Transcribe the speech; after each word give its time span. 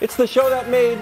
It's 0.00 0.16
the 0.16 0.26
show 0.26 0.48
that 0.50 0.68
made 0.68 0.98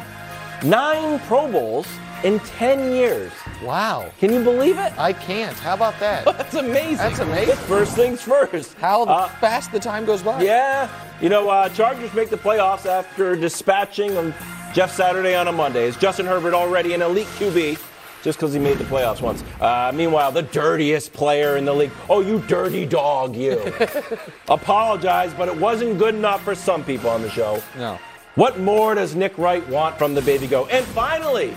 nine 0.64 1.18
Pro 1.20 1.50
Bowls 1.50 1.86
in 2.24 2.40
10 2.40 2.92
years. 2.92 3.30
Wow. 3.62 4.10
Can 4.18 4.32
you 4.32 4.42
believe 4.42 4.78
it? 4.78 4.92
I 4.98 5.12
can't. 5.12 5.56
How 5.58 5.74
about 5.74 5.98
that? 6.00 6.24
That's 6.24 6.54
amazing. 6.54 6.96
That's 6.96 7.18
amazing. 7.18 7.56
First 7.56 7.94
things 7.94 8.22
first. 8.22 8.74
How 8.74 9.04
Uh, 9.04 9.28
fast 9.28 9.70
the 9.72 9.78
time 9.80 10.04
goes 10.06 10.22
by. 10.22 10.42
Yeah. 10.42 10.88
You 11.20 11.28
know, 11.28 11.48
uh, 11.48 11.68
Chargers 11.70 12.12
make 12.14 12.30
the 12.30 12.38
playoffs 12.38 12.86
after 12.86 13.36
dispatching 13.36 14.32
Jeff 14.72 14.94
Saturday 14.94 15.34
on 15.34 15.48
a 15.48 15.52
Monday. 15.52 15.84
Is 15.86 15.96
Justin 15.96 16.26
Herbert 16.26 16.54
already 16.54 16.94
an 16.94 17.02
elite 17.02 17.28
QB? 17.38 17.78
Just 18.22 18.38
because 18.38 18.52
he 18.52 18.58
made 18.58 18.78
the 18.78 18.84
playoffs 18.84 19.20
once. 19.20 19.44
Uh, 19.60 19.92
meanwhile, 19.94 20.32
the 20.32 20.42
dirtiest 20.42 21.12
player 21.12 21.58
in 21.58 21.64
the 21.64 21.72
league. 21.72 21.92
Oh, 22.10 22.20
you 22.20 22.40
dirty 22.48 22.84
dog, 22.84 23.36
you. 23.36 23.72
Apologize, 24.48 25.32
but 25.34 25.48
it 25.48 25.56
wasn't 25.56 25.98
good 25.98 26.14
enough 26.14 26.42
for 26.42 26.54
some 26.54 26.82
people 26.82 27.08
on 27.08 27.22
the 27.22 27.30
show. 27.30 27.62
No. 27.76 27.98
What 28.36 28.60
more 28.60 28.94
does 28.94 29.14
Nick 29.14 29.36
Wright 29.38 29.66
want 29.68 29.96
from 29.96 30.14
the 30.14 30.20
baby 30.20 30.46
go? 30.46 30.66
And 30.66 30.84
finally, 30.84 31.56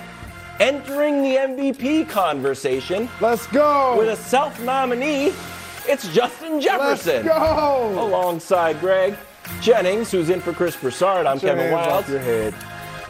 entering 0.61 1.22
the 1.22 1.35
MVP 1.35 2.08
conversation 2.08 3.09
Let's 3.19 3.47
go. 3.47 3.97
with 3.97 4.08
a 4.08 4.16
self 4.16 4.59
nominee, 4.61 5.33
it's 5.85 6.07
Justin 6.13 6.61
Jefferson. 6.61 7.25
Let's 7.25 7.38
go. 7.38 7.95
Alongside 8.00 8.80
Greg 8.80 9.16
Jennings, 9.59 10.09
who's 10.09 10.30
in 10.30 10.39
for 10.39 10.53
Chris 10.53 10.77
Broussard. 10.77 11.25
I'm 11.25 11.38
Kevin 11.39 11.66
hands 11.69 11.88
Wild. 11.88 12.07
your 12.07 12.19
head. 12.19 12.55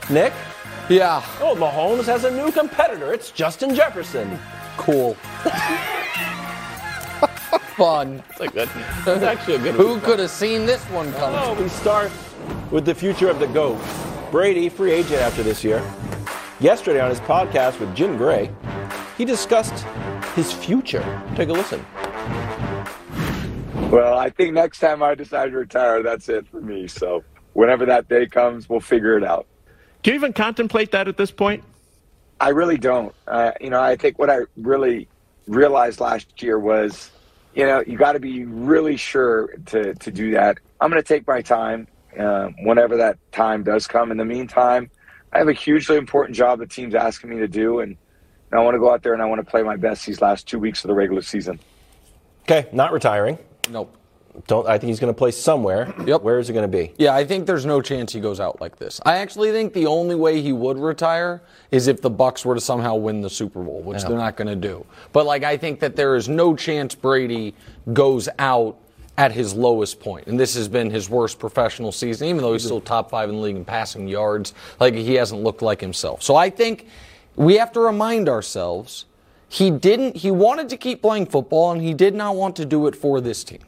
Nick? 0.09 0.33
Yeah. 0.89 1.23
Oh, 1.39 1.55
Mahomes 1.55 2.05
has 2.05 2.23
a 2.23 2.31
new 2.31 2.51
competitor. 2.51 3.13
It's 3.13 3.29
Justin 3.29 3.75
Jefferson. 3.75 4.39
Cool. 4.77 5.15
Fun. 7.75 8.23
That's, 8.37 8.41
a 8.41 8.47
good, 8.47 8.69
that's 9.05 9.23
actually 9.23 9.55
a 9.55 9.59
good 9.59 9.75
Who 9.75 9.99
could 10.01 10.19
have 10.19 10.29
seen 10.29 10.65
this 10.65 10.83
one 10.85 11.11
coming? 11.13 11.39
Oh, 11.41 11.61
we 11.61 11.69
start 11.69 12.11
with 12.71 12.85
the 12.85 12.93
future 12.93 13.29
of 13.29 13.39
the 13.39 13.47
GOAT. 13.47 13.79
Brady, 14.31 14.69
free 14.69 14.91
agent 14.91 15.21
after 15.21 15.43
this 15.43 15.63
year. 15.63 15.83
Yesterday 16.59 16.99
on 16.99 17.09
his 17.09 17.21
podcast 17.21 17.79
with 17.79 17.95
Jim 17.95 18.17
Gray, 18.17 18.51
he 19.17 19.25
discussed 19.25 19.85
his 20.35 20.51
future. 20.51 21.03
Take 21.35 21.49
a 21.49 21.53
listen. 21.53 21.85
Well, 23.89 24.17
I 24.17 24.29
think 24.29 24.53
next 24.53 24.79
time 24.79 25.01
I 25.01 25.15
decide 25.15 25.51
to 25.51 25.57
retire, 25.57 26.03
that's 26.03 26.29
it 26.29 26.47
for 26.47 26.61
me. 26.61 26.87
So 26.87 27.23
whenever 27.53 27.85
that 27.87 28.07
day 28.07 28.27
comes, 28.27 28.69
we'll 28.69 28.81
figure 28.81 29.17
it 29.17 29.23
out. 29.23 29.47
Do 30.03 30.11
you 30.11 30.15
even 30.15 30.31
contemplate 30.31 30.91
that 30.91 31.07
at 31.07 31.17
this 31.17 31.31
point? 31.31 31.63
I 32.39 32.49
really 32.49 32.77
don't. 32.77 33.13
Uh, 33.27 33.51
you 33.59 33.69
know, 33.69 33.81
I 33.81 33.97
think 33.97 34.17
what 34.17 34.29
I 34.29 34.41
really 34.55 35.08
realized 35.49 35.99
last 35.99 36.41
year 36.41 36.59
was, 36.59 37.11
you 37.53 37.65
know, 37.65 37.83
you 37.85 37.97
got 37.97 38.13
to 38.13 38.19
be 38.19 38.45
really 38.45 38.95
sure 38.95 39.47
to, 39.67 39.93
to 39.95 40.11
do 40.11 40.31
that. 40.31 40.59
I'm 40.79 40.89
going 40.89 41.01
to 41.01 41.07
take 41.07 41.27
my 41.27 41.41
time 41.41 41.87
uh, 42.17 42.49
whenever 42.63 42.97
that 42.97 43.17
time 43.31 43.63
does 43.63 43.87
come. 43.87 44.11
In 44.11 44.17
the 44.17 44.25
meantime, 44.25 44.89
I 45.33 45.39
have 45.39 45.47
a 45.47 45.53
hugely 45.53 45.97
important 45.97 46.37
job 46.37 46.59
the 46.59 46.67
team's 46.67 46.95
asking 46.95 47.31
me 47.31 47.37
to 47.39 47.47
do, 47.47 47.79
and 47.79 47.97
I 48.51 48.59
want 48.59 48.75
to 48.75 48.79
go 48.79 48.91
out 48.91 49.03
there 49.03 49.13
and 49.13 49.21
I 49.21 49.25
want 49.25 49.43
to 49.43 49.49
play 49.49 49.63
my 49.63 49.75
best 49.75 50.05
these 50.05 50.21
last 50.21 50.47
two 50.47 50.59
weeks 50.59 50.83
of 50.83 50.87
the 50.87 50.93
regular 50.93 51.21
season. 51.21 51.59
Okay, 52.43 52.67
not 52.71 52.91
retiring. 52.91 53.37
Nope. 53.69 53.95
Don't. 54.47 54.67
I 54.67 54.77
think 54.77 54.89
he's 54.89 54.99
going 54.99 55.13
to 55.13 55.17
play 55.17 55.31
somewhere. 55.31 55.93
Yep. 56.05 56.21
Where 56.21 56.39
is 56.39 56.49
it 56.49 56.53
going 56.53 56.69
to 56.69 56.77
be? 56.77 56.93
Yeah, 56.97 57.15
I 57.15 57.25
think 57.25 57.45
there's 57.45 57.65
no 57.65 57.81
chance 57.81 58.13
he 58.13 58.19
goes 58.19 58.39
out 58.39 58.61
like 58.61 58.77
this. 58.77 58.99
I 59.05 59.17
actually 59.17 59.51
think 59.51 59.73
the 59.73 59.85
only 59.85 60.15
way 60.15 60.41
he 60.41 60.53
would 60.53 60.77
retire 60.77 61.41
is 61.71 61.87
if 61.87 62.01
the 62.01 62.09
Bucks 62.09 62.45
were 62.45 62.55
to 62.55 62.61
somehow 62.61 62.95
win 62.95 63.21
the 63.21 63.29
Super 63.29 63.61
Bowl, 63.61 63.81
which 63.81 64.03
they're 64.03 64.17
not 64.17 64.37
going 64.37 64.47
to 64.47 64.55
do. 64.55 64.85
But 65.11 65.25
like 65.25 65.43
I 65.43 65.57
think 65.57 65.79
that 65.79 65.95
there 65.95 66.15
is 66.15 66.29
no 66.29 66.55
chance 66.55 66.95
Brady 66.95 67.55
goes 67.93 68.29
out 68.39 68.77
at 69.19 69.33
his 69.33 69.53
lowest 69.53 69.99
point. 69.99 70.27
And 70.27 70.39
this 70.39 70.55
has 70.55 70.69
been 70.69 70.89
his 70.89 71.09
worst 71.09 71.39
professional 71.39 71.91
season 71.91 72.27
even 72.27 72.41
though 72.41 72.53
he's 72.53 72.63
still 72.63 72.79
top 72.79 73.09
5 73.09 73.29
in 73.29 73.35
the 73.35 73.41
league 73.41 73.57
in 73.57 73.65
passing 73.65 74.07
yards. 74.07 74.53
Like 74.79 74.93
he 74.93 75.15
hasn't 75.15 75.43
looked 75.43 75.61
like 75.61 75.81
himself. 75.81 76.23
So 76.23 76.37
I 76.37 76.49
think 76.49 76.87
we 77.35 77.57
have 77.57 77.73
to 77.73 77.81
remind 77.81 78.29
ourselves 78.29 79.05
he 79.49 79.71
didn't 79.71 80.15
he 80.15 80.31
wanted 80.31 80.69
to 80.69 80.77
keep 80.77 81.01
playing 81.01 81.25
football 81.25 81.71
and 81.71 81.81
he 81.81 81.93
did 81.93 82.15
not 82.15 82.35
want 82.35 82.55
to 82.57 82.65
do 82.65 82.87
it 82.87 82.95
for 82.95 83.19
this 83.19 83.43
team. 83.43 83.59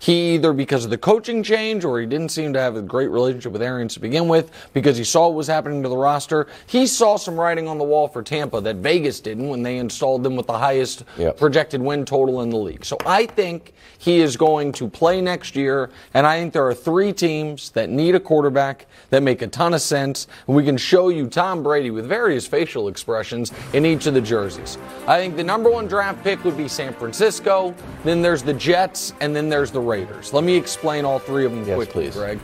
He 0.00 0.34
either 0.34 0.54
because 0.54 0.84
of 0.84 0.90
the 0.90 0.98
coaching 0.98 1.42
change 1.42 1.84
or 1.84 2.00
he 2.00 2.06
didn't 2.06 2.30
seem 2.30 2.54
to 2.54 2.58
have 2.58 2.74
a 2.74 2.80
great 2.82 3.08
relationship 3.10 3.52
with 3.52 3.60
Arians 3.62 3.94
to 3.94 4.00
begin 4.00 4.28
with 4.28 4.50
because 4.72 4.96
he 4.96 5.04
saw 5.04 5.28
what 5.28 5.34
was 5.36 5.46
happening 5.46 5.82
to 5.82 5.90
the 5.90 5.96
roster. 5.96 6.46
He 6.66 6.86
saw 6.86 7.16
some 7.16 7.38
writing 7.38 7.68
on 7.68 7.76
the 7.76 7.84
wall 7.84 8.08
for 8.08 8.22
Tampa 8.22 8.62
that 8.62 8.76
Vegas 8.76 9.20
didn't 9.20 9.48
when 9.48 9.62
they 9.62 9.76
installed 9.76 10.22
them 10.22 10.36
with 10.36 10.46
the 10.46 10.58
highest 10.58 11.04
Yep. 11.18 11.36
projected 11.36 11.82
win 11.82 12.06
total 12.06 12.40
in 12.40 12.48
the 12.48 12.56
league. 12.56 12.82
So 12.84 12.96
I 13.04 13.26
think 13.26 13.74
he 13.98 14.20
is 14.20 14.38
going 14.38 14.72
to 14.72 14.88
play 14.88 15.20
next 15.20 15.54
year, 15.54 15.90
and 16.14 16.26
I 16.26 16.38
think 16.40 16.54
there 16.54 16.66
are 16.66 16.72
three 16.72 17.12
teams 17.12 17.68
that 17.72 17.90
need 17.90 18.14
a 18.14 18.20
quarterback 18.20 18.86
that 19.10 19.22
make 19.22 19.42
a 19.42 19.46
ton 19.46 19.74
of 19.74 19.82
sense, 19.82 20.26
and 20.46 20.56
we 20.56 20.64
can 20.64 20.78
show 20.78 21.10
you 21.10 21.26
Tom 21.26 21.62
Brady 21.62 21.90
with 21.90 22.06
various 22.06 22.46
facial 22.46 22.88
expressions 22.88 23.52
in 23.74 23.84
each 23.84 24.06
of 24.06 24.14
the 24.14 24.20
jerseys. 24.22 24.78
I 25.06 25.18
think 25.18 25.36
the 25.36 25.44
number 25.44 25.68
one 25.70 25.86
draft 25.86 26.24
pick 26.24 26.42
would 26.44 26.56
be 26.56 26.66
San 26.68 26.94
Francisco, 26.94 27.74
then 28.04 28.22
there's 28.22 28.42
the 28.42 28.54
Jets, 28.54 29.12
and 29.20 29.36
then 29.36 29.50
there's 29.50 29.70
the 29.70 29.80
Raiders. 29.90 30.32
Let 30.32 30.44
me 30.44 30.54
explain 30.56 31.04
all 31.04 31.18
three 31.18 31.44
of 31.44 31.50
them 31.50 31.66
Yes, 31.66 31.74
quickly, 31.76 32.04
please. 32.04 32.14
Greg. 32.14 32.38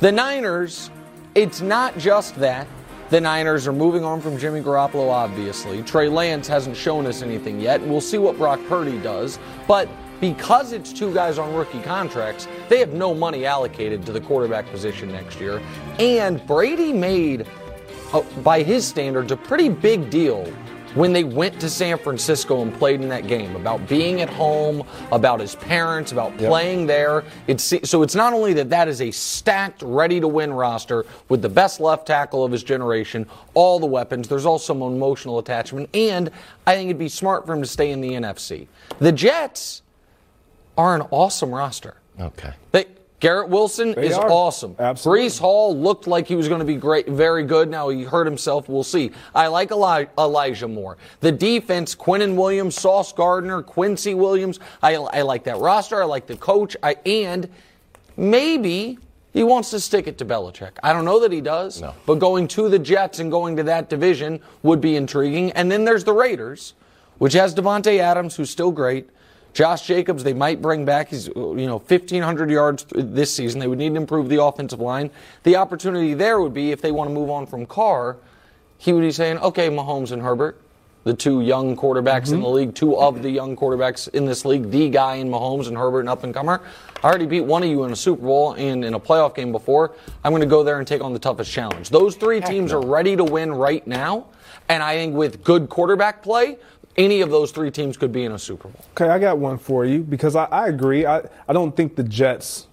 The 0.00 0.12
Niners, 0.12 0.90
it's 1.34 1.60
not 1.60 1.98
just 1.98 2.36
that. 2.36 2.68
The 3.10 3.20
Niners 3.20 3.66
are 3.66 3.72
moving 3.72 4.04
on 4.04 4.20
from 4.20 4.38
Jimmy 4.38 4.60
Garoppolo, 4.60 5.08
obviously. 5.10 5.82
Trey 5.82 6.08
Lance 6.08 6.48
hasn't 6.48 6.76
shown 6.76 7.06
us 7.06 7.22
anything 7.22 7.60
yet, 7.60 7.80
and 7.80 7.90
we'll 7.90 8.00
see 8.00 8.18
what 8.18 8.36
Brock 8.36 8.60
Purdy 8.68 8.98
does. 8.98 9.38
But 9.66 9.88
because 10.20 10.72
it's 10.72 10.92
two 10.92 11.12
guys 11.12 11.38
on 11.38 11.54
rookie 11.54 11.82
contracts, 11.82 12.48
they 12.68 12.78
have 12.78 12.92
no 12.92 13.14
money 13.14 13.44
allocated 13.46 14.04
to 14.06 14.12
the 14.12 14.20
quarterback 14.20 14.66
position 14.70 15.10
next 15.12 15.40
year. 15.40 15.60
And 15.98 16.44
Brady 16.46 16.92
made, 16.92 17.46
uh, 18.12 18.22
by 18.42 18.62
his 18.62 18.86
standards, 18.86 19.30
a 19.32 19.36
pretty 19.36 19.68
big 19.68 20.08
deal 20.10 20.52
when 20.96 21.12
they 21.12 21.24
went 21.24 21.60
to 21.60 21.68
San 21.68 21.98
Francisco 21.98 22.62
and 22.62 22.74
played 22.74 23.02
in 23.02 23.08
that 23.10 23.26
game 23.28 23.54
about 23.54 23.86
being 23.86 24.22
at 24.22 24.30
home, 24.30 24.82
about 25.12 25.38
his 25.38 25.54
parents, 25.54 26.10
about 26.10 26.36
playing 26.38 26.86
there. 26.86 27.22
It's 27.46 27.74
so 27.88 28.02
it's 28.02 28.14
not 28.14 28.32
only 28.32 28.54
that 28.54 28.70
that 28.70 28.88
is 28.88 29.02
a 29.02 29.10
stacked, 29.10 29.82
ready 29.82 30.20
to 30.20 30.26
win 30.26 30.52
roster 30.52 31.04
with 31.28 31.42
the 31.42 31.48
best 31.48 31.80
left 31.80 32.06
tackle 32.06 32.44
of 32.44 32.50
his 32.50 32.64
generation, 32.64 33.26
all 33.52 33.78
the 33.78 33.86
weapons. 33.86 34.26
There's 34.26 34.46
also 34.46 34.72
some 34.72 34.82
emotional 34.82 35.38
attachment, 35.38 35.94
and 35.94 36.30
I 36.66 36.74
think 36.74 36.88
it'd 36.88 36.98
be 36.98 37.08
smart 37.08 37.46
for 37.46 37.52
him 37.52 37.60
to 37.60 37.68
stay 37.68 37.90
in 37.90 38.00
the 38.00 38.12
NFC. 38.12 38.66
The 38.98 39.12
Jets 39.12 39.82
are 40.78 40.96
an 40.96 41.02
awesome 41.10 41.54
roster. 41.54 41.98
Okay. 42.18 42.54
They, 42.72 42.86
Garrett 43.18 43.48
Wilson 43.48 43.94
They 43.94 44.08
is 44.08 44.14
are. 44.14 44.30
awesome. 44.30 44.76
Absolutely. 44.78 45.26
Breece 45.26 45.38
Hall 45.38 45.76
looked 45.76 46.06
like 46.06 46.28
he 46.28 46.36
was 46.36 46.48
going 46.48 46.58
to 46.58 46.66
be 46.66 46.74
great, 46.76 47.08
very 47.08 47.44
good. 47.44 47.70
Now 47.70 47.88
he 47.88 48.04
hurt 48.04 48.26
himself. 48.26 48.68
We'll 48.68 48.84
see. 48.84 49.10
I 49.34 49.46
like 49.46 49.70
Eli- 49.70 50.06
Elijah 50.18 50.68
Moore. 50.68 50.98
The 51.20 51.32
defense: 51.32 51.94
Quinnen 51.94 52.36
Williams, 52.36 52.74
Sauce 52.78 53.12
Gardner, 53.12 53.62
Quincy 53.62 54.12
Williams. 54.14 54.60
I, 54.82 54.96
I 54.96 55.22
like 55.22 55.44
that 55.44 55.56
roster. 55.58 56.00
I 56.02 56.04
like 56.04 56.26
the 56.26 56.36
coach. 56.36 56.76
I, 56.82 56.96
and 57.06 57.48
maybe 58.18 58.98
he 59.32 59.42
wants 59.44 59.70
to 59.70 59.80
stick 59.80 60.06
it 60.06 60.18
to 60.18 60.24
Belichick. 60.24 60.72
I 60.82 60.92
don't 60.92 61.04
know 61.04 61.20
that 61.20 61.32
he 61.32 61.40
does. 61.40 61.80
No. 61.80 61.94
But 62.06 62.16
going 62.16 62.48
to 62.48 62.68
the 62.68 62.78
Jets 62.78 63.18
and 63.18 63.30
going 63.30 63.56
to 63.56 63.62
that 63.64 63.88
division 63.88 64.40
would 64.62 64.80
be 64.80 64.96
intriguing. 64.96 65.52
And 65.52 65.70
then 65.70 65.84
there's 65.84 66.04
the 66.04 66.12
Raiders, 66.12 66.74
which 67.18 67.32
has 67.34 67.54
Davante 67.54 67.98
Adams, 67.98 68.36
who's 68.36 68.50
still 68.50 68.70
great. 68.70 69.08
Josh 69.56 69.86
Jacobs, 69.86 70.22
they 70.22 70.34
might 70.34 70.60
bring 70.60 70.84
back. 70.84 71.08
He's, 71.08 71.28
you 71.28 71.66
know, 71.66 71.78
1,500 71.78 72.50
yards 72.50 72.84
this 72.90 73.34
season. 73.34 73.58
They 73.58 73.66
would 73.66 73.78
need 73.78 73.94
to 73.94 73.96
improve 73.96 74.28
the 74.28 74.42
offensive 74.42 74.80
line. 74.80 75.10
The 75.44 75.56
opportunity 75.56 76.12
there 76.12 76.42
would 76.42 76.52
be 76.52 76.72
if 76.72 76.82
they 76.82 76.92
want 76.92 77.08
to 77.08 77.14
move 77.14 77.30
on 77.30 77.46
from 77.46 77.64
Carr, 77.64 78.18
he 78.76 78.92
would 78.92 79.00
be 79.00 79.10
saying, 79.10 79.38
okay, 79.38 79.70
Mahomes 79.70 80.12
and 80.12 80.20
Herbert, 80.20 80.60
the 81.04 81.14
two 81.14 81.40
young 81.40 81.74
quarterbacks 81.74 82.28
in 82.28 82.34
mm-hmm. 82.34 82.42
the 82.42 82.48
league, 82.50 82.74
two 82.74 82.98
of 82.98 83.22
the 83.22 83.30
young 83.30 83.56
quarterbacks 83.56 84.08
in 84.08 84.26
this 84.26 84.44
league, 84.44 84.70
the 84.70 84.90
guy 84.90 85.14
in 85.14 85.30
Mahomes 85.30 85.68
and 85.68 85.76
Herbert, 85.78 86.00
an 86.00 86.08
up 86.08 86.22
and 86.22 86.34
comer. 86.34 86.60
I 87.02 87.08
already 87.08 87.24
beat 87.24 87.46
one 87.46 87.62
of 87.62 87.70
you 87.70 87.84
in 87.84 87.92
a 87.92 87.96
Super 87.96 88.26
Bowl 88.26 88.52
and 88.52 88.84
in 88.84 88.92
a 88.92 89.00
playoff 89.00 89.34
game 89.34 89.52
before. 89.52 89.94
I'm 90.22 90.32
going 90.32 90.42
to 90.42 90.46
go 90.46 90.64
there 90.64 90.80
and 90.80 90.86
take 90.86 91.02
on 91.02 91.14
the 91.14 91.18
toughest 91.18 91.50
challenge. 91.50 91.88
Those 91.88 92.14
three 92.14 92.42
teams 92.42 92.74
are 92.74 92.84
ready 92.84 93.16
to 93.16 93.24
win 93.24 93.54
right 93.54 93.86
now. 93.86 94.26
And 94.68 94.82
I 94.82 94.96
think 94.96 95.14
with 95.14 95.44
good 95.44 95.68
quarterback 95.68 96.22
play, 96.22 96.58
any 96.96 97.20
of 97.20 97.30
those 97.30 97.50
three 97.50 97.70
teams 97.70 97.96
could 97.96 98.12
be 98.12 98.24
in 98.24 98.32
a 98.32 98.38
Super 98.38 98.68
Bowl. 98.68 98.84
Okay, 98.92 99.08
I 99.08 99.18
got 99.18 99.38
one 99.38 99.58
for 99.58 99.84
you 99.84 100.00
because 100.00 100.36
I, 100.36 100.44
I 100.46 100.68
agree. 100.68 101.06
I, 101.06 101.22
I 101.48 101.52
don't 101.52 101.76
think 101.76 101.96
the 101.96 102.02
Jets 102.02 102.66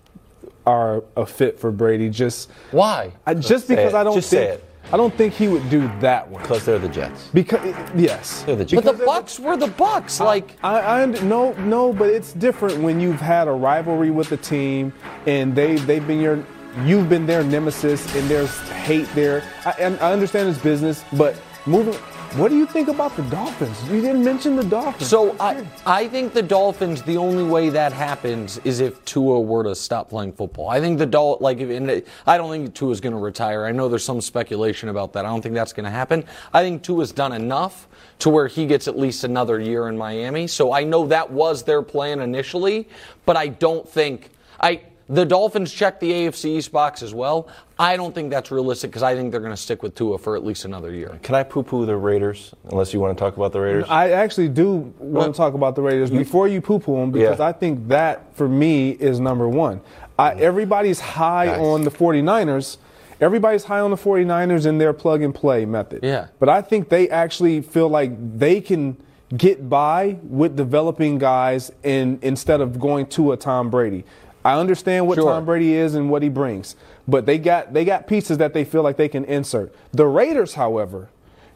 are 0.66 1.04
a 1.18 1.26
fit 1.26 1.60
for 1.60 1.72
Brady. 1.72 2.10
Just 2.10 2.50
Why? 2.72 3.12
I, 3.26 3.34
just 3.34 3.68
say 3.68 3.76
because 3.76 3.94
it. 3.94 3.98
I 3.98 4.04
don't 4.04 4.16
Just 4.16 4.30
say 4.30 4.48
think 4.48 4.60
it. 4.60 4.70
I 4.92 4.98
don't 4.98 5.14
think 5.16 5.34
he 5.34 5.48
would 5.48 5.70
do 5.70 5.90
that 6.02 6.28
one. 6.28 6.42
Because 6.42 6.66
they're 6.66 6.80
the 6.80 6.90
Jets. 6.90 7.30
Because 7.34 7.76
yes, 7.96 8.44
They're 8.44 8.56
the 8.56 8.66
Jets. 8.66 8.84
But 8.84 8.98
the 8.98 9.06
Bucks 9.06 9.40
were 9.40 9.58
the 9.58 9.68
Bucks. 9.68 10.20
Like 10.20 10.58
I, 10.64 10.80
I 10.80 11.04
und- 11.04 11.24
no 11.28 11.54
no, 11.54 11.94
but 11.94 12.10
it's 12.10 12.34
different 12.34 12.80
when 12.82 13.00
you've 13.00 13.22
had 13.22 13.48
a 13.48 13.52
rivalry 13.52 14.12
with 14.12 14.30
the 14.30 14.38
team 14.38 14.94
and 15.26 15.56
they 15.56 15.78
they've 15.78 16.06
been 16.06 16.20
your 16.20 16.46
you've 16.86 17.08
been 17.08 17.26
their 17.26 17.44
nemesis 17.44 18.14
and 18.16 18.30
there's 18.30 18.58
hate 18.70 19.08
there. 19.16 19.44
I, 19.66 19.72
and 19.80 20.00
I 20.00 20.12
understand 20.12 20.50
it's 20.50 20.60
business, 20.60 21.04
but 21.14 21.36
moving. 21.66 21.96
What 22.36 22.50
do 22.50 22.58
you 22.58 22.66
think 22.66 22.88
about 22.88 23.16
the 23.16 23.22
Dolphins? 23.24 23.78
You 23.92 24.02
didn't 24.02 24.24
mention 24.24 24.56
the 24.56 24.64
Dolphins. 24.64 25.08
So 25.08 25.36
I, 25.40 25.64
I 25.86 26.08
think 26.08 26.34
the 26.34 26.42
Dolphins. 26.42 27.04
The 27.04 27.16
only 27.16 27.44
way 27.44 27.70
that 27.70 27.94
happens 27.94 28.58
is 28.64 28.80
if 28.80 29.06
Tua 29.06 29.40
were 29.40 29.64
to 29.64 29.76
stop 29.76 30.10
playing 30.10 30.34
football. 30.34 30.68
I 30.68 30.80
think 30.80 30.98
the 30.98 31.06
Dol 31.06 31.38
like 31.42 31.60
if 31.60 32.08
I 32.26 32.38
don't 32.40 32.50
think 32.50 32.74
Tua's 32.74 33.00
going 33.00 33.14
to 33.14 33.20
retire. 33.20 33.66
I 33.66 33.72
know 33.72 33.88
there's 33.88 34.04
some 34.04 34.20
speculation 34.20 34.90
about 34.90 35.14
that. 35.14 35.26
I 35.26 35.30
don't 35.30 35.44
think 35.44 35.54
that's 35.54 35.74
going 35.74 35.84
to 35.84 35.92
happen. 35.92 36.24
I 36.52 36.64
think 36.64 36.82
Tua's 36.82 37.12
done 37.12 37.34
enough 37.34 37.88
to 38.18 38.30
where 38.30 38.48
he 38.48 38.66
gets 38.66 38.88
at 38.88 38.98
least 38.98 39.24
another 39.24 39.60
year 39.60 39.88
in 39.88 39.96
Miami. 39.96 40.48
So 40.48 40.74
I 40.74 40.84
know 40.84 41.06
that 41.06 41.30
was 41.30 41.62
their 41.62 41.84
plan 41.84 42.20
initially, 42.20 42.90
but 43.28 43.38
I 43.38 43.50
don't 43.50 43.88
think 43.88 44.32
I. 44.60 44.82
The 45.10 45.26
Dolphins 45.26 45.72
check 45.74 46.00
the 46.00 46.12
AFC 46.12 46.46
East 46.46 46.72
box 46.72 47.04
as 47.04 47.14
well. 47.14 47.50
I 47.78 47.98
don't 47.98 48.16
think 48.16 48.30
that's 48.32 48.52
realistic 48.52 48.90
because 48.92 49.04
I 49.04 49.16
think 49.16 49.32
they're 49.32 49.42
going 49.42 49.52
to 49.54 49.58
stick 49.58 49.84
with 49.84 49.96
Tua 49.96 50.18
for 50.18 50.36
at 50.38 50.46
least 50.46 50.64
another 50.64 50.94
year. 50.94 51.20
Can 51.24 51.36
I 51.36 51.44
poo-poo 51.44 51.86
the 51.86 51.98
Raiders? 51.98 52.54
Unless 52.72 52.94
you 52.94 53.00
want 53.02 53.18
to 53.18 53.22
talk 53.22 53.36
about 53.36 53.52
the 53.52 53.60
Raiders. 53.60 53.86
I 53.90 54.12
actually 54.12 54.48
do 54.50 54.94
want 55.00 55.34
to 55.34 55.38
talk 55.38 55.56
about 55.56 55.76
the 55.76 55.82
Raiders 55.82 56.10
before 56.10 56.48
you 56.48 56.62
poo-poo 56.62 56.96
them 56.96 57.12
because 57.12 57.40
Yeah. 57.40 57.46
I 57.48 57.52
think 57.52 57.88
that 57.90 58.34
for 58.36 58.48
me 58.48 58.92
is 58.92 59.20
number 59.20 59.50
one. 59.50 59.82
I, 60.18 60.34
everybody's 60.36 61.00
high 61.02 61.48
Nice. 61.48 61.60
on 61.60 61.82
the 61.84 61.92
49ers. 61.92 62.78
Everybody's 63.20 63.66
high 63.66 63.80
on 63.80 63.92
the 63.92 63.98
49ers 63.98 64.66
and 64.66 64.80
their 64.80 64.94
plug 64.94 65.22
and 65.22 65.34
play 65.36 65.66
method. 65.66 66.00
Yeah. 66.04 66.28
But 66.40 66.50
I 66.50 66.62
think 66.62 66.90
they 66.90 67.10
actually 67.10 67.62
feel 67.62 67.90
like 67.90 68.12
they 68.38 68.62
can 68.62 68.98
get 69.36 69.68
by 69.70 70.18
with 70.24 70.56
developing 70.56 71.18
guys 71.18 71.72
in, 71.84 72.20
instead 72.22 72.62
of 72.62 72.80
going 72.80 73.08
to 73.08 73.32
a 73.32 73.38
Tom 73.38 73.70
Brady. 73.70 74.04
I 74.46 74.60
understand 74.60 75.08
what 75.08 75.16
Sure. 75.16 75.32
Tom 75.32 75.46
Brady 75.46 75.74
is 75.74 75.96
and 75.96 76.10
what 76.10 76.22
he 76.24 76.30
brings, 76.30 76.76
but 77.08 77.26
they 77.26 77.38
got 77.38 77.74
they 77.74 77.86
got 77.86 78.08
pieces 78.08 78.38
that 78.40 78.54
they 78.54 78.64
feel 78.66 78.84
like 78.84 78.98
they 78.98 79.08
can 79.10 79.26
insert. 79.26 79.74
The 79.92 80.06
Raiders, 80.08 80.56
however, 80.56 81.10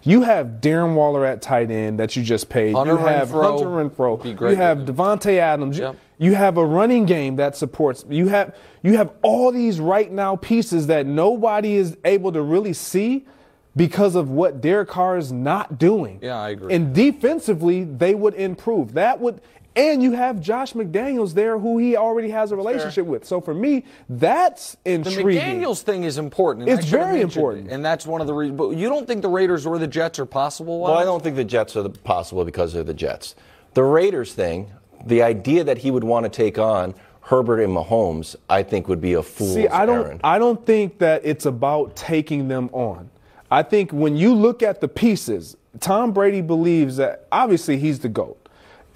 you 0.04 0.22
have 0.22 0.60
Darren 0.62 0.96
Waller 0.96 1.26
at 1.26 1.42
tight 1.42 1.70
end 1.72 2.00
that 2.00 2.16
you 2.16 2.24
just 2.24 2.48
paid. 2.50 2.76
Hunter 2.76 2.94
you 2.94 2.98
have 3.00 3.30
Renfrow. 3.30 3.44
Hunter 3.60 3.90
Renfrow. 3.90 4.24
Be 4.24 4.34
great. 4.34 4.52
You 4.52 4.56
have 4.58 4.80
Davante 4.80 5.38
Adams. 5.38 5.78
You- 5.78 5.84
Yep. 5.86 5.96
You 6.20 6.34
have 6.34 6.58
a 6.58 6.66
running 6.66 7.06
game 7.06 7.36
that 7.36 7.56
supports. 7.56 8.04
You 8.10 8.30
have 8.30 8.56
you 8.82 8.98
have 8.98 9.12
all 9.22 9.52
these 9.52 9.80
right 9.80 10.12
now 10.12 10.36
pieces 10.36 10.88
that 10.88 11.06
nobody 11.06 11.76
is 11.76 11.96
able 12.06 12.32
to 12.32 12.42
really 12.42 12.74
see 12.74 13.28
because 13.76 14.16
of 14.16 14.32
what 14.32 14.60
Derek 14.60 14.88
Carr 14.90 15.18
is 15.18 15.32
not 15.32 15.78
doing. 15.78 16.18
Yeah, 16.24 16.42
I 16.42 16.50
agree. 16.50 16.74
And 16.74 16.96
defensively, 16.96 17.84
they 17.84 18.16
would 18.16 18.34
improve. 18.34 18.94
That 18.94 19.20
would. 19.22 19.42
And 19.78 20.02
you 20.02 20.14
have 20.14 20.42
Josh 20.42 20.74
McDaniels 20.74 21.34
there, 21.34 21.60
who 21.60 21.78
he 21.78 21.96
already 21.96 22.30
has 22.32 22.52
a 22.52 22.56
relationship 22.56 23.06
with. 23.06 23.26
So 23.26 23.40
for 23.40 23.54
me, 23.54 23.86
that's 24.10 24.76
intriguing. 24.86 25.26
The. 25.28 25.66
McDaniels 25.66 25.82
thing 25.84 26.04
is 26.04 26.18
important. 26.18 26.68
It's 26.68 26.80
I 26.80 26.82
should 26.86 27.00
have 27.00 27.08
very 27.10 27.22
important. 27.22 27.68
it, 27.68 27.74
and 27.74 27.86
that's 27.86 28.08
one 28.08 28.20
of 28.20 28.28
the 28.28 28.34
reasons. 28.34 28.58
But 28.58 28.72
you 28.72 28.90
don't 28.90 29.06
think 29.06 29.22
the 29.22 29.30
Raiders 29.30 29.66
or 29.66 29.78
the 29.78 29.88
Jets 29.88 30.18
are 30.18 30.26
possible? 30.26 30.80
Well, 30.82 30.94
I 30.96 31.04
don't 31.04 31.22
think 31.24 31.36
the 31.36 31.46
Jets 31.46 31.76
are 31.78 31.84
the 31.84 31.92
possible 31.92 32.44
because 32.44 32.74
they're 32.74 32.84
the 32.84 32.94
Jets. 32.94 33.36
The 33.76 33.84
Raiders 33.84 34.34
thing, 34.34 34.72
the 35.06 35.22
idea 35.22 35.64
that 35.64 35.78
he 35.78 35.92
would 35.92 36.04
want 36.04 36.24
to 36.24 36.30
take 36.30 36.58
on 36.58 36.96
Herbert 37.22 37.62
and 37.62 37.76
Mahomes, 37.76 38.36
I 38.50 38.64
think 38.64 38.88
would 38.88 39.02
be 39.02 39.14
a 39.14 39.22
fool's 39.22 39.54
See, 39.54 39.68
I 39.68 39.86
don't. 39.86 40.06
errand. 40.06 40.22
I 40.24 40.40
don't 40.40 40.66
think 40.66 40.98
that 41.00 41.22
it's 41.24 41.46
about 41.46 41.96
taking 41.96 42.48
them 42.48 42.70
on. 42.72 43.10
I 43.52 43.64
think 43.64 43.92
when 43.92 44.18
you 44.18 44.34
look 44.34 44.64
at 44.64 44.82
the 44.82 44.88
pieces, 44.88 45.56
Tom 45.80 46.14
Brady 46.14 46.42
believes 46.42 46.98
that 46.98 47.28
obviously 47.32 47.78
he's 47.78 48.00
the 48.00 48.10
goat, 48.10 48.47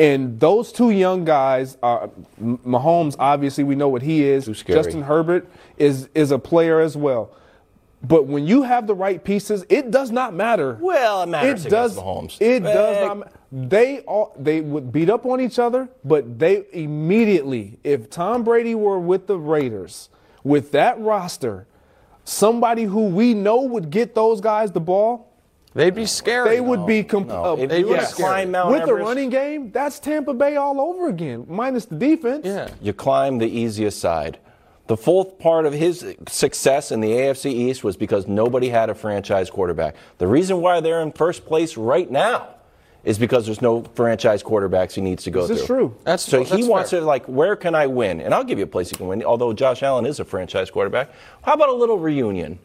and 0.01 0.39
those 0.39 0.71
two 0.71 0.89
young 0.89 1.25
guys 1.25 1.77
are 1.83 2.09
Mahomes. 2.41 3.15
Obviously, 3.19 3.63
we 3.63 3.75
know 3.75 3.87
what 3.87 4.01
he 4.01 4.23
is. 4.23 4.45
Too 4.45 4.55
scary. 4.55 4.79
Justin 4.79 5.03
Herbert 5.03 5.47
is 5.77 6.09
is 6.15 6.31
a 6.31 6.39
player 6.39 6.79
as 6.79 6.97
well. 6.97 7.35
But 8.03 8.25
when 8.25 8.47
you 8.47 8.63
have 8.63 8.87
the 8.87 8.95
right 8.95 9.23
pieces, 9.23 9.63
it 9.69 9.91
does 9.91 10.09
not 10.09 10.33
matter. 10.33 10.75
Well, 10.81 11.21
it 11.21 11.27
matters 11.27 11.65
It 11.67 11.69
does. 11.69 11.95
Mahomes. 11.95 12.41
It 12.41 12.61
does 12.63 13.17
not. 13.17 13.31
They 13.51 13.99
all 13.99 14.33
they 14.39 14.61
would 14.61 14.91
beat 14.91 15.09
up 15.09 15.25
on 15.27 15.39
each 15.39 15.59
other, 15.59 15.87
but 16.03 16.39
they 16.39 16.65
immediately, 16.71 17.77
if 17.83 18.09
Tom 18.09 18.43
Brady 18.43 18.73
were 18.73 18.99
with 18.99 19.27
the 19.27 19.37
Raiders, 19.37 20.09
with 20.43 20.71
that 20.71 20.99
roster, 20.99 21.67
somebody 22.23 22.85
who 22.85 23.05
we 23.05 23.35
know 23.35 23.61
would 23.61 23.91
get 23.91 24.15
those 24.15 24.41
guys 24.41 24.71
the 24.71 24.79
ball, 24.79 25.30
They'd 25.73 25.95
be 25.95 26.05
scary. 26.05 26.49
they 26.49 26.61
would 26.61 26.85
be 26.85 27.01
no. 27.01 27.07
complete. 27.07 27.71
If 27.71 27.79
you 27.79 27.87
were 27.87 27.97
climb 28.11 28.51
Mount 28.51 28.71
with 28.71 28.79
the 28.83 28.89
Everest- 28.91 29.07
running 29.07 29.29
game, 29.29 29.71
that's 29.71 29.99
Tampa 29.99 30.33
Bay 30.33 30.55
all 30.57 30.81
over 30.81 31.07
again, 31.07 31.45
minus 31.47 31.85
the 31.85 31.95
defense. 31.95 32.45
Yeah. 32.45 32.69
you 32.81 32.91
climb 32.93 33.37
the 33.37 33.47
easiest 33.47 33.99
side. 33.99 34.37
The 34.87 34.97
fourth 34.97 35.39
part 35.39 35.65
of 35.65 35.71
his 35.71 36.15
success 36.27 36.91
in 36.91 36.99
the 36.99 37.11
AFC 37.11 37.45
East 37.51 37.83
was 37.85 37.95
because 37.95 38.27
nobody 38.27 38.67
had 38.67 38.89
a 38.89 38.95
franchise 38.95 39.49
quarterback. 39.49 39.95
The 40.17 40.27
reason 40.27 40.59
why 40.59 40.81
they're 40.81 41.01
in 41.01 41.13
first 41.13 41.45
place 41.45 41.77
right 41.77 42.09
now 42.11 42.47
is 43.05 43.17
because 43.17 43.45
there's 43.45 43.61
no 43.61 43.83
franchise 43.95 44.43
quarterbacks 44.43 44.91
he 44.91 45.01
needs 45.01 45.23
to 45.23 45.31
go 45.31 45.47
This 45.47 45.61
is 45.61 45.65
through. 45.65 45.77
true. 45.77 45.95
That's- 46.03 46.23
so 46.23 46.39
that's 46.43 46.51
he 46.51 46.67
wants 46.67 46.89
fair. 46.91 46.99
to 46.99 47.05
like, 47.05 47.25
where 47.27 47.55
can 47.55 47.73
I 47.73 47.87
win? 47.87 48.19
And 48.19 48.33
I'll 48.33 48.43
give 48.43 48.57
you 48.59 48.65
a 48.65 48.67
place 48.67 48.91
you 48.91 48.97
can 48.97 49.07
win. 49.07 49.23
Although 49.23 49.53
Josh 49.53 49.81
Allen 49.83 50.05
is 50.05 50.19
a 50.19 50.25
franchise 50.25 50.69
quarterback, 50.69 51.09
how 51.43 51.53
about 51.53 51.69
a 51.69 51.73
little 51.73 51.97
reunion? 51.97 52.59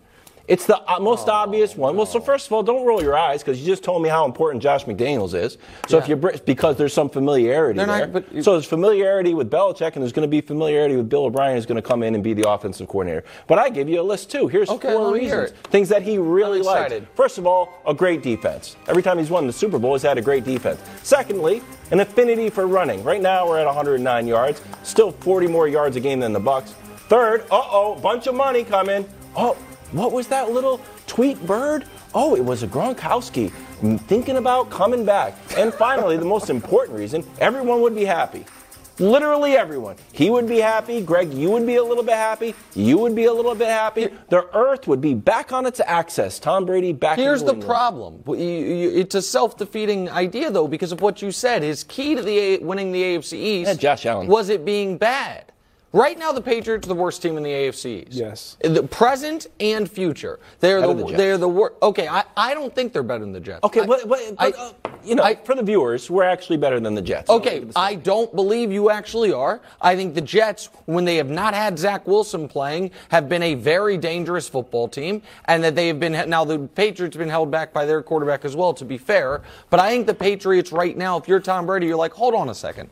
It's 0.49 0.65
the 0.65 0.79
uh, 0.89 1.01
most 1.01 1.29
obvious 1.29 1.75
one. 1.77 1.97
Well, 1.97 2.07
so 2.07 2.21
first 2.21 2.47
of 2.47 2.53
all, 2.53 2.63
don't 2.63 2.87
roll 2.87 3.03
your 3.03 3.17
eyes 3.17 3.43
because 3.43 3.59
you 3.61 3.67
just 3.67 3.83
told 3.83 4.01
me 4.01 4.09
how 4.09 4.25
important 4.25 4.63
Josh 4.63 4.85
McDaniels 4.85 5.35
is. 5.35 5.59
So 5.89 5.99
if 5.99 6.09
you 6.09 6.15
br- 6.15 6.37
because 6.45 6.77
there's 6.77 6.93
some 6.93 7.11
familiarity 7.11 7.79
They're 7.79 7.87
not- 7.87 8.13
there. 8.13 8.23
you- 8.31 8.43
so 8.45 8.53
there's 8.53 8.65
familiarity 8.67 9.35
with 9.35 9.51
Belichick, 9.51 9.95
and 9.95 10.03
there's 10.03 10.13
going 10.13 10.23
to 10.23 10.29
be 10.31 10.41
familiarity 10.41 10.95
with 10.97 11.09
Bill 11.09 11.25
O'Brien, 11.25 11.57
who's 11.57 11.67
going 11.67 11.77
to 11.77 11.83
come 11.83 12.05
in 12.05 12.15
and 12.15 12.23
be 12.23 12.33
the 12.33 12.49
offensive 12.49 12.87
coordinator. 12.87 13.25
But 13.49 13.59
I 13.59 13.71
give 13.71 13.89
you 13.89 14.01
a 14.01 14.03
list 14.05 14.31
too. 14.31 14.47
Here's 14.47 14.71
Okay, 14.71 14.93
four 14.93 15.07
let 15.11 15.15
me 15.21 15.27
hear 15.27 15.41
reasons, 15.43 15.59
things 15.71 15.89
that 15.89 16.03
he 16.03 16.17
really 16.17 16.63
likes. 16.63 16.95
First 17.17 17.39
of 17.39 17.47
all, 17.47 17.73
a 17.85 17.93
great 17.93 18.23
defense. 18.23 18.77
Every 18.87 19.03
time 19.03 19.19
he's 19.19 19.31
won 19.31 19.49
the 19.49 19.53
Super 19.53 19.81
Bowl, 19.81 19.95
he's 19.95 20.03
had 20.03 20.17
a 20.17 20.23
great 20.23 20.45
defense. 20.45 20.81
Secondly, 21.03 21.61
an 21.91 21.99
affinity 21.99 22.51
for 22.51 22.69
running. 22.69 23.03
Right 23.03 23.21
now, 23.21 23.49
we're 23.49 23.59
at 23.59 23.67
109 23.67 24.27
yards, 24.29 24.61
still 24.85 25.11
40 25.11 25.49
more 25.49 25.67
yards 25.67 25.97
a 25.97 26.01
game 26.01 26.21
than 26.21 26.33
the 26.33 26.39
Bucks. 26.41 26.73
Third, 27.09 27.43
uh-oh, 27.51 27.97
bunch 27.97 28.29
of 28.29 28.37
money 28.37 28.63
coming. 28.63 29.09
Oh, 29.37 29.57
what 29.93 30.13
was 30.13 30.27
that 30.29 30.51
little 30.51 30.81
tweet 31.07 31.45
bird? 31.47 31.85
Oh, 32.15 32.35
it 32.37 32.45
was 32.45 32.63
a 32.63 32.67
Gronkowski 32.67 33.51
thinking 34.07 34.37
about 34.39 34.71
coming 34.71 35.05
back. 35.05 35.35
And 35.57 35.73
finally, 35.73 36.17
the 36.17 36.25
most 36.25 36.49
important 36.51 36.99
reason, 36.99 37.25
everyone 37.41 37.81
would 37.83 37.95
be 37.95 38.05
happy. 38.05 38.45
Literally 38.99 39.59
everyone. 39.59 39.97
He 40.13 40.31
would 40.31 40.49
be 40.49 40.57
happy. 40.59 41.03
Greg, 41.03 41.35
you 41.35 41.51
would 41.51 41.67
be 41.67 41.77
a 41.77 41.85
little 41.85 42.03
bit 42.03 42.15
happy. 42.15 42.55
You 42.75 42.97
would 42.97 43.15
be 43.15 43.27
a 43.27 43.33
little 43.33 43.55
bit 43.55 43.69
happy. 43.69 44.09
The 44.31 44.49
earth 44.57 44.89
would 44.89 45.03
be 45.03 45.13
back 45.13 45.53
on 45.53 45.67
its 45.67 45.81
axis. 45.81 46.39
Tom 46.39 46.65
Brady 46.65 46.95
back 46.95 47.19
Here's 47.19 47.43
in 47.43 47.47
the 47.61 47.67
problem. 47.67 48.23
It's 48.27 49.15
a 49.15 49.21
self-defeating 49.21 50.09
idea, 50.09 50.51
though, 50.51 50.67
because 50.67 50.93
of 50.93 51.03
what 51.03 51.21
you 51.21 51.31
said. 51.31 51.63
His 51.63 51.85
key 51.85 52.15
to 52.15 52.23
the 52.23 52.39
A- 52.39 52.59
winning 52.61 52.91
the 52.91 53.03
AFC 53.03 53.35
East 53.35 53.69
Yeah, 53.69 53.75
Josh 53.75 54.07
Allen. 54.07 54.29
was 54.29 54.49
it 54.49 54.65
being 54.65 54.97
bad. 54.97 55.53
Right 55.97 56.19
now, 56.19 56.31
the 56.31 56.43
Patriots 56.43 56.87
are 56.87 56.91
the 56.91 56.95
worst 56.95 57.23
team 57.23 57.39
in 57.39 57.43
the 57.43 57.49
AFC 57.49 58.03
East. 58.03 58.13
Yes. 58.13 58.59
The 58.61 58.83
present 58.83 59.47
and 59.61 59.91
future. 59.91 60.39
They're 60.61 60.83
the, 60.83 60.93
the 60.93 61.13
they're 61.17 61.39
the 61.39 61.49
worst. 61.49 61.77
Okay, 61.83 62.07
I, 62.07 62.23
I 62.37 62.53
don't 62.53 62.75
think 62.75 62.93
they're 62.93 63.03
better 63.03 63.21
than 63.25 63.33
the 63.33 63.41
Jets. 63.41 63.61
Okay, 63.65 63.81
I- 63.81 63.87
but, 63.87 64.07
but, 64.07 64.21
but 64.39 64.59
I- 64.59 64.63
uh, 64.63 64.73
you 65.03 65.15
know, 65.15 65.23
I- 65.23 65.37
for 65.37 65.55
the 65.55 65.63
viewers, 65.63 66.11
we're 66.11 66.25
actually 66.25 66.59
better 66.59 66.81
than 66.81 66.95
the 66.95 67.01
Jets. 67.01 67.31
Okay, 67.31 67.65
I 67.75 67.95
don't 67.95 68.35
believe 68.37 68.71
you 68.71 68.91
actually 68.91 69.33
are. 69.33 69.63
I 69.81 69.97
think 69.97 70.15
the 70.15 70.21
Jets, 70.21 70.69
when 70.85 71.07
they 71.07 71.17
have 71.17 71.31
not 71.31 71.55
had 71.55 71.79
Zach 71.79 72.07
Wilson 72.07 72.47
playing, 72.47 72.91
have 73.09 73.27
been 73.31 73.43
a 73.43 73.55
very 73.55 73.97
dangerous 73.97 74.51
football 74.51 74.89
team, 74.89 75.23
and 75.47 75.65
that 75.65 75.75
they 75.77 75.87
have 75.87 75.99
been 75.99 76.29
now 76.29 76.45
the 76.45 76.59
Patriots 76.59 77.17
have 77.17 77.21
been 77.21 77.31
held 77.31 77.51
back 77.51 77.73
by 77.73 77.87
their 77.87 78.03
quarterback 78.03 78.45
as 78.45 78.55
well. 78.55 78.75
To 78.75 78.85
be 78.85 78.99
fair, 78.99 79.41
but 79.71 79.81
I 79.81 79.89
think 79.89 80.07
the 80.07 80.13
Patriots 80.15 80.73
right 80.73 80.95
now, 80.95 81.17
if 81.17 81.27
you're 81.27 81.41
Tom 81.41 81.65
Brady, 81.65 81.87
you're 81.87 81.97
like, 81.97 82.13
hold 82.13 82.35
on 82.35 82.51
a 82.51 82.55
second. 82.55 82.91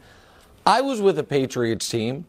I 0.64 0.80
was 0.80 1.02
with 1.02 1.18
a 1.18 1.24
Patriots 1.24 1.86
team 1.86 2.24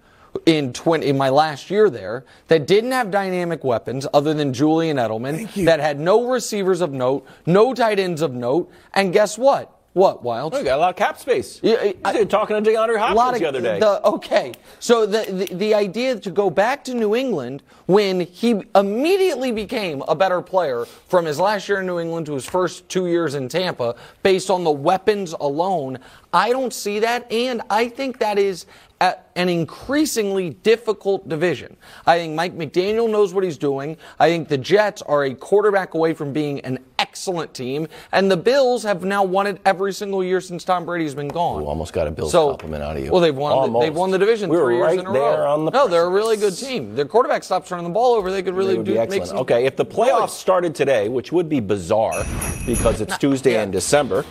in 0.46 0.74
20, 0.74 1.06
in 1.06 1.18
my 1.18 1.30
last 1.30 1.70
year 1.70 1.90
there 1.90 2.24
that 2.48 2.68
didn't 2.68 2.92
have 2.92 3.12
dynamic 3.12 3.64
weapons 3.64 4.08
other 4.14 4.34
than 4.34 4.54
Julian 4.54 4.98
Edelman, 4.98 5.66
that 5.66 5.80
had 5.80 6.00
no 6.00 6.28
receivers 6.30 6.82
of 6.82 6.92
note, 6.92 7.26
no 7.46 7.74
tight 7.74 8.00
ends 8.00 8.22
of 8.22 8.34
note, 8.34 8.72
and 8.94 9.14
guess 9.14 9.38
what? 9.38 9.72
What, 9.94 10.24
Wild? 10.24 10.54
We 10.54 10.64
got 10.64 10.76
a 10.78 10.82
lot 10.82 10.90
of 10.90 10.98
cap 10.98 11.18
space. 11.20 11.62
Yeah, 11.64 11.76
I- 11.80 11.96
I, 12.04 12.24
talking 12.26 12.62
to 12.62 12.70
DeAndre 12.70 12.96
a 12.96 13.00
Hopkins 13.00 13.16
lot 13.16 13.34
of 13.34 13.40
the 13.40 13.46
other 13.48 13.62
day. 13.62 13.80
the- 13.80 14.06
okay, 14.06 14.52
so 14.78 15.06
the, 15.06 15.24
the 15.32 15.56
the 15.56 15.74
idea 15.74 16.18
to 16.20 16.32
go 16.32 16.50
back 16.50 16.84
to 16.84 16.94
New 16.94 17.16
England 17.16 17.64
when 17.86 18.20
he 18.20 18.62
immediately 18.76 19.54
became 19.54 20.04
a 20.10 20.14
better 20.14 20.42
player 20.42 20.84
from 21.08 21.24
his 21.24 21.40
last 21.40 21.70
year 21.70 21.80
in 21.80 21.86
New 21.86 22.00
England 22.00 22.26
to 22.26 22.34
his 22.34 22.46
first 22.46 22.90
two 22.90 23.08
years 23.08 23.36
in 23.36 23.48
Tampa, 23.48 23.96
based 24.22 24.50
on 24.50 24.66
the 24.66 24.72
weapons 24.72 25.32
alone, 25.40 26.00
I 26.34 26.50
don't 26.50 26.74
see 26.74 27.00
that, 27.00 27.32
and 27.32 27.62
I 27.70 27.88
think 27.88 28.20
that 28.20 28.38
is 28.38 28.66
a- 29.06 29.18
an 29.36 29.50
increasingly 29.50 30.50
difficult 30.52 31.28
division. 31.28 31.76
I 32.06 32.18
think 32.20 32.36
Mike 32.36 32.56
McDaniel 32.58 33.10
knows 33.10 33.34
what 33.34 33.44
he's 33.44 33.58
doing. 33.58 33.98
I 34.20 34.30
think 34.30 34.48
the 34.48 34.58
Jets 34.58 35.02
are 35.04 35.26
a 35.26 35.34
quarterback 35.34 35.94
away 35.94 36.14
from 36.14 36.32
being 36.34 36.60
an 36.62 36.80
excellent 36.98 37.54
team, 37.54 37.88
and 38.12 38.32
the 38.32 38.38
Bills 38.38 38.84
have 38.84 39.04
now 39.04 39.24
won 39.24 39.48
it 39.48 39.60
every 39.66 39.92
single 39.94 40.24
year 40.24 40.40
since 40.42 40.64
Tom 40.64 40.86
Brady's 40.86 41.14
been 41.14 41.28
gone. 41.28 41.62
Ooh, 41.64 41.66
almost 41.66 41.94
got 41.94 42.08
a 42.08 42.12
Bills 42.12 42.32
so, 42.32 42.50
compliment 42.50 42.84
out 42.84 42.98
of 42.98 43.04
you. 43.04 43.12
Well, 43.12 43.22
they've 43.22 43.36
won. 43.36 43.72
The, 43.74 43.80
they've 43.80 43.96
won 43.96 44.12
the 44.12 44.18
division 44.18 44.50
We 44.50 44.58
three 44.58 44.76
years 44.78 44.86
right 44.86 45.00
in 45.00 45.06
a 45.08 45.12
there 45.12 45.22
row. 45.22 45.54
on 45.54 45.66
the 45.66 45.72
no, 45.72 45.88
they're 45.88 46.06
a 46.06 46.10
really 46.10 46.38
good 46.38 46.56
team. 46.56 46.96
Their 46.96 47.06
quarterback 47.06 47.44
stops 47.44 47.70
turning 47.70 47.84
the 47.84 47.92
ball 47.92 48.16
over. 48.16 48.32
They 48.32 48.44
could 48.44 48.56
really 48.56 48.78
They 48.78 48.84
do 48.84 49.08
make 49.08 49.26
some 49.26 49.38
Okay, 49.40 49.66
if 49.66 49.76
the 49.76 49.86
playoffs 49.86 50.20
noise. 50.22 50.40
started 50.40 50.74
today, 50.76 51.10
which 51.10 51.32
would 51.32 51.50
be 51.50 51.60
bizarre 51.60 52.26
because 52.66 53.02
it's 53.02 53.18
Tuesday 53.18 53.54
yeah. 53.54 53.64
in 53.64 53.72
December, 53.72 54.26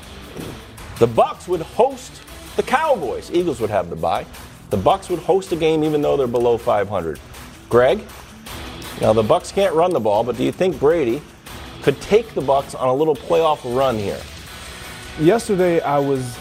the 0.98 1.06
Bucks 1.06 1.46
would 1.48 1.60
host 1.62 2.22
the 2.56 2.62
Cowboys. 2.62 3.30
Eagles 3.32 3.60
would 3.60 3.70
have 3.70 3.90
the 3.90 3.96
bye. 3.96 4.24
The 4.74 4.82
Bucks 4.82 5.08
would 5.08 5.20
host 5.20 5.52
a 5.52 5.56
game 5.56 5.84
even 5.84 6.02
though 6.02 6.16
they're 6.16 6.26
below 6.26 6.58
500. 6.58 7.20
Greg, 7.68 8.00
now 9.00 9.12
the 9.12 9.22
Bucks 9.22 9.52
can't 9.52 9.72
run 9.72 9.92
the 9.92 10.00
ball, 10.00 10.24
but 10.24 10.36
do 10.36 10.42
you 10.42 10.50
think 10.50 10.80
Brady 10.80 11.22
could 11.82 12.00
take 12.00 12.34
the 12.34 12.40
Bucks 12.40 12.74
on 12.74 12.88
a 12.88 12.92
little 12.92 13.14
playoff 13.14 13.60
run 13.76 13.96
here? 13.96 14.20
Yesterday, 15.20 15.80
I 15.80 16.00
was 16.00 16.36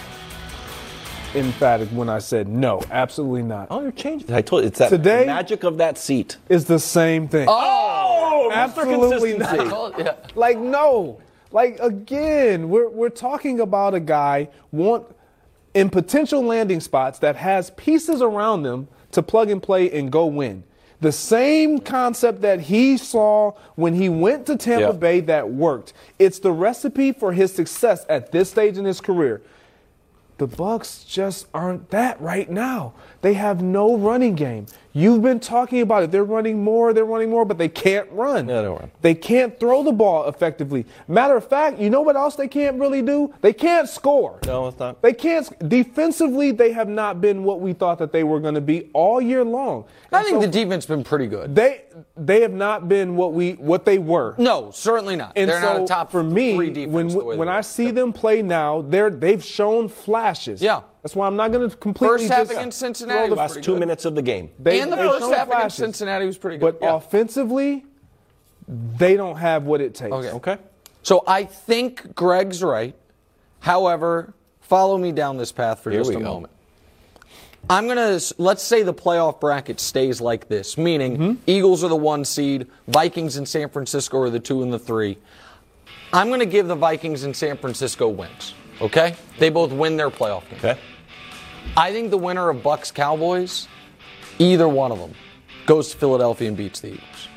emphatic 1.35 1.89
when 1.89 2.09
I 2.09 2.17
said 2.17 2.47
no, 2.47 2.81
absolutely 2.89 3.43
not. 3.43 3.67
Oh, 3.69 3.81
you're 3.81 3.91
changing. 3.91 4.33
I 4.33 4.41
told 4.41 4.63
you 4.63 4.69
it's 4.69 4.79
that 4.79 4.89
Today- 4.89 5.27
magic 5.27 5.63
of 5.63 5.77
that 5.77 5.99
seat. 5.99 6.37
It's 6.49 6.65
the 6.65 6.79
same 6.79 7.27
thing. 7.27 7.45
Oh, 7.47 8.49
Absolutely 8.51 9.37
not. 9.37 9.99
yeah. 9.99 10.15
Like 10.33 10.57
no. 10.57 11.19
Like 11.51 11.77
again, 11.79 12.69
we're 12.69 12.89
we're 12.89 13.09
talking 13.09 13.59
about 13.59 13.93
a 13.93 13.99
guy 13.99 14.49
want 14.71 15.05
in 15.73 15.89
potential 15.89 16.43
landing 16.43 16.79
spots 16.79 17.19
that 17.19 17.35
has 17.35 17.71
pieces 17.71 18.21
around 18.21 18.63
them 18.63 18.87
to 19.11 19.23
plug 19.23 19.49
and 19.49 19.61
play 19.61 19.91
and 19.91 20.11
go 20.11 20.25
win. 20.25 20.63
The 21.01 21.11
same 21.11 21.79
concept 21.79 22.41
that 22.41 22.61
he 22.61 22.97
saw 22.97 23.51
when 23.75 23.93
he 23.93 24.07
went 24.07 24.45
to 24.45 24.55
Tampa 24.55 24.85
Yeah. 24.85 24.91
Bay 24.91 25.19
that 25.21 25.49
worked. 25.49 25.93
It's 26.17 26.39
the 26.39 26.51
recipe 26.51 27.11
for 27.11 27.33
his 27.33 27.53
success 27.53 28.05
at 28.07 28.31
this 28.31 28.49
stage 28.51 28.77
in 28.77 28.85
his 28.85 29.01
career. 29.01 29.41
The 30.37 30.47
Bucks 30.47 31.03
just 31.03 31.47
aren't 31.53 31.89
that 31.89 32.19
right 32.21 32.49
now. 32.49 32.93
They 33.23 33.33
have 33.35 33.63
no 33.63 33.95
running 33.97 34.35
game. 34.35 34.65
You've 34.91 35.23
been 35.23 35.39
talking 35.39 35.79
about 35.81 36.03
it. 36.03 36.11
They're 36.11 36.25
running 36.25 36.61
more, 36.61 36.93
they're 36.93 37.05
running 37.05 37.29
more, 37.29 37.45
but 37.45 37.57
they 37.57 37.69
can't 37.69 38.07
run. 38.11 38.47
Yeah, 38.49 38.57
they 38.57 38.61
don't 38.63 38.79
run. 38.79 38.91
They 39.01 39.15
can't 39.15 39.57
throw 39.59 39.81
the 39.81 39.93
ball 39.93 40.27
effectively. 40.27 40.85
Matter 41.07 41.37
of 41.37 41.47
fact, 41.47 41.79
you 41.79 41.89
know 41.89 42.01
what 42.01 42.17
else 42.17 42.35
they 42.35 42.49
can't 42.49 42.77
really 42.79 43.01
do? 43.01 43.33
They 43.41 43.53
can't 43.53 43.87
score. 43.87 44.39
No, 44.45 44.67
it's 44.67 44.77
not. 44.77 45.01
They 45.01 45.13
can't 45.13 45.47
defensively. 45.67 46.51
They 46.51 46.73
have 46.73 46.89
not 46.89 47.21
been 47.21 47.45
what 47.45 47.61
we 47.61 47.71
thought 47.71 47.97
that 47.99 48.11
they 48.11 48.25
were 48.25 48.41
going 48.41 48.55
to 48.55 48.61
be 48.61 48.89
all 48.93 49.21
year 49.21 49.45
long. 49.45 49.85
I 50.11 50.21
think 50.23 50.35
so 50.35 50.41
the 50.41 50.47
defense 50.47 50.83
has 50.83 50.95
been 50.95 51.03
pretty 51.05 51.27
good. 51.27 51.55
they 51.55 51.83
they 52.17 52.41
have 52.41 52.53
not 52.53 52.89
been 52.89 53.15
what 53.15 53.33
we 53.33 53.53
what 53.53 53.85
they 53.85 53.99
were. 53.99 54.35
No, 54.37 54.69
certainly 54.71 55.15
not. 55.15 55.31
And 55.37 55.49
They're 55.49 55.61
so 55.61 55.73
not 55.73 55.81
a 55.83 55.87
top 55.87 56.11
for 56.11 56.23
me, 56.23 56.55
three 56.55 56.69
defense. 56.71 57.15
when 57.15 57.37
when 57.37 57.49
I 57.49 57.61
see 57.61 57.89
them 57.89 58.11
play 58.11 58.41
now, 58.41 58.81
they're 58.81 59.09
they've 59.09 59.43
shown 59.43 59.87
flashes. 59.87 60.61
Yeah. 60.61 60.81
That's 61.03 61.15
why 61.15 61.27
I'm 61.27 61.35
not 61.35 61.51
going 61.51 61.69
to 61.69 61.75
completely 61.75 62.17
First 62.19 62.29
half 62.31 62.47
just 62.47 62.51
against 62.51 62.79
throw 62.79 62.87
Cincinnati 62.87 63.25
the- 63.25 63.35
was 63.35 63.37
Last 63.37 63.63
two 63.63 63.73
good. 63.73 63.79
minutes 63.81 64.05
of 64.05 64.15
the 64.15 64.21
game. 64.21 64.49
They- 64.57 64.79
and 64.79 64.91
the 64.91 64.95
they've 64.95 65.05
first 65.05 65.19
shown 65.19 65.33
half 65.33 65.47
against. 65.49 65.77
Cincinnati 65.77 66.25
was 66.25 66.37
pretty 66.37 66.57
good. 66.57 66.79
But 66.79 66.85
Yeah. 66.85 66.95
offensively, 66.95 67.85
they 68.67 69.15
don't 69.15 69.35
have 69.35 69.65
what 69.65 69.81
it 69.81 69.93
takes. 69.93 70.13
Okay. 70.13 70.29
Okay. 70.31 70.57
So 71.03 71.23
I 71.27 71.43
think 71.43 72.15
Greg's 72.15 72.63
right. 72.63 72.95
However, 73.59 74.33
follow 74.61 74.97
me 74.97 75.11
down 75.11 75.37
this 75.37 75.51
path 75.51 75.81
for 75.81 75.91
Here 75.91 75.99
just 75.99 76.09
we 76.09 76.15
a 76.15 76.19
go. 76.19 76.25
moment. 76.25 76.51
I'm 77.69 77.85
going 77.87 77.97
to, 78.19 78.33
let's 78.37 78.61
say 78.63 78.83
the 78.83 78.93
playoff 78.93 79.39
bracket 79.39 79.79
stays 79.79 80.19
like 80.19 80.47
this, 80.49 80.77
meaning 80.77 81.17
Mm-hmm. 81.17 81.33
Eagles 81.47 81.83
are 81.83 81.87
the 81.87 81.95
one 81.95 82.25
seed, 82.25 82.67
Vikings 82.89 83.37
and 83.37 83.47
San 83.47 83.69
Francisco 83.69 84.19
are 84.19 84.29
the 84.29 84.39
two 84.39 84.63
and 84.63 84.71
the 84.73 84.79
three. 84.79 85.17
I'm 86.11 86.27
going 86.27 86.41
to 86.41 86.45
give 86.45 86.67
the 86.67 86.75
Vikings 86.75 87.23
and 87.23 87.35
San 87.35 87.57
Francisco 87.57 88.07
wins. 88.09 88.53
Okay? 88.81 89.15
They 89.39 89.49
both 89.49 89.71
win 89.71 89.95
their 89.97 90.09
playoff 90.09 90.47
game. 90.49 90.59
Okay. 90.59 90.79
I 91.75 91.91
think 91.91 92.11
the 92.11 92.17
winner 92.17 92.49
of 92.49 92.61
Bucks 92.61 92.91
Cowboys, 92.91 93.67
either 94.37 94.67
one 94.67 94.91
of 94.91 94.99
them, 94.99 95.13
goes 95.65 95.91
to 95.91 95.97
Philadelphia 95.97 96.47
and 96.47 96.57
beats 96.57 96.79
the 96.81 96.89
Eagles. 96.89 97.27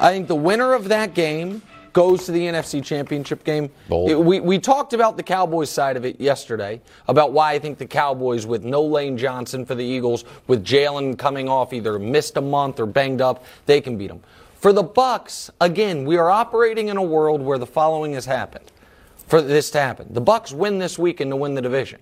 I 0.00 0.10
think 0.12 0.28
the 0.28 0.34
winner 0.34 0.72
of 0.72 0.88
that 0.88 1.14
game 1.14 1.60
goes 1.92 2.24
to 2.24 2.32
the 2.32 2.40
NFC 2.46 2.82
Championship 2.82 3.44
game. 3.44 3.68
It- 4.08 4.18
we, 4.18 4.40
we 4.40 4.58
talked 4.58 4.94
about 4.94 5.18
the 5.18 5.22
Cowboys 5.22 5.68
side 5.68 5.98
of 5.98 6.06
it 6.06 6.18
yesterday, 6.18 6.80
about 7.06 7.32
why 7.32 7.52
I 7.52 7.58
think 7.58 7.76
the 7.76 7.86
Cowboys, 7.86 8.46
with 8.46 8.64
no 8.64 8.82
Lane 8.82 9.18
Johnson 9.18 9.66
for 9.66 9.74
the 9.74 9.84
Eagles, 9.84 10.24
with 10.46 10.64
Jalen 10.64 11.18
coming 11.18 11.50
off 11.50 11.74
either 11.74 11.98
missed 11.98 12.38
a 12.38 12.40
month 12.40 12.80
or 12.80 12.86
banged 12.86 13.20
up, 13.20 13.44
they 13.66 13.82
can 13.82 13.98
beat 13.98 14.08
them. 14.08 14.22
For 14.54 14.72
the 14.72 14.82
Bucks, 14.82 15.50
again, 15.60 16.06
we 16.06 16.16
are 16.16 16.30
operating 16.30 16.88
in 16.88 16.96
a 16.96 17.02
world 17.02 17.42
where 17.42 17.58
the 17.58 17.66
following 17.66 18.14
has 18.14 18.24
happened. 18.24 18.72
For 19.26 19.42
this 19.42 19.70
to 19.72 19.80
happen, 19.80 20.06
the 20.14 20.20
Bucks 20.20 20.52
win 20.52 20.78
this 20.78 20.98
weekend 20.98 21.30
to 21.30 21.36
win 21.36 21.54
the 21.54 21.62
division. 21.62 22.00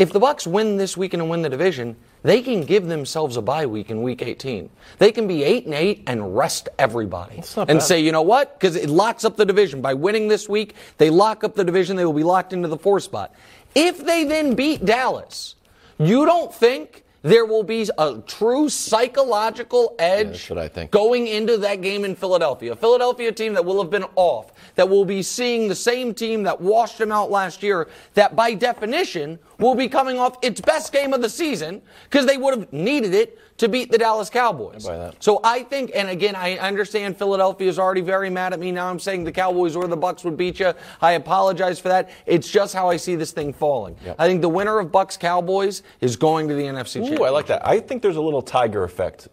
If 0.00 0.14
the 0.14 0.18
Bucks 0.18 0.46
win 0.46 0.78
this 0.78 0.96
weekend 0.96 1.20
and 1.20 1.30
win 1.30 1.42
the 1.42 1.50
division, 1.50 1.94
they 2.22 2.40
can 2.40 2.62
give 2.62 2.86
themselves 2.86 3.36
a 3.36 3.42
bye 3.42 3.66
week 3.66 3.90
in 3.90 4.02
week 4.02 4.22
18. 4.22 4.70
They 4.96 5.12
can 5.12 5.28
be 5.28 5.44
8 5.44 5.66
and 5.66 5.74
8 5.74 6.04
and 6.06 6.34
rest 6.34 6.70
everybody. 6.78 7.42
And 7.54 7.66
bad. 7.66 7.82
say, 7.82 8.00
you 8.00 8.10
know 8.10 8.22
what? 8.22 8.58
Because 8.58 8.76
it 8.76 8.88
locks 8.88 9.26
up 9.26 9.36
the 9.36 9.44
division. 9.44 9.82
By 9.82 9.92
winning 9.92 10.28
this 10.28 10.48
week, 10.48 10.74
they 10.96 11.10
lock 11.10 11.44
up 11.44 11.54
the 11.54 11.64
division. 11.64 11.96
They 11.96 12.06
will 12.06 12.14
be 12.14 12.24
locked 12.24 12.54
into 12.54 12.66
the 12.66 12.78
four 12.78 12.98
spot. 12.98 13.34
If 13.74 14.02
they 14.02 14.24
then 14.24 14.54
beat 14.54 14.86
Dallas, 14.86 15.56
you 15.98 16.24
don't 16.24 16.52
think 16.52 17.04
there 17.22 17.44
will 17.44 17.62
be 17.62 17.88
a 17.98 18.22
true 18.26 18.68
psychological 18.68 19.94
edge 19.98 20.28
that's 20.28 20.50
what 20.50 20.58
I 20.58 20.68
think. 20.68 20.90
going 20.90 21.26
into 21.26 21.58
that 21.58 21.82
game 21.82 22.04
in 22.04 22.14
Philadelphia. 22.14 22.72
A 22.72 22.76
Philadelphia 22.76 23.30
team 23.32 23.54
that 23.54 23.64
will 23.64 23.80
have 23.82 23.90
been 23.90 24.06
off, 24.16 24.52
that 24.76 24.88
will 24.88 25.04
be 25.04 25.22
seeing 25.22 25.68
the 25.68 25.74
same 25.74 26.14
team 26.14 26.42
that 26.44 26.60
washed 26.60 26.98
them 26.98 27.12
out 27.12 27.30
last 27.30 27.62
year, 27.62 27.88
that 28.14 28.34
by 28.34 28.54
definition 28.54 29.38
will 29.58 29.74
be 29.74 29.88
coming 29.88 30.18
off 30.18 30.36
its 30.42 30.60
best 30.60 30.92
game 30.92 31.12
of 31.12 31.20
the 31.20 31.28
season 31.28 31.82
because 32.04 32.26
they 32.26 32.36
would 32.36 32.58
have 32.58 32.72
needed 32.72 33.14
it 33.14 33.38
to 33.60 33.68
beat 33.68 33.92
the 33.92 33.98
Dallas 33.98 34.30
Cowboys. 34.30 34.84
that. 34.84 35.22
So 35.22 35.38
I 35.44 35.62
think, 35.62 35.90
and 35.94 36.08
again, 36.08 36.34
I 36.34 36.56
understand 36.56 37.18
Philadelphia 37.18 37.68
is 37.68 37.78
already 37.78 38.00
very 38.00 38.30
mad 38.30 38.54
at 38.54 38.58
me. 38.58 38.72
Now 38.72 38.88
I'm 38.88 38.98
saying 38.98 39.24
the 39.24 39.32
Cowboys 39.32 39.76
or 39.76 39.86
the 39.86 39.98
Bucks 39.98 40.24
would 40.24 40.38
beat 40.38 40.60
you. 40.60 40.72
I 41.02 41.12
apologize 41.12 41.78
for 41.78 41.88
that. 41.88 42.08
It's 42.24 42.50
just 42.50 42.72
how 42.74 42.88
I 42.88 42.96
see 42.96 43.16
this 43.16 43.32
thing 43.32 43.52
falling. 43.52 43.96
Yep. 44.02 44.16
I 44.18 44.26
think 44.26 44.40
the 44.40 44.48
winner 44.48 44.78
of 44.78 44.90
Bucks 44.90 45.18
Cowboys 45.18 45.82
is 46.00 46.16
going 46.16 46.48
to 46.48 46.54
the 46.54 46.62
NFC 46.62 46.94
Championship. 46.94 47.20
Ooh, 47.20 47.24
I 47.24 47.28
like 47.28 47.46
that. 47.48 47.66
I 47.66 47.80
think 47.80 48.00
there's 48.00 48.16
a 48.16 48.20
little 48.22 48.40
tiger 48.40 48.82
effect 48.82 49.28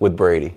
with 0.00 0.14
Brady. 0.18 0.54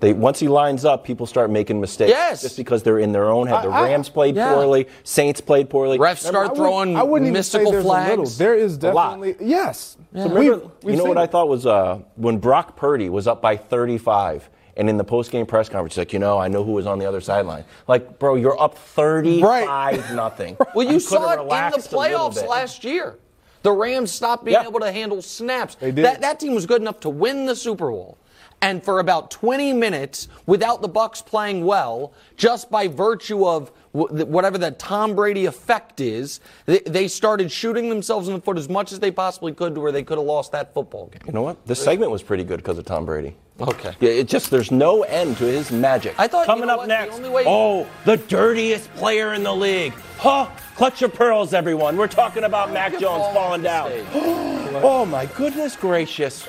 They 0.00 0.12
once 0.14 0.38
he 0.40 0.48
lines 0.48 0.84
up, 0.86 1.04
people 1.04 1.26
start 1.26 1.50
making 1.50 1.80
mistakes. 1.80 2.10
Yes. 2.10 2.40
Just 2.42 2.56
because 2.56 2.82
they're 2.82 2.98
in 2.98 3.12
their 3.12 3.26
own 3.30 3.46
head. 3.46 3.64
The 3.64 3.68
I- 3.68 3.80
I- 3.80 3.84
Rams 3.84 4.08
played 4.08 4.34
Yeah. 4.34 4.54
poorly, 4.54 4.88
Saints 5.04 5.40
played 5.42 5.68
poorly. 5.68 5.98
Refs 5.98 6.10
I 6.26 6.30
start 6.30 6.34
wouldn't- 6.50 6.56
throwing 6.56 6.96
I 6.96 7.02
wouldn't 7.02 7.30
even 7.30 7.42
say 7.42 7.58
mystical 7.58 7.82
flags. 7.82 8.06
A 8.06 8.10
little. 8.10 8.24
There 8.26 8.54
is 8.54 8.78
definitely 8.78 9.36
yes. 9.40 9.96
So 10.14 10.22
remember, 10.22 10.40
We've- 10.40 10.56
you 10.84 10.96
know 10.96 11.04
what 11.04 11.10
seen 11.16 11.18
I 11.18 11.26
thought 11.26 11.48
was 11.48 11.66
uh, 11.66 11.98
when 12.16 12.38
Brock 12.38 12.76
Purdy 12.76 13.10
was 13.10 13.26
up 13.28 13.42
by 13.42 13.56
35, 13.56 14.48
and 14.76 14.88
in 14.88 14.96
the 14.96 15.04
post-game 15.04 15.44
press 15.44 15.68
conference, 15.68 15.94
he's 15.94 15.98
like, 15.98 16.12
you 16.14 16.18
know, 16.18 16.38
I 16.38 16.48
know 16.48 16.64
who 16.64 16.72
was 16.72 16.86
on 16.86 16.98
the 16.98 17.04
other 17.06 17.20
sideline. 17.20 17.64
Like, 17.86 18.18
bro, 18.18 18.36
you're 18.36 18.58
up 18.60 18.78
35 18.78 20.14
nothing. 20.14 20.56
Well, 20.74 20.90
you, 20.90 20.98
saw 21.00 21.30
it 21.30 21.32
in 21.34 21.38
the 21.40 21.44
relaxed 21.44 21.92
a 21.92 21.98
little 21.98 22.30
playoffs 22.30 22.48
last 22.48 22.84
year. 22.84 23.18
The 23.62 23.72
Rams 23.72 24.10
stopped 24.10 24.44
being 24.46 24.56
Yeah. 24.60 24.66
able 24.66 24.80
to 24.80 24.90
handle 24.90 25.20
snaps. 25.20 25.74
They 25.74 25.90
did. 25.90 26.04
That, 26.06 26.22
that 26.22 26.40
team 26.40 26.54
was 26.54 26.64
good 26.64 26.80
enough 26.80 27.00
to 27.00 27.10
win 27.10 27.44
the 27.44 27.54
Super 27.54 27.90
Bowl. 27.90 28.16
And 28.62 28.84
for 28.84 29.00
about 29.00 29.30
20 29.30 29.72
minutes, 29.72 30.28
without 30.46 30.82
the 30.82 30.88
Bucks 30.88 31.22
playing 31.22 31.64
well, 31.64 32.12
just 32.36 32.70
by 32.70 32.88
virtue 32.88 33.46
of 33.46 33.70
whatever 33.92 34.58
the 34.58 34.70
Tom 34.72 35.16
Brady 35.16 35.46
effect 35.46 36.00
is, 36.00 36.40
they, 36.66 36.80
they 36.80 37.08
started 37.08 37.50
shooting 37.50 37.88
themselves 37.88 38.28
in 38.28 38.34
the 38.34 38.40
foot 38.40 38.58
as 38.58 38.68
much 38.68 38.92
as 38.92 39.00
they 39.00 39.10
possibly 39.10 39.52
could 39.52 39.74
to 39.74 39.80
where 39.80 39.92
they 39.92 40.02
could 40.02 40.18
have 40.18 40.26
lost 40.26 40.52
that 40.52 40.74
football 40.74 41.06
game. 41.06 41.22
You 41.26 41.32
know 41.32 41.42
what? 41.42 41.66
This 41.66 41.82
segment 41.82 42.12
was 42.12 42.22
pretty 42.22 42.44
good 42.44 42.58
because 42.58 42.76
of 42.78 42.84
Tom 42.84 43.06
Brady. 43.06 43.34
Okay. 43.60 43.94
Yeah, 44.00 44.10
it 44.10 44.28
just 44.28 44.50
there's 44.50 44.70
no 44.70 45.02
end 45.02 45.36
to 45.38 45.44
his 45.44 45.70
magic. 45.70 46.14
I 46.18 46.28
thought, 46.28 46.42
you 46.42 46.46
coming 46.46 46.66
know 46.68 46.74
up 46.74 46.78
what, 46.78 46.84
the 46.88 46.94
next. 46.94 47.14
only 47.14 47.28
way- 47.28 47.44
oh, 47.46 47.86
the 48.04 48.16
dirtiest 48.16 48.92
player 48.94 49.34
in 49.34 49.42
the 49.42 49.54
league. 49.54 49.92
Huh? 50.18 50.48
Clutch 50.76 51.00
your 51.00 51.10
pearls, 51.10 51.52
everyone. 51.52 51.96
We're 51.96 52.08
talking 52.08 52.44
about 52.44 52.72
Mac 52.72 52.92
Jones 52.92 53.04
falling 53.34 53.62
falling 53.62 53.62
down. 53.62 53.90
Oh 54.82 55.04
my 55.04 55.26
goodness 55.26 55.74
gracious! 55.76 56.48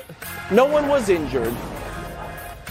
No 0.50 0.64
one 0.64 0.86
was 0.88 1.08
injured. 1.08 1.52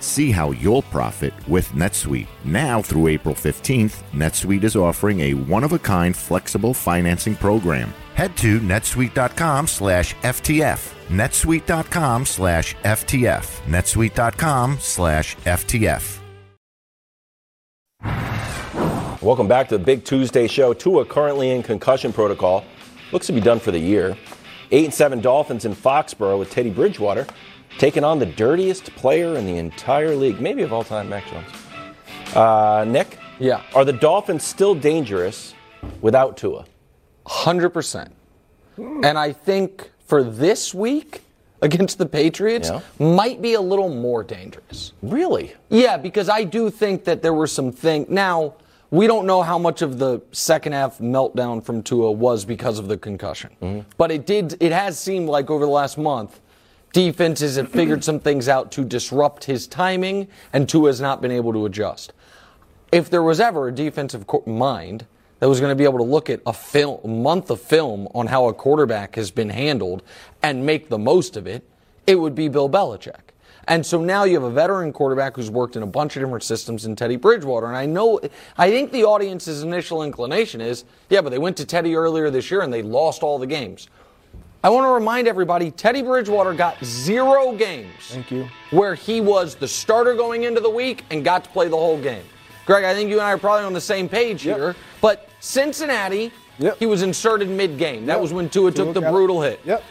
See 0.00 0.30
how 0.30 0.50
you'll 0.50 0.82
profit 0.82 1.32
with 1.48 1.68
NetSuite. 1.68 2.26
Now 2.44 2.82
through 2.82 3.08
April 3.08 3.34
15th, 3.34 4.02
NetSuite 4.12 4.64
is 4.64 4.76
offering 4.76 5.20
a 5.20 5.34
one-of-a-kind 5.34 6.16
flexible 6.16 6.74
financing 6.74 7.36
program. 7.36 7.92
Head 8.14 8.36
to 8.38 8.60
netsuite.com 8.60 9.66
slash 9.66 10.14
FTF. 10.16 10.94
netsuite.com 11.08 12.26
slash 12.26 12.74
FTF. 12.76 13.60
netsuite.com 13.66 14.78
slash 14.80 15.36
FTF. 15.36 16.20
Welcome 19.22 19.48
back 19.48 19.68
to 19.68 19.76
the 19.76 19.84
Big 19.84 20.04
Tuesday 20.06 20.48
show. 20.48 20.72
Tua 20.72 21.04
currently 21.04 21.50
in 21.50 21.62
concussion 21.62 22.10
protocol. 22.10 22.64
Looks 23.12 23.26
to 23.26 23.34
be 23.34 23.40
done 23.40 23.60
for 23.60 23.70
the 23.70 23.78
year. 23.78 24.16
8 24.70 24.84
and 24.84 24.94
7 24.94 25.20
Dolphins 25.20 25.66
in 25.66 25.74
Foxborough 25.74 26.38
with 26.38 26.50
Teddy 26.50 26.70
Bridgewater 26.70 27.26
taking 27.78 28.04
on 28.04 28.18
the 28.18 28.26
dirtiest 28.26 28.94
player 28.96 29.36
in 29.36 29.46
the 29.46 29.56
entire 29.56 30.14
league, 30.14 30.40
maybe 30.40 30.62
of 30.62 30.72
all 30.72 30.84
time, 30.84 31.08
Mac 31.08 31.24
Jones. 31.28 31.48
Uh, 32.36 32.84
Nick? 32.86 33.18
Yeah. 33.38 33.62
Are 33.74 33.84
the 33.84 33.92
Dolphins 33.92 34.44
still 34.44 34.74
dangerous 34.74 35.54
without 36.00 36.36
Tua? 36.36 36.66
100%. 37.26 38.10
And 38.76 39.18
I 39.18 39.32
think 39.32 39.90
for 40.06 40.22
this 40.22 40.74
week 40.74 41.22
against 41.62 41.98
the 41.98 42.06
Patriots 42.06 42.70
Yeah. 42.70 42.80
might 42.98 43.42
be 43.42 43.54
a 43.54 43.60
little 43.60 43.88
more 43.88 44.22
dangerous. 44.22 44.92
Really? 45.02 45.54
Yeah, 45.68 45.96
because 45.96 46.28
I 46.28 46.44
do 46.44 46.70
think 46.70 47.04
that 47.04 47.22
there 47.22 47.34
were 47.34 47.46
some 47.46 47.70
things. 47.72 48.08
Now, 48.08 48.54
we 48.90 49.06
don't 49.06 49.26
know 49.26 49.42
how 49.42 49.58
much 49.58 49.82
of 49.82 49.98
the 49.98 50.20
second 50.32 50.72
half 50.72 50.98
meltdown 50.98 51.62
from 51.62 51.82
Tua 51.82 52.10
was 52.10 52.44
because 52.44 52.78
of 52.78 52.88
the 52.88 52.96
concussion. 52.96 53.84
But 53.98 54.10
it 54.10 54.26
did 54.26 54.56
it 54.60 54.72
has 54.72 54.98
seemed 54.98 55.28
like 55.28 55.48
over 55.50 55.64
the 55.64 55.70
last 55.70 55.96
month 55.98 56.40
defenses 56.92 57.56
have 57.56 57.70
figured 57.70 58.02
some 58.04 58.20
things 58.20 58.48
out 58.48 58.72
to 58.72 58.84
disrupt 58.84 59.44
his 59.44 59.66
timing 59.66 60.28
and 60.52 60.68
Tua 60.68 60.88
has 60.88 61.00
not 61.00 61.20
been 61.20 61.30
able 61.30 61.52
to 61.52 61.66
adjust. 61.66 62.12
If 62.92 63.08
there 63.08 63.22
was 63.22 63.40
ever 63.40 63.68
a 63.68 63.72
defensive 63.72 64.24
mind 64.46 65.06
that 65.38 65.48
was 65.48 65.60
going 65.60 65.70
to 65.70 65.76
be 65.76 65.84
able 65.84 65.98
to 65.98 66.04
look 66.04 66.28
at 66.28 66.40
a 66.46 66.52
film, 66.52 67.22
month 67.22 67.50
of 67.50 67.60
film 67.60 68.08
on 68.14 68.26
how 68.26 68.48
a 68.48 68.54
quarterback 68.54 69.16
has 69.16 69.30
been 69.30 69.50
handled 69.50 70.02
and 70.42 70.66
make 70.66 70.88
the 70.88 70.98
most 70.98 71.36
of 71.36 71.46
it, 71.46 71.68
it 72.06 72.16
would 72.16 72.34
be 72.34 72.48
Bill 72.48 72.68
Belichick. 72.68 73.30
And 73.68 73.86
so 73.86 74.00
now 74.00 74.24
you 74.24 74.34
have 74.34 74.42
a 74.42 74.50
veteran 74.50 74.92
quarterback 74.92 75.36
who's 75.36 75.50
worked 75.50 75.76
in 75.76 75.84
a 75.84 75.86
bunch 75.86 76.16
of 76.16 76.22
different 76.22 76.42
systems 76.42 76.86
in 76.86 76.96
Teddy 76.96 77.14
Bridgewater. 77.14 77.66
And 77.66 77.76
I 77.76 77.86
know, 77.86 78.20
I 78.58 78.68
think 78.70 78.90
the 78.90 79.04
audience's 79.04 79.62
initial 79.62 80.02
inclination 80.02 80.60
is, 80.60 80.84
yeah, 81.08 81.20
but 81.20 81.30
they 81.30 81.38
went 81.38 81.56
to 81.58 81.64
Teddy 81.64 81.94
earlier 81.94 82.30
this 82.30 82.50
year 82.50 82.62
and 82.62 82.72
they 82.72 82.82
lost 82.82 83.22
all 83.22 83.38
the 83.38 83.46
games. 83.46 83.88
I 84.62 84.68
want 84.68 84.84
to 84.84 84.90
remind 84.90 85.26
everybody 85.26 85.70
Teddy 85.70 86.02
Bridgewater 86.02 86.52
got 86.52 86.82
zero 86.84 87.52
games. 87.52 87.88
Thank 88.08 88.30
you. 88.30 88.46
Where 88.70 88.94
he 88.94 89.20
was 89.22 89.54
the 89.54 89.66
starter 89.66 90.14
going 90.14 90.42
into 90.44 90.60
the 90.60 90.68
week 90.68 91.04
and 91.10 91.24
got 91.24 91.44
to 91.44 91.50
play 91.50 91.68
the 91.68 91.76
whole 91.76 91.98
game. 92.00 92.24
Greg, 92.66 92.84
I 92.84 92.92
think 92.94 93.08
you 93.08 93.16
and 93.16 93.26
I 93.26 93.32
are 93.32 93.38
probably 93.38 93.64
on 93.64 93.72
the 93.72 93.80
same 93.80 94.06
page 94.08 94.44
Yep. 94.44 94.56
here. 94.58 94.76
But 95.00 95.28
Cincinnati, 95.40 96.30
Yep. 96.58 96.76
he 96.78 96.84
was 96.84 97.00
inserted 97.02 97.48
mid 97.48 97.78
game. 97.78 98.04
That 98.04 98.14
Yep. 98.14 98.20
was 98.22 98.32
when 98.34 98.50
Tua 98.50 98.70
took 98.70 98.92
the 98.92 99.00
brutal 99.00 99.40
hit. 99.40 99.60
Yep. 99.64 99.82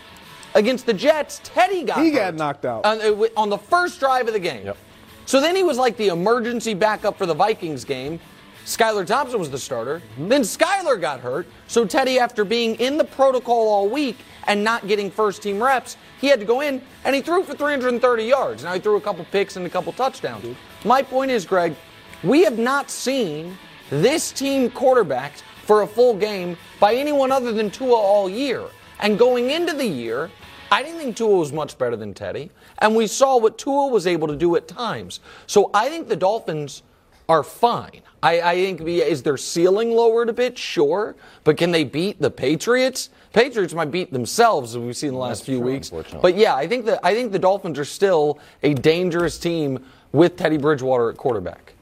Against 0.53 0.85
the 0.85 0.93
Jets, 0.93 1.41
Teddy 1.43 1.83
got 1.83 1.99
He 2.03 2.11
got 2.11 2.35
knocked 2.35 2.65
out. 2.65 2.85
on, 2.85 3.01
uh, 3.01 3.27
on 3.35 3.49
the 3.49 3.57
first 3.57 3.99
drive 3.99 4.27
of 4.27 4.33
the 4.33 4.39
game. 4.39 4.65
Yep. 4.65 4.77
So 5.25 5.41
then 5.41 5.55
he 5.55 5.63
was 5.63 5.77
like 5.79 5.97
the 5.97 6.07
emergency 6.09 6.75
backup 6.75 7.17
for 7.17 7.25
the 7.25 7.33
Vikings 7.35 7.85
game. 7.85 8.19
Skylar 8.69 9.03
Thompson 9.03 9.39
was 9.39 9.49
the 9.49 9.57
starter. 9.57 9.97
Mm-hmm. 9.97 10.27
Then 10.27 10.41
Skylar 10.41 11.01
got 11.01 11.21
hurt. 11.21 11.47
So 11.67 11.85
Teddy, 11.85 12.19
after 12.19 12.45
being 12.45 12.75
in 12.75 12.99
the 12.99 13.03
protocol 13.03 13.67
all 13.67 13.89
week 13.89 14.17
and 14.45 14.63
not 14.63 14.87
getting 14.87 15.09
first 15.09 15.41
team 15.41 15.61
reps, 15.61 15.97
he 16.21 16.27
had 16.27 16.39
to 16.39 16.45
go 16.45 16.61
in 16.61 16.79
and 17.03 17.15
he 17.15 17.23
threw 17.23 17.43
for 17.43 17.55
330 17.55 18.23
yards. 18.23 18.63
Now 18.63 18.75
he 18.75 18.79
threw 18.79 18.95
a 18.95 19.01
couple 19.01 19.25
picks 19.31 19.55
and 19.55 19.65
a 19.65 19.69
couple 19.71 19.91
touchdowns. 19.93 20.55
My 20.85 21.01
point 21.01 21.31
is, 21.31 21.45
Greg, 21.45 21.75
we 22.23 22.43
have 22.43 22.59
not 22.59 22.91
seen 22.91 23.57
this 23.89 24.31
team 24.31 24.69
quarterbacked 24.69 25.43
for 25.63 25.81
a 25.81 25.87
full 25.87 26.15
game 26.15 26.55
by 26.79 26.93
anyone 26.93 27.31
other 27.31 27.51
than 27.51 27.71
Tua 27.71 27.95
all 27.95 28.29
year. 28.29 28.65
And 28.99 29.17
going 29.17 29.49
into 29.49 29.73
the 29.73 29.87
year, 29.87 30.29
I 30.71 30.83
didn't 30.83 30.99
think 30.99 31.17
Tua 31.17 31.37
was 31.37 31.51
much 31.51 31.75
better 31.79 31.95
than 31.95 32.13
Teddy, 32.13 32.51
and 32.77 32.95
we 32.95 33.07
saw 33.07 33.39
what 33.39 33.57
Tua 33.57 33.87
was 33.87 34.05
able 34.05 34.27
to 34.27 34.35
do 34.35 34.55
at 34.55 34.67
times. 34.67 35.21
So 35.47 35.71
I 35.73 35.89
think 35.89 36.07
the 36.07 36.15
Dolphins 36.15 36.83
are 37.29 37.43
fine. 37.43 38.01
I, 38.21 38.41
I 38.41 38.55
think 38.55 38.81
is 38.81 39.23
their 39.23 39.37
ceiling 39.37 39.91
lowered 39.91 40.27
a 40.27 40.33
bit, 40.33 40.57
sure, 40.57 41.15
but 41.45 41.55
can 41.55 41.71
they 41.71 41.85
beat 41.85 42.19
the 42.19 42.31
Patriots? 42.31 43.11
Patriots 43.31 43.73
might 43.73 43.91
beat 43.91 44.11
themselves, 44.11 44.75
as 44.75 44.79
we've 44.79 44.97
seen 44.97 45.11
the 45.11 45.19
last 45.19 45.45
few 45.45 45.61
weeks. 45.61 45.91
But 46.21 46.35
yeah, 46.35 46.55
I 46.55 46.67
think 46.67 46.85
that 46.87 46.99
I 47.03 47.13
think 47.13 47.31
the 47.31 47.39
Dolphins 47.39 47.79
are 47.79 47.85
still 47.85 48.39
a 48.63 48.73
dangerous 48.73 49.37
team 49.37 49.85
with 50.11 50.35
Teddy 50.35 50.57
Bridgewater 50.57 51.11
at 51.11 51.17
quarterback. 51.17 51.73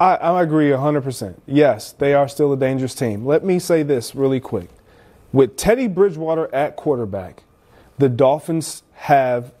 I, 0.00 0.16
I 0.16 0.42
agree 0.42 0.70
100%. 0.70 1.34
Yes, 1.46 1.92
they 1.92 2.14
are 2.14 2.28
still 2.28 2.52
a 2.52 2.56
dangerous 2.56 2.94
team. 2.94 3.26
Let 3.26 3.44
me 3.44 3.58
say 3.58 3.82
this 3.82 4.14
really 4.14 4.40
quick. 4.40 4.70
With 5.32 5.56
Teddy 5.56 5.86
Bridgewater 5.86 6.52
at 6.54 6.76
quarterback, 6.76 7.42
the 7.98 8.08
Dolphins 8.08 8.84
have, 8.94 9.52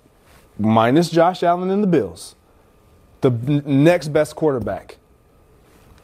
minus 0.58 1.10
Josh 1.10 1.42
Allen 1.42 1.70
and 1.70 1.82
the 1.82 1.88
Bills, 1.88 2.34
the 3.20 3.30
next 3.30 4.08
best 4.08 4.34
quarterback 4.36 4.96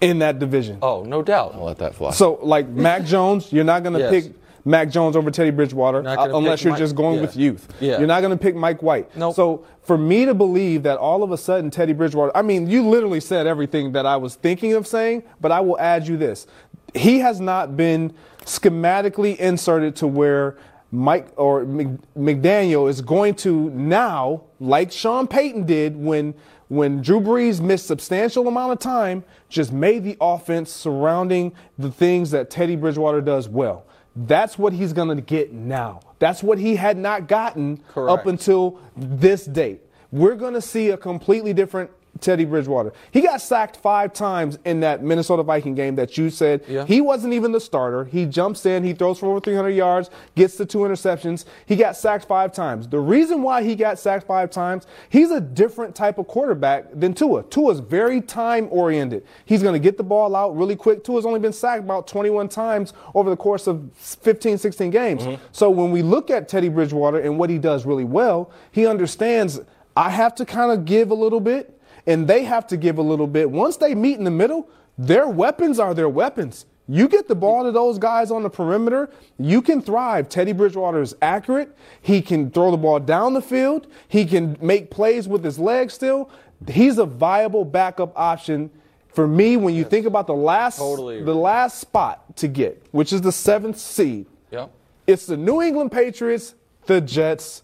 in 0.01 0.19
that 0.21 0.39
division. 0.39 0.79
Oh, 0.83 1.03
no 1.05 1.23
doubt. 1.23 1.55
I'll 1.55 1.65
let 1.65 1.79
that 1.79 1.95
fly. 1.95 2.11
So, 2.13 2.39
like 2.43 2.69
Mac 2.69 3.05
Jones, 3.13 3.53
you're 3.53 3.65
not 3.65 3.83
going 3.83 3.95
to 3.95 3.99
Yes. 4.01 4.11
pick 4.27 4.35
Mac 4.67 4.89
Jones 4.91 5.15
over 5.17 5.31
Teddy 5.31 5.51
Bridgewater 5.51 6.07
uh, 6.07 6.37
unless 6.37 6.65
you're 6.65 6.73
Mike- 6.73 6.79
just 6.79 6.95
going 6.97 7.17
yeah. 7.17 7.21
with 7.21 7.37
youth. 7.37 7.69
Yeah. 7.81 7.99
You're 7.99 8.07
not 8.07 8.21
going 8.23 8.37
to 8.37 8.43
pick 8.43 8.55
Mike 8.57 8.83
White. 8.83 9.15
Nope. 9.17 9.35
So, 9.35 9.65
for 9.83 9.99
me 9.99 10.25
to 10.25 10.33
believe 10.35 10.83
that 10.85 10.97
all 10.99 11.23
of 11.23 11.31
a 11.33 11.37
sudden 11.37 11.71
Teddy 11.71 11.93
Bridgewater, 11.93 12.33
I 12.35 12.41
mean, 12.43 12.69
you 12.71 12.89
literally 12.89 13.21
said 13.21 13.47
everything 13.47 13.93
that 13.93 14.07
I 14.07 14.17
was 14.17 14.35
thinking 14.37 14.73
of 14.73 14.87
saying, 14.87 15.23
but 15.41 15.53
I 15.53 15.61
will 15.61 15.79
add 15.79 16.09
you 16.09 16.17
this. 16.17 16.47
He 16.95 17.19
has 17.19 17.41
not 17.41 17.77
been 17.77 18.15
schematically 18.47 19.37
inserted 19.37 19.97
to 19.97 20.07
where 20.07 20.57
Mike 20.91 21.27
or 21.37 21.65
McDaniel 21.65 22.89
is 22.89 23.01
going 23.01 23.35
to 23.35 23.69
now, 23.71 24.45
like 24.61 24.93
Sean 24.93 25.27
Payton 25.27 25.67
did 25.67 25.97
when 25.97 26.35
when 26.69 27.03
Drew 27.03 27.21
Brees 27.21 27.61
missed 27.61 27.87
substantial 27.87 28.49
amount 28.49 28.73
of 28.73 28.79
time, 28.79 29.25
just 29.49 29.73
made 29.73 30.05
the 30.05 30.17
offense 30.21 30.73
surrounding 30.73 31.53
the 31.79 31.91
things 31.91 32.31
that 32.31 32.51
Teddy 32.51 32.77
Bridgewater 32.77 33.21
does 33.21 33.49
well. 33.49 33.85
That's 34.17 34.59
what 34.59 34.73
he's 34.73 34.93
going 34.93 35.15
to 35.17 35.23
get 35.23 35.53
now. 35.53 36.01
That's 36.19 36.43
what 36.43 36.59
he 36.59 36.77
had 36.77 36.97
not 36.97 37.27
gotten 37.29 37.79
Correct. 37.89 38.21
up 38.21 38.27
until 38.27 38.81
this 38.97 39.45
date. 39.45 39.81
We're 40.13 40.37
going 40.37 40.55
to 40.55 40.61
see 40.61 40.91
a 40.91 40.97
completely 40.97 41.53
different 41.53 41.91
Teddy 42.25 42.45
Bridgewater. 42.47 42.93
He 43.11 43.21
got 43.21 43.41
sacked 43.41 43.77
five 43.77 44.13
times 44.13 44.59
in 44.65 44.81
that 44.81 45.03
Minnesota 45.03 45.43
Viking 45.43 45.75
game 45.75 45.95
that 45.97 46.17
you 46.17 46.31
said 46.31 46.63
Yeah. 46.67 46.87
he 46.87 47.01
wasn't 47.01 47.35
even 47.35 47.53
the 47.53 47.61
starter. 47.61 48.07
He 48.07 48.25
jumps 48.25 48.65
in, 48.65 48.83
he 48.83 48.95
throws 48.95 49.19
for 49.19 49.27
over 49.27 49.41
300 49.41 49.71
yards, 49.71 50.09
gets 50.35 50.57
the 50.57 50.65
two 50.65 50.79
interceptions. 50.79 51.45
He 51.67 51.77
got 51.77 51.97
sacked 51.97 52.25
five 52.25 52.53
times. 52.53 52.89
The 52.89 52.99
reason 52.99 53.43
why 53.43 53.63
he 53.63 53.75
got 53.77 53.99
sacked 53.99 54.27
five 54.27 54.51
times, 54.51 54.87
he's 55.11 55.31
a 55.31 55.41
different 55.41 55.95
type 55.95 56.17
of 56.19 56.27
quarterback 56.27 56.87
than 56.95 57.13
Tua. 57.13 57.43
Tua's 57.45 57.81
very 57.81 58.21
time 58.23 58.69
oriented. 58.71 59.25
He's 59.45 59.63
going 59.63 59.75
to 59.75 59.79
get 59.79 59.99
the 59.99 60.03
ball 60.05 60.35
out 60.35 60.57
really 60.57 60.77
quick. 60.77 61.05
Tua's 61.05 61.27
only 61.27 61.41
been 61.41 61.53
sacked 61.53 61.85
about 61.85 62.07
21 62.07 62.49
times 62.49 62.95
over 63.15 63.29
the 63.29 63.37
course 63.37 63.67
of 63.67 63.91
15, 63.97 64.57
16 64.57 64.91
games. 64.91 65.23
Mm-hmm. 65.23 65.43
So 65.53 65.69
when 65.69 65.91
we 65.91 66.01
look 66.01 66.31
at 66.31 66.49
Teddy 66.49 66.71
Bridgewater 66.71 67.19
and 67.19 67.39
what 67.39 67.51
he 67.51 67.59
does 67.59 67.85
really 67.85 68.05
well, 68.05 68.51
he 68.73 68.87
understands 68.87 69.61
I 69.97 70.11
have 70.11 70.35
to 70.37 70.45
kind 70.45 70.73
of 70.73 70.85
give 70.87 71.11
a 71.11 71.15
little 71.15 71.39
bit 71.41 71.81
and 72.07 72.29
they 72.29 72.45
have 72.45 72.67
to 72.69 72.77
give 72.77 72.99
a 72.99 73.03
little 73.03 73.27
bit. 73.27 73.51
Once 73.51 73.77
they 73.77 73.95
meet 73.95 74.19
in 74.19 74.25
the 74.25 74.31
middle, 74.31 74.69
their 74.99 75.29
weapons 75.29 75.79
are 75.79 75.95
their 75.95 76.09
weapons. 76.09 76.67
You 76.87 77.09
get 77.09 77.29
the 77.29 77.35
ball 77.35 77.65
to 77.65 77.73
those 77.73 77.99
guys 77.99 78.31
on 78.31 78.43
the 78.43 78.51
perimeter, 78.51 79.09
you 79.39 79.63
can 79.63 79.81
thrive. 79.81 80.29
Teddy 80.29 80.53
Bridgewater 80.53 81.01
is 81.01 81.17
accurate. 81.23 81.75
He 82.03 82.21
can 82.21 82.51
throw 82.51 82.71
the 82.71 82.77
ball 82.77 83.01
down 83.01 83.33
the 83.33 83.41
field. 83.41 83.87
He 84.07 84.27
can 84.27 84.59
make 84.61 84.91
plays 84.91 85.27
with 85.27 85.43
his 85.43 85.59
legs 85.59 85.95
still. 85.95 86.31
He's 86.69 86.99
a 86.99 87.07
viable 87.07 87.65
backup 87.65 88.13
option 88.17 88.71
for 89.09 89.27
me 89.27 89.57
when 89.57 89.75
you 89.75 89.85
think 89.85 90.07
about 90.07 90.27
the 90.27 90.35
last 90.35 90.79
Totally 90.79 91.23
the 91.23 91.35
last 91.35 91.79
spot 91.79 92.37
to 92.37 92.49
get, 92.49 92.85
which 92.91 93.13
is 93.13 93.23
the 93.23 93.33
seventh 93.33 93.79
seed. 93.79 94.27
Yep. 94.51 94.71
It's 95.07 95.27
the 95.27 95.37
New 95.37 95.63
England 95.63 95.93
Patriots, 95.93 96.55
the 96.87 97.01
Jets, 97.01 97.63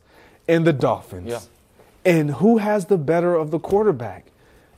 and 0.48 0.66
the 0.66 0.72
Dolphins. 0.72 1.28
Yeah. 1.28 1.40
And 2.04 2.30
who 2.30 2.58
has 2.58 2.86
the 2.86 2.96
better 2.96 3.34
of 3.34 3.50
the 3.50 3.58
quarterback? 3.58 4.29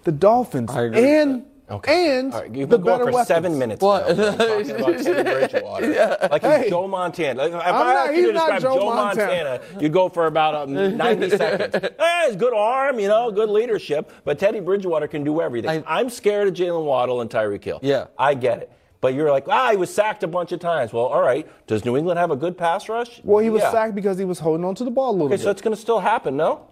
The 0.04 0.12
Dolphins. 0.12 0.70
I 0.70 0.82
agree 0.82 1.00
with 1.00 1.10
and 1.10 1.44
Okay. 1.70 2.18
and 2.18 2.34
All 2.34 2.40
right, 2.42 2.54
you've 2.54 2.68
the 2.68 2.76
been 2.76 2.84
going 2.84 2.98
better 2.98 3.10
for 3.10 3.14
weapons. 3.14 3.28
seven 3.28 3.58
minutes. 3.58 3.80
What? 3.80 4.14
now, 4.16 4.34
talking 4.36 4.70
about 4.72 4.98
Teddy 5.02 5.22
Bridgewater. 5.22 6.18
Like 6.30 6.42
Hey. 6.42 6.68
Joe 6.68 6.86
Montana. 6.86 7.38
Like, 7.40 7.52
if 7.52 7.56
I'm 7.60 7.74
I 7.74 7.78
not- 7.78 7.96
asked 8.08 8.16
you 8.16 8.22
to 8.22 8.26
he's 8.26 8.34
not 8.34 8.50
describe 8.52 8.62
Joe 8.62 8.78
Joe 8.80 8.94
Montana, 8.94 9.44
Montana. 9.60 9.80
you'd 9.80 9.92
go 9.92 10.08
for 10.10 10.26
about 10.26 10.54
um, 10.54 10.74
90 10.96 11.30
seconds. 11.30 11.74
Eh, 11.84 11.88
it's 12.26 12.36
good 12.36 12.52
arm, 12.52 12.98
you 12.98 13.08
know, 13.08 13.30
good 13.30 13.48
leadership. 13.48 14.10
But 14.24 14.38
Teddy 14.38 14.60
Bridgewater 14.60 15.06
can 15.08 15.24
do 15.24 15.40
everything. 15.40 15.82
I- 15.86 15.98
I, 15.98 16.00
am 16.00 16.10
scared 16.10 16.48
of 16.48 16.54
Jaylen 16.54 16.84
Waddle 16.84 17.22
and 17.22 17.30
Tyreek 17.30 17.64
Hill. 17.64 17.78
Yeah. 17.82 18.06
I 18.18 18.34
get 18.34 18.58
it. 18.58 18.70
But 19.00 19.14
you're 19.14 19.30
like, 19.30 19.48
ah, 19.48 19.70
he 19.70 19.76
was 19.78 19.92
sacked 19.92 20.22
a 20.24 20.28
bunch 20.28 20.52
of 20.52 20.60
times. 20.60 20.92
Well, 20.92 21.06
all 21.06 21.22
right. 21.22 21.48
Does 21.66 21.84
New 21.86 21.96
England 21.96 22.18
have 22.18 22.30
a 22.30 22.36
good 22.36 22.58
pass 22.58 22.88
rush? 22.88 23.20
Well, 23.24 23.42
he 23.42 23.48
was 23.50 23.62
Yeah. 23.62 23.70
sacked 23.72 23.94
because 23.94 24.18
he 24.18 24.24
was 24.26 24.38
holding 24.40 24.64
on 24.66 24.74
to 24.74 24.84
the 24.84 24.90
ball 24.90 25.10
a 25.10 25.12
little 25.12 25.26
Okay, 25.28 25.36
bit. 25.36 25.42
so 25.42 25.50
it's 25.50 25.62
going 25.62 25.74
to 25.74 25.80
still 25.80 26.00
happen, 26.00 26.36
no? 26.36 26.66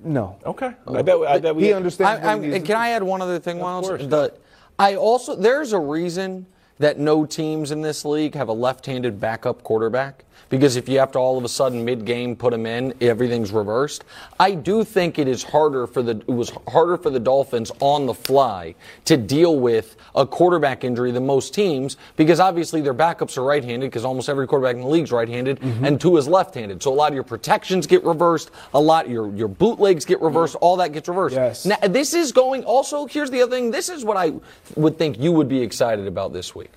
No. 0.00 0.38
Okay. 0.44 0.72
I 0.86 1.02
bet. 1.02 1.16
I 1.20 1.38
bet 1.38 1.56
we. 1.56 1.64
he 1.64 1.72
understands. 1.72 2.24
I, 2.24 2.32
I'm, 2.32 2.42
he 2.42 2.54
and 2.54 2.64
can. 2.64 2.76
I 2.76 2.90
add 2.90 3.02
one 3.02 3.22
other 3.22 3.38
thing, 3.38 3.60
Miles? 3.60 3.88
The, 3.88 4.34
I 4.78 4.94
also 4.94 5.34
there's 5.34 5.72
a 5.72 5.78
reason 5.78 6.46
that 6.78 6.98
no 6.98 7.24
teams 7.24 7.70
in 7.70 7.80
this 7.80 8.04
league 8.04 8.34
have 8.34 8.48
a 8.48 8.52
left-handed 8.52 9.18
backup 9.18 9.62
quarterback 9.62 10.25
because 10.48 10.76
if 10.76 10.88
you 10.88 10.98
have 10.98 11.12
to 11.12 11.18
all 11.18 11.38
of 11.38 11.44
a 11.44 11.48
sudden 11.48 11.84
mid-game 11.84 12.36
put 12.36 12.52
him 12.52 12.66
in, 12.66 12.94
everything's 13.00 13.52
reversed. 13.52 14.04
I 14.38 14.52
do 14.52 14.84
think 14.84 15.18
it 15.18 15.28
is 15.28 15.42
harder 15.42 15.86
for 15.86 16.02
the 16.02 16.12
it 16.12 16.28
was 16.28 16.52
harder 16.68 16.96
for 16.96 17.10
the 17.10 17.20
Dolphins 17.20 17.72
on 17.80 18.06
the 18.06 18.14
fly 18.14 18.74
to 19.06 19.16
deal 19.16 19.58
with 19.58 19.96
a 20.14 20.26
quarterback 20.26 20.84
injury 20.84 21.10
than 21.10 21.26
most 21.26 21.54
teams 21.54 21.96
because 22.16 22.40
obviously 22.40 22.80
their 22.80 22.94
backups 22.94 23.36
are 23.36 23.42
right-handed 23.44 23.90
because 23.90 24.04
almost 24.04 24.28
every 24.28 24.46
quarterback 24.46 24.76
in 24.76 24.82
the 24.82 24.88
league 24.88 25.04
is 25.04 25.12
right-handed 25.12 25.60
mm-hmm. 25.60 25.84
and 25.84 26.00
Tua 26.00 26.18
is 26.18 26.28
left-handed. 26.28 26.82
So 26.82 26.92
a 26.92 26.94
lot 26.94 27.08
of 27.08 27.14
your 27.14 27.24
protections 27.24 27.86
get 27.86 28.04
reversed, 28.04 28.50
a 28.74 28.80
lot 28.80 29.08
your 29.08 29.34
your 29.34 29.48
bootlegs 29.48 30.04
get 30.04 30.20
reversed, 30.20 30.54
mm. 30.54 30.58
all 30.60 30.76
that 30.76 30.92
gets 30.92 31.08
reversed. 31.08 31.36
Yes. 31.36 31.66
Now, 31.66 31.76
this 31.88 32.14
is 32.14 32.32
going 32.32 32.64
also 32.64 33.06
here's 33.06 33.30
the 33.30 33.42
other 33.42 33.56
thing 33.56 33.70
this 33.70 33.88
is 33.88 34.04
what 34.04 34.16
i 34.16 34.32
would 34.74 34.98
think 34.98 35.18
you 35.18 35.32
would 35.32 35.48
be 35.48 35.60
excited 35.60 36.06
about 36.06 36.32
this 36.32 36.54
week 36.54 36.70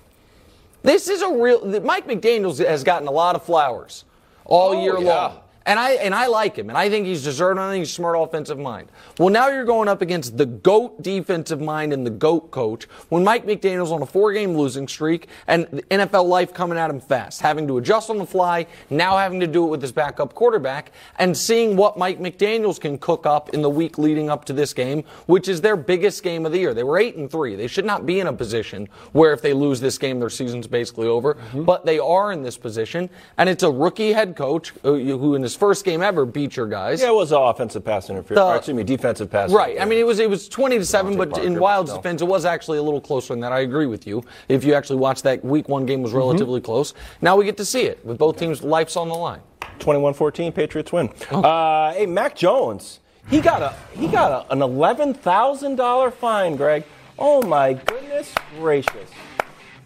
this 0.82 1.08
is 1.08 1.22
a 1.22 1.28
real 1.32 1.80
mike 1.80 2.06
mcdaniels 2.06 2.64
has 2.64 2.84
gotten 2.84 3.06
a 3.08 3.10
lot 3.12 3.34
of 3.36 3.42
flowers 3.44 4.04
all 4.44 4.70
Oh, 4.70 4.82
year 4.82 4.98
yeah. 4.98 5.14
long 5.26 5.39
and 5.66 5.78
I 5.78 5.92
and 5.92 6.14
I 6.14 6.26
like 6.26 6.56
him, 6.56 6.68
and 6.68 6.78
I 6.78 6.88
think 6.88 7.06
he's 7.06 7.22
deserving. 7.22 7.62
I 7.62 7.70
think 7.70 7.82
he's 7.82 7.90
a 7.90 7.94
smart 7.94 8.16
offensive 8.18 8.58
mind. 8.58 8.88
Well, 9.18 9.28
now 9.28 9.48
you're 9.48 9.64
going 9.64 9.88
up 9.88 10.02
against 10.02 10.36
the 10.36 10.46
goat 10.46 11.02
defensive 11.02 11.60
mind 11.60 11.92
and 11.92 12.06
the 12.06 12.10
goat 12.10 12.50
coach. 12.50 12.84
When 13.08 13.24
Mike 13.24 13.46
McDaniel's 13.46 13.92
on 13.92 14.02
a 14.02 14.06
four-game 14.06 14.56
losing 14.56 14.88
streak, 14.88 15.28
and 15.46 15.66
the 15.70 15.82
NFL 15.82 16.26
life 16.26 16.54
coming 16.54 16.78
at 16.78 16.90
him 16.90 17.00
fast, 17.00 17.40
having 17.40 17.66
to 17.68 17.78
adjust 17.78 18.10
on 18.10 18.18
the 18.18 18.26
fly, 18.26 18.66
now 18.88 19.16
having 19.18 19.40
to 19.40 19.46
do 19.46 19.64
it 19.66 19.68
with 19.68 19.82
his 19.82 19.92
backup 19.92 20.34
quarterback, 20.34 20.92
and 21.18 21.36
seeing 21.36 21.76
what 21.76 21.98
Mike 21.98 22.18
McDaniel's 22.18 22.78
can 22.78 22.96
cook 22.98 23.26
up 23.26 23.50
in 23.50 23.62
the 23.62 23.70
week 23.70 23.98
leading 23.98 24.30
up 24.30 24.44
to 24.46 24.52
this 24.52 24.72
game, 24.72 25.04
which 25.26 25.48
is 25.48 25.60
their 25.60 25.76
biggest 25.76 26.22
game 26.22 26.46
of 26.46 26.52
the 26.52 26.58
year. 26.58 26.72
They 26.72 26.84
were 26.84 26.98
eight 26.98 27.16
and 27.16 27.30
three. 27.30 27.54
They 27.54 27.66
should 27.66 27.84
not 27.84 28.06
be 28.06 28.20
in 28.20 28.26
a 28.26 28.32
position 28.32 28.88
where 29.12 29.32
if 29.32 29.42
they 29.42 29.52
lose 29.52 29.80
this 29.80 29.98
game, 29.98 30.20
their 30.20 30.30
season's 30.30 30.66
basically 30.66 31.06
over. 31.06 31.34
Mm-hmm. 31.34 31.64
But 31.64 31.84
they 31.84 31.98
are 31.98 32.32
in 32.32 32.42
this 32.42 32.56
position, 32.56 33.10
and 33.36 33.48
it's 33.48 33.62
a 33.62 33.70
rookie 33.70 34.12
head 34.12 34.36
coach 34.36 34.72
who, 34.82 35.18
who 35.18 35.34
in 35.34 35.42
his 35.50 35.56
first 35.58 35.84
game 35.84 36.02
ever 36.02 36.24
beat 36.24 36.56
your 36.56 36.66
guys. 36.66 37.00
Yeah, 37.00 37.08
it 37.08 37.14
was 37.14 37.32
offensive 37.32 37.84
pass 37.84 38.08
interference. 38.08 38.40
The- 38.40 38.56
excuse 38.56 38.76
me, 38.76 38.84
defensive 38.84 39.30
pass. 39.30 39.50
Interference. 39.50 39.76
Right. 39.76 39.82
I 39.82 39.84
mean, 39.84 39.98
it 39.98 40.06
was 40.06 40.18
it 40.18 40.30
was 40.30 40.48
twenty 40.48 40.78
to 40.78 40.84
seven, 40.84 41.16
but 41.16 41.28
in 41.38 41.54
Parker, 41.54 41.60
Wild's 41.60 41.90
no. 41.90 41.96
defense, 41.96 42.22
it 42.22 42.26
was 42.26 42.44
actually 42.44 42.78
a 42.78 42.82
little 42.82 43.00
closer 43.00 43.32
than 43.32 43.40
that. 43.40 43.52
I 43.52 43.60
agree 43.60 43.86
with 43.86 44.06
you. 44.06 44.22
If 44.48 44.64
you 44.64 44.74
actually 44.74 44.96
watch 45.00 45.22
that 45.22 45.44
week 45.44 45.68
one 45.68 45.86
game 45.86 46.02
was 46.02 46.12
relatively 46.12 46.60
close. 46.60 46.94
Now 47.20 47.36
we 47.36 47.44
get 47.44 47.56
to 47.56 47.64
see 47.64 47.82
it 47.82 48.04
with 48.04 48.18
both 48.18 48.38
teams' 48.38 48.62
lives 48.62 48.96
on 48.96 49.08
the 49.08 49.14
line. 49.14 49.40
21-14, 49.78 50.54
Patriots 50.54 50.92
win. 50.92 51.10
Oh. 51.30 51.40
Uh, 51.40 51.92
hey, 51.94 52.04
Mac 52.06 52.36
Jones, 52.36 53.00
he 53.30 53.40
got 53.40 53.62
a 53.62 53.74
he 53.98 54.08
got 54.08 54.30
a, 54.46 54.52
an 54.52 54.62
eleven 54.62 55.14
thousand 55.14 55.76
dollar 55.76 56.10
fine, 56.10 56.56
Greg. 56.56 56.84
Oh 57.18 57.42
my 57.42 57.72
goodness 57.74 58.32
gracious! 58.58 59.10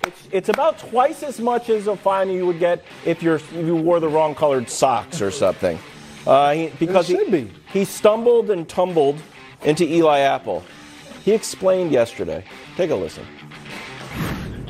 It's, 0.06 0.28
it's 0.30 0.48
about 0.48 0.78
twice 0.78 1.22
as 1.22 1.40
much 1.40 1.70
as 1.70 1.86
a 1.86 1.96
fine 1.96 2.30
you 2.30 2.46
would 2.46 2.58
get 2.58 2.84
if 3.04 3.22
you're 3.22 3.36
if 3.36 3.52
you 3.52 3.76
wore 3.76 4.00
the 4.00 4.08
wrong 4.08 4.34
colored 4.34 4.68
socks 4.68 5.22
or 5.22 5.30
something. 5.30 5.78
Uh, 6.26 6.52
he, 6.52 6.66
because 6.78 7.06
should 7.06 7.26
he, 7.26 7.30
be. 7.30 7.50
he 7.72 7.84
stumbled 7.84 8.50
and 8.50 8.68
tumbled 8.68 9.20
into 9.62 9.84
Eli 9.84 10.20
Apple. 10.20 10.62
He 11.22 11.32
explained 11.32 11.92
yesterday. 11.92 12.44
Take 12.76 12.90
a 12.90 12.94
listen. 12.94 13.24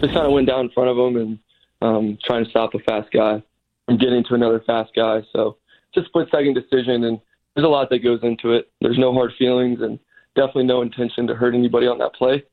just 0.00 0.12
kind 0.12 0.26
of 0.26 0.32
went 0.32 0.46
down 0.46 0.66
in 0.66 0.70
front 0.70 0.90
of 0.90 0.98
him 0.98 1.16
and 1.16 1.38
um, 1.82 2.18
trying 2.24 2.44
to 2.44 2.50
stop 2.50 2.74
a 2.74 2.78
fast 2.80 3.10
guy 3.12 3.42
from 3.86 3.98
getting 3.98 4.24
to 4.24 4.34
another 4.34 4.60
fast 4.66 4.92
guy. 4.94 5.22
So 5.32 5.56
just 5.94 6.06
split 6.08 6.28
second 6.30 6.54
decision, 6.54 7.04
and 7.04 7.20
there's 7.54 7.64
a 7.64 7.68
lot 7.68 7.90
that 7.90 8.00
goes 8.00 8.20
into 8.22 8.52
it. 8.52 8.70
There's 8.80 8.98
no 8.98 9.12
hard 9.12 9.32
feelings, 9.38 9.80
and 9.80 9.98
definitely 10.34 10.64
no 10.64 10.82
intention 10.82 11.26
to 11.26 11.34
hurt 11.34 11.54
anybody 11.54 11.86
on 11.86 11.98
that 11.98 12.14
play. 12.14 12.44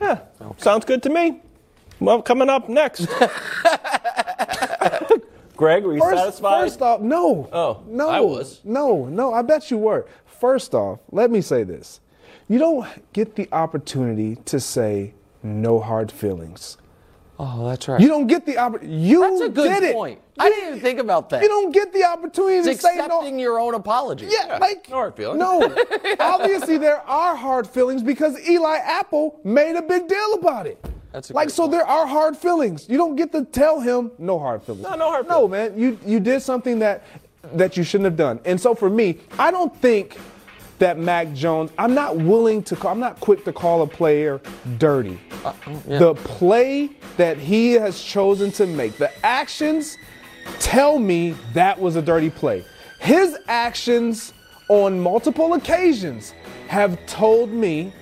Yeah, 0.00 0.20
sounds 0.58 0.84
good 0.84 1.02
to 1.04 1.10
me. 1.10 1.42
Well, 2.00 2.22
coming 2.22 2.48
up 2.48 2.68
next. 2.68 3.06
Greg, 5.56 5.82
were 5.84 5.94
you 5.94 6.00
First, 6.00 6.16
satisfied? 6.18 6.60
first 6.62 6.82
off, 6.82 7.00
no. 7.00 7.48
Oh, 7.52 7.82
no. 7.88 8.08
I 8.08 8.20
was. 8.20 8.60
No, 8.62 9.06
no, 9.06 9.34
I 9.34 9.42
bet 9.42 9.70
you 9.72 9.78
were. 9.78 10.06
First 10.26 10.72
off, 10.72 11.00
let 11.10 11.32
me 11.32 11.40
say 11.40 11.64
this. 11.64 12.00
You 12.48 12.60
don't 12.60 12.86
get 13.12 13.34
the 13.34 13.48
opportunity 13.50 14.36
to 14.36 14.60
say 14.60 15.14
no 15.42 15.80
hard 15.80 16.12
feelings. 16.12 16.78
Oh, 17.40 17.66
that's 17.68 17.86
right. 17.88 18.00
You 18.00 18.08
don't 18.08 18.26
get 18.28 18.46
the 18.46 18.58
opportunity. 18.58 18.96
You 19.00 19.20
that's 19.20 19.40
a 19.42 19.48
good 19.48 19.68
did 19.80 19.82
it. 19.90 19.94
point. 19.94 20.20
I 20.38 20.48
didn't 20.48 20.68
even 20.68 20.80
think 20.80 20.98
about 21.00 21.30
that. 21.30 21.42
You 21.42 21.48
don't 21.48 21.72
get 21.72 21.92
the 21.92 22.04
opportunity 22.04 22.56
it's 22.70 22.80
to 22.82 22.88
say 22.88 22.96
no. 22.96 23.04
accepting 23.06 23.38
your 23.38 23.58
own 23.60 23.74
apology. 23.74 24.28
Yeah, 24.30 24.58
like 24.60 24.88
no 24.88 24.96
hard 24.96 25.16
feelings. 25.16 25.38
No, 25.40 25.76
obviously 26.20 26.78
there 26.78 27.00
are 27.00 27.34
hard 27.36 27.66
feelings 27.66 28.02
because 28.02 28.38
Eli 28.48 28.76
Apple 28.78 29.40
made 29.44 29.76
a 29.76 29.82
big 29.82 30.08
deal 30.08 30.34
about 30.34 30.66
it. 30.68 30.84
That's 31.12 31.30
a 31.30 31.32
like 31.32 31.50
so 31.50 31.66
there 31.66 31.86
are 31.86 32.06
hard 32.06 32.36
feelings. 32.36 32.86
You 32.88 32.98
don't 32.98 33.16
get 33.16 33.32
to 33.32 33.44
tell 33.44 33.80
him 33.80 34.10
no 34.18 34.38
hard 34.38 34.62
feelings. 34.62 34.84
No, 34.84 34.94
no 34.94 35.10
hard 35.10 35.26
feelings. 35.26 35.42
No, 35.42 35.48
man, 35.48 35.78
you 35.78 35.98
you 36.04 36.20
did 36.20 36.42
something 36.42 36.78
that 36.80 37.04
that 37.54 37.76
you 37.76 37.82
shouldn't 37.82 38.04
have 38.06 38.16
done. 38.16 38.40
And 38.44 38.60
so 38.60 38.74
for 38.74 38.90
me, 38.90 39.18
I 39.38 39.50
don't 39.50 39.74
think 39.80 40.18
that 40.78 40.98
Mac 40.98 41.32
Jones. 41.32 41.70
I'm 41.78 41.94
not 41.94 42.16
willing 42.16 42.62
to. 42.64 42.76
Call, 42.76 42.92
I'm 42.92 43.00
not 43.00 43.20
quick 43.20 43.44
to 43.44 43.52
call 43.52 43.82
a 43.82 43.86
player 43.86 44.40
dirty. 44.78 45.18
Uh, 45.44 45.52
The 45.86 46.14
play 46.14 46.90
that 47.16 47.36
he 47.38 47.72
has 47.72 48.00
chosen 48.00 48.52
to 48.52 48.66
make, 48.66 48.96
the 48.98 49.10
actions 49.26 49.96
tell 50.60 50.98
me 50.98 51.34
that 51.54 51.78
was 51.78 51.96
a 51.96 52.02
dirty 52.02 52.30
play. 52.30 52.64
His 53.00 53.36
actions 53.48 54.32
on 54.68 55.00
multiple 55.00 55.54
occasions 55.54 56.34
have 56.68 57.04
told 57.06 57.50
me 57.50 57.92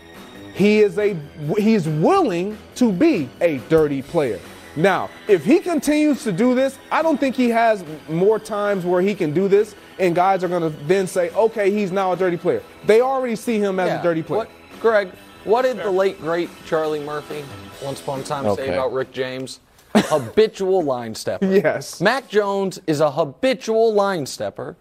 he 0.56 0.80
is 0.80 0.98
a 0.98 1.14
he's 1.58 1.86
willing 1.86 2.56
to 2.76 2.90
be 2.90 3.28
a 3.40 3.58
dirty 3.68 4.02
player. 4.02 4.40
Now, 4.74 5.08
if 5.28 5.44
he 5.44 5.60
continues 5.60 6.22
to 6.24 6.32
do 6.32 6.54
this, 6.54 6.78
I 6.90 7.02
don't 7.02 7.18
think 7.18 7.36
he 7.36 7.48
has 7.50 7.84
more 8.08 8.38
times 8.38 8.84
where 8.84 9.00
he 9.02 9.14
can 9.14 9.32
do 9.32 9.48
this 9.48 9.74
and 9.98 10.14
guys 10.14 10.42
are 10.44 10.48
going 10.48 10.62
to 10.62 10.70
then 10.86 11.06
say, 11.06 11.30
"Okay, 11.30 11.70
he's 11.70 11.92
now 11.92 12.12
a 12.12 12.16
dirty 12.16 12.36
player." 12.36 12.62
They 12.86 13.00
already 13.00 13.36
see 13.36 13.58
him 13.58 13.78
as 13.78 13.88
Yeah. 13.88 14.00
a 14.00 14.02
dirty 14.02 14.22
player. 14.22 14.38
What, 14.40 14.50
Greg, 14.80 15.10
what 15.44 15.62
did 15.62 15.78
the 15.78 15.90
late 15.90 16.20
great 16.20 16.50
Charlie 16.66 17.00
Murphy 17.00 17.44
once 17.82 18.00
upon 18.00 18.20
a 18.20 18.22
time 18.24 18.54
say 18.56 18.68
about 18.72 18.92
Rick 18.92 19.12
James? 19.12 19.60
habitual 19.94 20.82
line 20.82 21.14
stepper. 21.14 21.46
Yes. 21.64 22.00
Mac 22.00 22.28
Jones 22.28 22.80
is 22.86 23.00
a 23.00 23.10
habitual 23.10 23.92
line 23.94 24.26
stepper. 24.26 24.76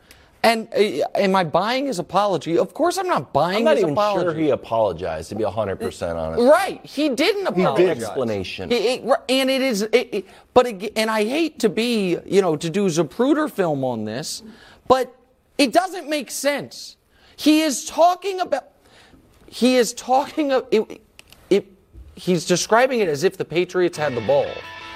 And 0.45 0.67
uh, 0.75 1.07
am 1.15 1.35
I 1.35 1.43
buying 1.43 1.87
his 1.87 1.97
apology? 1.97 2.55
Of 2.59 2.75
course, 2.75 2.99
I'm 2.99 3.07
not 3.07 3.33
buying 3.33 3.57
I'm 3.57 3.63
not 3.63 3.77
his 3.77 3.81
even 3.81 3.93
apology. 3.93 4.25
sure 4.25 4.33
he 4.35 4.49
apologized, 4.51 5.29
to 5.29 5.35
be 5.35 5.43
100% 5.43 6.15
honest. 6.15 6.43
Right, 6.43 6.85
he 6.85 7.09
didn't 7.09 7.47
apologize. 7.47 7.97
He 7.97 8.03
Explanation. 8.03 8.69
He- 8.69 8.75
it- 8.75 9.19
and 9.27 9.49
it 9.49 9.61
is, 9.63 9.81
it, 9.81 10.09
it- 10.13 10.25
but 10.53 10.67
and 10.95 11.09
I 11.09 11.23
hate 11.25 11.57
to 11.61 11.69
be, 11.69 12.17
you 12.27 12.43
know, 12.43 12.55
to 12.57 12.69
do 12.69 12.85
Zapruder 12.85 13.49
film 13.49 13.83
on 13.83 14.05
this, 14.05 14.43
but 14.87 15.15
it 15.57 15.73
doesn't 15.73 16.07
make 16.07 16.29
sense. 16.29 16.97
He 17.35 17.61
is 17.63 17.83
talking 17.85 18.39
about, 18.39 18.65
he 19.47 19.77
is 19.77 19.93
talking 19.95 20.51
of, 20.51 20.67
it, 20.69 21.01
it, 21.49 21.65
he's 22.13 22.45
describing 22.45 22.99
it 22.99 23.09
as 23.09 23.23
if 23.23 23.35
the 23.35 23.45
Patriots 23.45 23.97
had 23.97 24.13
the 24.13 24.21
ball, 24.21 24.51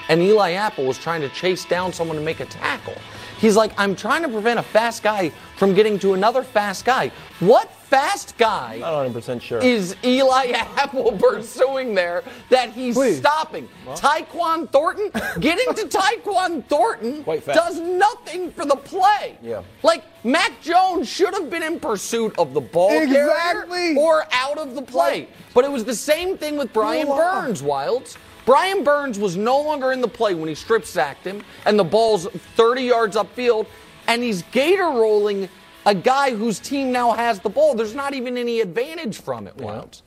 and 0.10 0.22
Eli 0.22 0.52
Apple 0.52 0.86
was 0.86 1.00
trying 1.00 1.22
to 1.22 1.30
chase 1.30 1.66
down 1.66 1.92
someone 1.92 2.18
to 2.18 2.24
make 2.24 2.40
a 2.40 2.46
tackle. 2.46 2.94
He's 3.40 3.56
like, 3.56 3.72
I'm 3.78 3.96
trying 3.96 4.24
to 4.24 4.30
prevent 4.30 4.60
a 4.60 4.64
fast 4.64 5.02
guy 5.02 5.30
from 5.56 5.74
getting 5.74 5.98
to 6.00 6.14
another 6.14 6.44
fast 6.44 6.84
guy. 6.84 7.12
What 7.40 7.72
fast 7.72 8.38
guy 8.38 8.78
Not 8.80 9.08
100% 9.08 9.42
sure. 9.42 9.60
is 9.60 9.96
Eli 10.04 10.48
Apple 10.78 11.14
pursuing 11.14 11.96
there 11.96 12.24
that 12.50 12.72
he's 12.72 12.96
Please. 12.96 13.18
stopping? 13.18 13.68
Tyquan 13.96 14.70
Thornton? 14.70 15.10
Getting 15.40 15.74
to 15.74 15.88
Tyquan 15.88 16.64
Thornton 16.66 17.24
does 17.24 17.80
nothing 17.80 18.52
for 18.52 18.66
the 18.66 18.76
play. 18.76 19.38
Yeah. 19.42 19.64
Like, 19.84 20.04
Mac 20.26 20.62
Jones 20.62 21.08
should 21.10 21.34
have 21.34 21.50
been 21.50 21.64
in 21.64 21.80
pursuit 21.80 22.38
of 22.38 22.54
the 22.54 22.62
ball 22.62 22.92
Exactly. 22.92 23.96
carrier 23.96 23.98
or 24.00 24.26
out 24.34 24.58
of 24.58 24.76
the 24.76 24.82
play. 24.82 25.30
But 25.54 25.64
it 25.66 25.72
was 25.72 25.84
the 25.86 25.96
same 25.96 26.38
thing 26.38 26.58
with 26.58 26.72
Brian 26.74 27.08
Burns, 27.08 27.62
Wildes. 27.62 28.18
Brian 28.50 28.84
Burns 28.84 29.20
was 29.20 29.38
no 29.38 29.62
longer 29.62 29.92
in 29.92 30.02
the 30.02 30.08
play 30.08 30.34
when 30.34 30.50
he 30.50 30.56
strip 30.56 30.84
sacked 30.84 31.24
him 31.24 31.44
and 31.68 31.78
the 31.78 31.84
ball's 31.84 32.26
30 32.56 32.82
yards 32.82 33.16
upfield, 33.16 33.68
and 34.08 34.24
he's 34.24 34.42
gator 34.52 34.86
rolling 34.86 35.48
a 35.86 35.94
guy 35.94 36.32
whose 36.32 36.58
team 36.58 36.92
now 36.92 37.12
has 37.12 37.40
the 37.40 37.50
ball. 37.50 37.76
There's 37.76 37.94
not 37.94 38.16
even 38.16 38.40
any 38.40 38.62
advantage 38.62 39.22
from 39.22 39.46
it, 39.46 39.56
Wildes. 39.58 40.02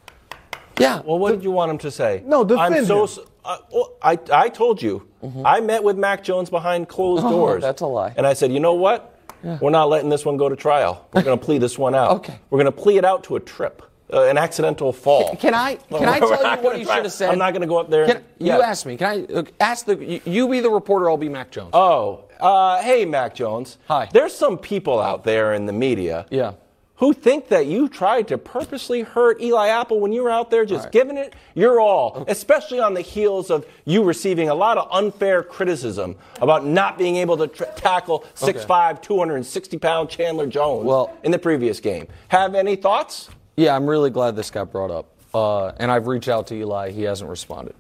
Yeah. 0.77 1.03
Well, 1.03 1.21
what 1.21 1.31
did 1.31 1.45
you 1.45 1.53
want 1.53 1.71
him 1.71 1.79
to 1.79 1.91
say? 1.93 2.25
No, 2.27 2.43
defend 2.43 2.75
I'm 2.75 2.85
so. 2.85 3.07
him. 3.07 3.29
Uh, 3.45 3.59
well, 3.71 3.93
I, 4.03 4.19
I 4.33 4.49
told 4.49 4.83
you. 4.83 5.07
Mm-hmm. 5.23 5.47
I 5.47 5.61
met 5.61 5.85
with 5.85 5.97
Mac 5.97 6.25
Jones 6.25 6.51
behind 6.51 6.89
closed. 6.89 7.23
Oh, 7.25 7.31
doors. 7.31 7.63
that's 7.63 7.83
a 7.83 7.87
lie. 7.87 8.13
And 8.17 8.27
I 8.27 8.33
said, 8.33 8.53
you 8.53 8.59
know 8.59 8.75
what? 8.75 9.21
Yeah. 9.45 9.59
We're 9.61 9.71
not 9.71 9.89
letting 9.89 10.11
this 10.11 10.25
one 10.25 10.37
go 10.37 10.49
to 10.49 10.57
trial. 10.57 11.09
We're 11.13 11.23
going 11.23 11.39
to 11.39 11.45
plea 11.45 11.59
this 11.59 11.79
one 11.79 11.95
out. 11.95 12.11
Okay. 12.17 12.41
We're 12.51 12.59
going 12.59 12.73
to 12.73 12.83
plea 12.83 12.99
it 12.99 13.05
out 13.05 13.23
to 13.25 13.37
a 13.37 13.41
trip, 13.41 13.83
uh, 14.13 14.23
an 14.25 14.39
accidental 14.39 14.93
fall. 14.93 15.37
Can 15.37 15.55
I 15.55 15.77
can 15.77 16.09
I 16.09 16.19
tell 16.21 16.57
you 16.57 16.63
what 16.63 16.79
you 16.79 16.85
try- 16.85 16.97
should 16.97 17.05
have 17.05 17.13
said? 17.13 17.31
I'm 17.31 17.39
not 17.39 17.53
going 17.53 17.63
to 17.63 17.67
go 17.67 17.79
up 17.79 17.91
there. 17.91 18.07
Can, 18.07 18.17
and, 18.17 18.25
you 18.39 18.47
yeah. 18.49 18.59
asked 18.59 18.87
me. 18.87 18.97
Can 18.97 19.07
I 19.31 19.35
uh, 19.35 19.43
ask 19.61 19.87
the 19.87 19.97
you, 19.97 20.21
you 20.25 20.49
be 20.49 20.61
the 20.61 20.71
reporter? 20.71 21.09
I'll 21.09 21.17
be 21.17 21.29
Mac 21.29 21.51
Jones. 21.51 21.71
Oh, 21.73 22.25
uh, 22.41 22.83
hey, 22.83 23.05
Mac 23.05 23.35
Jones. 23.35 23.79
Hi. 23.89 24.09
There's 24.13 24.35
some 24.35 24.59
people 24.59 25.01
out 25.01 25.25
there 25.25 25.55
in 25.55 25.67
the 25.67 25.73
media. 25.73 26.27
Yeah. 26.31 26.53
Who 26.97 27.13
think 27.13 27.49
that 27.49 27.67
you 27.67 27.89
tried 27.89 28.29
to 28.29 28.39
purposely 28.39 29.03
hurt 29.03 29.41
Eli 29.43 29.67
Apple 29.69 29.99
when 29.99 30.13
you 30.13 30.23
were 30.23 30.31
out 30.31 30.51
there 30.53 30.65
just 30.65 30.85
Right. 30.85 30.93
giving 30.93 31.17
it 31.17 31.35
your 31.55 31.81
all, 31.81 32.25
especially 32.29 32.79
on 32.79 32.95
the 32.95 33.01
heels 33.01 33.51
of 33.51 33.67
you 33.85 34.05
receiving 34.05 34.49
a 34.49 34.55
lot 34.55 34.79
of 34.79 34.87
unfair 34.93 35.43
criticism 35.43 36.15
about 36.41 36.65
not 36.65 36.99
being 36.99 37.17
able 37.17 37.37
to 37.39 37.49
tr- 37.49 37.65
tackle 37.75 38.25
6'5, 38.37 39.03
260 39.03 39.79
pound 39.79 40.11
Chandler 40.11 40.47
Jones 40.47 40.85
Well- 40.85 41.11
in 41.25 41.33
the 41.33 41.41
previous 41.41 41.81
game. 41.81 42.07
Have 42.29 42.55
any 42.55 42.77
thoughts? 42.77 43.31
Yeah, 43.57 43.77
I'm 43.77 43.87
really 43.87 44.11
glad 44.11 44.37
this 44.37 44.51
got 44.51 44.73
brought 44.73 44.91
up. 44.91 45.07
Uh, 45.35 45.69
and 45.79 45.91
I've 45.91 46.07
reached 46.07 46.29
out 46.29 46.47
to 46.49 46.55
Eli. 46.55 46.91
He 46.91 47.03
hasn't 47.03 47.29
responded. 47.31 47.75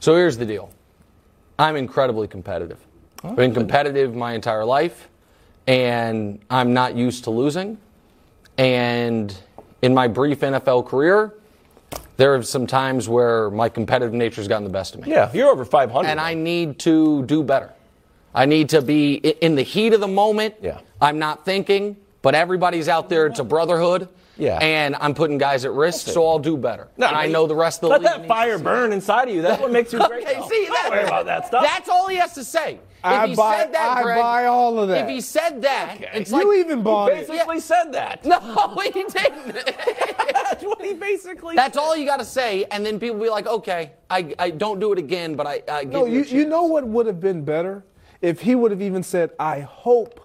So 0.00 0.16
here's 0.16 0.36
the 0.36 0.46
deal 0.46 0.70
I'm 1.58 1.76
incredibly 1.76 2.28
competitive. 2.28 2.78
I've 3.24 3.36
been 3.36 3.54
competitive 3.54 4.16
my 4.16 4.32
entire 4.32 4.64
life, 4.64 5.08
and 5.68 6.40
I'm 6.50 6.74
not 6.74 6.96
used 6.96 7.24
to 7.24 7.30
losing. 7.30 7.78
And 8.58 9.36
in 9.80 9.94
my 9.94 10.08
brief 10.08 10.40
NFL 10.40 10.86
career, 10.86 11.32
there 12.16 12.34
are 12.34 12.42
some 12.42 12.66
times 12.66 13.08
where 13.08 13.48
my 13.50 13.68
competitive 13.68 14.12
nature 14.12 14.40
has 14.40 14.48
gotten 14.48 14.64
the 14.64 14.70
best 14.70 14.94
of 14.94 15.02
me. 15.02 15.10
Yeah, 15.10 15.30
you're 15.32 15.50
over 15.50 15.64
500. 15.64 16.08
And 16.08 16.18
I 16.18 16.34
need 16.34 16.80
to 16.80 17.24
do 17.26 17.44
better. 17.44 17.72
I 18.34 18.46
need 18.46 18.70
to 18.70 18.82
be 18.82 19.14
in 19.14 19.54
the 19.54 19.62
heat 19.62 19.92
of 19.92 20.00
the 20.00 20.08
moment. 20.08 20.56
Yeah. 20.60 20.80
I'm 21.00 21.18
not 21.18 21.44
thinking, 21.44 21.96
but 22.22 22.34
everybody's 22.34 22.88
out 22.88 23.08
there. 23.08 23.26
It's 23.26 23.38
a 23.40 23.44
brotherhood. 23.44 24.08
Yeah. 24.38 24.58
And 24.58 24.96
I'm 24.96 25.14
putting 25.14 25.38
guys 25.38 25.64
at 25.64 25.72
risk, 25.72 26.06
so 26.06 26.26
I'll 26.26 26.38
do 26.38 26.56
better. 26.56 26.88
No, 26.96 27.06
and 27.06 27.16
I 27.16 27.26
know 27.26 27.46
the 27.46 27.54
rest 27.54 27.78
of 27.82 27.90
the 27.90 27.98
Let 27.98 28.00
league 28.02 28.22
that 28.22 28.28
fire 28.28 28.58
burn 28.58 28.92
inside 28.92 29.28
of 29.28 29.34
you. 29.34 29.42
That's 29.42 29.60
what 29.60 29.70
makes 29.70 29.92
you 29.92 29.98
great. 30.08 30.26
Okay, 30.26 30.40
see 30.48 30.66
Don't 30.66 30.90
worry 30.90 31.04
about 31.04 31.26
that 31.26 31.46
stuff. 31.46 31.62
That's 31.62 31.88
all 31.88 32.08
he 32.08 32.16
has 32.16 32.34
to 32.34 32.44
say. 32.44 32.80
I 33.04 33.24
if 33.24 33.30
he 33.30 33.36
buy- 33.36 33.58
said 33.58 33.74
that, 33.74 33.98
I 33.98 34.02
Greg, 34.02 34.20
buy 34.20 34.46
all 34.46 34.78
of 34.78 34.88
that. 34.88 35.04
If 35.04 35.08
he 35.08 35.20
said 35.20 35.60
that, 35.62 36.00
it's 36.14 36.30
you 36.30 36.36
like 36.48 36.64
even 36.64 36.82
bought 36.82 37.10
it. 37.12 37.26
He 37.26 37.32
basically 37.32 37.60
said 37.60 37.92
that. 37.92 38.24
no, 38.24 38.38
he 38.82 38.90
didn't. 38.90 39.54
That's 40.32 40.62
what 40.64 40.80
he 40.80 40.94
basically 40.94 41.56
That's 41.56 41.76
all 41.76 41.96
you 41.96 42.06
got 42.06 42.18
to 42.18 42.24
say, 42.24 42.64
and 42.70 42.86
then 42.86 43.00
people 43.00 43.18
be 43.18 43.28
like, 43.28 43.46
"Okay, 43.46 43.92
I, 44.08 44.34
I 44.38 44.50
don't 44.50 44.78
do 44.78 44.92
it 44.92 44.98
again, 44.98 45.34
but 45.34 45.46
I, 45.46 45.62
I 45.68 45.82
give 45.82 45.92
No, 45.92 46.04
you, 46.06 46.22
you 46.22 46.46
know 46.46 46.62
what 46.62 46.86
would 46.86 47.06
have 47.06 47.20
been 47.20 47.44
better? 47.44 47.84
If 48.20 48.40
he 48.40 48.54
would 48.54 48.70
have 48.70 48.80
even 48.82 49.02
said, 49.02 49.32
I 49.38 49.60
hope 49.60 50.20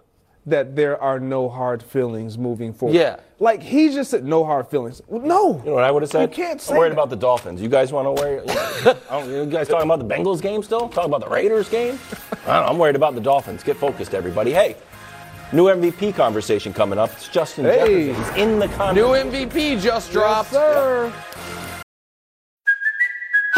that 0.46 0.76
there 0.76 1.02
are 1.02 1.20
no 1.20 1.50
hard 1.50 1.82
feelings 1.82 2.38
moving 2.38 2.74
forward. 2.74 2.96
Yeah. 2.96 3.18
Like 3.40 3.62
he 3.62 3.90
just 3.94 4.10
said, 4.10 4.26
no 4.26 4.44
hard 4.44 4.68
feelings. 4.68 5.02
Well, 5.08 5.22
No. 5.22 5.58
You 5.60 5.66
know 5.70 5.74
what 5.76 5.84
I 5.84 5.92
would 5.92 6.02
have 6.02 6.10
said? 6.10 6.30
You 6.30 6.36
can't 6.36 6.60
say 6.60 6.74
I'm 6.74 6.80
worried 6.80 6.90
that. 6.90 6.94
about 6.94 7.10
the 7.12 7.16
Dolphins. 7.18 7.62
You 7.62 7.70
guys 7.70 7.92
want 7.92 8.08
to 8.08 8.12
worry? 8.24 8.36
You, 8.38 8.44
oh, 9.12 9.26
know, 9.26 9.44
you 9.44 9.46
guys 9.46 9.68
talking 9.68 9.88
about 9.88 10.00
the 10.00 10.06
Bengals 10.16 10.42
game 10.42 10.64
still? 10.64 10.90
Talking 10.90 11.12
about 11.14 11.22
the 11.22 11.30
Raiders 11.30 11.70
game? 11.70 12.00
I 12.32 12.36
don't 12.36 12.46
know, 12.48 12.72
I'm 12.72 12.78
worried 12.80 12.96
about 12.96 13.14
the 13.14 13.22
Dolphins. 13.22 13.62
Get 13.64 13.78
focused, 13.78 14.16
everybody. 14.16 14.52
Hey, 14.54 14.76
new 15.54 15.66
MVP 15.66 16.16
conversation 16.16 16.74
coming 16.74 16.98
up. 16.98 17.12
It's 17.14 17.28
Justin 17.30 17.66
Hey. 17.66 18.08
Jefferson. 18.08 18.34
He's 18.34 18.44
in 18.44 18.60
the 18.60 18.68
conversation. 18.70 19.30
New. 19.32 19.40
MVP 19.48 19.76
just 19.82 19.86
Yes, 20.08 20.12
dropped. 20.12 20.52
sir. 20.52 21.14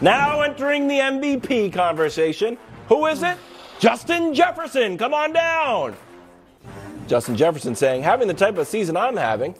Now 0.00 0.42
entering 0.42 0.86
the 0.86 0.98
MVP 0.98 1.72
conversation. 1.72 2.56
Who 2.88 3.06
is 3.06 3.22
it? 3.22 3.36
Justin 3.80 4.32
Jefferson. 4.32 4.96
Come 4.96 5.12
on 5.12 5.32
down. 5.32 5.96
Justin 7.08 7.36
Jefferson 7.36 7.74
saying, 7.74 8.02
having 8.02 8.28
the 8.28 8.34
type 8.34 8.58
of 8.58 8.68
season 8.68 8.96
I'm 8.96 9.16
having, 9.16 9.54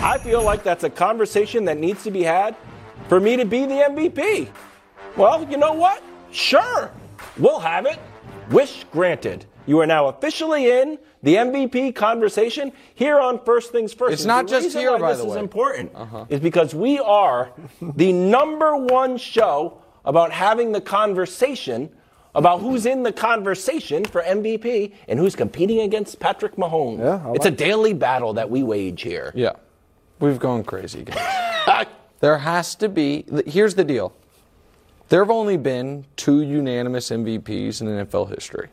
I 0.00 0.18
feel 0.18 0.42
like 0.42 0.64
that's 0.64 0.82
a 0.84 0.90
conversation 0.90 1.64
that 1.66 1.78
needs 1.78 2.02
to 2.04 2.10
be 2.10 2.22
had 2.22 2.56
for 3.08 3.20
me 3.20 3.36
to 3.36 3.44
be 3.44 3.64
the 3.66 3.74
MVP. 3.74 4.48
Well, 5.16 5.48
you 5.48 5.56
know 5.56 5.72
what? 5.72 6.02
Sure. 6.32 6.90
We'll 7.36 7.60
have 7.60 7.86
it. 7.86 7.98
Wish 8.50 8.84
granted. 8.90 9.44
You 9.66 9.78
are 9.80 9.86
now 9.86 10.08
officially 10.08 10.70
in 10.70 10.98
the 11.22 11.34
MVP 11.34 11.94
conversation 11.94 12.72
here 12.94 13.18
on 13.18 13.42
First 13.44 13.72
Things 13.72 13.92
First. 13.92 14.12
It's 14.12 14.24
not 14.24 14.46
the 14.46 14.60
just 14.60 14.76
here, 14.76 14.92
why 14.92 14.98
by 14.98 15.12
this 15.12 15.22
the 15.22 15.28
is 15.28 15.34
way. 15.34 15.40
important 15.40 15.92
uh-huh. 15.94 16.26
is 16.28 16.40
because 16.40 16.74
we 16.74 16.98
are 16.98 17.50
the 17.80 18.12
number 18.12 18.76
one 18.76 19.16
show 19.16 19.82
about 20.04 20.32
having 20.32 20.72
the 20.72 20.80
conversation 20.80 21.90
about 22.34 22.60
who's 22.60 22.86
in 22.86 23.02
the 23.02 23.12
conversation 23.12 24.04
for 24.04 24.22
MVP 24.22 24.92
and 25.08 25.18
who's 25.18 25.34
competing 25.34 25.80
against 25.80 26.20
Patrick 26.20 26.56
Mahomes. 26.56 26.98
Yeah, 26.98 27.28
I 27.28 27.32
it's 27.32 27.46
a 27.46 27.50
daily 27.50 27.94
battle 27.94 28.34
that 28.34 28.48
we 28.48 28.62
wage 28.62 29.02
here. 29.02 29.32
Yeah, 29.34 29.52
we've 30.20 30.38
gone 30.38 30.64
crazy, 30.64 31.04
guys. 31.04 31.86
There 32.20 32.38
has 32.38 32.74
to 32.76 32.88
be. 32.88 33.24
Here's 33.46 33.74
the 33.74 33.84
deal. 33.84 34.12
There 35.08 35.22
have 35.22 35.30
only 35.30 35.56
been 35.56 36.04
two 36.16 36.42
unanimous 36.42 37.10
MVPs 37.10 37.80
in 37.80 37.86
NFL 37.86 38.34
history. 38.34 38.68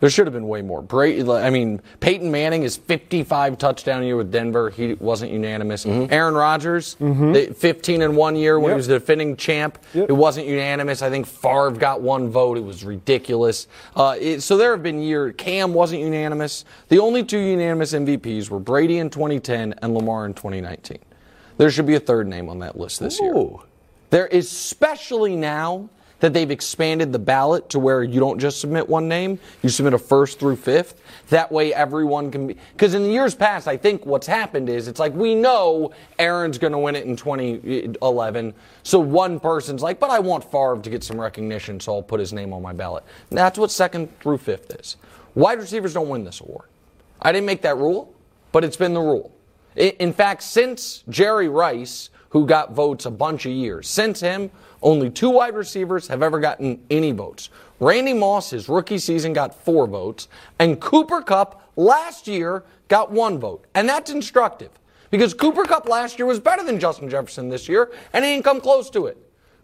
There 0.00 0.10
should 0.10 0.26
have 0.26 0.34
been 0.34 0.46
way 0.46 0.60
more. 0.60 0.82
Brady, 0.82 1.28
I 1.30 1.48
mean, 1.48 1.80
Peyton 2.00 2.30
Manning 2.30 2.64
is 2.64 2.76
55 2.76 3.56
touchdown 3.56 4.04
year 4.04 4.16
with 4.16 4.30
Denver. 4.30 4.68
He 4.68 4.92
wasn't 4.94 5.32
unanimous. 5.32 5.86
Aaron 5.86 6.34
Rodgers, 6.34 6.96
the 6.96 7.54
15 7.56 8.02
in 8.02 8.14
one 8.14 8.36
year 8.36 8.60
when 8.60 8.72
he 8.72 8.76
was 8.76 8.86
the 8.86 8.98
defending 8.98 9.36
champ. 9.36 9.78
Yep. 9.94 10.10
It 10.10 10.12
wasn't 10.12 10.46
unanimous. 10.46 11.00
I 11.00 11.08
think 11.08 11.26
Favre 11.26 11.70
got 11.70 12.02
one 12.02 12.28
vote. 12.28 12.58
It 12.58 12.64
was 12.64 12.84
ridiculous. 12.84 13.68
Uh, 13.94 14.16
it, 14.20 14.42
so 14.42 14.58
there 14.58 14.72
have 14.72 14.82
been 14.82 15.00
years. 15.00 15.34
Cam 15.38 15.72
wasn't 15.72 16.02
unanimous. 16.02 16.66
The 16.88 16.98
only 16.98 17.24
two 17.24 17.38
unanimous 17.38 17.94
MVPs 17.94 18.50
were 18.50 18.60
Brady 18.60 18.98
in 18.98 19.08
2010 19.08 19.76
and 19.80 19.94
Lamar 19.94 20.26
in 20.26 20.34
2019. 20.34 20.98
There 21.56 21.70
should 21.70 21.86
be 21.86 21.94
a 21.94 22.00
third 22.00 22.26
name 22.26 22.50
on 22.50 22.58
that 22.58 22.78
list 22.78 23.00
this 23.00 23.18
year. 23.18 23.34
Ooh. 23.34 23.62
There 24.10 24.26
is 24.26 24.46
especially 24.46 25.36
now 25.36 25.88
that 26.20 26.32
they've 26.32 26.50
expanded 26.50 27.12
the 27.12 27.18
ballot 27.18 27.68
to 27.70 27.78
where 27.78 28.02
you 28.02 28.20
don't 28.20 28.38
just 28.38 28.60
submit 28.60 28.88
one 28.88 29.08
name, 29.08 29.38
you 29.62 29.68
submit 29.68 29.94
a 29.94 29.98
first 29.98 30.38
through 30.38 30.56
fifth. 30.56 31.00
That 31.28 31.50
way 31.52 31.74
everyone 31.74 32.30
can 32.30 32.46
be 32.46 32.56
because 32.72 32.94
in 32.94 33.02
the 33.02 33.10
years 33.10 33.34
past, 33.34 33.68
I 33.68 33.76
think 33.76 34.06
what's 34.06 34.26
happened 34.26 34.68
is 34.68 34.88
it's 34.88 35.00
like 35.00 35.12
we 35.12 35.34
know 35.34 35.92
Aaron's 36.18 36.58
going 36.58 36.72
to 36.72 36.78
win 36.78 36.96
it 36.96 37.04
in 37.04 37.16
2011. 37.16 38.54
So 38.82 38.98
one 38.98 39.38
person's 39.40 39.82
like, 39.82 40.00
but 40.00 40.10
I 40.10 40.18
want 40.18 40.44
Favre 40.50 40.80
to 40.80 40.90
get 40.90 41.04
some 41.04 41.20
recognition, 41.20 41.80
so 41.80 41.96
I'll 41.96 42.02
put 42.02 42.20
his 42.20 42.32
name 42.32 42.52
on 42.52 42.62
my 42.62 42.72
ballot. 42.72 43.04
That's 43.30 43.58
what 43.58 43.70
second 43.70 44.18
through 44.20 44.38
fifth 44.38 44.74
is. 44.78 44.96
Wide 45.34 45.58
receivers 45.58 45.92
don't 45.92 46.08
win 46.08 46.24
this 46.24 46.40
award. 46.40 46.68
I 47.20 47.32
didn't 47.32 47.46
make 47.46 47.62
that 47.62 47.76
rule, 47.76 48.14
but 48.52 48.64
it's 48.64 48.76
been 48.76 48.94
the 48.94 49.00
rule. 49.00 49.32
In 49.74 50.12
fact, 50.14 50.42
since 50.42 51.04
Jerry 51.10 51.48
Rice, 51.48 52.08
who 52.36 52.44
got 52.44 52.72
votes 52.72 53.06
a 53.06 53.10
bunch 53.10 53.46
of 53.46 53.52
years, 53.52 53.88
since 53.88 54.20
him, 54.20 54.50
only 54.82 55.08
two 55.08 55.30
wide 55.30 55.54
receivers 55.54 56.06
have 56.06 56.22
ever 56.22 56.38
gotten 56.38 56.78
any 56.90 57.10
votes. 57.10 57.48
Randy 57.80 58.12
Moss, 58.12 58.50
his 58.50 58.68
rookie 58.68 58.98
season, 58.98 59.32
got 59.32 59.54
four 59.54 59.86
votes, 59.86 60.28
and 60.58 60.78
Cooper 60.78 61.22
Kupp 61.22 61.66
last 61.76 62.28
year 62.28 62.62
got 62.88 63.10
one 63.10 63.38
vote. 63.38 63.64
And 63.74 63.88
that's 63.88 64.10
instructive 64.10 64.68
because 65.10 65.32
Cooper 65.32 65.64
Kupp 65.64 65.88
last 65.88 66.18
year 66.18 66.26
was 66.26 66.38
better 66.38 66.62
than 66.62 66.78
Justin 66.78 67.08
Jefferson 67.08 67.48
this 67.48 67.70
year, 67.70 67.90
and 68.12 68.22
he 68.22 68.32
didn't 68.32 68.44
come 68.44 68.60
close 68.60 68.90
to 68.90 69.06
it. 69.06 69.16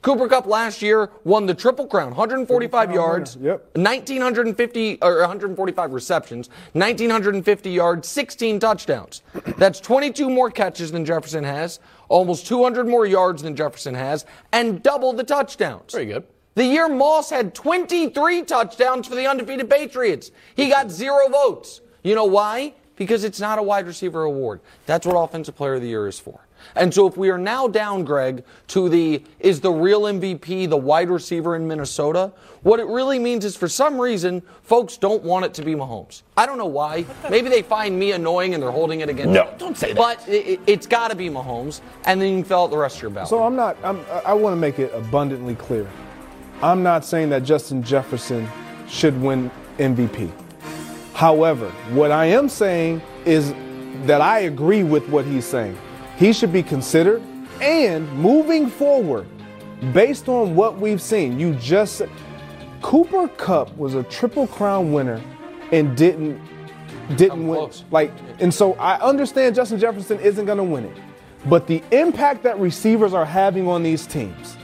Cooper 0.02 0.28
Kupp 0.28 0.46
last 0.46 0.82
year 0.82 1.10
won 1.22 1.46
the 1.46 1.54
Triple 1.54 1.86
Crown, 1.86 2.08
145 2.08 2.88
Triple 2.88 2.94
yards, 2.94 3.36
yep. 3.40 3.64
1950 3.76 4.98
or 5.00 5.20
145 5.20 5.92
receptions, 5.92 6.50
1950 6.72 7.70
yards, 7.70 8.08
16 8.08 8.58
touchdowns. 8.58 9.22
That's 9.56 9.78
22 9.78 10.28
more 10.28 10.50
catches 10.50 10.90
than 10.90 11.04
Jefferson 11.04 11.44
has, 11.44 11.78
almost 12.08 12.48
200 12.48 12.88
more 12.88 13.06
yards 13.06 13.42
than 13.42 13.54
Jefferson 13.54 13.94
has, 13.94 14.26
and 14.52 14.82
double 14.82 15.12
the 15.12 15.24
touchdowns. 15.24 15.92
Very 15.92 16.06
good. 16.06 16.24
The 16.54 16.64
year 16.66 16.88
Moss 16.88 17.30
had 17.30 17.54
23 17.54 18.42
touchdowns 18.42 19.06
for 19.06 19.14
the 19.14 19.26
undefeated 19.26 19.70
Patriots. 19.70 20.32
He 20.54 20.68
got 20.68 20.90
zero 20.90 21.28
votes. 21.28 21.80
You 22.02 22.16
know 22.16 22.24
why? 22.24 22.74
Because 22.96 23.24
it's 23.24 23.40
not 23.40 23.58
a 23.58 23.62
wide 23.62 23.86
receiver 23.86 24.24
award. 24.24 24.60
That's 24.84 25.06
what 25.06 25.14
Offensive 25.14 25.56
Player 25.56 25.74
of 25.74 25.80
the 25.80 25.88
Year 25.88 26.08
is 26.08 26.18
for. 26.18 26.40
And 26.74 26.92
so 26.92 27.06
if 27.06 27.16
we 27.16 27.30
are 27.30 27.38
now 27.38 27.68
down, 27.68 28.04
Greg, 28.04 28.44
to 28.68 28.88
the 28.88 29.22
is 29.40 29.60
the 29.60 29.70
real 29.70 30.02
MVP 30.02 30.68
the 30.68 30.76
wide 30.76 31.10
receiver 31.10 31.56
in 31.56 31.66
Minnesota, 31.68 32.32
what 32.62 32.78
it 32.80 32.86
really 32.86 33.18
means 33.18 33.44
is 33.44 33.56
for 33.56 33.68
some 33.68 34.00
reason, 34.00 34.42
folks 34.62 34.96
don't 34.96 35.22
want 35.22 35.44
it 35.44 35.54
to 35.54 35.62
be 35.62 35.74
Mahomes. 35.74 36.22
I 36.36 36.46
don't 36.46 36.58
know 36.58 36.66
why. 36.66 37.04
Maybe 37.28 37.48
they 37.48 37.62
find 37.62 37.98
me 37.98 38.12
annoying 38.12 38.54
and 38.54 38.62
they're 38.62 38.70
holding 38.70 39.00
it 39.00 39.08
against 39.08 39.32
No, 39.32 39.44
me. 39.44 39.50
don't 39.58 39.76
say 39.76 39.88
that. 39.92 39.96
But 39.96 40.28
it, 40.28 40.60
it's 40.66 40.86
got 40.86 41.08
to 41.08 41.16
be 41.16 41.28
Mahomes, 41.28 41.80
and 42.04 42.20
then 42.20 42.28
you 42.30 42.36
can 42.38 42.44
fill 42.44 42.64
out 42.64 42.70
the 42.70 42.78
rest 42.78 42.96
of 42.96 43.02
your 43.02 43.10
ballot. 43.10 43.28
So 43.30 43.42
I'm 43.42 43.56
not. 43.56 43.76
I'm, 43.82 44.00
I 44.24 44.32
want 44.32 44.52
to 44.52 44.60
make 44.60 44.78
it 44.78 44.92
abundantly 44.94 45.54
clear. 45.56 45.88
I'm 46.62 46.82
not 46.82 47.04
saying 47.04 47.30
that 47.30 47.42
Justin 47.42 47.82
Jefferson 47.82 48.48
should 48.88 49.20
win 49.20 49.50
MVP. 49.78 50.30
However, 51.14 51.68
what 51.90 52.10
I 52.10 52.26
am 52.26 52.48
saying 52.48 53.02
is 53.24 53.52
that 54.06 54.20
I 54.20 54.40
agree 54.40 54.82
with 54.82 55.08
what 55.08 55.24
he's 55.24 55.44
saying. 55.44 55.76
He 56.22 56.32
should 56.32 56.52
be 56.52 56.62
considered, 56.62 57.20
and 57.60 58.08
moving 58.12 58.68
forward, 58.68 59.26
based 59.92 60.28
on 60.28 60.54
what 60.54 60.78
we've 60.78 61.02
seen, 61.02 61.40
you 61.40 61.52
just 61.56 61.96
said 61.96 62.08
Cooper 62.80 63.26
Kupp 63.26 63.76
was 63.76 63.96
a 63.96 64.04
triple 64.04 64.46
crown 64.46 64.92
winner 64.92 65.20
and 65.72 65.96
didn't 65.96 66.40
didn't 67.16 67.48
win. 67.48 67.58
close. 67.58 67.82
Like, 67.90 68.12
and 68.38 68.54
so 68.54 68.74
I 68.74 69.00
understand 69.00 69.56
Justin 69.56 69.80
Jefferson 69.80 70.20
isn't 70.20 70.46
going 70.46 70.58
to 70.58 70.64
win 70.64 70.84
it, 70.84 70.96
but 71.46 71.66
the 71.66 71.82
impact 71.90 72.44
that 72.44 72.56
receivers 72.60 73.14
are 73.14 73.24
having 73.24 73.66
on 73.66 73.82
these 73.82 74.06
teams, 74.06 74.56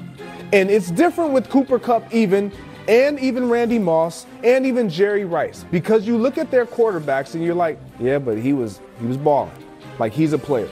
and 0.52 0.70
it's 0.70 0.92
different 0.92 1.32
with 1.32 1.50
Cooper 1.50 1.80
Kupp 1.80 2.14
even, 2.14 2.52
and 2.86 3.18
even 3.18 3.48
Randy 3.48 3.80
Moss, 3.80 4.26
and 4.44 4.64
even 4.64 4.88
Jerry 4.88 5.24
Rice, 5.24 5.64
because 5.72 6.06
you 6.06 6.18
look 6.18 6.38
at 6.38 6.52
their 6.52 6.66
quarterbacks 6.66 7.34
and 7.34 7.42
you're 7.42 7.56
like, 7.56 7.80
yeah, 7.98 8.20
but 8.20 8.38
he 8.38 8.52
was 8.52 8.80
he 9.00 9.06
was 9.06 9.16
balling, 9.16 9.50
like 9.98 10.12
he's 10.12 10.32
a 10.32 10.38
player. 10.38 10.70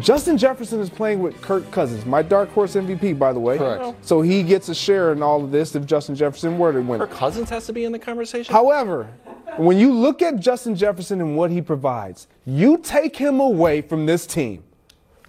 Justin 0.00 0.38
Jefferson 0.38 0.80
is 0.80 0.90
playing 0.90 1.20
with 1.20 1.40
Kirk 1.42 1.70
Cousins, 1.70 2.06
my 2.06 2.22
dark 2.22 2.50
horse 2.50 2.74
MVP, 2.74 3.18
by 3.18 3.32
the 3.32 3.38
way. 3.38 3.58
Correct. 3.58 4.04
So 4.04 4.22
he 4.22 4.42
gets 4.42 4.68
a 4.68 4.74
share 4.74 5.12
in 5.12 5.22
all 5.22 5.44
of 5.44 5.50
this 5.50 5.74
if 5.74 5.86
Justin 5.86 6.14
Jefferson 6.14 6.58
were 6.58 6.72
to 6.72 6.80
win. 6.80 6.98
Kirk 6.98 7.10
Cousins 7.10 7.50
has 7.50 7.66
to 7.66 7.72
be 7.72 7.84
in 7.84 7.92
the 7.92 7.98
conversation. 7.98 8.52
However, 8.52 9.08
when 9.56 9.78
you 9.78 9.92
look 9.92 10.22
at 10.22 10.40
Justin 10.40 10.74
Jefferson 10.74 11.20
and 11.20 11.36
what 11.36 11.50
he 11.50 11.60
provides, 11.60 12.26
you 12.46 12.78
take 12.78 13.16
him 13.16 13.40
away 13.40 13.82
from 13.82 14.06
this 14.06 14.26
team. 14.26 14.64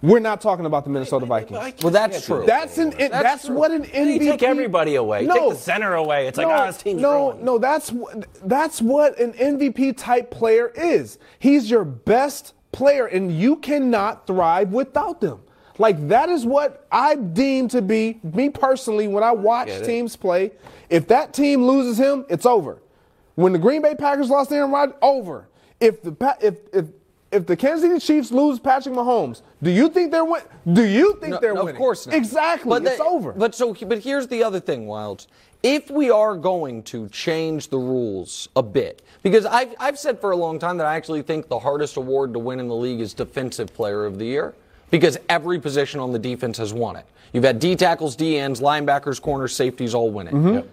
We're 0.02 0.18
not 0.18 0.42
talking 0.42 0.66
about 0.66 0.84
the 0.84 0.90
Minnesota 0.90 1.24
Vikings. 1.24 1.82
well, 1.82 1.90
that's 1.90 2.26
true. 2.26 2.44
That's 2.46 2.76
an 2.76 2.92
it, 2.98 3.10
that's, 3.10 3.48
what 3.48 3.70
an 3.70 3.84
MVP. 3.84 4.20
You 4.20 4.30
take 4.32 4.42
everybody 4.42 4.96
away. 4.96 5.24
No, 5.24 5.34
Take 5.34 5.48
the 5.50 5.56
center 5.56 5.94
away. 5.94 6.26
It's 6.26 6.36
like, 6.36 6.46
no, 6.46 6.54
ah, 6.54 6.66
this 6.66 6.76
team's 6.82 7.00
no, 7.00 7.30
ruined. 7.30 7.42
no. 7.42 7.58
That's 7.58 7.90
that's 8.44 8.82
what 8.82 9.18
an 9.18 9.32
MVP 9.32 9.96
type 9.96 10.30
player 10.30 10.68
is. 10.74 11.18
He's 11.38 11.70
your 11.70 11.84
best 11.84 12.52
player, 12.74 13.06
and 13.06 13.32
you 13.36 13.56
cannot 13.56 14.26
thrive 14.26 14.72
without 14.72 15.20
them. 15.20 15.40
Like 15.78 16.08
that 16.08 16.28
is 16.28 16.44
what 16.46 16.86
I 16.92 17.16
deem 17.16 17.68
to 17.68 17.82
be 17.82 18.20
me 18.22 18.48
personally 18.48 19.08
when 19.08 19.24
I 19.24 19.32
watch 19.32 19.68
Get 19.68 19.84
teams 19.84 20.14
play. 20.16 20.52
If 20.88 21.08
that 21.08 21.32
team 21.32 21.66
loses 21.66 21.98
him, 21.98 22.24
it's 22.28 22.46
over. 22.46 22.78
When 23.34 23.52
the 23.52 23.58
Green 23.58 23.82
Bay 23.82 23.94
Packers 23.96 24.30
lost 24.30 24.52
Aaron 24.52 24.70
Rodgers, 24.70 24.96
over. 25.02 25.48
If 25.80 26.02
the 26.02 26.36
if 26.40 26.58
if 26.72 26.86
if 27.32 27.46
the 27.46 27.56
Kansas 27.56 27.82
City 27.82 27.98
Chiefs 27.98 28.30
lose 28.30 28.60
Patrick 28.60 28.94
Mahomes, 28.94 29.42
do 29.60 29.70
you 29.70 29.88
think 29.88 30.12
they're 30.12 30.24
win? 30.24 30.42
Do 30.72 30.84
you 30.84 31.14
think 31.20 31.32
No, 31.32 31.40
they're 31.40 31.54
winning? 31.54 31.70
Of 31.70 31.76
course 31.76 32.06
not. 32.06 32.14
Exactly. 32.14 32.68
But 32.68 32.86
it's 32.86 32.98
the- 32.98 33.04
over. 33.04 33.32
But 33.32 33.56
so, 33.56 33.74
but 33.74 33.98
here's 33.98 34.28
the 34.28 34.44
other 34.44 34.60
thing, 34.60 34.86
Wildes. 34.86 35.26
If 35.64 35.90
we 35.90 36.10
are 36.10 36.36
going 36.36 36.82
to 36.84 37.08
change 37.08 37.68
the 37.70 37.78
rules 37.78 38.48
a 38.54 38.62
bit, 38.62 39.02
because 39.24 39.46
I've, 39.46 39.74
I've 39.80 39.98
said 39.98 40.20
for 40.20 40.30
a 40.30 40.36
long 40.36 40.60
time 40.60 40.76
that 40.76 40.86
I 40.86 40.94
actually 40.94 41.22
think 41.22 41.48
the 41.48 41.58
hardest 41.58 41.96
award 41.96 42.32
to 42.34 42.38
win 42.38 42.60
in 42.60 42.68
the 42.68 42.74
league 42.76 43.00
is 43.00 43.14
Defensive 43.14 43.72
Player 43.74 44.04
of 44.04 44.18
the 44.18 44.26
Year, 44.26 44.54
because 44.90 45.18
every 45.28 45.58
position 45.58 45.98
on 45.98 46.12
the 46.12 46.18
defense 46.18 46.58
has 46.58 46.72
won 46.74 46.94
it. 46.94 47.06
You've 47.32 47.42
had 47.42 47.58
D 47.58 47.74
tackles, 47.74 48.14
D 48.14 48.38
ends, 48.38 48.60
linebackers, 48.60 49.20
corners, 49.20 49.56
safeties 49.56 49.94
all 49.94 50.10
win 50.10 50.28
it. 50.28 50.34
Mm-hmm. 50.34 50.54
Yep. 50.54 50.68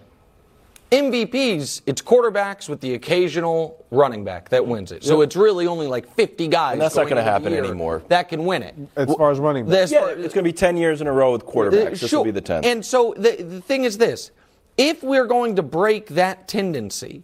MVPs, 0.92 1.80
it's 1.86 2.02
quarterbacks 2.02 2.68
with 2.68 2.82
the 2.82 2.92
occasional 2.92 3.82
running 3.90 4.24
back 4.24 4.50
that 4.50 4.66
wins 4.66 4.92
it. 4.92 5.02
So 5.02 5.22
it's 5.22 5.34
really 5.34 5.66
only 5.66 5.86
like 5.86 6.06
50 6.14 6.48
guys. 6.48 6.72
And 6.74 6.82
that's 6.82 6.94
not 6.94 7.04
going 7.04 7.14
gonna 7.14 7.22
happen 7.22 7.54
anymore. 7.54 8.02
That 8.08 8.28
can 8.28 8.44
win 8.44 8.62
it. 8.62 8.74
as 8.94 9.12
far 9.14 9.30
as 9.30 9.38
running 9.38 9.64
back. 9.64 9.90
Yeah, 9.90 10.00
far- 10.00 10.10
it's 10.10 10.34
going 10.34 10.44
to 10.44 10.48
be 10.48 10.52
10 10.52 10.76
years 10.76 11.00
in 11.00 11.06
a 11.06 11.12
row 11.12 11.32
with 11.32 11.46
quarterbacks. 11.46 11.86
uh, 11.86 11.90
This 11.92 12.10
sure. 12.10 12.18
will 12.18 12.24
be 12.26 12.30
the 12.30 12.42
10th. 12.42 12.66
And 12.66 12.84
so 12.84 13.14
the, 13.16 13.42
the 13.42 13.62
thing 13.62 13.84
is 13.84 13.96
this 13.96 14.32
if 14.76 15.02
we're 15.02 15.26
going 15.26 15.56
to 15.56 15.62
break 15.62 16.08
that 16.08 16.46
tendency, 16.46 17.22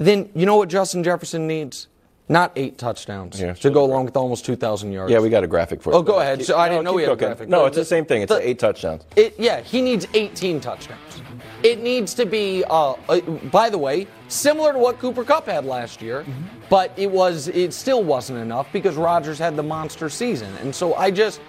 then 0.00 0.28
you 0.34 0.46
know 0.46 0.56
what 0.56 0.68
Justin 0.68 1.04
Jefferson 1.04 1.46
needs? 1.46 1.86
Not 2.28 2.52
eight 2.54 2.78
touchdowns 2.78 3.40
Yeah, 3.40 3.54
to 3.54 3.70
go 3.70 3.84
along 3.84 4.04
with 4.04 4.16
almost 4.16 4.44
2,000 4.44 4.92
yards. 4.92 5.10
yeah, 5.12 5.18
we 5.18 5.30
got 5.30 5.42
a 5.42 5.48
graphic 5.48 5.82
for 5.82 5.90
you. 5.92 5.98
Oh, 5.98 6.02
go 6.02 6.20
ahead. 6.20 6.44
So 6.44 6.56
I 6.56 6.68
didn't 6.68 6.84
know 6.84 6.92
we 6.92 7.02
had 7.02 7.10
a 7.10 7.16
graphic. 7.16 7.48
No, 7.48 7.66
it's 7.66 7.76
the 7.76 7.84
same 7.84 8.04
thing. 8.06 8.22
It's 8.22 8.32
the- 8.32 8.48
eight 8.48 8.58
touchdowns. 8.60 9.02
It, 9.16 9.34
yeah, 9.38 9.60
he 9.62 9.82
needs 9.82 10.06
18 10.14 10.60
touchdowns. 10.60 11.22
It 11.64 11.82
needs 11.82 12.14
to 12.14 12.24
be, 12.24 12.62
uh, 12.70 12.94
uh, 13.08 13.20
by 13.50 13.68
the 13.68 13.78
way, 13.78 14.06
similar 14.28 14.72
to 14.72 14.78
what 14.78 14.98
Cooper 15.00 15.24
Kupp 15.24 15.46
had 15.46 15.64
last 15.66 16.00
year, 16.00 16.24
but 16.70 16.92
it 16.96 17.10
was 17.10 17.48
it 17.48 17.74
still 17.74 18.02
wasn't 18.04 18.38
enough 18.38 18.72
because 18.72 18.94
Rodgers 18.96 19.38
had 19.40 19.56
the 19.56 19.62
monster 19.64 20.08
season, 20.08 20.54
and 20.62 20.72
so 20.74 20.94
I 20.94 21.10
just, 21.10 21.40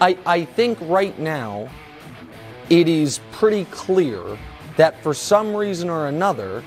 I 0.00 0.18
I 0.26 0.44
think 0.44 0.78
right 0.82 1.16
now, 1.18 1.68
it 2.70 2.88
is 2.88 3.20
pretty 3.32 3.64
clear 3.66 4.20
that 4.76 5.00
for 5.02 5.14
some 5.14 5.54
reason 5.54 5.88
or 5.88 6.08
another, 6.08 6.62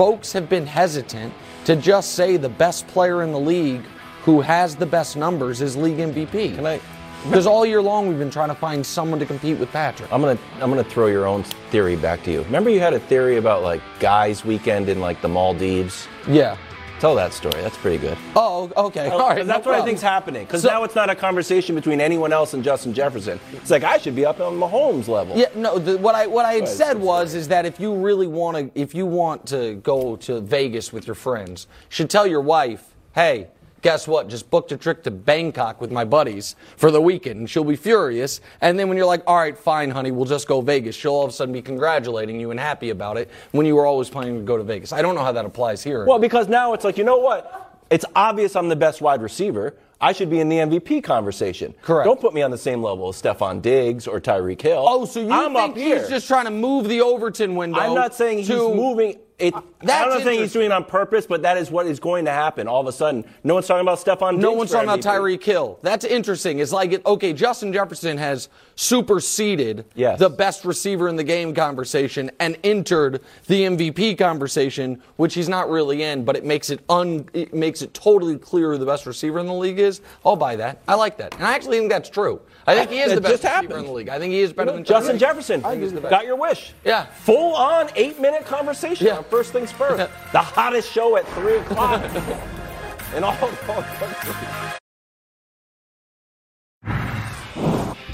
folks 0.00 0.32
have 0.32 0.48
been 0.48 0.66
hesitant 0.66 1.30
to 1.66 1.76
just 1.76 2.12
say 2.14 2.38
the 2.38 2.48
best 2.48 2.86
player 2.86 3.22
in 3.22 3.32
the 3.32 3.38
league 3.38 3.82
who 4.22 4.40
has 4.40 4.74
the 4.74 4.86
best 4.86 5.14
numbers 5.14 5.60
is 5.60 5.76
league 5.76 5.98
MVP. 5.98 6.54
Can 6.54 6.64
I- 6.64 6.80
Because 7.28 7.46
all 7.46 7.66
year 7.66 7.82
long 7.82 8.08
we've 8.08 8.18
been 8.18 8.30
trying 8.30 8.48
to 8.48 8.54
find 8.54 8.86
someone 8.86 9.20
to 9.20 9.26
compete 9.26 9.58
with 9.58 9.70
Patrick. 9.72 10.10
I'm 10.10 10.22
gonna 10.22 10.38
I'm 10.62 10.70
gonna 10.70 10.82
throw 10.82 11.08
your 11.08 11.26
own 11.26 11.42
theory 11.70 11.96
back 11.96 12.22
to 12.22 12.32
you. 12.32 12.40
Remember 12.44 12.70
you 12.70 12.80
had 12.80 12.94
a 12.94 12.98
theory 12.98 13.36
about 13.36 13.62
like 13.62 13.82
guys' 13.98 14.42
weekend 14.42 14.88
in 14.88 15.00
like 15.00 15.20
the 15.20 15.28
Maldives. 15.28 16.08
Yeah. 16.26 16.56
Tell 17.00 17.14
that 17.14 17.32
story. 17.32 17.60
That's 17.62 17.78
pretty 17.78 17.96
good. 17.98 18.16
Oh, 18.36 18.70
okay. 18.76 19.08
Oh, 19.10 19.18
All 19.18 19.28
right. 19.30 19.38
'Cause 19.38 19.46
no 19.46 19.54
that's 19.54 19.64
what 19.66 19.72
I 19.72 19.76
problem. 19.78 19.86
think's 19.86 20.02
happening. 20.02 20.44
Because 20.44 20.62
So- 20.62 20.68
now 20.68 20.84
it's 20.84 20.94
not 20.94 21.08
a 21.08 21.14
conversation 21.14 21.74
between 21.74 22.00
anyone 22.00 22.30
else 22.32 22.52
and 22.52 22.62
Justin 22.62 22.92
Jefferson. 22.92 23.40
It's 23.54 23.70
like 23.70 23.84
I 23.84 23.96
should 23.98 24.14
be 24.14 24.26
up 24.26 24.38
on 24.40 24.58
Mahomes 24.58 25.08
level. 25.08 25.34
Yeah, 25.36 25.46
no. 25.54 25.78
The, 25.78 25.96
what 25.96 26.14
I 26.14 26.26
what 26.26 26.44
I 26.44 26.52
had 26.54 26.64
ahead, 26.64 26.76
said 26.76 26.96
I'm 26.96 27.02
was 27.02 27.34
is 27.34 27.48
that 27.48 27.64
if 27.64 27.80
you 27.80 27.94
really 27.94 28.26
want 28.26 28.56
to, 28.74 28.80
if 28.80 28.94
you 28.94 29.06
want 29.06 29.46
to 29.46 29.76
go 29.76 30.16
to 30.16 30.40
Vegas 30.40 30.92
with 30.92 31.06
your 31.06 31.14
friends, 31.14 31.66
you 31.70 31.86
should 31.88 32.10
tell 32.10 32.26
your 32.26 32.42
wife, 32.42 32.84
hey. 33.14 33.48
Guess 33.82 34.06
what? 34.06 34.28
Just 34.28 34.50
booked 34.50 34.72
a 34.72 34.76
trip 34.76 35.02
to 35.04 35.10
Bangkok 35.10 35.80
with 35.80 35.90
my 35.90 36.04
buddies 36.04 36.56
for 36.76 36.90
the 36.90 37.00
weekend, 37.00 37.40
and 37.40 37.48
she'll 37.50 37.64
be 37.64 37.76
furious. 37.76 38.40
And 38.60 38.78
then 38.78 38.88
when 38.88 38.96
you're 38.96 39.06
like, 39.06 39.22
"All 39.26 39.36
right, 39.36 39.56
fine, 39.56 39.90
honey, 39.90 40.10
we'll 40.10 40.26
just 40.26 40.46
go 40.46 40.60
Vegas," 40.60 40.94
she'll 40.94 41.12
all 41.12 41.24
of 41.24 41.30
a 41.30 41.32
sudden 41.32 41.52
be 41.52 41.62
congratulating 41.62 42.38
you 42.38 42.50
and 42.50 42.60
happy 42.60 42.90
about 42.90 43.16
it 43.16 43.30
when 43.52 43.64
you 43.66 43.74
were 43.76 43.86
always 43.86 44.10
planning 44.10 44.36
to 44.36 44.42
go 44.42 44.56
to 44.56 44.62
Vegas. 44.64 44.92
I 44.92 45.00
don't 45.02 45.14
know 45.14 45.22
how 45.24 45.32
that 45.32 45.44
applies 45.44 45.82
here. 45.82 46.04
Well, 46.04 46.18
because 46.18 46.48
now 46.48 46.72
it's 46.74 46.84
like, 46.84 46.98
you 46.98 47.04
know 47.04 47.18
what? 47.18 47.78
It's 47.90 48.04
obvious 48.14 48.54
I'm 48.54 48.68
the 48.68 48.76
best 48.76 49.00
wide 49.00 49.22
receiver. 49.22 49.74
I 50.02 50.12
should 50.12 50.30
be 50.30 50.40
in 50.40 50.48
the 50.48 50.56
MVP 50.58 51.02
conversation. 51.02 51.74
Correct. 51.82 52.06
Don't 52.06 52.20
put 52.20 52.32
me 52.32 52.40
on 52.40 52.50
the 52.50 52.56
same 52.56 52.82
level 52.82 53.10
as 53.10 53.20
Stefon 53.20 53.60
Diggs 53.60 54.06
or 54.06 54.18
Tyreek 54.18 54.62
Hill. 54.62 54.82
oh, 54.86 55.04
so 55.04 55.20
you 55.20 55.30
I'm 55.30 55.52
think 55.52 55.70
up 55.72 55.76
here. 55.76 55.98
he's 55.98 56.08
just 56.08 56.26
trying 56.26 56.46
to 56.46 56.50
move 56.50 56.88
the 56.88 57.02
Overton 57.02 57.54
window? 57.54 57.78
I'm 57.80 57.94
not 57.94 58.14
saying 58.14 58.38
he's 58.38 58.48
moving 58.48 59.18
It, 59.40 59.54
I 59.54 59.62
That's 59.82 60.14
don't 60.14 60.22
think 60.22 60.42
he's 60.42 60.52
doing 60.52 60.66
it 60.66 60.72
on 60.72 60.84
purpose, 60.84 61.26
but 61.26 61.42
that 61.42 61.56
is 61.56 61.70
what 61.70 61.86
is 61.86 61.98
going 61.98 62.26
to 62.26 62.30
happen. 62.30 62.68
All 62.68 62.80
of 62.80 62.86
a 62.86 62.92
sudden, 62.92 63.24
no 63.42 63.54
one's 63.54 63.66
talking 63.66 63.80
about 63.80 63.98
Stefon. 63.98 64.38
No 64.38 64.52
one's 64.52 64.70
talking 64.70 64.88
about 64.88 65.00
Tyreek 65.00 65.42
Hill. 65.42 65.78
That's 65.82 66.04
interesting. 66.04 66.58
It's 66.58 66.72
like, 66.72 66.92
it, 66.92 67.06
okay, 67.06 67.32
Justin 67.32 67.72
Jefferson 67.72 68.18
has 68.18 68.48
superseded 68.76 69.84
Yes. 69.94 70.18
the 70.18 70.28
best 70.28 70.64
receiver 70.64 71.08
in 71.08 71.16
the 71.16 71.24
game 71.24 71.54
conversation 71.54 72.30
and 72.38 72.56
entered 72.64 73.22
the 73.46 73.62
MVP 73.62 74.18
conversation, 74.18 75.02
which 75.16 75.34
he's 75.34 75.48
not 75.48 75.70
really 75.70 76.02
in, 76.02 76.24
but 76.24 76.36
it 76.36 76.44
makes 76.44 76.70
it 76.70 76.80
un, 76.88 77.28
it 77.32 77.54
makes 77.54 77.82
it 77.82 77.94
totally 77.94 78.36
clear 78.38 78.72
who 78.72 78.78
the 78.78 78.86
best 78.86 79.06
receiver 79.06 79.38
in 79.38 79.46
the 79.46 79.54
league 79.54 79.78
is. 79.78 80.00
I'll 80.24 80.36
buy 80.36 80.56
that. 80.56 80.82
I 80.86 80.94
like 80.94 81.16
that, 81.18 81.34
and 81.36 81.44
I 81.46 81.54
actually 81.54 81.78
think 81.78 81.90
that's 81.90 82.10
true. 82.10 82.40
I 82.70 82.74
think 82.76 82.90
he 82.90 83.00
is 83.00 83.14
the 83.14 83.20
best 83.20 83.32
receiver 83.42 83.48
happened. 83.48 83.72
in 83.72 83.84
the 83.86 83.92
league. 83.92 84.08
I 84.08 84.18
think 84.18 84.32
he 84.32 84.40
is 84.40 84.52
better 84.52 84.70
than 84.70 84.84
Justin 84.84 85.18
Jefferson. 85.18 85.64
I 85.64 85.76
he's 85.76 85.92
the 85.92 86.00
best. 86.00 86.10
Got 86.10 86.24
your 86.24 86.36
wish. 86.36 86.72
Yeah. 86.84 87.06
Full 87.06 87.54
on 87.54 87.90
eight 87.96 88.20
minute 88.20 88.44
conversation 88.44 89.06
Yeah. 89.06 89.22
First 89.22 89.52
Things 89.52 89.72
First. 89.72 90.08
the 90.32 90.38
hottest 90.38 90.90
show 90.92 91.16
at 91.16 91.26
3 91.28 91.56
o'clock. 91.56 92.04
in 93.16 93.24
all, 93.24 93.36
all 93.68 93.84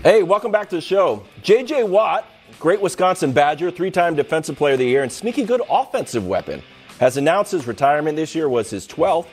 Hey, 0.02 0.22
welcome 0.22 0.52
back 0.52 0.70
to 0.70 0.76
the 0.76 0.80
show. 0.80 1.24
JJ 1.42 1.88
Watt, 1.88 2.26
great 2.58 2.80
Wisconsin 2.80 3.32
Badger, 3.32 3.70
three 3.70 3.90
time 3.90 4.14
Defensive 4.14 4.56
Player 4.56 4.74
of 4.74 4.78
the 4.78 4.86
Year, 4.86 5.02
and 5.02 5.10
sneaky 5.12 5.44
good 5.44 5.60
offensive 5.68 6.26
weapon, 6.26 6.62
has 7.00 7.16
announced 7.16 7.52
his 7.52 7.66
retirement 7.66 8.16
this 8.16 8.34
year 8.34 8.48
was 8.48 8.70
his 8.70 8.86
12th. 8.86 9.26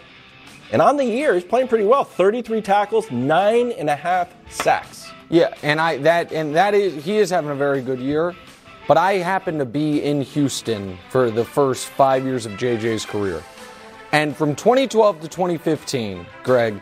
And 0.71 0.81
on 0.81 0.97
the 0.97 1.05
year, 1.05 1.35
he's 1.35 1.43
playing 1.43 1.67
pretty 1.67 1.85
well 1.85 2.03
33 2.03 2.61
tackles, 2.61 3.11
nine 3.11 3.71
and 3.73 3.87
a 3.87 3.95
half 3.95 4.33
sacks. 4.49 5.12
Yeah, 5.33 5.51
and 5.63 5.81
I 5.81 5.97
that 5.97 6.31
and 6.31 6.55
that 6.55 6.75
is 6.75 7.03
he 7.03 7.17
is 7.17 7.31
having 7.31 7.49
a 7.49 7.55
very 7.55 7.81
good 7.81 7.99
year. 7.99 8.35
But 8.87 8.97
I 8.97 9.13
happened 9.13 9.57
to 9.59 9.65
be 9.65 10.03
in 10.03 10.21
Houston 10.21 10.99
for 11.09 11.31
the 11.31 11.43
first 11.43 11.87
five 11.87 12.23
years 12.23 12.45
of 12.45 12.51
JJ's 12.51 13.03
career. 13.03 13.41
And 14.11 14.37
from 14.37 14.55
2012 14.55 15.21
to 15.21 15.27
2015, 15.27 16.27
Greg, 16.43 16.79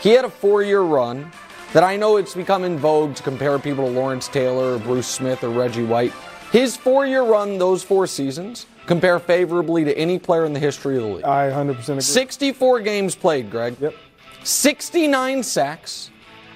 he 0.00 0.10
had 0.10 0.24
a 0.24 0.30
four 0.30 0.62
year 0.62 0.80
run 0.80 1.30
that 1.74 1.84
I 1.84 1.96
know 1.96 2.16
it's 2.16 2.34
become 2.34 2.64
in 2.64 2.78
vogue 2.78 3.16
to 3.16 3.22
compare 3.22 3.58
people 3.58 3.84
to 3.84 3.90
Lawrence 3.90 4.28
Taylor 4.28 4.76
or 4.76 4.78
Bruce 4.78 5.06
Smith 5.06 5.44
or 5.44 5.50
Reggie 5.50 5.84
White. 5.84 6.14
His 6.52 6.78
four 6.78 7.04
year 7.04 7.22
run, 7.22 7.58
those 7.58 7.82
four 7.82 8.06
seasons, 8.06 8.64
compare 8.86 9.18
favorably 9.18 9.84
to 9.84 9.98
any 9.98 10.18
player 10.18 10.46
in 10.46 10.54
the 10.54 10.58
history 10.58 10.96
of 10.96 11.02
the 11.02 11.08
league. 11.16 11.24
I 11.24 11.50
100% 11.50 11.78
agree. 11.82 12.00
64 12.00 12.80
games 12.80 13.14
played, 13.14 13.50
Greg. 13.50 13.76
Yep. 13.78 13.94
69 14.42 15.42
sacks, 15.42 16.10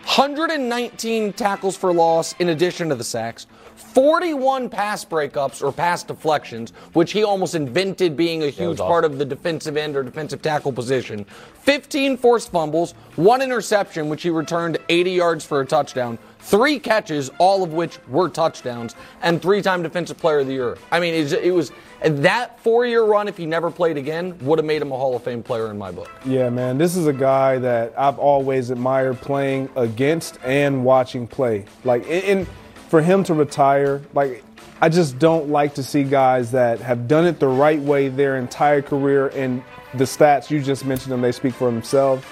119 0.04 1.32
tackles 1.32 1.76
for 1.76 1.92
loss 1.92 2.34
in 2.38 2.50
addition 2.50 2.90
to 2.90 2.94
the 2.94 3.02
sacks, 3.02 3.46
41 3.76 4.68
pass 4.68 5.04
breakups 5.04 5.62
or 5.62 5.72
pass 5.72 6.02
deflections, 6.02 6.72
which 6.92 7.12
he 7.12 7.24
almost 7.24 7.54
invented 7.54 8.16
being 8.16 8.42
a 8.42 8.50
huge 8.50 8.78
awesome. 8.80 8.86
part 8.86 9.04
of 9.04 9.18
the 9.18 9.24
defensive 9.24 9.76
end 9.78 9.96
or 9.96 10.02
defensive 10.02 10.42
tackle 10.42 10.72
position, 10.72 11.24
15 11.62 12.18
forced 12.18 12.52
fumbles, 12.52 12.92
one 13.16 13.40
interception, 13.40 14.08
which 14.10 14.22
he 14.22 14.30
returned 14.30 14.76
80 14.90 15.10
yards 15.10 15.44
for 15.44 15.62
a 15.62 15.66
touchdown, 15.66 16.18
three 16.44 16.78
catches, 16.78 17.30
all 17.38 17.62
of 17.62 17.72
which 17.72 17.98
were 18.06 18.28
touchdowns, 18.28 18.94
and 19.22 19.40
three 19.40 19.62
time 19.62 19.82
Defensive 19.82 20.18
Player 20.18 20.40
of 20.40 20.46
the 20.46 20.52
Year. 20.52 20.76
I 20.92 21.00
mean, 21.00 21.14
it 21.14 21.50
was 21.52 21.72
that 22.02 22.60
four 22.60 22.86
year 22.86 23.02
run, 23.02 23.28
if 23.28 23.36
he 23.36 23.46
never 23.46 23.70
played 23.70 23.96
again, 23.96 24.38
would 24.40 24.58
have 24.58 24.66
made 24.66 24.82
him 24.82 24.92
a 24.92 24.96
Hall 24.96 25.16
of 25.16 25.22
Fame 25.22 25.42
player 25.42 25.70
in 25.70 25.78
my 25.78 25.90
book. 25.90 26.10
Yeah, 26.24 26.50
man, 26.50 26.76
this 26.76 26.96
is 26.96 27.06
a 27.06 27.12
guy 27.12 27.58
that 27.58 27.94
I've 27.98 28.18
always 28.18 28.70
admired 28.70 29.20
playing 29.20 29.70
against 29.74 30.38
and 30.44 30.84
watching 30.84 31.26
play. 31.26 31.64
Like, 31.82 32.06
and- 32.08 32.46
for 32.88 33.00
him 33.02 33.24
to 33.24 33.34
retire, 33.34 34.02
like, 34.12 34.44
I 34.80 34.88
just 34.88 35.18
don't 35.18 35.48
like 35.48 35.74
to 35.74 35.82
see 35.82 36.04
guys 36.04 36.52
that 36.52 36.78
have 36.80 37.08
done 37.08 37.26
it 37.26 37.40
the 37.40 37.48
right 37.48 37.80
way 37.80 38.08
their 38.08 38.36
entire 38.36 38.82
career, 38.82 39.28
and 39.28 39.64
the 39.94 40.04
stats 40.04 40.50
you 40.50 40.60
just 40.62 40.84
mentioned 40.84 41.10
them, 41.10 41.20
they 41.20 41.32
speak 41.32 41.54
for 41.54 41.64
themselves, 41.70 42.24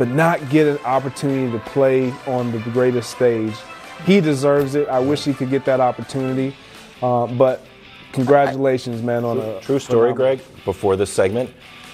but 0.00 0.08
not 0.08 0.48
get 0.48 0.66
an 0.66 0.78
opportunity 0.86 1.52
to 1.52 1.58
play 1.58 2.10
on 2.26 2.50
the 2.52 2.58
greatest 2.70 3.10
stage. 3.10 3.52
He 4.06 4.18
deserves 4.22 4.74
it. 4.74 4.88
I 4.88 4.98
wish 4.98 5.24
he 5.26 5.34
could 5.34 5.50
get 5.50 5.66
that 5.66 5.78
opportunity, 5.78 6.56
uh, 7.02 7.26
but 7.26 7.60
congratulations, 8.14 9.02
man, 9.02 9.26
on 9.26 9.36
a 9.36 9.60
True 9.60 9.78
story, 9.78 10.12
phenomenal- 10.14 10.36
Greg. 10.38 10.64
Before 10.64 10.96
this 10.96 11.12
segment, 11.12 11.50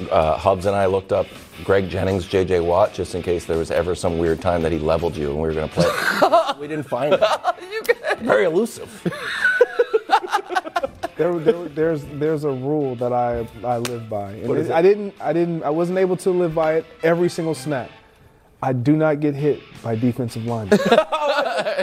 uh, 0.08 0.36
Hubs 0.36 0.66
and 0.66 0.76
I 0.76 0.86
looked 0.86 1.10
up 1.10 1.26
Greg 1.64 1.88
Jennings, 1.90 2.26
JJ 2.28 2.60
Watt, 2.64 2.94
just 2.94 3.16
in 3.16 3.24
case 3.24 3.44
there 3.44 3.58
was 3.58 3.72
ever 3.72 3.96
some 3.96 4.18
weird 4.18 4.40
time 4.40 4.62
that 4.62 4.70
he 4.70 4.78
leveled 4.78 5.16
you 5.16 5.30
and 5.30 5.40
we 5.40 5.48
were 5.48 5.54
going 5.54 5.68
to 5.68 5.74
play. 5.74 6.52
we 6.60 6.68
didn't 6.68 6.86
find 6.86 7.12
it. 7.20 8.18
Very 8.20 8.44
elusive. 8.44 9.02
There, 11.16 11.38
there, 11.38 11.64
there's 11.68 12.04
there's 12.14 12.44
a 12.44 12.50
rule 12.50 12.94
that 12.96 13.12
I 13.12 13.48
I 13.64 13.78
live 13.78 14.08
by, 14.08 14.32
and 14.32 14.48
What 14.48 14.58
is 14.58 14.68
it- 14.68 14.70
it? 14.72 14.74
I 14.74 14.82
didn't 14.82 15.14
I 15.20 15.32
didn't 15.32 15.62
I 15.62 15.70
wasn't 15.70 15.98
able 15.98 16.16
to 16.18 16.30
live 16.30 16.54
by 16.54 16.74
it 16.74 16.86
every 17.02 17.28
single 17.30 17.54
snap. 17.54 17.90
I 18.62 18.72
do 18.72 18.96
not 18.96 19.20
get 19.20 19.34
hit 19.34 19.60
by 19.82 19.96
defensive 19.96 20.44
linemen. 20.46 20.78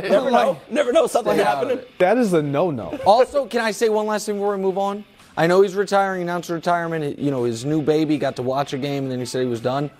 Never 0.09 0.31
know. 0.31 0.59
Never 0.69 0.91
know 0.91 1.05
something 1.07 1.33
Stay 1.35 1.43
happening. 1.43 1.79
that 1.99 2.17
is 2.17 2.33
a 2.33 2.41
no-no. 2.41 2.97
also, 3.05 3.45
can 3.45 3.61
I 3.61 3.69
say 3.71 3.89
one 3.89 4.07
last 4.07 4.25
thing 4.25 4.35
before 4.35 4.55
we 4.55 4.61
move 4.61 4.77
on? 4.79 5.05
I 5.37 5.45
know 5.47 5.61
he's 5.61 5.75
retiring, 5.75 6.23
announced 6.23 6.49
retirement. 6.49 7.19
You 7.19 7.29
know, 7.29 7.43
his 7.43 7.63
new 7.63 7.81
baby 7.81 8.17
got 8.17 8.35
to 8.37 8.41
watch 8.41 8.73
a 8.73 8.77
game, 8.79 9.03
and 9.03 9.11
then 9.11 9.19
he 9.19 9.25
said 9.25 9.41
he 9.43 9.47
was 9.47 9.61
done. 9.61 9.91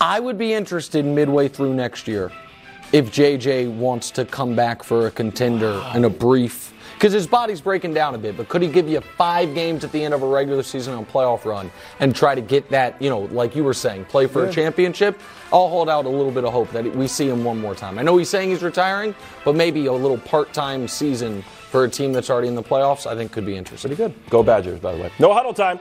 I 0.00 0.20
would 0.20 0.36
be 0.36 0.52
interested 0.52 1.04
midway 1.04 1.48
through 1.48 1.74
next 1.74 2.06
year 2.08 2.30
if 2.92 3.10
JJ 3.10 3.74
wants 3.74 4.10
to 4.12 4.24
come 4.26 4.54
back 4.54 4.82
for 4.82 5.06
a 5.06 5.10
contender 5.10 5.80
and 5.94 6.04
a 6.04 6.10
brief. 6.10 6.73
Because 6.94 7.12
his 7.12 7.26
body's 7.26 7.60
breaking 7.60 7.92
down 7.92 8.14
a 8.14 8.18
bit, 8.18 8.36
but 8.36 8.48
could 8.48 8.62
he 8.62 8.68
give 8.68 8.88
you 8.88 9.00
five 9.00 9.54
games 9.54 9.84
at 9.84 9.92
the 9.92 10.02
end 10.02 10.14
of 10.14 10.22
a 10.22 10.26
regular 10.26 10.62
season 10.62 10.94
on 10.94 11.04
playoff 11.04 11.44
run 11.44 11.70
and 12.00 12.14
try 12.14 12.34
to 12.34 12.40
get 12.40 12.70
that, 12.70 13.00
you 13.00 13.10
know, 13.10 13.20
like 13.20 13.54
you 13.54 13.62
were 13.62 13.74
saying, 13.74 14.04
play 14.06 14.26
for 14.26 14.46
a 14.46 14.52
championship? 14.52 15.20
I'll 15.52 15.68
hold 15.68 15.88
out 15.88 16.06
a 16.06 16.08
little 16.08 16.30
bit 16.30 16.44
of 16.44 16.52
hope 16.52 16.70
that 16.70 16.84
we 16.96 17.06
see 17.06 17.28
him 17.28 17.44
one 17.44 17.60
more 17.60 17.74
time. 17.74 17.98
I 17.98 18.02
know 18.02 18.16
he's 18.16 18.30
saying 18.30 18.50
he's 18.50 18.62
retiring, 18.62 19.14
but 19.44 19.54
maybe 19.54 19.86
a 19.86 19.92
little 19.92 20.18
part 20.18 20.52
time 20.52 20.88
season 20.88 21.42
for 21.70 21.84
a 21.84 21.90
team 21.90 22.12
that's 22.12 22.30
already 22.30 22.48
in 22.48 22.54
the 22.54 22.62
playoffs, 22.62 23.06
I 23.06 23.14
think 23.14 23.32
could 23.32 23.44
be 23.44 23.56
interesting. 23.56 23.94
Pretty 23.94 24.02
good. 24.02 24.30
Go 24.30 24.42
Badgers, 24.42 24.80
by 24.80 24.94
the 24.94 25.02
way. 25.02 25.12
No 25.18 25.34
huddle 25.34 25.52
time. 25.52 25.80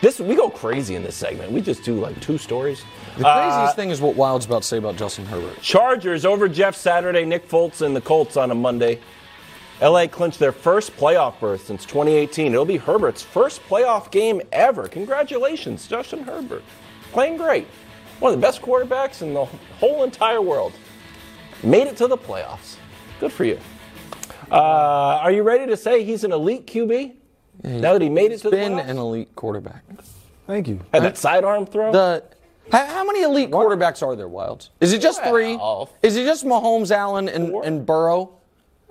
This 0.00 0.20
we 0.20 0.34
go 0.34 0.50
crazy 0.50 0.96
in 0.96 1.02
this 1.02 1.16
segment. 1.16 1.50
We 1.50 1.60
just 1.60 1.82
do 1.82 1.94
like 1.94 2.20
two 2.20 2.36
stories. 2.36 2.82
The 3.16 3.22
craziest 3.22 3.72
uh, 3.72 3.72
thing 3.74 3.90
is 3.90 4.00
what 4.00 4.16
Wild's 4.16 4.44
about 4.44 4.62
to 4.62 4.68
say 4.68 4.76
about 4.76 4.96
Justin 4.96 5.24
Herbert. 5.24 5.62
Chargers 5.62 6.24
over 6.24 6.48
Jeff 6.48 6.76
Saturday, 6.76 7.24
Nick 7.24 7.48
Foles 7.48 7.80
and 7.80 7.94
the 7.96 8.00
Colts 8.00 8.36
on 8.36 8.50
a 8.50 8.54
Monday. 8.54 8.98
LA 9.80 10.06
clinched 10.06 10.38
their 10.38 10.52
first 10.52 10.96
playoff 10.96 11.38
berth 11.40 11.66
since 11.66 11.84
2018. 11.84 12.52
It'll 12.52 12.64
be 12.64 12.76
Herbert's 12.76 13.22
first 13.22 13.62
playoff 13.64 14.10
game 14.10 14.40
ever. 14.52 14.88
Congratulations, 14.88 15.86
Justin 15.88 16.22
Herbert. 16.22 16.62
Playing 17.12 17.36
great. 17.36 17.66
One 18.20 18.32
of 18.32 18.40
the 18.40 18.46
best 18.46 18.62
quarterbacks 18.62 19.22
in 19.22 19.34
the 19.34 19.44
whole 19.44 20.04
entire 20.04 20.40
world. 20.40 20.72
Made 21.62 21.86
it 21.86 21.96
to 21.96 22.06
the 22.06 22.16
playoffs. 22.16 22.76
Good 23.20 23.32
for 23.32 23.44
you. 23.44 23.58
Uh, 24.50 25.18
are 25.22 25.32
you 25.32 25.42
ready 25.42 25.66
to 25.66 25.76
say 25.76 26.04
he's 26.04 26.24
an 26.24 26.32
elite 26.32 26.66
QB? 26.66 27.14
now 27.62 27.92
that 27.92 28.02
he 28.02 28.08
made 28.08 28.32
it 28.32 28.38
to 28.38 28.50
the 28.50 28.56
Been 28.56 28.78
an 28.78 28.98
elite 28.98 29.34
quarterback. 29.36 29.82
Thank 30.46 30.68
you. 30.68 30.80
Had 30.92 31.02
that 31.04 31.16
sidearm 31.16 31.66
throw? 31.66 31.92
The 31.92 32.24
how, 32.70 32.86
how 32.86 33.04
many 33.04 33.22
elite 33.22 33.50
quarterbacks 33.50 34.02
are 34.02 34.16
there, 34.16 34.28
Wildes? 34.28 34.70
Is 34.80 34.92
it 34.92 35.00
just 35.00 35.22
three? 35.24 35.58
Is 36.02 36.16
it 36.16 36.24
just 36.24 36.44
Mahomes, 36.44 36.90
Allen, 36.90 37.28
and, 37.28 37.50
Four. 37.50 37.64
and 37.64 37.84
Burrow? 37.84 38.32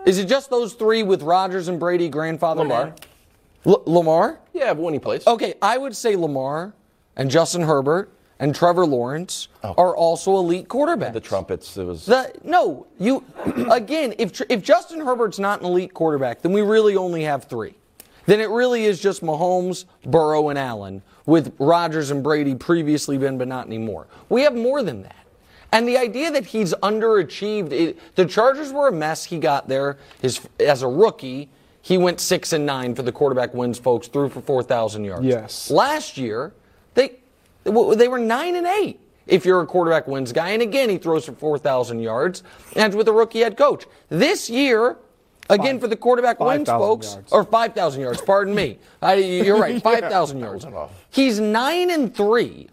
Is 0.06 0.18
it 0.18 0.26
just 0.26 0.50
those 0.50 0.74
three 0.74 1.04
with 1.04 1.22
Rodgers 1.22 1.68
and 1.68 1.80
Brady, 1.80 2.10
grandfather? 2.10 2.62
Lamar. 2.62 2.96
L- 3.66 3.84
Lamar? 3.86 4.40
yeah, 4.54 4.74
but 4.74 4.82
when 4.82 4.94
he 4.94 5.00
plays. 5.00 5.26
Okay, 5.26 5.54
I 5.62 5.78
would 5.78 5.96
say 5.96 6.16
Lamar 6.16 6.74
and 7.16 7.32
Justin 7.32 7.62
Herbert 7.62 8.12
and 8.40 8.54
Trevor 8.54 8.86
Lawrence 8.86 9.48
oh. 9.64 9.74
are 9.78 9.96
also 9.96 10.36
elite 10.36 10.68
quarterbacks. 10.68 11.10
Oh. 11.10 11.14
The 11.14 11.20
trumpets. 11.22 11.78
It 11.78 11.86
was. 11.86 12.06
The, 12.06 12.34
no, 12.44 12.88
you 13.00 13.24
again. 13.72 14.14
If 14.18 14.42
if 14.50 14.62
Justin 14.62 15.00
Herbert's 15.00 15.40
not 15.40 15.62
an 15.62 15.68
elite 15.68 15.94
quarterback, 15.94 16.42
then 16.42 16.52
we 16.52 16.62
really 16.62 16.98
only 16.98 17.24
have 17.24 17.46
three. 17.46 17.76
Then 18.26 18.40
it 18.40 18.50
really 18.50 18.86
is 18.86 19.02
just 19.02 19.22
Mahomes, 19.22 19.86
Burrow, 20.06 20.50
and 20.50 20.58
Allen, 20.58 21.02
with 21.26 21.54
Rodgers 21.60 22.10
and 22.10 22.24
Brady 22.24 22.56
previously 22.56 23.18
been, 23.18 23.38
but 23.38 23.48
not 23.50 23.68
anymore. 23.68 24.08
We 24.30 24.44
have 24.44 24.56
more 24.56 24.82
than 24.82 25.04
that. 25.04 25.16
And 25.74 25.88
the 25.88 25.98
idea 25.98 26.30
that 26.30 26.46
he's 26.46 26.74
underachieved, 26.76 27.72
it, 27.72 28.16
the 28.16 28.26
Chargers 28.26 28.72
were 28.72 28.90
a 28.90 28.92
mess. 28.92 29.26
He 29.26 29.40
got 29.40 29.68
there 29.68 29.98
his, 30.22 30.40
as 30.60 30.84
a 30.84 30.88
rookie. 30.88 31.50
He 31.82 31.98
went 31.98 32.20
six 32.20 32.54
and 32.54 32.64
nine 32.64 32.94
for 32.94 33.02
the 33.02 33.12
quarterback 33.12 33.56
wins, 33.56 33.80
folks. 33.80 34.08
Threw 34.08 34.30
for 34.30 34.40
four 34.40 34.62
thousand 34.62 35.04
yards. 35.04 35.26
Yes. 35.26 35.72
Last 35.72 36.16
year, 36.16 36.54
they 36.94 37.18
they 37.64 38.08
were 38.08 38.20
nine 38.20 38.56
and 38.56 38.68
eight. 38.68 39.00
If 39.26 39.46
you're 39.46 39.62
a 39.62 39.66
quarterback 39.66 40.08
wins 40.08 40.32
guy, 40.32 40.50
and 40.50 40.62
again 40.62 40.90
he 40.90 40.98
throws 40.98 41.26
for 41.26 41.34
four 41.34 41.58
thousand 41.58 42.00
yards, 42.00 42.44
and 42.76 42.94
with 42.94 43.08
a 43.08 43.12
rookie 43.12 43.40
head 43.40 43.58
coach. 43.58 43.86
This 44.10 44.50
year, 44.50 44.98
again 45.50 45.80
for 45.80 45.88
the 45.88 45.96
quarterback 45.96 46.40
wins 46.40 46.70
folks, 46.70 47.14
yards. 47.14 47.32
or 47.32 47.44
five 47.44 47.74
thousand 47.74 48.02
yards. 48.02 48.22
Pardon 48.22 48.54
me. 48.54 48.78
I, 49.02 49.16
you're 49.16 49.60
right, 49.60 49.82
five 49.84 50.02
thousand 50.02 50.40
yards. 50.40 50.66
He's 51.10 51.40
nine 51.40 51.90
and 51.90 52.16
three, 52.16 52.70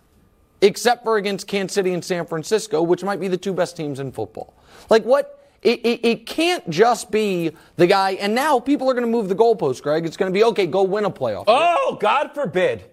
except 0.60 1.04
for 1.04 1.16
against 1.16 1.46
Kansas 1.46 1.74
City 1.74 1.92
and 1.92 2.04
San 2.04 2.26
Francisco, 2.26 2.82
which 2.82 3.02
might 3.02 3.20
be 3.20 3.28
the 3.28 3.36
two 3.36 3.52
best 3.52 3.76
teams 3.76 4.00
in 4.00 4.12
football. 4.12 4.54
Like 4.88 5.04
what? 5.04 5.36
It, 5.62 5.80
it, 5.80 6.06
it 6.06 6.26
can't 6.26 6.68
just 6.70 7.10
be 7.10 7.54
the 7.76 7.86
guy, 7.86 8.12
and 8.12 8.34
now 8.34 8.58
people 8.58 8.88
are 8.88 8.94
going 8.94 9.04
to 9.04 9.10
move 9.10 9.28
the 9.28 9.34
goalpost, 9.34 9.82
Greg. 9.82 10.06
It's 10.06 10.16
going 10.16 10.32
to 10.32 10.34
be, 10.34 10.42
okay, 10.44 10.66
go 10.66 10.82
win 10.82 11.04
a 11.04 11.10
playoff. 11.10 11.44
Oh, 11.46 11.98
God 12.00 12.32
forbid. 12.32 12.84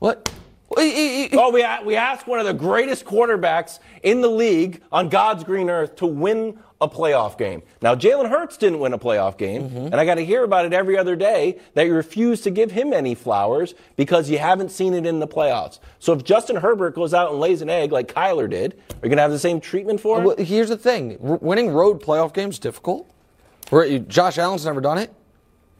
What? 0.00 0.28
Oh, 0.76 1.50
we, 1.52 1.64
we 1.86 1.96
asked 1.96 2.26
one 2.26 2.40
of 2.40 2.46
the 2.46 2.52
greatest 2.52 3.04
quarterbacks 3.04 3.78
in 4.02 4.20
the 4.20 4.28
league 4.28 4.82
on 4.90 5.08
God's 5.08 5.44
green 5.44 5.70
earth 5.70 5.94
to 5.96 6.06
win 6.06 6.58
a 6.80 6.88
playoff 6.88 7.36
game. 7.36 7.62
Now, 7.82 7.96
Jalen 7.96 8.30
Hurts 8.30 8.56
didn't 8.56 8.78
win 8.78 8.92
a 8.92 8.98
playoff 8.98 9.36
game, 9.36 9.62
Mm-hmm. 9.64 9.86
and 9.86 9.94
I 9.96 10.04
got 10.04 10.14
to 10.14 10.24
hear 10.24 10.44
about 10.44 10.64
it 10.64 10.72
every 10.72 10.96
other 10.96 11.16
day 11.16 11.58
that 11.74 11.86
you 11.86 11.94
refuse 11.94 12.40
to 12.42 12.50
give 12.50 12.70
him 12.70 12.92
any 12.92 13.14
flowers 13.16 13.74
because 13.96 14.30
you 14.30 14.38
haven't 14.38 14.70
seen 14.70 14.94
it 14.94 15.04
in 15.04 15.18
the 15.18 15.26
playoffs. 15.26 15.80
So 15.98 16.12
if 16.12 16.22
Justin 16.22 16.56
Herbert 16.56 16.94
goes 16.94 17.12
out 17.12 17.32
and 17.32 17.40
lays 17.40 17.62
an 17.62 17.68
egg 17.68 17.90
like 17.90 18.06
Kyler 18.12 18.48
did, 18.48 18.74
are 18.74 18.94
you 19.02 19.08
going 19.08 19.16
to 19.16 19.22
have 19.22 19.32
the 19.32 19.38
same 19.40 19.60
treatment 19.60 20.00
for 20.00 20.18
him? 20.18 20.24
Well, 20.24 20.36
here's 20.38 20.68
the 20.68 20.76
thing 20.76 21.16
winning 21.20 21.70
road 21.70 22.00
playoff 22.00 22.32
games 22.32 22.54
is 22.54 22.58
difficult. 22.60 23.10
Josh 24.06 24.38
Allen's 24.38 24.64
never 24.64 24.80
done 24.80 24.98
it. 24.98 25.12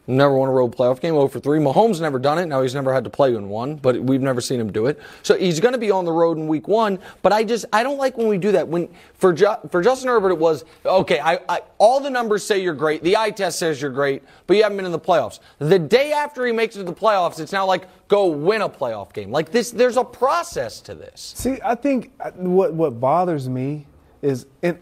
Never 0.09 0.35
won 0.35 0.49
a 0.49 0.51
road 0.51 0.75
playoff 0.75 0.99
game. 0.99 1.13
0 1.13 1.27
for 1.27 1.39
3. 1.39 1.59
Mahomes 1.59 2.01
never 2.01 2.17
done 2.17 2.39
it. 2.39 2.47
Now 2.47 2.63
he's 2.63 2.73
never 2.73 2.91
had 2.91 3.03
to 3.03 3.11
play 3.11 3.35
in 3.35 3.47
one, 3.47 3.75
but 3.75 4.01
we've 4.01 4.23
never 4.23 4.41
seen 4.41 4.59
him 4.59 4.71
do 4.71 4.87
it. 4.87 4.99
So 5.21 5.37
he's 5.37 5.59
going 5.59 5.73
to 5.73 5.77
be 5.77 5.91
on 5.91 6.03
the 6.03 6.11
road 6.11 6.37
in 6.39 6.47
week 6.47 6.67
one. 6.67 6.97
But 7.21 7.31
I 7.31 7.43
just 7.43 7.65
I 7.71 7.83
don't 7.83 7.99
like 7.99 8.17
when 8.17 8.27
we 8.27 8.39
do 8.39 8.51
that. 8.53 8.67
When 8.67 8.89
for 9.13 9.33
Ju- 9.33 9.57
for 9.69 9.83
Justin 9.83 10.09
Herbert, 10.09 10.31
it 10.31 10.39
was 10.39 10.65
okay. 10.83 11.19
I, 11.19 11.39
I 11.47 11.61
all 11.77 11.99
the 11.99 12.09
numbers 12.09 12.43
say 12.43 12.59
you're 12.59 12.73
great. 12.73 13.03
The 13.03 13.17
eye 13.17 13.29
test 13.29 13.59
says 13.59 13.79
you're 13.79 13.91
great, 13.91 14.23
but 14.47 14.57
you 14.57 14.63
haven't 14.63 14.77
been 14.77 14.87
in 14.87 14.91
the 14.91 14.99
playoffs. 14.99 15.41
The 15.59 15.77
day 15.77 16.11
after 16.11 16.43
he 16.43 16.53
makes 16.53 16.75
it 16.75 16.79
to 16.79 16.85
the 16.85 16.93
playoffs, 16.93 17.39
it's 17.39 17.51
now 17.51 17.67
like 17.67 17.87
go 18.07 18.25
win 18.25 18.63
a 18.63 18.69
playoff 18.69 19.13
game. 19.13 19.29
Like 19.29 19.51
this, 19.51 19.69
there's 19.69 19.97
a 19.97 20.03
process 20.03 20.81
to 20.81 20.95
this. 20.95 21.33
See, 21.37 21.59
I 21.63 21.75
think 21.75 22.13
uh, 22.19 22.31
what 22.31 22.73
what 22.73 22.99
bothers 22.99 23.47
me 23.47 23.85
is 24.23 24.47
and 24.63 24.79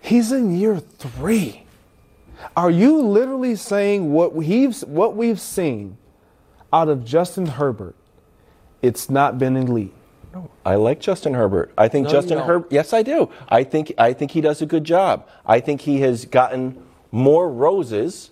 he's 0.00 0.32
in 0.32 0.56
year 0.56 0.78
three. 0.78 1.64
Are 2.56 2.70
you 2.70 3.00
literally 3.00 3.56
saying 3.56 4.12
what 4.12 4.34
we've 4.34 4.78
what 4.82 5.16
we've 5.16 5.40
seen 5.40 5.96
out 6.72 6.88
of 6.88 7.04
Justin 7.04 7.46
Herbert? 7.46 7.96
It's 8.82 9.10
not 9.10 9.38
been 9.38 9.56
elite. 9.56 9.94
I 10.64 10.76
like 10.76 11.00
Justin 11.00 11.34
Herbert. 11.34 11.72
I 11.76 11.88
think 11.88 12.06
No, 12.06 12.12
Justin. 12.12 12.38
Herbert. 12.38 12.70
Yes, 12.70 12.92
I 12.92 13.02
do. 13.02 13.30
I 13.48 13.64
think 13.64 13.92
I 13.98 14.12
think 14.12 14.30
he 14.30 14.40
does 14.40 14.62
a 14.62 14.66
good 14.66 14.84
job. 14.84 15.26
I 15.44 15.60
think 15.60 15.80
he 15.82 16.00
has 16.02 16.24
gotten 16.24 16.80
more 17.10 17.50
roses 17.50 18.30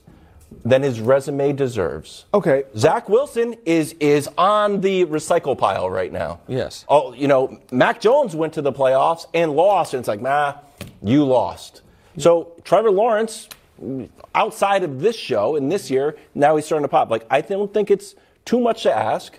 than 0.65 0.83
his 0.83 1.01
resume 1.01 1.53
deserves. 1.53 2.25
Okay. 2.33 2.65
Zach 2.77 3.09
Wilson 3.09 3.57
is 3.67 3.95
is 3.95 4.29
on 4.39 4.81
the 4.81 5.05
recycle 5.07 5.59
pile 5.59 5.91
right 5.91 6.13
now. 6.13 6.41
Yes. 6.47 6.85
Oh, 6.89 7.13
you 7.13 7.27
know, 7.29 7.59
Mac 7.73 8.01
Jones 8.01 8.35
went 8.37 8.53
to 8.55 8.63
the 8.63 8.73
playoffs 8.73 9.27
and 9.35 9.53
lost, 9.53 9.93
and 9.93 10.01
it's 10.01 10.09
like, 10.09 10.23
nah, 10.23 10.55
you 11.03 11.25
lost. 11.25 11.83
So 12.17 12.53
Trevor 12.65 12.91
Lawrence, 12.91 13.49
outside 14.35 14.83
of 14.85 15.01
this 15.01 15.17
show 15.17 15.57
and 15.57 15.71
this 15.71 15.91
year, 15.91 16.17
now 16.35 16.57
he's 16.57 16.67
starting 16.67 16.85
to 16.85 16.89
pop. 16.89 17.11
Like 17.11 17.27
I 17.31 17.41
don't 17.41 17.73
think 17.73 17.91
it's 17.91 18.15
too 18.45 18.61
much 18.61 18.83
to 18.85 18.95
ask 18.95 19.39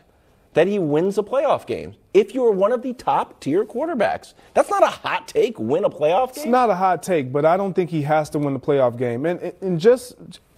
that 0.54 0.68
he 0.68 0.80
wins 0.80 1.18
a 1.18 1.24
playoff 1.24 1.66
game. 1.68 1.96
If 2.14 2.34
you 2.34 2.44
are 2.46 2.52
one 2.52 2.72
of 2.72 2.82
the 2.82 2.94
top 2.94 3.40
tier 3.40 3.64
quarterbacks, 3.66 4.34
that's 4.56 4.70
not 4.70 4.82
a 4.84 4.88
hot 4.88 5.28
take. 5.28 5.60
Win 5.60 5.84
a 5.84 5.90
playoff 5.90 6.34
game. 6.34 6.44
It's 6.44 6.46
not 6.46 6.70
a 6.70 6.76
hot 6.76 7.04
take, 7.04 7.32
but 7.32 7.46
I 7.46 7.56
don't 7.56 7.74
think 7.74 7.90
he 7.90 8.02
has 8.04 8.30
to 8.32 8.40
win 8.40 8.54
the 8.54 8.60
playoff 8.60 8.98
game. 8.98 9.26
And 9.26 9.40
and, 9.40 9.54
and 9.62 9.80
just 9.80 10.16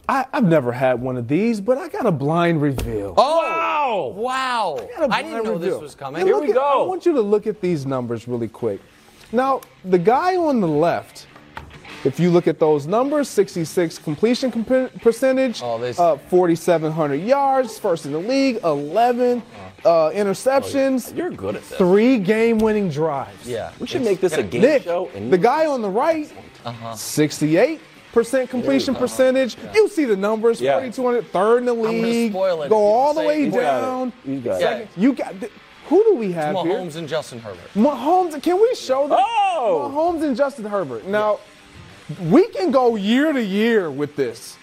I, 0.08 0.26
I've 0.34 0.46
never 0.46 0.72
had 0.72 1.02
one 1.02 1.18
of 1.18 1.28
these, 1.28 1.62
but 1.62 1.78
I 1.78 1.88
got 1.88 2.06
a 2.06 2.12
blind 2.12 2.62
reveal. 2.62 3.14
Oh, 3.18 4.08
wow! 4.16 4.76
got 4.98 5.10
a 5.10 5.14
I 5.14 5.22
didn't 5.22 5.44
know 5.44 5.54
reveal. 5.54 5.76
this 5.76 5.82
was 5.82 5.96
coming. 5.96 6.22
And 6.22 6.28
Here 6.28 6.40
we 6.40 6.50
at- 6.50 6.56
go. 6.56 6.84
I 6.84 6.88
want 6.88 7.06
you 7.06 7.14
to 7.14 7.22
look 7.22 7.48
at 7.48 7.62
these 7.62 7.86
numbers 7.86 8.28
really 8.28 8.48
quick. 8.48 8.82
Now, 9.32 9.62
the 9.86 10.00
guy 10.00 10.36
on 10.36 10.60
the 10.60 10.68
left, 10.68 11.28
if 12.04 12.20
you 12.20 12.30
look 12.32 12.48
at 12.48 12.60
those 12.60 12.88
numbers, 12.88 13.30
66 13.30 13.98
completion 14.00 14.52
comp- 14.52 15.02
percentage, 15.02 15.62
Oh, 15.64 15.82
uh, 15.84 16.18
4,700 16.18 17.16
yards, 17.16 17.78
first 17.78 18.06
in 18.06 18.12
the 18.12 18.18
league, 18.20 18.60
11 18.64 19.44
uh, 19.86 20.10
interceptions, 20.12 21.16
You're 21.16 21.30
good 21.30 21.56
at 21.56 21.68
this. 21.68 21.78
three 21.78 22.18
game-winning 22.18 22.90
drives. 22.90 23.48
Yeah. 23.48 23.72
We 23.80 23.88
should 23.88 24.02
make 24.04 24.20
this 24.22 24.34
a 24.34 24.44
game 24.44 24.62
Nick, 24.62 24.84
show. 24.84 25.10
And 25.16 25.32
the 25.32 25.38
guy 25.38 25.66
on 25.66 25.82
the 25.82 25.90
right, 25.90 26.32
Uh-huh. 26.66 26.94
68% 26.96 28.50
completion 28.50 28.96
percentage. 28.96 29.56
You 29.74 29.88
see 29.90 30.06
the 30.06 30.16
numbers, 30.18 30.60
Yeah. 30.62 30.74
4,200, 30.80 31.32
third 31.32 31.58
in 31.60 31.66
the 31.66 31.76
gonna 31.76 31.90
league. 31.92 32.32
spoil 32.32 32.62
it 32.64 32.70
Go 32.70 32.78
all 32.78 33.14
the 33.14 33.22
way 33.22 33.42
it. 33.44 33.46
You 33.46 33.52
got 33.52 33.60
it. 33.60 33.82
down. 33.82 34.14
You 34.26 34.40
got 34.40 34.56
it. 34.58 34.62
Second- 34.62 34.88
You 34.98 35.14
got. 35.14 35.34
Who 35.88 36.04
do 36.06 36.16
we 36.16 36.32
have 36.32 36.56
here? 36.58 36.76
Mahomes 36.78 36.96
and 36.96 37.08
Justin 37.08 37.40
Herbert. 37.40 37.60
Mahomes. 37.76 38.42
Can 38.42 38.62
we 38.62 38.74
show 38.76 39.08
them? 39.10 39.18
Oh! 39.20 39.92
Mahomes 39.94 40.24
and 40.24 40.38
Justin 40.38 40.64
Herbert. 40.66 41.06
Now, 41.06 41.40
we 42.20 42.48
can 42.50 42.72
go 42.72 42.96
year 42.96 43.32
to 43.34 43.44
year 43.44 43.90
with 43.92 44.16
this. 44.16 44.58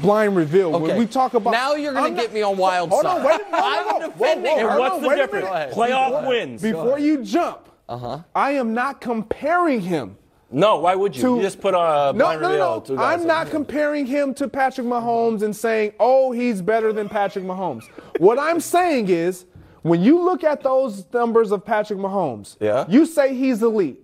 Blind 0.00 0.36
reveal. 0.36 0.72
When 0.72 0.82
Uh-huh. 0.82 0.90
Okay. 0.92 0.98
we 0.98 1.06
talk 1.06 1.34
about 1.34 1.50
Now 1.50 1.74
you're 1.74 1.92
gonna 1.92 2.10
get 2.14 2.32
me 2.32 2.40
on 2.42 2.56
wild 2.56 2.88
Hold 2.90 3.02
side. 3.02 3.18
on, 3.18 3.24
wait 3.24 3.34
a 3.40 3.44
minute. 3.44 3.60
I'm 3.62 3.86
no, 3.86 3.92
no, 3.92 3.98
no. 3.98 4.06
defending 4.12 4.44
Whoa, 4.46 4.54
whoa, 4.54 4.68
And 4.70 4.78
what's 4.78 4.94
on, 4.94 5.02
the 5.02 5.08
wait 5.08 5.14
a 5.14 5.22
difference? 5.22 5.44
minute. 5.50 5.70
Playoff 5.74 6.28
wins. 6.28 6.62
Before 6.62 6.98
you 6.98 7.22
jump, 7.22 7.68
I 8.34 8.52
am 8.52 8.72
not 8.72 9.00
comparing 9.02 9.80
him 9.82 10.16
No, 10.50 10.78
why 10.78 10.94
would 10.94 11.14
you? 11.14 11.22
to 11.22 11.36
you 11.36 11.42
just 11.42 11.60
put 11.60 11.74
a 11.74 12.12
no, 12.12 12.12
blind 12.14 12.40
no, 12.40 12.48
reveal. 12.48 12.74
no, 12.76 12.80
two 12.80 12.96
no. 12.96 13.02
I'm 13.02 13.26
not 13.26 13.46
in. 13.46 13.52
comparing 13.52 14.06
him 14.06 14.32
to 14.34 14.48
Patrick 14.48 14.86
Mahomes 14.86 15.42
and 15.42 15.54
saying, 15.54 15.92
"Oh, 16.00 16.32
he's 16.32 16.62
better 16.62 16.92
than 16.92 17.08
Patrick 17.08 17.44
Mahomes." 17.44 17.84
what 18.18 18.38
I'm 18.38 18.60
saying 18.60 19.08
is, 19.10 19.44
when 19.82 20.02
you 20.02 20.20
look 20.22 20.42
at 20.42 20.62
those 20.62 21.04
numbers 21.12 21.52
of 21.52 21.64
Patrick 21.66 21.98
Mahomes, 21.98 22.56
Yeah. 22.60 22.84
you 22.88 23.04
say 23.06 23.34
he's 23.34 23.62
elite. 23.62 24.00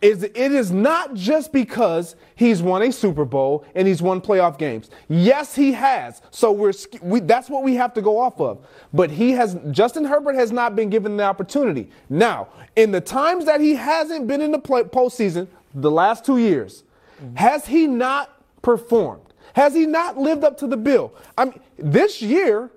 Is 0.00 0.22
it 0.22 0.36
is 0.36 0.70
not 0.70 1.14
just 1.14 1.52
because 1.52 2.16
he's 2.34 2.62
won 2.62 2.82
a 2.82 2.92
Super 2.92 3.24
Bowl 3.24 3.64
and 3.74 3.86
he's 3.86 4.00
won 4.00 4.20
playoff 4.20 4.56
games. 4.58 4.90
Yes, 5.08 5.54
he 5.54 5.72
has. 5.72 6.22
So 6.30 6.50
we're 6.50 6.72
we, 7.02 7.20
that's 7.20 7.50
what 7.50 7.62
we 7.62 7.74
have 7.74 7.92
to 7.94 8.02
go 8.02 8.18
off 8.18 8.40
of. 8.40 8.66
But 8.94 9.10
he 9.10 9.32
has 9.32 9.58
Justin 9.72 10.04
Herbert 10.04 10.34
has 10.34 10.50
not 10.50 10.76
been 10.76 10.88
given 10.88 11.16
the 11.16 11.24
opportunity. 11.24 11.90
Now, 12.08 12.48
in 12.76 12.90
the 12.90 13.00
times 13.00 13.44
that 13.44 13.60
he 13.60 13.74
hasn't 13.74 14.26
been 14.26 14.40
in 14.40 14.52
the 14.52 14.58
play, 14.58 14.84
postseason, 14.84 15.48
the 15.74 15.90
last 15.90 16.24
two 16.24 16.38
years, 16.38 16.84
has 17.34 17.66
he 17.66 17.86
not 17.86 18.40
performed? 18.62 19.34
Has 19.54 19.74
he 19.74 19.84
not 19.84 20.16
lived 20.16 20.44
up 20.44 20.56
to 20.58 20.66
the 20.66 20.76
bill? 20.76 21.12
I 21.36 21.46
mean, 21.46 21.60
this 21.78 22.22
year, 22.22 22.70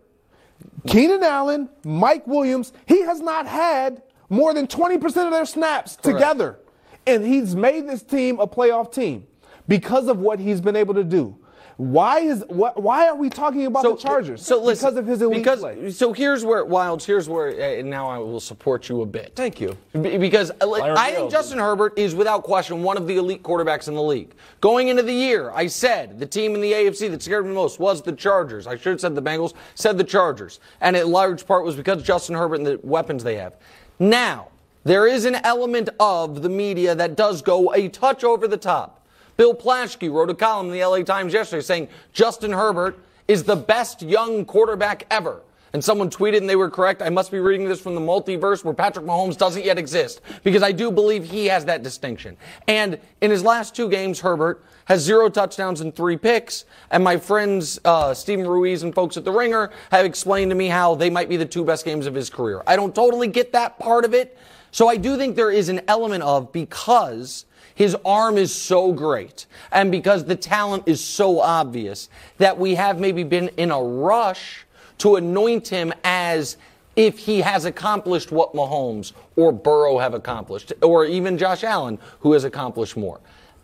Keenan 0.87 1.23
Allen, 1.23 1.69
Mike 1.83 2.25
Williams, 2.27 2.73
he 2.87 3.01
has 3.03 3.21
not 3.21 3.45
had 3.45 4.01
more 4.29 4.53
than 4.53 4.67
20% 4.67 5.05
of 5.25 5.31
their 5.31 5.45
snaps 5.45 5.95
together. 5.95 6.59
And 7.05 7.25
he's 7.25 7.55
made 7.55 7.87
this 7.87 8.03
team 8.03 8.39
a 8.39 8.47
playoff 8.47 8.93
team 8.93 9.25
because 9.67 10.07
of 10.07 10.19
what 10.19 10.39
he's 10.39 10.61
been 10.61 10.75
able 10.75 10.93
to 10.93 11.03
do. 11.03 11.37
Why 11.79 12.19
is 12.19 12.43
what, 12.49 12.83
why 12.83 13.07
are 13.07 13.15
we 13.15 13.29
talking 13.29 13.65
about 13.65 13.83
the 13.83 13.95
Chargers? 13.95 14.45
So 14.45 14.61
listen, 14.61 14.89
because 14.89 14.97
of 14.97 15.07
his 15.07 15.21
elite 15.21 15.37
because, 15.37 15.61
play. 15.61 15.89
So 15.91 16.11
here's 16.11 16.43
where 16.43 16.65
Wildes. 16.65 17.05
Here's 17.05 17.29
where 17.29 17.79
uh, 17.79 17.81
now 17.83 18.09
I 18.09 18.17
will 18.17 18.41
support 18.41 18.89
you 18.89 19.01
a 19.01 19.05
bit. 19.05 19.31
Thank 19.33 19.61
you. 19.61 19.77
Be- 19.93 20.17
Because 20.17 20.51
uh, 20.59 20.73
I 20.73 21.11
think 21.11 21.31
Justin 21.31 21.57
Herbert 21.57 21.97
is 21.97 22.13
without 22.13 22.43
question 22.43 22.83
one 22.83 22.97
of 22.97 23.07
the 23.07 23.15
elite 23.15 23.43
quarterbacks 23.43 23.87
in 23.87 23.93
the 23.93 24.03
league. 24.03 24.33
Going 24.59 24.89
into 24.89 25.03
the 25.03 25.13
year, 25.13 25.51
I 25.51 25.67
said 25.67 26.19
the 26.19 26.25
team 26.25 26.53
in 26.53 26.59
the 26.59 26.73
AFC 26.73 27.09
that 27.11 27.23
scared 27.23 27.45
me 27.45 27.53
most 27.53 27.79
was 27.79 28.01
the 28.01 28.11
Chargers. 28.11 28.67
I 28.67 28.75
should 28.75 28.91
have 28.91 28.99
said 28.99 29.15
the 29.15 29.21
Bengals, 29.21 29.53
said 29.75 29.97
the 29.97 30.03
Chargers. 30.03 30.59
And 30.81 30.97
in 30.97 31.09
large 31.09 31.45
part 31.45 31.63
was 31.63 31.77
because 31.77 32.03
Justin 32.03 32.35
Herbert 32.35 32.55
and 32.55 32.67
the 32.67 32.79
weapons 32.83 33.23
they 33.23 33.37
have. 33.37 33.55
Now, 33.99 34.49
there 34.89 35.05
is 35.05 35.25
an 35.25 35.35
element 35.43 35.87
of 35.99 36.41
the 36.41 36.49
media 36.49 36.95
that 36.95 37.15
does 37.15 37.43
go 37.43 37.71
a 37.75 37.87
touch 37.89 38.23
over 38.23 38.47
the 38.47 38.57
top. 38.57 39.05
Bill 39.37 39.53
Plaschke 39.53 40.11
wrote 40.11 40.31
a 40.31 40.33
column 40.33 40.65
in 40.65 40.71
the 40.73 40.83
LA 40.83 41.03
Times 41.03 41.31
yesterday 41.31 41.61
saying 41.61 41.89
Justin 42.11 42.51
Herbert 42.51 42.97
is 43.27 43.43
the 43.43 43.55
best 43.55 44.01
young 44.01 44.45
quarterback 44.45 45.05
ever. 45.11 45.43
And 45.73 45.83
someone 45.83 46.09
tweeted 46.09 46.37
and 46.37 46.49
they 46.49 46.55
were 46.55 46.71
correct. 46.71 47.03
I 47.03 47.09
must 47.09 47.29
be 47.29 47.37
reading 47.37 47.69
this 47.69 47.79
from 47.79 47.93
the 47.93 48.01
multiverse 48.01 48.63
where 48.63 48.73
Patrick 48.73 49.05
Mahomes 49.05 49.37
doesn't 49.37 49.63
yet 49.63 49.77
exist 49.77 50.21
because 50.43 50.63
I 50.63 50.71
do 50.71 50.89
believe 50.89 51.29
he 51.29 51.45
has 51.45 51.65
that 51.65 51.83
distinction. 51.83 52.35
And 52.67 52.99
in 53.21 53.29
his 53.29 53.43
last 53.43 53.75
two 53.75 53.89
games, 53.89 54.19
Herbert 54.19 54.65
has 54.85 55.01
zero 55.01 55.29
touchdowns 55.29 55.81
and 55.81 55.95
three 55.95 56.17
picks. 56.17 56.65
And 56.89 57.03
my 57.03 57.17
friends, 57.17 57.79
uh, 57.85 58.15
Steven 58.15 58.47
Ruiz 58.47 58.81
and 58.81 58.95
folks 58.95 59.17
at 59.17 59.23
The 59.23 59.31
Ringer 59.31 59.69
have 59.91 60.07
explained 60.07 60.49
to 60.49 60.55
me 60.55 60.65
how 60.65 60.95
they 60.95 61.11
might 61.11 61.29
be 61.29 61.37
the 61.37 61.45
two 61.45 61.63
best 61.63 61.85
games 61.85 62.07
of 62.07 62.15
his 62.15 62.31
career. 62.31 62.63
I 62.65 62.75
don't 62.75 62.95
totally 62.95 63.27
get 63.27 63.53
that 63.53 63.77
part 63.77 64.03
of 64.03 64.15
it. 64.15 64.35
So 64.71 64.87
I 64.87 64.97
do 64.97 65.17
think 65.17 65.35
there 65.35 65.51
is 65.51 65.69
an 65.69 65.81
element 65.87 66.23
of 66.23 66.51
because 66.51 67.45
his 67.75 67.95
arm 68.03 68.37
is 68.37 68.53
so 68.53 68.91
great 68.91 69.45
and 69.71 69.91
because 69.91 70.25
the 70.25 70.35
talent 70.35 70.83
is 70.85 71.03
so 71.03 71.39
obvious 71.39 72.09
that 72.37 72.57
we 72.57 72.75
have 72.75 72.99
maybe 72.99 73.23
been 73.23 73.49
in 73.57 73.71
a 73.71 73.81
rush 73.81 74.65
to 74.99 75.15
anoint 75.15 75.67
him 75.67 75.93
as 76.03 76.57
if 76.95 77.17
he 77.17 77.39
has 77.39 77.63
accomplished 77.63 78.31
what 78.31 78.53
Mahomes 78.53 79.13
or 79.37 79.53
Burrow 79.53 79.97
have 79.97 80.13
accomplished, 80.13 80.73
or 80.81 81.05
even 81.05 81.37
Josh 81.37 81.63
Allen, 81.63 81.97
who 82.19 82.33
has 82.33 82.43
accomplished 82.43 82.97
more. 82.97 83.21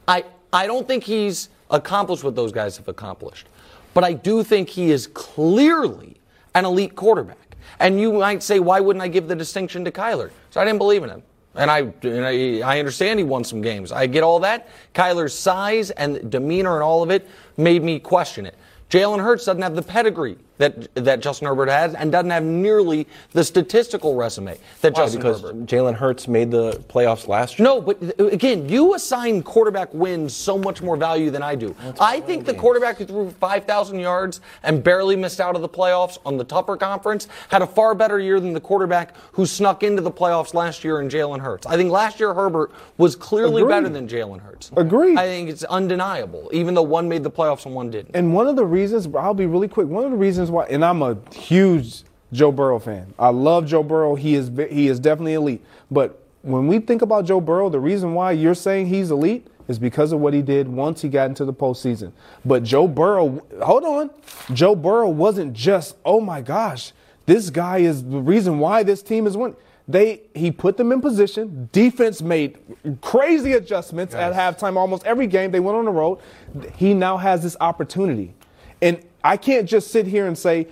I, 0.08 0.24
I 0.54 0.68
don't 0.68 0.88
think 0.88 1.04
he's 1.04 1.50
accomplished 1.70 2.24
what 2.24 2.36
those 2.36 2.54
guys 2.54 2.78
have 2.78 2.88
accomplished, 2.88 3.48
but 3.94 4.06
I 4.06 4.14
do 4.14 4.44
think 4.44 4.70
he 4.70 4.92
is 4.92 5.08
clearly 5.08 6.16
an 6.54 6.64
elite 6.64 6.96
quarterback. 6.96 7.58
And 7.80 8.00
you 8.00 8.14
might 8.14 8.42
say, 8.42 8.60
why 8.60 8.80
wouldn't 8.80 9.04
I 9.04 9.10
give 9.10 9.28
the 9.28 9.36
distinction 9.36 9.84
to 9.84 9.92
Kyler? 9.92 10.32
So 10.56 10.62
I 10.62 10.64
didn't 10.64 10.78
believe 10.78 11.04
in 11.04 11.10
him. 11.10 11.22
And 11.56 11.70
I, 11.70 11.80
and 12.04 12.26
I, 12.26 12.62
I 12.62 12.80
understand 12.80 13.20
he 13.20 13.26
won 13.26 13.44
some 13.44 13.62
games. 13.62 13.92
I 13.92 14.08
get 14.08 14.24
all 14.24 14.40
that. 14.40 14.70
Kyler's 14.94 15.38
size 15.38 15.92
and 15.92 16.32
demeanor 16.32 16.76
and 16.76 16.82
all 16.82 17.04
of 17.04 17.12
it 17.12 17.28
made 17.58 17.84
me 17.84 18.00
question 18.00 18.46
it. 18.46 18.56
Jalen 18.90 19.22
Hurts 19.22 19.44
doesn't 19.44 19.62
have 19.62 19.76
the 19.76 19.82
pedigree 19.82 20.38
that 20.58 20.94
that 20.96 21.20
Justin 21.20 21.48
Herbert 21.48 21.70
has, 21.70 21.94
and 21.96 22.12
doesn't 22.12 22.30
have 22.30 22.44
nearly 22.44 23.08
the 23.32 23.44
statistical 23.44 24.16
resume 24.16 24.58
that 24.82 24.94
Why? 24.94 25.04
Justin 25.04 25.22
because 25.22 25.42
Herbert. 25.42 25.66
Jalen 25.66 25.96
Hurts 25.96 26.28
made 26.28 26.52
the 26.52 26.74
playoffs 26.90 27.28
last 27.28 27.60
year. 27.60 27.66
No, 27.66 27.82
but 27.82 28.02
uh, 28.20 28.28
again, 28.28 28.70
you 28.70 28.96
assign 28.96 29.44
quarterback 29.44 29.94
wins 29.94 30.36
so 30.36 30.58
much 30.58 30.82
more 30.82 30.98
value 30.98 31.30
than 31.30 31.44
I 31.44 31.56
do. 31.56 31.76
I 32.00 32.20
think 32.22 32.46
the 32.46 32.54
quarterback 32.54 32.98
who 32.98 33.06
threw 33.06 33.32
5,000 33.32 34.00
yards 34.00 34.42
and 34.64 34.84
barely 34.84 35.16
missed 35.16 35.40
out 35.40 35.56
of 35.56 35.62
the 35.62 35.70
playoffs 35.70 36.18
on 36.26 36.38
the 36.38 36.44
tougher 36.44 36.78
conference 36.78 37.28
had 37.50 37.62
a 37.62 37.68
far 37.68 37.96
better 37.96 38.20
year 38.20 38.40
than 38.40 38.54
the 38.54 38.60
quarterback 38.60 39.16
who 39.34 39.46
snuck 39.46 39.84
into 39.84 40.02
the 40.02 40.12
playoffs 40.12 40.54
last 40.54 40.84
year 40.84 41.02
in 41.02 41.10
Jalen 41.10 41.40
Hurts. 41.40 41.66
I 41.68 41.76
think 41.76 41.92
last 41.92 42.20
year 42.20 42.34
Herbert 42.34 42.72
was 42.98 43.16
clearly 43.16 43.62
Agreed. 43.62 43.74
better 43.74 43.90
than 43.90 44.08
Jalen 44.08 44.42
Hurts. 44.42 44.72
Agreed. 44.76 45.18
I 45.18 45.26
think 45.26 45.50
it's 45.50 45.64
undeniable, 45.66 46.50
even 46.54 46.74
though 46.74 46.82
one 46.82 47.10
made 47.10 47.24
the 47.24 47.32
playoffs 47.32 47.66
and 47.66 47.76
one 47.76 47.92
didn't. 47.92 48.16
And 48.16 48.34
one 48.34 48.48
of 48.48 48.56
the 48.56 48.66
reasons, 48.66 49.08
I'll 49.16 49.34
be 49.34 49.46
really 49.46 49.68
quick. 49.68 49.88
One 49.88 50.06
of 50.06 50.12
the 50.12 50.18
reasons 50.18 50.45
why, 50.52 50.66
and 50.66 50.84
I'm 50.84 51.02
a 51.02 51.18
huge 51.34 52.04
Joe 52.32 52.52
Burrow 52.52 52.80
fan. 52.80 53.14
I 53.18 53.30
love 53.30 53.66
Joe 53.66 53.84
Burrow. 53.84 54.16
He 54.16 54.36
is 54.36 54.52
he 54.70 54.88
is 54.88 55.00
definitely 55.00 55.34
elite. 55.34 55.64
But 55.90 56.22
when 56.42 56.68
we 56.68 56.80
think 56.80 57.02
about 57.02 57.26
Joe 57.26 57.42
Burrow, 57.42 57.70
the 57.70 57.80
reason 57.80 58.14
why 58.14 58.32
you're 58.32 58.56
saying 58.56 58.88
he's 58.88 59.12
elite 59.12 59.48
is 59.68 59.80
because 59.80 60.12
of 60.12 60.20
what 60.20 60.34
he 60.34 60.42
did 60.42 60.68
once 60.68 61.02
he 61.02 61.10
got 61.10 61.30
into 61.30 61.46
the 61.46 61.54
postseason. 61.54 62.12
But 62.44 62.64
Joe 62.64 62.88
Burrow, 62.88 63.44
hold 63.64 63.84
on, 63.84 64.10
Joe 64.54 64.76
Burrow 64.76 65.10
wasn't 65.10 65.54
just 65.54 65.96
oh 66.06 66.20
my 66.20 66.42
gosh, 66.42 66.92
this 67.26 67.50
guy 67.50 67.80
is 67.80 68.04
the 68.04 68.20
reason 68.20 68.60
why 68.60 68.84
this 68.84 69.02
team 69.02 69.28
is 69.28 69.36
winning. 69.38 69.58
They 69.88 70.22
he 70.34 70.52
put 70.52 70.78
them 70.78 70.92
in 70.92 71.00
position. 71.00 71.70
Defense 71.72 72.22
made 72.22 72.58
crazy 73.02 73.54
adjustments 73.54 74.16
at 74.16 74.34
halftime. 74.34 74.78
Almost 74.78 75.04
every 75.06 75.28
game 75.28 75.52
they 75.52 75.60
went 75.60 75.78
on 75.78 75.86
the 75.86 75.92
road. 75.92 76.20
He 76.76 76.94
now 76.94 77.18
has 77.18 77.44
this 77.44 77.56
opportunity, 77.60 78.34
and 78.82 79.00
I 79.26 79.38
can't 79.38 79.68
just 79.68 79.90
sit 79.90 80.06
here 80.06 80.28
and 80.28 80.38
say 80.38 80.68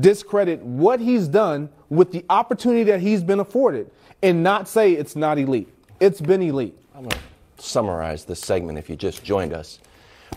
discredit 0.00 0.62
what 0.62 1.00
he's 1.00 1.28
done 1.28 1.68
with 1.90 2.12
the 2.12 2.24
opportunity 2.30 2.82
that 2.84 3.00
he's 3.00 3.22
been 3.22 3.40
afforded, 3.40 3.90
and 4.22 4.42
not 4.42 4.68
say 4.68 4.92
it's 4.92 5.16
not 5.16 5.38
elite. 5.38 5.68
It's 6.00 6.18
been 6.18 6.40
elite. 6.40 6.74
I'm 6.94 7.02
going 7.02 7.10
to 7.10 7.62
summarize 7.62 8.24
this 8.24 8.40
segment 8.40 8.78
if 8.78 8.88
you 8.88 8.96
just 8.96 9.22
joined 9.22 9.52
us. 9.52 9.80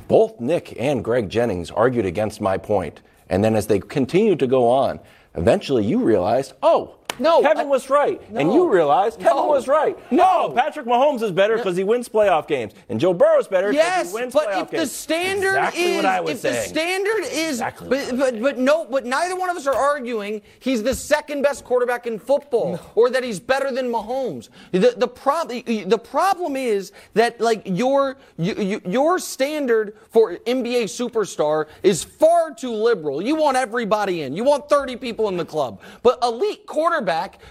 Both 0.09 0.41
Nick 0.41 0.75
and 0.77 1.01
Greg 1.01 1.29
Jennings 1.29 1.71
argued 1.71 2.05
against 2.05 2.41
my 2.41 2.57
point, 2.57 2.99
and 3.29 3.41
then 3.41 3.55
as 3.55 3.67
they 3.67 3.79
continued 3.79 4.39
to 4.39 4.47
go 4.47 4.67
on, 4.67 4.99
eventually 5.35 5.85
you 5.85 5.99
realized, 5.99 6.51
oh, 6.63 6.95
No, 7.19 7.41
Kevin 7.41 7.67
I- 7.67 7.69
was 7.69 7.89
right, 7.89 8.21
and 8.33 8.53
you 8.53 8.69
realize 8.69 9.15
Kevin 9.15 9.35
No. 9.35 9.47
was 9.47 9.67
right. 9.67 9.97
No, 10.11 10.51
Patrick 10.55 10.85
Mahomes 10.85 11.21
is 11.21 11.31
better 11.31 11.57
because 11.57 11.77
he 11.77 11.83
wins 11.83 12.09
playoff 12.09 12.47
games, 12.47 12.73
and 12.89 12.99
Joe 12.99 13.13
Burrow's 13.13 13.47
better 13.47 13.69
because 13.69 13.85
Yes, 13.85 14.07
he 14.09 14.13
wins 14.13 14.33
playoff 14.33 14.45
games. 14.45 14.55
Yes, 14.55 14.69
but 14.71 14.73
if 14.75 14.81
the 14.81 14.87
standard 14.87 15.57
exactly 15.57 15.83
is 15.83 15.95
what 15.97 16.05
I 16.05 16.19
was 16.21 16.45
if 16.45 16.53
the 16.53 16.61
standard 16.61 17.23
is 17.25 17.49
Exactly 17.53 17.89
but, 17.89 18.17
but 18.17 18.41
but 18.41 18.57
no 18.57 18.85
but 18.85 19.05
neither 19.05 19.35
one 19.35 19.49
of 19.49 19.57
us 19.57 19.67
are 19.67 19.75
arguing 19.75 20.41
he's 20.59 20.83
the 20.83 20.95
second 20.95 21.41
best 21.41 21.63
quarterback 21.63 22.07
in 22.07 22.19
football 22.19 22.79
or 22.95 23.09
that 23.09 23.23
he's 23.23 23.39
better 23.39 23.71
than 23.71 23.89
Mahomes. 23.91 24.49
The 24.71 24.93
the 24.97 25.07
problem 25.07 25.63
the 25.65 25.97
problem 25.97 26.55
is 26.55 26.91
that 27.13 27.39
like 27.39 27.61
your 27.65 28.17
you, 28.37 28.53
you, 28.55 28.81
your 28.85 29.19
standard 29.19 29.95
for 30.09 30.35
NBA 30.45 30.83
superstar 30.85 31.67
is 31.83 32.03
far 32.03 32.53
too 32.53 32.73
liberal. 32.73 33.21
You 33.21 33.35
want 33.35 33.57
everybody 33.57 34.21
in. 34.23 34.35
You 34.35 34.43
want 34.43 34.69
30 34.69 34.95
people 34.97 35.27
in 35.29 35.37
the 35.37 35.45
club. 35.45 35.81
But 36.01 36.19
elite 36.23 36.65
quarterback, 36.65 37.02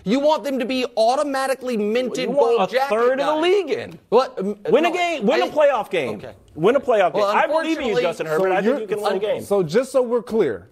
you 0.05 0.21
want 0.21 0.45
them 0.45 0.59
to 0.59 0.65
be 0.65 0.85
automatically 0.97 1.77
minted 1.77 2.29
You 2.29 2.31
want 2.31 2.59
gold 2.59 2.69
a 2.69 2.73
jacket 2.73 2.89
third 2.95 3.21
of 3.21 3.27
the 3.27 3.37
league 3.37 3.71
in. 3.71 3.99
What? 4.09 4.43
Win 4.71 4.83
no, 4.85 4.91
a 4.91 4.93
game, 4.93 5.27
win 5.27 5.43
I- 5.43 5.47
a 5.47 5.51
playoff 5.51 5.91
game. 5.91 6.17
Okay. 6.17 6.35
Win 6.55 6.77
a 6.77 6.81
playoff 6.81 7.15
Well, 7.15 7.33
game. 7.33 7.43
I 7.43 7.47
believe 7.47 7.79
in 7.79 7.87
you, 7.87 8.01
Justin 8.01 8.27
Herbert. 8.27 8.53
I 8.53 8.57
think 8.63 8.67
you're- 8.67 8.87
can 8.87 9.01
win 9.01 9.13
a 9.15 9.19
game. 9.19 9.43
So 9.43 9.63
just 9.63 9.91
so 9.93 10.03
we're 10.03 10.23
clear, 10.23 10.69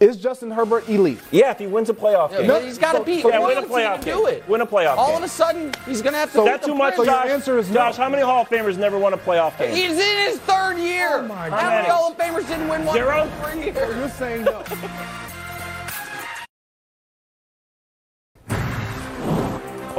is 0.00 0.16
Justin 0.16 0.52
Herbert 0.52 0.88
elite? 0.88 1.18
yeah, 1.32 1.50
if 1.50 1.58
he 1.58 1.66
wins 1.66 1.90
a 1.90 1.92
playoff 1.92 2.30
game. 2.30 2.46
No, 2.46 2.60
he's 2.60 2.78
got 2.78 2.92
to 2.92 3.02
beat 3.02 3.24
yeah, 3.24 3.44
win 3.44 3.58
a 3.58 3.62
playoff 3.62 4.04
game. 4.04 4.14
do 4.16 4.26
it. 4.26 4.48
Win 4.48 4.60
a 4.60 4.66
playoff 4.66 4.96
All 4.96 5.06
game. 5.06 5.14
All 5.14 5.16
of 5.16 5.24
a 5.24 5.28
sudden, 5.28 5.72
he's 5.86 6.00
going 6.02 6.12
to 6.12 6.20
have 6.20 6.30
to. 6.30 6.36
So- 6.36 6.44
That's 6.44 6.64
too 6.64 6.74
much, 6.74 6.94
So 6.94 7.02
your 7.02 7.12
Josh. 7.12 7.28
answer 7.30 7.58
is 7.58 7.68
no. 7.68 7.74
Josh, 7.74 7.96
how 7.96 8.08
many 8.08 8.22
Hall 8.22 8.42
of 8.42 8.48
Famers 8.48 8.76
never 8.78 8.96
won 8.96 9.12
a 9.12 9.18
playoff 9.18 9.58
game? 9.58 9.74
He's 9.74 9.98
in 9.98 10.16
his 10.28 10.38
third 10.40 10.78
year. 10.78 11.18
Oh, 11.18 11.22
my 11.22 11.50
How 11.50 11.68
many 11.68 11.88
God. 11.88 11.92
Hall 11.96 12.10
of 12.12 12.16
Famers 12.16 12.46
didn't 12.46 12.68
win 12.68 12.84
one? 12.84 12.94
Zero? 12.94 13.24
in 13.24 13.30
three 13.42 13.72
So 13.74 13.80
years? 13.80 13.96
you're 13.96 14.08
saying 14.10 14.44
no. 14.44 14.62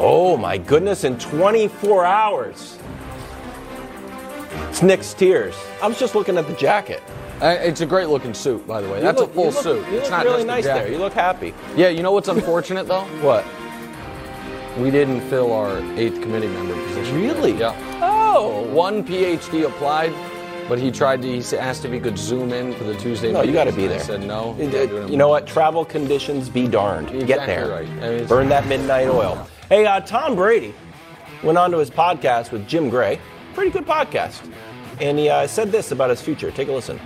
Oh 0.01 0.37
my 0.37 0.57
goodness, 0.57 1.03
in 1.03 1.19
24 1.19 2.05
hours. 2.05 2.77
It's 4.69 4.81
Nick's 4.81 5.13
tears. 5.13 5.55
I 5.81 5.87
was 5.87 5.99
just 5.99 6.15
looking 6.15 6.37
at 6.37 6.47
the 6.47 6.53
jacket. 6.53 7.03
Uh, 7.41 7.57
it's 7.59 7.81
a 7.81 7.85
great 7.85 8.07
looking 8.07 8.33
suit, 8.33 8.65
by 8.65 8.79
the 8.79 8.87
way. 8.87 8.97
You 8.97 9.03
That's 9.03 9.19
look- 9.19 9.31
a 9.31 9.33
full 9.33 9.45
look- 9.47 9.61
suit. 9.63 9.85
You 9.91 9.97
it's 9.97 10.03
look 10.03 10.11
not 10.11 10.23
really 10.25 10.37
just 10.37 10.47
nice 10.47 10.63
there. 10.65 10.89
You 10.89 10.99
look 10.99 11.11
happy. 11.13 11.53
Yeah, 11.75 11.89
you 11.89 12.01
know 12.01 12.13
what's 12.13 12.29
unfortunate 12.29 12.87
though? 12.87 13.01
What? 13.21 13.45
We 14.77 14.89
didn't 14.89 15.19
fill 15.29 15.51
our 15.51 15.77
eighth 15.97 16.21
committee 16.21 16.47
member 16.47 16.75
position. 16.87 17.21
Really? 17.21 17.51
Yeah. 17.57 17.75
Oh. 18.01 18.63
One 18.71 19.03
PhD 19.03 19.65
applied, 19.65 20.13
but 20.69 20.79
he 20.79 20.91
tried 20.91 21.21
to. 21.23 21.27
He 21.41 21.57
asked 21.57 21.83
if 21.83 21.91
he 21.91 21.99
could 21.99 22.17
zoom 22.17 22.53
in 22.53 22.73
for 22.75 22.85
the 22.85 22.95
Tuesday. 22.95 23.33
No, 23.33 23.41
you 23.41 23.51
got 23.51 23.65
to 23.65 23.73
be 23.73 23.87
there. 23.87 23.99
I 23.99 24.03
said 24.03 24.23
no. 24.23 24.55
You, 24.57 24.65
You 24.65 24.71
gotta 24.71 24.87
do 24.87 24.97
it 24.97 25.09
you 25.09 25.17
know 25.17 25.27
what? 25.27 25.45
Travel 25.45 25.83
conditions 25.83 26.47
be 26.47 26.67
darned. 26.67 27.07
Get 27.09 27.21
Exactly 27.23 27.45
there. 27.47 27.67
right. 27.69 27.89
I 28.03 28.09
mean, 28.19 28.27
Burn 28.27 28.47
that 28.49 28.67
midnight 28.67 29.09
oil. 29.09 29.45
Hey, 29.69 29.85
uh, 29.85 29.99
Tom 29.99 30.35
Brady 30.35 30.73
went 31.43 31.59
on 31.59 31.69
to 31.69 31.77
his 31.77 31.91
podcast 31.91 32.51
with 32.51 32.67
Jim 32.67 32.89
Gray. 32.89 33.19
Pretty 33.53 33.69
good 33.69 33.85
podcast. 33.85 34.51
And 34.99 35.19
he 35.19 35.29
uh, 35.29 35.45
said 35.45 35.71
this 35.71 35.91
about 35.91 36.09
his 36.09 36.19
future. 36.19 36.49
Take 36.49 36.69
a 36.69 36.71
listen. 36.71 36.99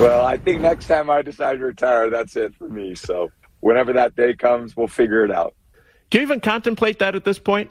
Well, 0.00 0.26
I 0.26 0.38
think 0.38 0.60
next 0.60 0.88
time 0.88 1.08
I 1.08 1.22
decide 1.22 1.60
to 1.60 1.66
retire, 1.66 2.10
that's 2.10 2.34
it 2.34 2.52
for 2.56 2.68
me. 2.68 2.96
So 2.96 3.30
whenever 3.60 3.92
that 3.92 4.16
day 4.16 4.34
comes, 4.34 4.76
we'll 4.76 4.88
figure 4.88 5.24
it 5.24 5.30
out. 5.30 5.54
Do 6.10 6.18
you 6.18 6.22
even 6.22 6.40
contemplate 6.40 6.98
that 6.98 7.14
at 7.14 7.24
this 7.24 7.38
point? 7.38 7.70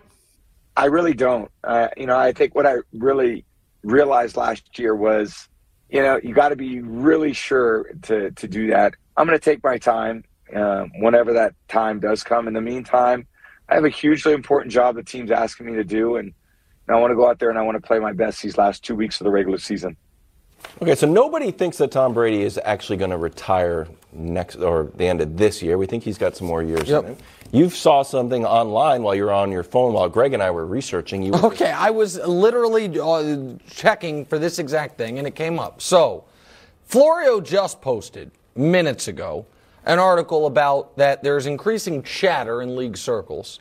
I 0.78 0.86
really 0.86 1.14
don't. 1.14 1.52
Uh, 1.62 1.90
you 1.98 2.06
know, 2.06 2.18
I 2.18 2.32
think 2.32 2.56
what 2.56 2.66
I 2.66 2.76
really 2.94 3.44
realized 3.84 4.38
last 4.38 4.80
year 4.80 4.96
was, 4.96 5.50
you 5.90 6.02
know, 6.02 6.18
you 6.24 6.34
got 6.34 6.50
to 6.50 6.56
be 6.56 6.80
really 6.80 7.34
sure 7.34 7.92
to 8.04 8.32
to 8.32 8.48
do 8.48 8.68
that. 8.68 8.94
I'm 9.18 9.28
going 9.28 9.38
to 9.38 9.44
take 9.44 9.62
my 9.66 9.78
time 9.78 10.24
um, 10.56 10.92
whenever 11.02 11.34
that 11.34 11.56
time 11.68 12.00
does 12.00 12.24
come. 12.24 12.48
In 12.48 12.54
the 12.54 12.62
meantime, 12.62 13.28
I 13.72 13.76
have 13.76 13.86
a 13.86 13.90
hugely 13.90 14.34
important 14.34 14.72
job 14.74 14.96
the 14.96 15.04
team's 15.04 15.32
asking 15.32 15.68
me 15.68 15.74
to 15.76 15.84
do, 15.86 16.18
and, 16.18 16.34
and 16.88 16.96
I 16.96 17.00
want 17.00 17.12
to 17.12 17.16
go 17.16 17.30
out 17.30 17.40
there 17.40 17.50
and 17.50 17.58
I 17.58 17.62
want 17.62 17.82
to 17.82 17.88
play 17.88 18.00
my 18.00 18.12
best 18.12 18.42
these 18.42 18.58
last 18.58 18.84
two 18.84 18.96
weeks 18.96 19.22
of 19.22 19.26
the 19.26 19.32
regular 19.32 19.58
season. 19.58 19.96
Okay, 20.82 20.94
so 20.94 21.08
nobody 21.08 21.52
thinks 21.52 21.78
that 21.78 21.90
Tom 21.90 22.14
Brady 22.14 22.44
is 22.44 22.60
actually 22.66 22.98
going 22.98 23.12
to 23.12 23.18
retire 23.18 23.88
next 24.12 24.58
or 24.58 24.92
the 24.96 25.08
end 25.08 25.22
of 25.22 25.38
this 25.38 25.62
year. 25.62 25.78
We 25.78 25.86
think 25.86 26.04
he's 26.04 26.18
got 26.18 26.36
some 26.36 26.48
more 26.48 26.62
years 26.62 26.90
Yep. 26.90 27.04
in 27.04 27.10
him. 27.12 27.18
You 27.54 27.70
saw 27.70 28.04
something 28.04 28.46
online 28.46 29.04
while 29.04 29.16
you 29.16 29.24
were 29.24 29.32
on 29.32 29.52
your 29.52 29.64
phone 29.64 29.94
while 29.94 30.10
Greg 30.10 30.34
and 30.34 30.44
I 30.44 30.52
were 30.52 30.66
researching. 30.66 31.24
You 31.24 31.32
were 31.32 31.46
Okay, 31.46 31.72
I 31.72 31.92
was 31.92 32.18
literally 32.18 33.00
uh, 33.00 33.54
checking 33.70 34.26
for 34.26 34.38
this 34.38 34.60
exact 34.60 34.98
thing, 34.98 35.18
and 35.18 35.26
it 35.26 35.36
came 35.36 35.60
up. 35.60 35.82
So, 35.82 36.26
Florio 36.86 37.40
just 37.40 37.82
posted 37.82 38.32
minutes 38.54 39.08
ago 39.08 39.46
an 39.86 40.00
article 40.00 40.46
about 40.46 40.96
that 40.98 41.24
there's 41.24 41.46
increasing 41.46 42.04
chatter 42.04 42.62
in 42.62 42.76
league 42.76 42.98
circles 42.98 43.60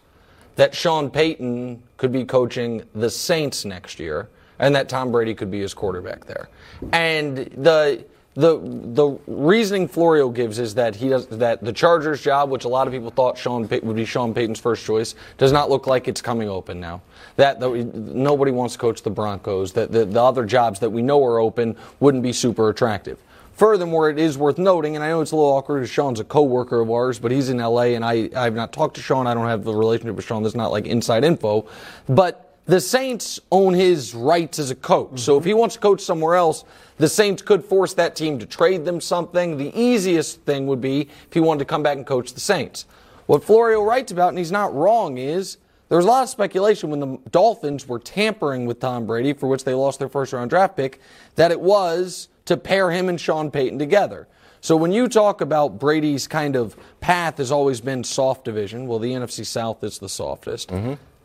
that 0.57 0.75
Sean 0.75 1.11
Payton 1.11 1.83
could 1.97 2.12
be 2.12 2.25
coaching 2.25 2.83
the 2.95 3.09
Saints 3.09 3.64
next 3.64 3.99
year, 3.99 4.29
and 4.59 4.75
that 4.75 4.89
Tom 4.89 5.11
Brady 5.11 5.35
could 5.35 5.51
be 5.51 5.61
his 5.61 5.73
quarterback 5.73 6.27
there. 6.27 6.49
And 6.93 7.37
the 7.37 8.05
the 8.35 8.59
the 8.59 9.18
reasoning 9.27 9.89
Florio 9.89 10.29
gives 10.29 10.59
is 10.59 10.75
that 10.75 10.95
he 10.95 11.09
does 11.09 11.27
that 11.29 11.64
the 11.64 11.73
Chargers 11.73 12.23
job, 12.23 12.51
which 12.51 12.64
a 12.64 12.68
lot 12.68 12.87
of 12.87 12.93
people 12.93 13.11
thought 13.11 13.37
Sean 13.37 13.66
Pay- 13.66 13.81
would 13.81 13.97
be 13.97 14.05
Sean 14.05 14.35
Payton's 14.35 14.61
first 14.61 14.85
choice, 14.85 15.14
does 15.39 15.51
not 15.51 15.68
look 15.68 15.87
like 15.87 16.07
it's 16.09 16.23
coming 16.23 16.49
open 16.49 16.79
now. 16.79 17.03
That 17.37 17.59
the, 17.59 17.71
nobody 17.71 18.53
wants 18.53 18.75
to 18.75 18.79
coach 18.79 19.03
the 19.03 19.11
Broncos. 19.11 19.73
That 19.73 19.91
the, 19.91 20.05
the 20.05 20.23
other 20.23 20.45
jobs 20.45 20.79
that 20.81 20.91
we 20.91 21.03
know 21.03 21.25
are 21.25 21.39
open 21.39 21.77
wouldn't 21.99 22.23
be 22.23 22.33
super 22.33 22.68
attractive. 22.68 23.18
Furthermore, 23.61 24.09
it 24.09 24.19
is 24.19 24.39
worth 24.39 24.57
noting, 24.57 24.97
and 24.97 25.05
I 25.05 25.11
know 25.11 25.21
it's 25.21 25.33
a 25.33 25.37
little 25.37 25.53
awkward 25.53 25.81
because 25.81 25.91
Sean's 25.91 26.19
a 26.19 26.25
coworker 26.25 26.81
of 26.81 26.91
ours, 26.91 27.19
but 27.19 27.31
he's 27.31 27.51
in 27.51 27.59
LA, 27.59 27.93
and 27.93 28.03
I 28.03 28.31
I've 28.35 28.55
not 28.55 28.73
talked 28.73 28.95
to 28.95 29.03
Sean. 29.03 29.27
I 29.27 29.35
don't 29.35 29.47
have 29.49 29.67
a 29.67 29.77
relationship 29.77 30.17
with 30.17 30.25
Sean. 30.25 30.43
That's 30.43 30.55
not 30.55 30.73
like 30.73 30.87
inside 30.87 31.25
info, 31.25 31.69
but 32.09 32.57
the 32.65 32.81
Saints 32.81 33.39
own 33.53 33.75
his 33.75 34.15
rights 34.15 34.59
as 34.59 34.71
a 34.71 34.75
coach. 34.75 35.21
So 35.21 35.37
if 35.37 35.45
he 35.45 35.53
wants 35.53 35.75
to 35.75 35.81
coach 35.83 36.01
somewhere 36.01 36.37
else, 36.37 36.65
the 36.97 37.07
Saints 37.07 37.43
could 37.43 37.63
force 37.63 37.93
that 37.93 38.17
team 38.17 38.39
to 38.39 38.47
trade 38.47 38.87
them 38.87 38.99
something. 38.99 39.59
The 39.59 39.79
easiest 39.79 40.41
thing 40.45 40.67
would 40.67 40.81
be 40.81 41.03
if 41.03 41.35
he 41.35 41.41
wanted 41.41 41.59
to 41.59 41.65
come 41.67 41.83
back 41.83 41.99
and 41.99 42.07
coach 42.07 42.33
the 42.33 42.41
Saints. 42.41 42.87
What 43.27 43.45
Florio 43.45 43.83
writes 43.83 44.11
about, 44.11 44.31
and 44.31 44.39
he's 44.39 44.51
not 44.51 44.75
wrong, 44.75 45.19
is 45.19 45.59
there 45.91 45.99
was 45.99 46.07
a 46.07 46.09
lot 46.09 46.23
of 46.23 46.31
speculation 46.31 46.89
when 46.89 47.01
the 47.01 47.19
Dolphins 47.31 47.87
were 47.87 47.99
tampering 47.99 48.65
with 48.65 48.81
Tom 48.81 49.05
Brady, 49.05 49.35
for 49.35 49.49
which 49.49 49.65
they 49.65 49.75
lost 49.75 49.99
their 49.99 50.09
first 50.09 50.33
round 50.33 50.49
draft 50.49 50.79
pick, 50.79 50.99
that 51.35 51.51
it 51.51 51.61
was 51.61 52.31
to 52.51 52.57
pair 52.57 52.91
him 52.91 53.09
and 53.09 53.21
Sean 53.21 53.49
Payton 53.49 53.79
together. 53.79 54.27
So 54.61 54.77
when 54.77 54.91
you 54.91 55.07
talk 55.07 55.41
about 55.41 55.79
Brady's 55.79 56.27
kind 56.27 56.57
of 56.57 56.77
path 57.01 57.39
has 57.39 57.53
always 57.53 57.81
been 57.81 58.03
soft 58.03 58.45
division, 58.45 58.89
well, 58.89 58.99
the 58.99 59.13
NFC 59.13 59.47
South 59.47 59.85
is 59.85 60.01
the 60.01 60.09
softest. 60.09 60.69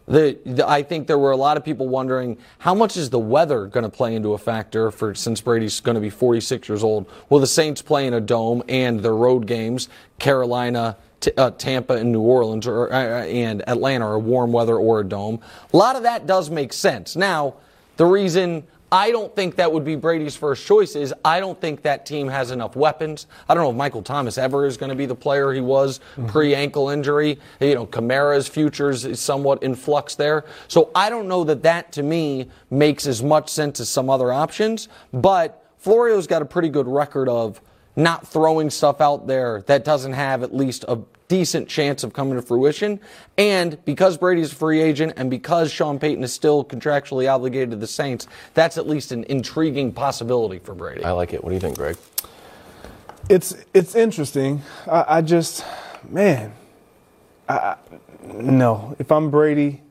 The, 0.07 0.37
the, 0.45 0.69
I 0.69 0.83
think 0.83 1.07
there 1.07 1.17
were 1.17 1.31
a 1.31 1.35
lot 1.35 1.57
of 1.57 1.65
people 1.65 1.87
wondering 1.87 2.37
how 2.59 2.75
much 2.75 2.95
is 2.95 3.09
the 3.09 3.17
weather 3.17 3.65
going 3.65 3.85
to 3.85 3.89
play 3.89 4.13
into 4.13 4.33
a 4.33 4.37
factor 4.37 4.91
for 4.91 5.15
since 5.15 5.41
Brady's 5.41 5.79
going 5.79 5.95
to 5.95 6.01
be 6.01 6.11
46 6.11 6.69
years 6.69 6.83
old. 6.83 7.09
Will 7.31 7.39
the 7.39 7.47
Saints 7.47 7.81
play 7.81 8.05
in 8.05 8.13
a 8.13 8.21
dome 8.21 8.61
and 8.69 8.99
their 8.99 9.15
road 9.15 9.47
games, 9.47 9.89
Carolina, 10.19 10.95
T- 11.21 11.31
uh, 11.35 11.49
Tampa, 11.49 11.95
and 11.95 12.11
New 12.11 12.21
Orleans, 12.21 12.67
or 12.67 12.93
uh, 12.93 13.23
and 13.23 13.67
Atlanta 13.67 14.05
are 14.05 14.19
warm 14.19 14.51
weather 14.51 14.77
or 14.77 14.99
a 14.99 15.03
dome? 15.03 15.39
A 15.73 15.75
lot 15.75 15.95
of 15.95 16.03
that 16.03 16.27
does 16.27 16.51
make 16.51 16.71
sense. 16.71 17.15
Now, 17.15 17.55
the 17.97 18.05
reason 18.05 18.63
I 18.91 19.11
don't 19.11 19.35
think 19.35 19.55
that 19.55 19.71
would 19.71 19.83
be 19.83 19.95
Brady's 19.95 20.35
first 20.35 20.65
choice 20.65 20.95
is 20.95 21.13
I 21.23 21.39
don't 21.39 21.59
think 21.59 21.81
that 21.81 22.05
team 22.05 22.27
has 22.27 22.51
enough 22.51 22.75
weapons. 22.75 23.27
I 23.49 23.53
don't 23.53 23.63
know 23.63 23.71
if 23.71 23.75
Michael 23.75 24.03
Thomas 24.03 24.37
ever 24.37 24.65
is 24.65 24.77
going 24.77 24.89
to 24.89 24.95
be 24.95 25.05
the 25.05 25.15
player 25.15 25.51
he 25.51 25.61
was 25.61 25.99
mm-hmm. 25.99 26.27
pre 26.27 26.53
ankle 26.53 26.89
injury. 26.89 27.39
You 27.59 27.75
know, 27.75 27.87
Kamara's 27.87 28.47
futures 28.47 29.03
is 29.03 29.19
somewhat 29.19 29.63
in 29.63 29.75
flux 29.75 30.15
there. 30.15 30.45
So 30.67 30.91
I 30.93 31.09
don't 31.09 31.27
know 31.27 31.43
that 31.45 31.63
that 31.63 31.91
to 31.93 32.03
me 32.03 32.49
makes 32.69 33.07
as 33.07 33.23
much 33.23 33.49
sense 33.49 33.79
as 33.79 33.89
some 33.89 34.09
other 34.09 34.31
options. 34.31 34.87
But 35.11 35.65
Florio's 35.77 36.27
got 36.27 36.41
a 36.41 36.45
pretty 36.45 36.69
good 36.69 36.87
record 36.87 37.27
of 37.27 37.61
not 37.95 38.27
throwing 38.27 38.69
stuff 38.69 39.01
out 39.01 39.27
there 39.27 39.63
that 39.67 39.83
doesn't 39.83 40.13
have 40.13 40.43
at 40.43 40.53
least 40.53 40.85
a 40.87 40.99
decent 41.27 41.67
chance 41.67 42.03
of 42.03 42.13
coming 42.13 42.35
to 42.35 42.41
fruition. 42.41 42.99
And 43.37 43.83
because 43.85 44.17
Brady's 44.17 44.51
a 44.51 44.55
free 44.55 44.81
agent 44.81 45.13
and 45.17 45.29
because 45.29 45.71
Sean 45.71 45.99
Payton 45.99 46.23
is 46.23 46.33
still 46.33 46.63
contractually 46.63 47.31
obligated 47.31 47.71
to 47.71 47.77
the 47.77 47.87
Saints, 47.87 48.27
that's 48.53 48.77
at 48.77 48.87
least 48.87 49.11
an 49.11 49.23
intriguing 49.25 49.91
possibility 49.91 50.59
for 50.59 50.75
Brady. 50.75 51.03
I 51.03 51.11
like 51.11 51.33
it. 51.33 51.43
What 51.43 51.49
do 51.49 51.55
you 51.55 51.59
think, 51.61 51.77
Greg? 51.77 51.97
It's 53.27 53.55
it's 53.73 53.95
interesting. 53.95 54.61
I, 54.87 55.05
I 55.17 55.21
just, 55.21 55.65
man, 56.09 56.53
I, 57.49 57.53
I- 57.57 57.77
no. 58.33 58.95
If 58.99 59.11
I'm 59.11 59.29
Brady, 59.29 59.81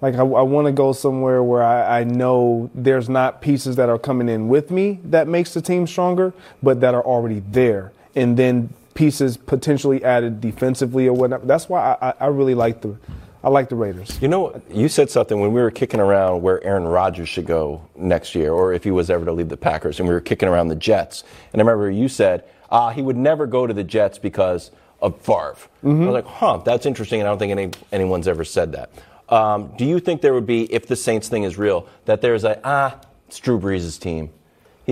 like 0.00 0.14
I, 0.14 0.18
I 0.20 0.42
want 0.42 0.66
to 0.66 0.72
go 0.72 0.92
somewhere 0.92 1.42
where 1.42 1.62
I, 1.62 2.00
I 2.00 2.04
know 2.04 2.70
there's 2.74 3.08
not 3.08 3.40
pieces 3.42 3.76
that 3.76 3.88
are 3.88 3.98
coming 3.98 4.28
in 4.28 4.48
with 4.48 4.70
me 4.70 5.00
that 5.04 5.26
makes 5.28 5.52
the 5.54 5.60
team 5.60 5.86
stronger, 5.88 6.32
but 6.62 6.80
that 6.80 6.94
are 6.94 7.02
already 7.04 7.42
there, 7.50 7.92
and 8.14 8.36
then 8.36 8.72
pieces 8.94 9.36
potentially 9.36 10.02
added 10.04 10.40
defensively 10.40 11.06
or 11.06 11.12
whatnot. 11.12 11.46
That's 11.46 11.68
why 11.68 11.96
I, 12.00 12.08
I, 12.08 12.14
I 12.20 12.26
really 12.26 12.54
like 12.54 12.82
the, 12.82 12.96
I 13.42 13.48
like 13.48 13.68
the 13.68 13.76
Raiders. 13.76 14.20
You 14.20 14.28
know, 14.28 14.60
you 14.70 14.88
said 14.88 15.10
something 15.10 15.40
when 15.40 15.52
we 15.52 15.60
were 15.60 15.70
kicking 15.70 16.00
around 16.00 16.42
where 16.42 16.62
Aaron 16.64 16.86
Rodgers 16.86 17.28
should 17.28 17.46
go 17.46 17.82
next 17.96 18.34
year, 18.34 18.52
or 18.52 18.72
if 18.72 18.84
he 18.84 18.90
was 18.90 19.08
ever 19.10 19.24
to 19.24 19.32
leave 19.32 19.48
the 19.48 19.56
Packers, 19.56 19.98
and 19.98 20.08
we 20.08 20.14
were 20.14 20.20
kicking 20.20 20.48
around 20.48 20.68
the 20.68 20.76
Jets. 20.76 21.24
And 21.52 21.60
I 21.60 21.64
remember 21.64 21.90
you 21.90 22.08
said 22.08 22.44
uh, 22.70 22.90
he 22.90 23.02
would 23.02 23.16
never 23.16 23.46
go 23.46 23.66
to 23.66 23.72
the 23.72 23.84
Jets 23.84 24.18
because 24.18 24.70
of 25.00 25.18
Favre. 25.22 25.56
I 25.82 26.06
was 26.06 26.12
like, 26.12 26.26
huh, 26.26 26.58
that's 26.58 26.84
interesting, 26.84 27.20
and 27.20 27.28
I 27.28 27.32
don't 27.32 27.38
think 27.38 27.52
any, 27.52 27.70
anyone's 27.92 28.28
ever 28.28 28.44
said 28.44 28.72
that. 28.72 28.90
Um, 29.30 29.72
do 29.78 29.84
you 29.84 30.00
think 30.00 30.20
there 30.20 30.34
would 30.34 30.46
be, 30.46 30.70
if 30.72 30.86
the 30.86 30.96
Saints 30.96 31.28
thing 31.28 31.44
is 31.44 31.56
real, 31.56 31.88
that 32.04 32.20
there's 32.20 32.44
a, 32.44 32.60
ah, 32.64 33.00
it's 33.28 33.38
Drew 33.38 33.58
Brees' 33.58 33.98
team? 33.98 34.30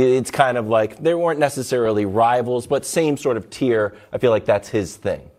It's 0.00 0.30
kind 0.30 0.56
of 0.56 0.68
like 0.68 0.98
they 0.98 1.14
weren't 1.14 1.40
necessarily 1.40 2.04
rivals, 2.04 2.66
but 2.66 2.84
same 2.84 3.16
sort 3.16 3.36
of 3.36 3.50
tier. 3.50 3.96
I 4.12 4.18
feel 4.18 4.30
like 4.30 4.44
that's 4.44 4.68
his 4.68 4.96
thing. 4.96 5.30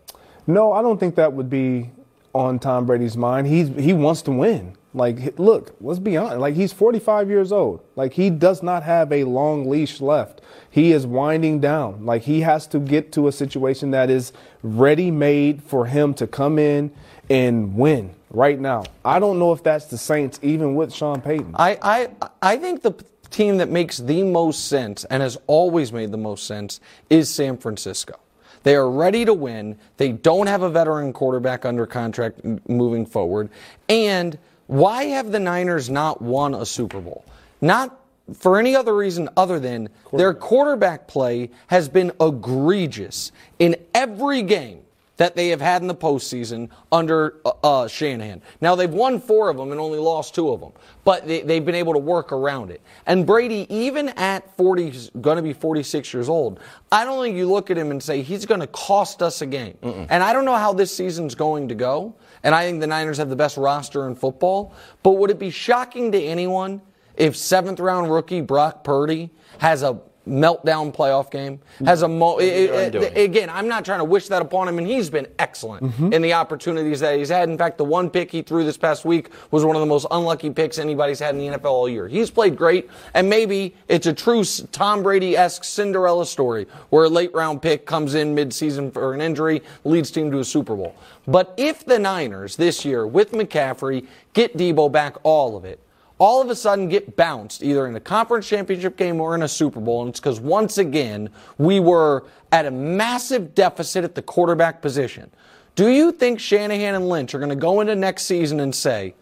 No, 0.46 0.72
I 0.72 0.82
don't 0.82 0.98
think 0.98 1.14
that 1.14 1.32
would 1.32 1.48
be 1.48 1.90
on 2.34 2.58
Tom 2.58 2.86
Brady's 2.86 3.16
mind. 3.16 3.46
He's 3.46 3.68
he 3.68 3.92
wants 3.92 4.22
to 4.22 4.32
win. 4.32 4.76
Like, 4.92 5.38
look, 5.38 5.76
let's 5.80 6.00
be 6.00 6.16
honest. 6.16 6.38
Like, 6.38 6.54
he's 6.54 6.72
45 6.72 7.30
years 7.30 7.52
old. 7.52 7.80
Like, 7.94 8.14
he 8.14 8.28
does 8.28 8.60
not 8.60 8.82
have 8.82 9.12
a 9.12 9.22
long 9.22 9.70
leash 9.70 10.00
left. 10.00 10.40
He 10.68 10.90
is 10.90 11.06
winding 11.06 11.60
down. 11.60 12.04
Like, 12.04 12.22
he 12.22 12.40
has 12.40 12.66
to 12.68 12.80
get 12.80 13.12
to 13.12 13.28
a 13.28 13.32
situation 13.32 13.92
that 13.92 14.10
is 14.10 14.32
ready 14.64 15.12
made 15.12 15.62
for 15.62 15.86
him 15.86 16.12
to 16.14 16.26
come 16.26 16.58
in 16.58 16.90
and 17.28 17.76
win 17.76 18.14
right 18.30 18.58
now. 18.58 18.82
I 19.04 19.20
don't 19.20 19.38
know 19.38 19.52
if 19.52 19.62
that's 19.62 19.86
the 19.86 19.98
Saints, 19.98 20.40
even 20.42 20.74
with 20.74 20.92
Sean 20.92 21.20
Payton. 21.20 21.54
I, 21.56 21.78
I, 21.80 22.08
I 22.42 22.56
think 22.56 22.82
the 22.82 22.92
team 23.30 23.58
that 23.58 23.68
makes 23.68 23.98
the 23.98 24.22
most 24.22 24.68
sense 24.68 25.04
and 25.04 25.22
has 25.22 25.38
always 25.46 25.92
made 25.92 26.10
the 26.10 26.18
most 26.18 26.46
sense 26.46 26.80
is 27.08 27.28
San 27.28 27.56
Francisco. 27.56 28.18
They 28.62 28.74
are 28.74 28.90
ready 28.90 29.24
to 29.24 29.32
win. 29.32 29.78
They 29.96 30.12
don't 30.12 30.46
have 30.46 30.62
a 30.62 30.68
veteran 30.68 31.12
quarterback 31.12 31.64
under 31.64 31.86
contract 31.86 32.44
moving 32.68 33.06
forward. 33.06 33.48
And 33.88 34.38
why 34.66 35.04
have 35.04 35.32
the 35.32 35.40
Niners 35.40 35.88
not 35.88 36.20
won 36.20 36.54
a 36.54 36.66
Super 36.66 37.00
Bowl? 37.00 37.24
Not 37.60 37.98
for 38.34 38.58
any 38.58 38.76
other 38.76 38.94
reason 38.94 39.28
other 39.36 39.58
than 39.58 39.88
their 40.12 40.34
quarterback 40.34 41.08
play 41.08 41.50
has 41.66 41.88
been 41.88 42.12
egregious 42.20 43.32
in 43.58 43.76
every 43.94 44.42
game 44.42 44.82
that 45.20 45.36
they 45.36 45.48
have 45.48 45.60
had 45.60 45.82
in 45.82 45.86
the 45.86 45.94
postseason 45.94 46.70
under 46.90 47.42
uh, 47.44 47.52
uh, 47.62 47.86
Shanahan. 47.86 48.40
Now 48.62 48.74
they've 48.74 48.88
won 48.88 49.20
four 49.20 49.50
of 49.50 49.58
them 49.58 49.70
and 49.70 49.78
only 49.78 49.98
lost 49.98 50.34
two 50.34 50.48
of 50.48 50.60
them, 50.60 50.72
but 51.04 51.26
they, 51.26 51.42
they've 51.42 51.62
been 51.62 51.74
able 51.74 51.92
to 51.92 51.98
work 51.98 52.32
around 52.32 52.70
it. 52.70 52.80
And 53.04 53.26
Brady, 53.26 53.66
even 53.68 54.08
at 54.16 54.56
40, 54.56 55.10
going 55.20 55.36
to 55.36 55.42
be 55.42 55.52
46 55.52 56.14
years 56.14 56.30
old, 56.30 56.58
I 56.90 57.04
don't 57.04 57.22
think 57.22 57.36
you 57.36 57.46
look 57.50 57.70
at 57.70 57.76
him 57.76 57.90
and 57.90 58.02
say 58.02 58.22
he's 58.22 58.46
going 58.46 58.60
to 58.60 58.66
cost 58.68 59.20
us 59.20 59.42
a 59.42 59.46
game. 59.46 59.76
And 60.08 60.22
I 60.22 60.32
don't 60.32 60.46
know 60.46 60.56
how 60.56 60.72
this 60.72 60.96
season's 60.96 61.34
going 61.34 61.68
to 61.68 61.74
go. 61.74 62.14
And 62.42 62.54
I 62.54 62.64
think 62.64 62.80
the 62.80 62.86
Niners 62.86 63.18
have 63.18 63.28
the 63.28 63.36
best 63.36 63.58
roster 63.58 64.08
in 64.08 64.14
football. 64.14 64.72
But 65.02 65.18
would 65.18 65.30
it 65.30 65.38
be 65.38 65.50
shocking 65.50 66.12
to 66.12 66.18
anyone 66.18 66.80
if 67.14 67.36
seventh 67.36 67.78
round 67.78 68.10
rookie 68.10 68.40
Brock 68.40 68.84
Purdy 68.84 69.28
has 69.58 69.82
a 69.82 70.00
meltdown 70.28 70.94
playoff 70.94 71.30
game 71.30 71.58
has 71.84 72.02
a 72.02 72.08
mo- 72.08 72.38
it- 72.38 72.46
it- 72.94 73.16
again 73.16 73.48
i'm 73.50 73.66
not 73.66 73.84
trying 73.86 73.98
to 74.00 74.04
wish 74.04 74.28
that 74.28 74.42
upon 74.42 74.68
him 74.68 74.76
and 74.78 74.86
he's 74.86 75.08
been 75.08 75.26
excellent 75.38 75.82
in 76.12 76.20
the 76.22 76.32
opportunities 76.34 77.00
that 77.00 77.16
he's 77.18 77.30
had. 77.30 77.48
In 77.48 77.56
fact 77.56 77.78
the 77.78 77.84
one 77.84 78.10
pick 78.10 78.30
he 78.30 78.42
threw 78.42 78.62
this 78.62 78.76
past 78.76 79.04
week 79.06 79.30
was 79.50 79.64
one 79.64 79.76
of 79.76 79.80
the 79.80 79.86
most 79.86 80.06
unlucky 80.10 80.50
picks 80.50 80.78
anybody's 80.78 81.18
had 81.20 81.34
in 81.34 81.38
the 81.50 81.56
nfl 81.58 81.64
all 81.70 81.88
year. 81.88 82.06
He's 82.06 82.30
played 82.30 82.54
great 82.56 82.88
and 83.14 83.28
maybe 83.30 83.74
it's 83.88 84.06
a 84.06 84.12
true 84.12 84.44
tom 84.72 85.02
brady-esque 85.02 85.64
cinderella 85.64 86.26
story 86.26 86.66
where 86.90 87.04
a 87.04 87.08
late 87.08 87.32
round 87.34 87.62
pick 87.62 87.86
comes 87.86 88.14
in 88.14 88.34
mid-season 88.34 88.90
for 88.90 89.14
an 89.14 89.20
injury 89.22 89.62
leads 89.84 90.10
team 90.10 90.30
to 90.32 90.38
a 90.40 90.44
super 90.44 90.76
bowl. 90.76 90.94
But 91.26 91.54
if 91.56 91.84
the 91.84 91.98
niners 91.98 92.56
this 92.56 92.84
year 92.84 93.06
with 93.06 93.32
mccaffrey 93.32 94.06
get 94.34 94.56
Deebo 94.56 94.92
back 94.92 95.16
all 95.22 95.56
of 95.56 95.64
it 95.64 95.80
all 96.20 96.42
of 96.42 96.50
a 96.50 96.54
sudden 96.54 96.88
get 96.88 97.16
bounced 97.16 97.62
either 97.62 97.86
in 97.86 97.96
a 97.96 98.00
conference 98.00 98.46
championship 98.46 98.96
game 98.96 99.20
or 99.20 99.34
in 99.34 99.42
a 99.42 99.48
Super 99.48 99.80
Bowl. 99.80 100.02
And 100.02 100.10
it's 100.10 100.20
because 100.20 100.38
once 100.38 100.76
again, 100.76 101.30
we 101.56 101.80
were 101.80 102.24
at 102.52 102.66
a 102.66 102.70
massive 102.70 103.54
deficit 103.54 104.04
at 104.04 104.14
the 104.14 104.20
quarterback 104.20 104.82
position. 104.82 105.30
Do 105.76 105.88
you 105.88 106.12
think 106.12 106.38
Shanahan 106.38 106.94
and 106.94 107.08
Lynch 107.08 107.34
are 107.34 107.38
going 107.38 107.48
to 107.48 107.56
go 107.56 107.80
into 107.80 107.96
next 107.96 108.24
season 108.24 108.60
and 108.60 108.74
say, 108.74 109.14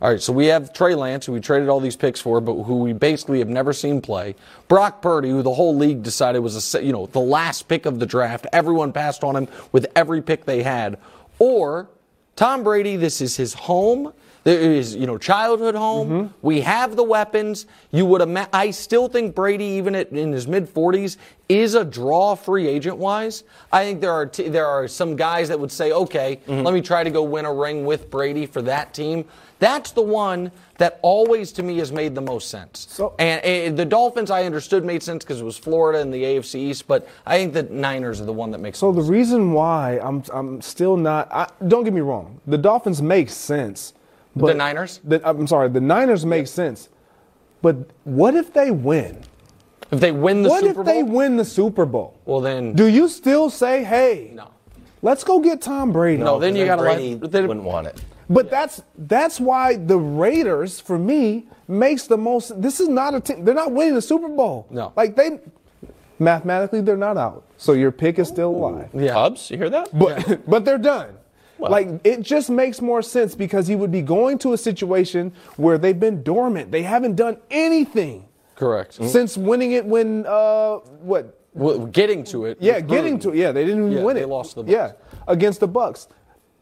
all 0.00 0.10
right, 0.10 0.20
so 0.20 0.32
we 0.32 0.46
have 0.46 0.72
Trey 0.72 0.94
Lance, 0.94 1.26
who 1.26 1.32
we 1.32 1.40
traded 1.40 1.68
all 1.68 1.80
these 1.80 1.96
picks 1.96 2.20
for, 2.20 2.40
but 2.40 2.62
who 2.62 2.78
we 2.78 2.94
basically 2.94 3.38
have 3.40 3.48
never 3.48 3.74
seen 3.74 4.00
play. 4.00 4.34
Brock 4.66 5.02
Purdy, 5.02 5.28
who 5.28 5.42
the 5.42 5.52
whole 5.52 5.76
league 5.76 6.02
decided 6.02 6.38
was 6.38 6.74
a, 6.74 6.82
you 6.82 6.92
know 6.92 7.06
the 7.06 7.20
last 7.20 7.68
pick 7.68 7.84
of 7.84 7.98
the 7.98 8.06
draft. 8.06 8.46
Everyone 8.52 8.92
passed 8.92 9.24
on 9.24 9.36
him 9.36 9.48
with 9.72 9.86
every 9.94 10.22
pick 10.22 10.46
they 10.46 10.62
had. 10.62 10.98
Or 11.38 11.88
Tom 12.34 12.62
Brady, 12.62 12.96
this 12.96 13.20
is 13.20 13.36
his 13.36 13.52
home. 13.52 14.12
There 14.46 14.60
is, 14.60 14.94
you 14.94 15.08
know, 15.08 15.18
childhood 15.18 15.74
home. 15.74 16.08
Mm-hmm. 16.08 16.34
We 16.40 16.60
have 16.60 16.94
the 16.94 17.02
weapons. 17.02 17.66
You 17.90 18.06
would 18.06 18.20
ima- 18.20 18.48
I 18.52 18.70
still 18.70 19.08
think 19.08 19.34
Brady, 19.34 19.64
even 19.64 19.96
at, 19.96 20.12
in 20.12 20.30
his 20.30 20.46
mid 20.46 20.72
40s, 20.72 21.16
is 21.48 21.74
a 21.74 21.84
draw 21.84 22.36
free 22.36 22.68
agent 22.68 22.96
wise. 22.96 23.42
I 23.72 23.82
think 23.82 24.00
there 24.00 24.12
are 24.12 24.26
t- 24.26 24.48
there 24.48 24.66
are 24.66 24.86
some 24.86 25.16
guys 25.16 25.48
that 25.48 25.58
would 25.58 25.72
say, 25.72 25.90
okay, 25.90 26.40
mm-hmm. 26.46 26.62
let 26.62 26.74
me 26.74 26.80
try 26.80 27.02
to 27.02 27.10
go 27.10 27.24
win 27.24 27.44
a 27.44 27.52
ring 27.52 27.84
with 27.84 28.08
Brady 28.08 28.46
for 28.46 28.62
that 28.62 28.94
team. 28.94 29.24
That's 29.58 29.90
the 29.90 30.02
one 30.02 30.52
that 30.76 31.00
always 31.00 31.50
to 31.52 31.62
me 31.62 31.78
has 31.78 31.90
made 31.90 32.14
the 32.14 32.20
most 32.20 32.50
sense. 32.50 32.86
So- 32.90 33.14
and, 33.18 33.42
and 33.42 33.76
the 33.76 33.86
Dolphins, 33.86 34.30
I 34.30 34.44
understood 34.44 34.84
made 34.84 35.02
sense 35.02 35.24
because 35.24 35.40
it 35.40 35.44
was 35.44 35.56
Florida 35.56 35.98
and 36.00 36.12
the 36.12 36.22
AFC 36.22 36.56
East, 36.56 36.86
but 36.86 37.08
I 37.24 37.38
think 37.38 37.54
the 37.54 37.62
Niners 37.62 38.20
are 38.20 38.26
the 38.26 38.34
one 38.34 38.50
that 38.50 38.60
makes. 38.60 38.78
So 38.78 38.92
the 38.92 39.00
the 39.02 39.10
reason 39.10 39.52
why 39.52 39.98
I'm 40.02 40.22
I'm 40.32 40.60
still 40.60 40.96
not 40.96 41.32
I, 41.32 41.48
don't 41.68 41.84
get 41.84 41.92
me 41.92 42.00
wrong. 42.00 42.40
The 42.46 42.58
Dolphins 42.58 43.00
make 43.00 43.30
sense. 43.30 43.94
But 44.36 44.46
The 44.48 44.54
Niners? 44.54 45.00
The, 45.02 45.26
I'm 45.28 45.46
sorry. 45.46 45.68
The 45.70 45.80
Niners 45.80 46.24
make 46.26 46.46
sense. 46.46 46.88
But 47.62 47.76
what 48.04 48.34
if 48.34 48.52
they 48.52 48.70
win? 48.70 49.22
if 49.90 50.00
they 50.00 50.12
win 50.12 50.42
the 50.42 50.48
what 50.50 50.60
Super 50.60 50.74
Bowl? 50.74 50.84
What 50.84 50.90
if 50.90 50.94
they 50.96 51.02
win 51.02 51.36
the 51.36 51.44
Super 51.44 51.86
Bowl? 51.86 52.14
well 52.26 52.40
then 52.40 52.74
Do 52.74 52.86
you 52.86 53.08
still 53.08 53.48
say, 53.50 53.82
"Hey, 53.84 54.30
no. 54.34 54.48
let's 55.02 55.24
go 55.24 55.40
get 55.40 55.62
Tom 55.62 55.92
Brady"? 55.92 56.22
No, 56.22 56.38
then 56.38 56.54
you 56.56 56.66
got 56.66 56.76
to 56.76 56.82
Brady 56.82 57.14
let. 57.16 57.30
then- 57.32 57.48
wouldn't 57.48 57.64
want 57.66 57.86
it. 57.86 58.02
But 58.28 58.50
that's 58.50 58.82
that's 58.98 59.38
why 59.38 59.76
the 59.76 59.96
Raiders, 59.98 60.80
for 60.80 60.98
me, 60.98 61.46
makes 61.68 62.08
the 62.08 62.16
most. 62.18 62.60
This 62.60 62.80
is 62.80 62.88
not 62.88 63.14
a 63.14 63.20
team. 63.20 63.44
They're 63.44 63.54
not 63.54 63.70
winning 63.70 63.94
the 63.94 64.02
Super 64.02 64.28
Bowl. 64.28 64.66
No. 64.68 64.92
like 64.96 65.14
they 65.14 65.38
mathematically 66.18 66.80
they're 66.80 66.96
not 66.96 67.16
out. 67.16 67.44
So 67.56 67.72
your 67.72 67.92
pick 67.92 68.18
is 68.18 68.26
still 68.28 68.50
alive. 68.50 68.88
Yeah. 68.92 69.12
Cubs, 69.12 69.50
you 69.50 69.56
hear 69.58 69.70
that? 69.70 69.96
But 69.96 70.44
but 70.50 70.64
they're 70.64 70.76
done. 70.78 71.14
Like 71.58 71.88
it 72.04 72.22
just 72.22 72.50
makes 72.50 72.80
more 72.80 73.02
sense 73.02 73.34
because 73.34 73.66
he 73.66 73.74
would 73.76 73.90
be 73.92 74.02
going 74.02 74.38
to 74.38 74.52
a 74.52 74.58
situation 74.58 75.32
where 75.56 75.78
they've 75.78 75.98
been 75.98 76.22
dormant. 76.22 76.70
They 76.70 76.82
haven't 76.82 77.16
done 77.16 77.38
anything 77.50 78.26
Correct. 78.54 78.94
since 78.94 79.36
winning 79.36 79.72
it 79.72 79.84
when 79.84 80.24
uh 80.26 80.76
what 81.00 81.38
Well, 81.54 81.86
getting 81.86 82.24
to 82.24 82.44
it. 82.46 82.58
Yeah, 82.60 82.80
getting 82.80 83.18
to 83.20 83.30
it. 83.30 83.36
Yeah, 83.36 83.52
they 83.52 83.64
didn't 83.64 83.84
even 83.84 83.92
Yeah, 83.98 84.02
win 84.04 84.16
it. 84.16 84.20
they 84.20 84.26
lost 84.26 84.54
the 84.56 84.64
Yeah, 84.64 84.92
against 85.26 85.60
the 85.60 85.68
Bucks. 85.68 86.08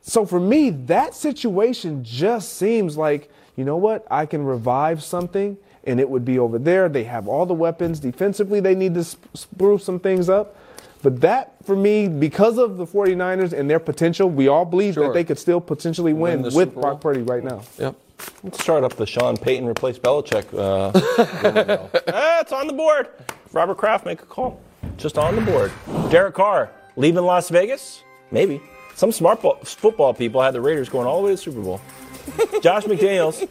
So 0.00 0.26
for 0.26 0.38
me, 0.38 0.70
that 0.70 1.14
situation 1.14 2.04
just 2.04 2.54
seems 2.54 2.96
like 2.96 3.30
you 3.56 3.64
know 3.64 3.76
what? 3.76 4.04
I 4.10 4.26
can 4.26 4.44
revive 4.44 5.00
something, 5.02 5.56
and 5.84 6.00
it 6.00 6.10
would 6.10 6.24
be 6.24 6.38
over 6.40 6.58
there. 6.58 6.88
They 6.88 7.04
have 7.04 7.28
all 7.28 7.46
the 7.46 7.54
weapons 7.54 8.00
defensively. 8.00 8.58
They 8.60 8.74
need 8.74 8.94
to 8.94 9.04
sp- 9.06 9.30
spruce 9.34 9.84
some 9.84 10.00
things 10.00 10.28
up. 10.28 10.56
But 11.04 11.20
that, 11.20 11.52
for 11.64 11.76
me, 11.76 12.08
because 12.08 12.56
of 12.56 12.78
the 12.78 12.86
49ers 12.86 13.52
and 13.52 13.68
their 13.68 13.78
potential, 13.78 14.28
we 14.30 14.48
all 14.48 14.64
believe 14.64 14.94
Sure. 14.94 15.06
that 15.08 15.12
they 15.12 15.22
could 15.22 15.38
still 15.38 15.60
potentially 15.60 16.14
win, 16.14 16.38
the 16.40 16.44
with 16.46 16.70
Super 16.70 16.80
Brock 16.80 17.00
Purdy 17.02 17.20
right 17.20 17.44
now. 17.44 17.60
Yep. 17.78 17.94
Let's 18.42 18.62
start 18.62 18.84
up 18.84 18.96
the 18.96 19.04
Sean 19.06 19.36
Payton 19.36 19.68
replace 19.68 19.98
Belichick. 19.98 20.46
Uh, 20.54 20.90
ah, 22.08 22.40
it's 22.40 22.52
on 22.52 22.66
the 22.66 22.72
board. 22.72 23.08
Robert 23.52 23.76
Kraft 23.76 24.06
make 24.06 24.22
a 24.22 24.24
call. 24.24 24.58
Just 24.96 25.18
on 25.18 25.34
the 25.36 25.42
board. 25.42 25.70
Derek 26.10 26.34
Carr 26.34 26.70
leaving 26.96 27.22
Las 27.24 27.50
Vegas? 27.50 28.02
Maybe. 28.30 28.62
Some 28.94 29.12
smart 29.12 29.42
ball, 29.42 29.56
football 29.62 30.14
people 30.14 30.40
had 30.40 30.54
the 30.54 30.60
Raiders 30.62 30.88
going 30.88 31.06
all 31.06 31.18
the 31.20 31.24
way 31.26 31.30
to 31.32 31.36
the 31.36 31.42
Super 31.42 31.60
Bowl. 31.60 31.82
Josh 32.62 32.84
McDaniels 32.84 33.46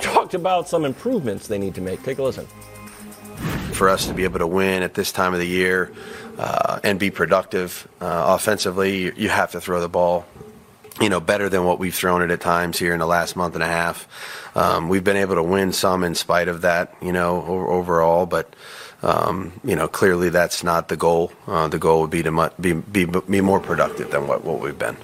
talked 0.00 0.34
about 0.34 0.68
some 0.68 0.84
improvements 0.84 1.48
they 1.48 1.58
need 1.58 1.74
to 1.74 1.80
make. 1.80 2.00
Take 2.04 2.18
a 2.18 2.22
listen. 2.22 2.46
for 3.72 3.88
us 3.88 4.06
to 4.06 4.14
be 4.14 4.22
able 4.22 4.38
to 4.38 4.46
win 4.46 4.84
at 4.84 4.94
this 4.94 5.10
time 5.10 5.32
of 5.32 5.40
the 5.40 5.46
year 5.48 5.90
and 6.82 6.98
be 6.98 7.10
productive 7.10 7.88
uh, 8.00 8.34
offensively, 8.36 9.02
you, 9.02 9.12
you 9.16 9.28
have 9.28 9.52
to 9.52 9.60
throw 9.60 9.80
the 9.80 9.88
ball. 9.88 10.26
You 11.00 11.08
know, 11.08 11.20
better 11.20 11.48
than 11.48 11.64
what 11.64 11.78
we've 11.78 11.94
thrown 11.94 12.20
it 12.20 12.30
at 12.30 12.42
times 12.42 12.78
here 12.78 12.92
in 12.92 13.00
the 13.00 13.06
last 13.06 13.34
month 13.34 13.54
and 13.54 13.62
a 13.62 13.66
half. 13.66 14.06
Um, 14.54 14.90
we've 14.90 15.02
been 15.02 15.16
able 15.16 15.36
to 15.36 15.42
win 15.42 15.72
some 15.72 16.04
in 16.04 16.14
spite 16.14 16.48
of 16.48 16.60
that, 16.62 16.94
you 17.00 17.12
know, 17.12 17.42
o- 17.48 17.68
overall. 17.68 18.26
But 18.26 18.54
um, 19.02 19.52
you 19.64 19.74
know, 19.74 19.88
clearly 19.88 20.28
that's 20.28 20.62
not 20.62 20.88
the 20.88 20.96
goal. 20.96 21.32
Uh, 21.46 21.68
the 21.68 21.78
goal 21.78 22.02
would 22.02 22.10
be 22.10 22.22
to 22.22 22.30
mu- 22.30 22.50
be, 22.60 22.74
be 22.74 23.06
be 23.06 23.40
more 23.40 23.58
productive 23.58 24.10
than 24.10 24.28
what, 24.28 24.44
what 24.44 24.60
we've 24.60 24.78
been. 24.78 24.96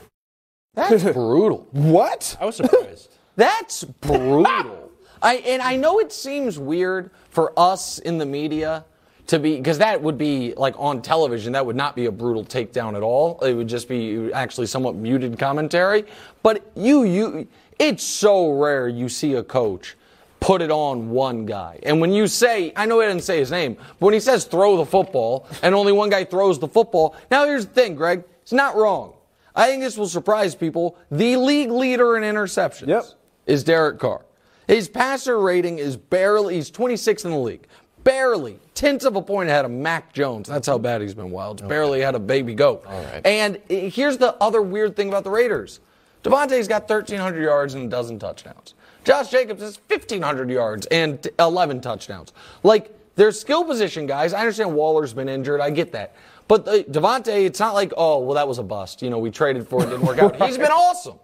That's 0.75 1.03
brutal. 1.13 1.67
What? 1.73 2.37
I 2.41 2.45
was 2.45 2.57
surprised. 2.57 3.11
That's 3.37 3.85
brutal. 3.85 4.91
I 5.23 5.37
and 5.37 5.63
I 5.63 5.77
know 5.77 5.99
it 6.01 6.13
seems 6.13 6.59
weird 6.59 7.11
for 7.31 7.53
us 7.57 7.99
in 7.99 8.19
the 8.19 8.27
media 8.27 8.85
to 9.29 9.39
be 9.39 9.57
because 9.57 9.79
that 9.79 10.03
would 10.03 10.19
be 10.19 10.55
like 10.57 10.75
on 10.79 11.01
television 11.01 11.53
that 11.53 11.65
would 11.65 11.77
not 11.77 11.95
be 11.95 12.07
a 12.07 12.13
brutal 12.13 12.45
takedown 12.45 12.97
at 12.97 13.03
all. 13.03 13.39
It 13.41 13.55
would 13.55 13.69
just 13.69 13.89
be 13.89 14.33
actually 14.33 14.67
somewhat 14.67 14.95
muted 14.97 15.39
commentary. 15.39 16.05
But 16.43 16.71
you 16.75 17.05
you 17.05 17.47
it's 17.79 18.03
so 18.03 18.51
rare 18.53 18.89
you 18.89 19.09
see 19.09 19.35
a 19.35 19.43
coach 19.43 19.97
put 20.41 20.63
it 20.63 20.71
on 20.71 21.11
one 21.11 21.47
guy. 21.47 21.81
And 21.83 22.01
when 22.01 22.13
you 22.13 22.27
say, 22.29 22.73
I 22.77 22.87
know 22.87 23.01
he 23.01 23.07
didn't 23.09 23.25
say 23.25 23.39
his 23.39 23.51
name, 23.51 23.75
but 23.75 24.07
when 24.07 24.15
he 24.15 24.21
says 24.21 24.45
throw 24.45 24.77
the 24.77 24.87
football 24.87 25.47
and 25.63 25.75
only 25.75 25.93
one 25.93 26.11
guy 26.11 26.25
throws 26.25 26.59
the 26.61 26.69
football, 26.69 27.17
now 27.31 27.45
here's 27.45 27.67
the 27.67 27.73
thing, 27.73 27.97
Greg, 27.97 28.23
it's 28.43 28.53
not 28.53 28.77
wrong. 28.77 29.15
I 29.57 29.67
think 29.67 29.83
this 29.83 29.99
will 29.99 30.09
surprise 30.09 30.55
people. 30.55 30.97
The 31.11 31.37
league 31.37 31.71
leader 31.73 32.17
in 32.17 32.23
interceptions 32.23 32.87
Yep. 32.87 33.05
is 33.47 33.65
Derek 33.65 33.99
Carr. 33.99 34.25
His 34.69 34.89
passer 34.89 35.41
rating 35.41 35.79
is 35.79 35.97
barely, 35.97 36.55
he's 36.55 36.71
26th 36.71 37.25
in 37.25 37.33
the 37.33 37.39
league. 37.39 37.67
Barely, 38.05 38.61
tenths 38.79 39.05
of 39.05 39.17
a 39.17 39.23
point 39.23 39.49
ahead 39.49 39.65
of 39.65 39.71
Mac 39.73 40.13
Jones. 40.13 40.49
That's 40.49 40.69
how 40.69 40.79
bad 40.79 41.03
he's 41.03 41.15
been, 41.15 41.31
Wildes. 41.31 41.67
Barely 41.67 42.01
had 42.01 42.15
a 42.15 42.21
baby 42.21 42.55
goat. 42.55 42.85
right. 42.87 43.21
And 43.27 43.59
here's 43.69 44.19
the 44.19 44.35
other 44.41 44.63
weird 44.63 44.95
thing 44.97 45.09
about 45.09 45.25
the 45.25 45.31
Raiders 45.31 45.81
Davante's 46.25 46.69
got 46.69 46.89
1,300 46.89 47.43
yards 47.43 47.75
and 47.75 47.85
a 47.85 47.89
dozen 47.89 48.19
touchdowns. 48.19 48.75
Josh 49.05 49.31
Jacobs 49.31 49.63
has 49.63 49.79
1,500 49.89 50.51
yards 50.51 50.87
and 50.87 51.27
11 51.39 51.81
touchdowns. 51.81 52.33
Like, 52.63 52.95
they're 53.15 53.33
skill 53.33 53.65
position 53.65 54.07
guys. 54.07 54.33
I 54.33 54.41
understand 54.41 54.75
Waller's 54.75 55.13
been 55.13 55.29
injured. 55.29 55.61
I 55.61 55.71
get 55.71 55.93
that. 55.93 56.15
But 56.47 56.67
uh, 56.69 56.83
Davante, 56.85 57.47
it's 57.47 57.61
not 57.61 57.75
like, 57.75 57.93
oh, 57.97 58.19
well, 58.21 58.35
that 58.35 58.47
was 58.47 58.59
a 58.59 58.63
bust. 58.63 59.03
You 59.03 59.11
know, 59.11 59.19
we 59.19 59.31
traded 59.31 59.67
for 59.67 59.83
it, 59.83 59.91
didn't 59.91 60.07
work 60.07 60.19
out. 60.19 60.37
He's 60.47 60.59
been 60.59 60.67
awesome. 60.67 61.19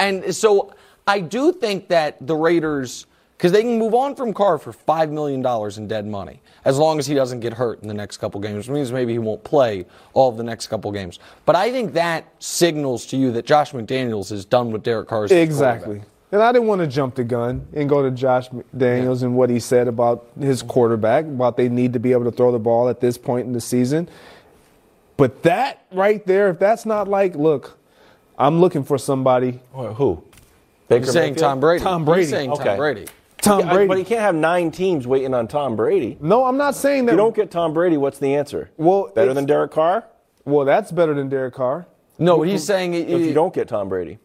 And 0.00 0.34
so 0.34 0.74
I 1.06 1.20
do 1.20 1.52
think 1.52 1.88
that 1.88 2.24
the 2.26 2.36
Raiders, 2.36 3.06
because 3.36 3.52
they 3.52 3.62
can 3.62 3.78
move 3.78 3.94
on 3.94 4.14
from 4.14 4.32
Carr 4.32 4.56
for 4.58 4.72
$5 4.72 5.10
million 5.10 5.44
in 5.76 5.88
dead 5.88 6.06
money, 6.06 6.40
as 6.64 6.78
long 6.78 6.98
as 6.98 7.06
he 7.06 7.14
doesn't 7.14 7.40
get 7.40 7.52
hurt 7.52 7.82
in 7.82 7.88
the 7.88 7.94
next 7.94 8.16
couple 8.16 8.40
games, 8.40 8.56
which 8.56 8.74
means 8.74 8.90
maybe 8.92 9.12
he 9.12 9.18
won't 9.18 9.44
play 9.44 9.84
all 10.14 10.30
of 10.30 10.36
the 10.36 10.42
next 10.42 10.68
couple 10.68 10.90
games. 10.90 11.18
But 11.44 11.54
I 11.54 11.70
think 11.70 11.92
that 11.92 12.24
signals 12.38 13.04
to 13.06 13.16
you 13.16 13.32
that 13.32 13.44
Josh 13.44 13.72
McDaniels 13.72 14.32
is 14.32 14.44
done 14.44 14.70
with 14.70 14.82
Derek 14.82 15.08
Carr's 15.08 15.30
Exactly. 15.32 16.02
And 16.32 16.42
I 16.42 16.50
didn't 16.50 16.66
want 16.66 16.80
to 16.80 16.86
jump 16.86 17.14
the 17.14 17.24
gun 17.24 17.66
and 17.72 17.88
go 17.88 18.02
to 18.02 18.10
Josh 18.10 18.48
Daniels 18.76 19.22
and 19.22 19.36
what 19.36 19.48
he 19.48 19.60
said 19.60 19.86
about 19.86 20.26
his 20.40 20.62
quarterback, 20.62 21.24
about 21.24 21.56
they 21.56 21.68
need 21.68 21.92
to 21.92 22.00
be 22.00 22.12
able 22.12 22.24
to 22.24 22.32
throw 22.32 22.50
the 22.50 22.58
ball 22.58 22.88
at 22.88 23.00
this 23.00 23.16
point 23.16 23.46
in 23.46 23.52
the 23.52 23.60
season. 23.60 24.08
But 25.16 25.42
that 25.44 25.84
right 25.92 26.26
there, 26.26 26.48
if 26.48 26.58
that's 26.58 26.84
not 26.84 27.06
like, 27.06 27.36
look, 27.36 27.78
I'm 28.38 28.60
looking 28.60 28.82
for 28.82 28.98
somebody. 28.98 29.60
Who? 29.72 30.22
Baker 30.88 31.04
He's 31.04 31.12
saying 31.12 31.32
Mayfield? 31.34 31.50
Tom 31.50 31.60
Brady. 31.60 31.84
Tom 31.84 32.04
Brady. 32.04 32.22
He's 32.22 32.30
saying 32.30 32.50
Okay. 32.52 32.64
Tom 32.64 32.76
Brady. 32.76 33.06
Tom 33.46 33.60
Yeah, 33.60 33.72
Brady. 33.72 33.88
But 33.88 33.98
he 33.98 34.04
can't 34.04 34.20
have 34.20 34.34
nine 34.34 34.70
teams 34.70 35.06
waiting 35.06 35.32
on 35.34 35.46
Tom 35.48 35.76
Brady. 35.76 36.16
no, 36.20 36.44
I'm 36.44 36.56
not 36.56 36.74
saying 36.74 37.06
that. 37.06 37.12
If 37.12 37.14
you 37.14 37.18
don't 37.18 37.34
get 37.34 37.50
Tom 37.50 37.72
Brady, 37.72 37.96
what's 37.96 38.18
the 38.18 38.34
answer? 38.34 38.70
Well, 38.76 39.10
better 39.14 39.32
than 39.34 39.46
Derek 39.46 39.70
Carr? 39.70 40.04
well, 40.44 40.64
that's 40.64 40.92
better 40.92 41.14
than 41.14 41.28
Derek 41.28 41.54
Carr. 41.54 41.86
No, 42.18 42.42
he's 42.42 42.64
saying 42.64 42.94
If 42.94 43.08
you 43.08 43.32
don't 43.34 43.52
get 43.54 43.68
Tom 43.68 43.88
Brady, 43.88 44.18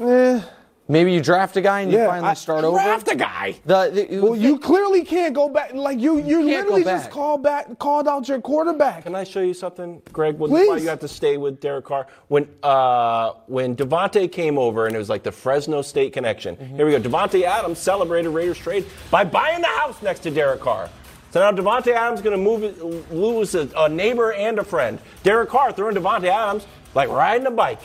Eh, 0.00 0.40
maybe 0.88 1.12
you 1.12 1.20
draft 1.20 1.56
a 1.56 1.60
guy 1.60 1.80
and 1.80 1.92
you 1.92 1.98
finally 1.98 2.30
I- 2.30 2.34
start 2.34 2.64
over. 2.64 2.76
draft 2.76 3.08
a 3.08 3.16
guy. 3.16 3.54
The, 3.64 4.06
the, 4.08 4.20
well, 4.20 4.36
you 4.36 4.58
clearly 4.58 5.04
can't 5.04 5.34
go 5.34 5.48
back. 5.48 5.74
Like 5.74 5.98
you, 5.98 6.18
you 6.18 6.38
can't 6.38 6.66
literally 6.68 6.84
just 6.84 7.10
called 7.10 7.42
back, 7.42 7.78
called 7.78 8.08
out 8.08 8.28
your 8.28 8.40
quarterback. 8.40 9.04
Can 9.04 9.14
I 9.14 9.24
show 9.24 9.40
you 9.40 9.54
something, 9.54 10.02
Greg? 10.12 10.38
Well, 10.38 10.50
that's 10.50 10.68
why 10.68 10.74
Please. 10.74 10.82
you 10.84 10.88
have 10.88 11.00
to 11.00 11.08
stay 11.08 11.36
with 11.36 11.60
Derek 11.60 11.84
Carr. 11.84 12.06
When 12.28 12.48
uh, 12.62 13.32
when 13.46 13.76
Davante 13.76 14.30
came 14.30 14.58
over 14.58 14.86
and 14.86 14.94
it 14.94 14.98
was 14.98 15.08
like 15.08 15.22
the 15.22 15.32
Fresno 15.32 15.82
State 15.82 16.12
connection. 16.12 16.56
Mm-hmm. 16.56 16.76
Here 16.76 16.86
we 16.86 16.92
go. 16.92 17.00
Davante 17.00 17.42
Adams 17.42 17.78
celebrated 17.78 18.30
Raiders 18.30 18.58
trade 18.58 18.84
by 19.10 19.24
buying 19.24 19.60
the 19.60 19.68
house 19.68 20.00
next 20.02 20.20
to 20.20 20.30
Derek 20.30 20.60
Carr. 20.60 20.88
So 21.30 21.40
now 21.40 21.50
Davante 21.50 21.94
Adams 21.94 22.20
going 22.20 22.36
to 22.36 22.42
move 22.42 23.10
lose 23.10 23.54
a, 23.54 23.68
a 23.76 23.88
neighbor 23.88 24.32
and 24.32 24.58
a 24.58 24.64
friend. 24.64 24.98
Derek 25.22 25.48
Carr 25.48 25.72
throwing 25.72 25.94
Davante 25.96 26.26
Adams 26.28 26.66
like 26.94 27.08
riding 27.08 27.46
a 27.46 27.50
bike. 27.50 27.80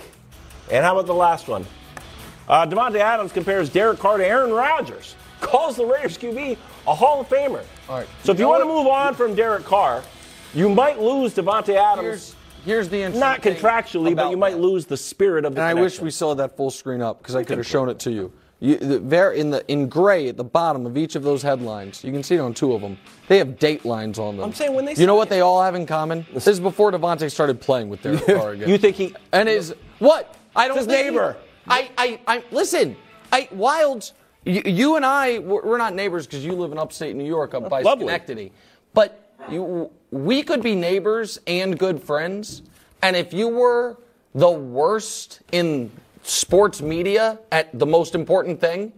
And 0.69 0.83
how 0.83 0.93
about 0.97 1.05
the 1.05 1.13
last 1.13 1.47
one? 1.47 1.65
Uh, 2.47 2.65
Davante 2.65 2.99
Adams 2.99 3.31
compares 3.31 3.69
Derek 3.69 3.99
Carr 3.99 4.17
to 4.17 4.25
Aaron 4.25 4.51
Rodgers. 4.51 5.15
Calls 5.41 5.75
the 5.75 5.85
Raiders 5.85 6.17
QB 6.17 6.57
a 6.87 6.95
Hall 6.95 7.21
of 7.21 7.29
Famer. 7.29 7.63
All 7.89 7.99
right. 7.99 8.07
So 8.23 8.31
if 8.31 8.39
You 8.39 8.47
want 8.47 8.61
to 8.61 8.67
move 8.67 8.87
on 8.87 9.13
from 9.13 9.35
Derek 9.35 9.65
Carr, 9.65 10.01
you 10.53 10.69
might 10.69 10.99
lose 10.99 11.33
Davante 11.35 11.75
Adams. 11.75 12.01
here's, 12.05 12.35
here's 12.65 12.89
the 12.89 12.97
interesting 12.97 13.19
not 13.19 13.41
contractually, 13.41 14.15
but 14.15 14.31
you 14.31 14.37
might 14.37 14.51
that. 14.55 14.61
lose 14.61 14.85
the 14.85 14.97
spirit 14.97 15.45
of 15.45 15.53
the 15.53 15.61
And 15.61 15.67
I 15.67 15.73
wish 15.79 15.99
we 15.99 16.09
saw 16.09 16.33
that 16.35 16.55
full 16.55 16.71
screen 16.71 17.01
up 17.01 17.19
because 17.21 17.35
I 17.35 17.43
could 17.43 17.57
have 17.57 17.67
shown 17.67 17.89
it 17.89 17.99
to 17.99 18.11
you. 18.11 18.31
you 18.59 18.77
the, 18.77 18.99
there 18.99 19.33
in 19.33 19.51
the 19.51 19.69
in 19.69 19.89
gray 19.89 20.29
at 20.29 20.37
the 20.37 20.43
bottom 20.43 20.85
of 20.87 20.97
each 20.97 21.15
of 21.15 21.21
those 21.23 21.43
headlines, 21.43 22.03
you 22.03 22.11
can 22.13 22.23
see 22.23 22.35
it 22.35 22.39
on 22.39 22.53
two 22.53 22.73
of 22.73 22.81
them. 22.81 22.97
They 23.27 23.37
have 23.37 23.59
date 23.59 23.85
lines 23.85 24.17
on 24.17 24.37
them. 24.37 24.45
I'm 24.45 24.53
saying 24.53 24.73
when 24.73 24.85
they 24.85 24.95
You 24.95 25.05
know 25.05 25.15
what 25.15 25.27
it. 25.27 25.31
they 25.31 25.41
all 25.41 25.61
have 25.61 25.75
in 25.75 25.85
common? 25.85 26.25
This 26.33 26.47
is 26.47 26.59
before 26.61 26.91
Davante 26.93 27.29
started 27.29 27.59
playing 27.61 27.89
with 27.89 28.01
Derek 28.01 28.25
Carr 28.25 28.51
again. 28.53 28.69
You 28.69 28.77
think 28.77 28.95
he? 28.95 29.13
And 29.33 29.47
is 29.49 29.75
what? 29.99 30.35
I 30.55 30.67
don't 30.67 30.77
His 30.77 30.87
neighbor. 30.87 31.35
I, 31.68 31.89
I, 31.97 32.20
I 32.28 32.43
listen. 32.51 32.95
I 33.32 33.43
Wildes. 33.53 34.13
You, 34.45 34.61
you 34.65 34.95
and 34.95 35.05
I, 35.05 35.39
we're 35.39 35.63
we're 35.63 35.78
not 35.78 35.93
neighbors 35.93 36.26
because 36.26 36.45
you 36.45 36.53
live 36.53 36.72
in 36.72 36.78
upstate 36.78 37.15
New 37.15 37.26
York, 37.26 37.53
up 37.53 37.70
by 37.70 37.82
lovely. 37.82 38.05
Schenectady. 38.05 38.51
But 38.93 39.34
you, 39.51 39.91
we 40.11 40.43
could 40.43 40.61
be 40.61 40.76
neighbors 40.76 41.39
and 41.47 41.78
good 41.78 42.01
friends. 42.01 42.61
And 43.01 43.15
if 43.15 43.34
you 43.34 43.47
were 43.47 43.97
the 44.34 44.49
worst 44.49 45.41
in 45.51 45.91
sports 46.24 46.82
media 46.82 47.39
at 47.51 47.78
the 47.78 47.86
most 47.86 48.15
important 48.15 48.59
thing, 48.59 48.93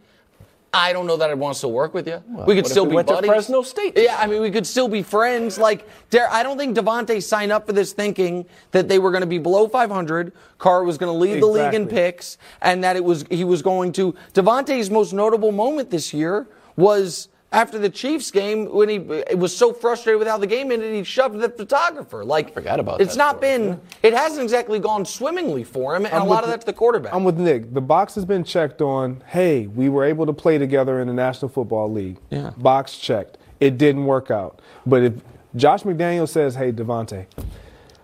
I 0.73 0.93
don't 0.93 1.07
know 1.07 1.17
that 1.17 1.29
I'd 1.29 1.39
want 1.39 1.55
to 1.55 1.57
still 1.57 1.71
work 1.71 1.93
with 1.93 2.07
you. 2.07 2.23
we 2.27 2.35
what 2.35 2.55
could 2.55 2.67
still 2.67 2.85
we 2.85 2.91
be 2.91 2.95
went 2.97 3.07
to 3.07 3.15
buddies. 3.15 3.29
Fresno 3.29 3.63
State 3.63 3.93
Yeah, 3.97 4.17
I 4.19 4.27
mean, 4.27 4.41
we 4.41 4.51
could 4.51 4.67
still 4.67 4.87
be 4.87 5.01
friends. 5.01 5.57
Like, 5.57 5.87
Dar- 6.11 6.29
I 6.31 6.43
don't 6.43 6.57
think 6.57 6.77
Davante 6.77 7.21
signed 7.23 7.51
up 7.51 7.65
for 7.65 7.73
this 7.73 7.91
thinking 7.93 8.45
that 8.71 8.87
they 8.87 8.99
were 8.99 9.09
going 9.09 9.21
to 9.21 9.27
be 9.27 9.39
below 9.39 9.67
500. 9.67 10.31
Carr 10.59 10.83
was 10.83 10.97
going 10.97 11.11
to 11.11 11.17
lead 11.17 11.41
the 11.41 11.47
league 11.47 11.73
in 11.73 11.87
picks, 11.87 12.37
and 12.61 12.83
that 12.83 12.95
it 12.95 13.03
was 13.03 13.25
he 13.31 13.43
was 13.43 13.61
going 13.61 13.91
to. 13.93 14.13
Davante's 14.33 14.91
most 14.91 15.11
notable 15.11 15.51
moment 15.51 15.89
this 15.89 16.13
year 16.13 16.47
was 16.75 17.29
after 17.51 17.79
the 17.79 17.89
Chiefs 17.89 18.29
game 18.29 18.71
when 18.71 18.89
he 18.89 18.99
was 19.35 19.55
so 19.55 19.73
frustrated 19.73 20.19
with 20.19 20.27
how 20.27 20.37
the 20.37 20.47
game 20.47 20.71
ended, 20.71 20.93
he 20.93 21.03
shoved 21.03 21.39
the 21.39 21.49
photographer. 21.49 22.23
Like, 22.23 22.53
forgot 22.53 22.79
about 22.79 23.01
It's 23.01 23.15
that 23.15 23.17
not 23.17 23.37
story, 23.37 23.57
been. 23.57 23.81
It 24.03 24.13
hasn't 24.13 24.43
exactly 24.43 24.79
gone 24.79 25.05
swimmingly 25.05 25.63
for 25.63 25.95
him, 25.95 26.05
and 26.05 26.13
I'm 26.13 26.21
a 26.21 26.25
lot 26.25 26.43
with 26.43 26.45
of 26.45 26.49
that's 26.51 26.65
the 26.65 26.73
quarterback. 26.73 27.13
I'm 27.13 27.23
with 27.23 27.37
Nick. 27.37 27.73
The 27.73 27.81
box 27.81 28.15
has 28.15 28.25
been 28.25 28.43
checked 28.43 28.81
on. 28.81 29.23
Hey, 29.27 29.67
we 29.67 29.89
were 29.89 30.05
able 30.05 30.25
to 30.27 30.33
play 30.33 30.57
together 30.57 30.99
in 31.01 31.07
the 31.07 31.13
National 31.13 31.49
Football 31.49 31.91
League. 31.91 32.17
Yeah. 32.29 32.51
Box 32.57 32.97
checked. 32.97 33.37
It 33.59 33.77
didn't 33.77 34.05
work 34.05 34.29
out. 34.29 34.61
But 34.85 35.03
if 35.03 35.13
Josh 35.55 35.83
McDaniel 35.83 36.29
says, 36.29 36.55
"Hey, 36.55 36.71
Davante, 36.71 37.25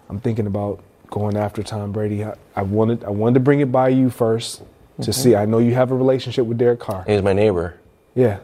I'm 0.10 0.20
thinking 0.20 0.48
about 0.48 0.84
going 1.10 1.38
after 1.38 1.64
Tom 1.64 1.92
Brady. 1.92 2.26
I, 2.26 2.36
I 2.56 2.62
wanted 2.64 3.04
I 3.04 3.10
wanted 3.10 3.36
to 3.36 3.40
bring 3.40 3.60
it 3.60 3.72
by 3.72 3.90
you 3.90 4.08
1st 4.08 4.58
to 4.58 4.66
mm-hmm. 5.02 5.12
see. 5.12 5.36
I 5.36 5.46
know 5.46 5.60
you 5.60 5.74
have 5.76 5.92
a 5.92 5.96
relationship 5.96 6.46
with 6.46 6.58
Derek 6.58 6.80
Carr. 6.80 7.04
He's 7.08 7.22
my 7.22 7.34
neighbor. 7.34 7.78
Yeah. 8.16 8.40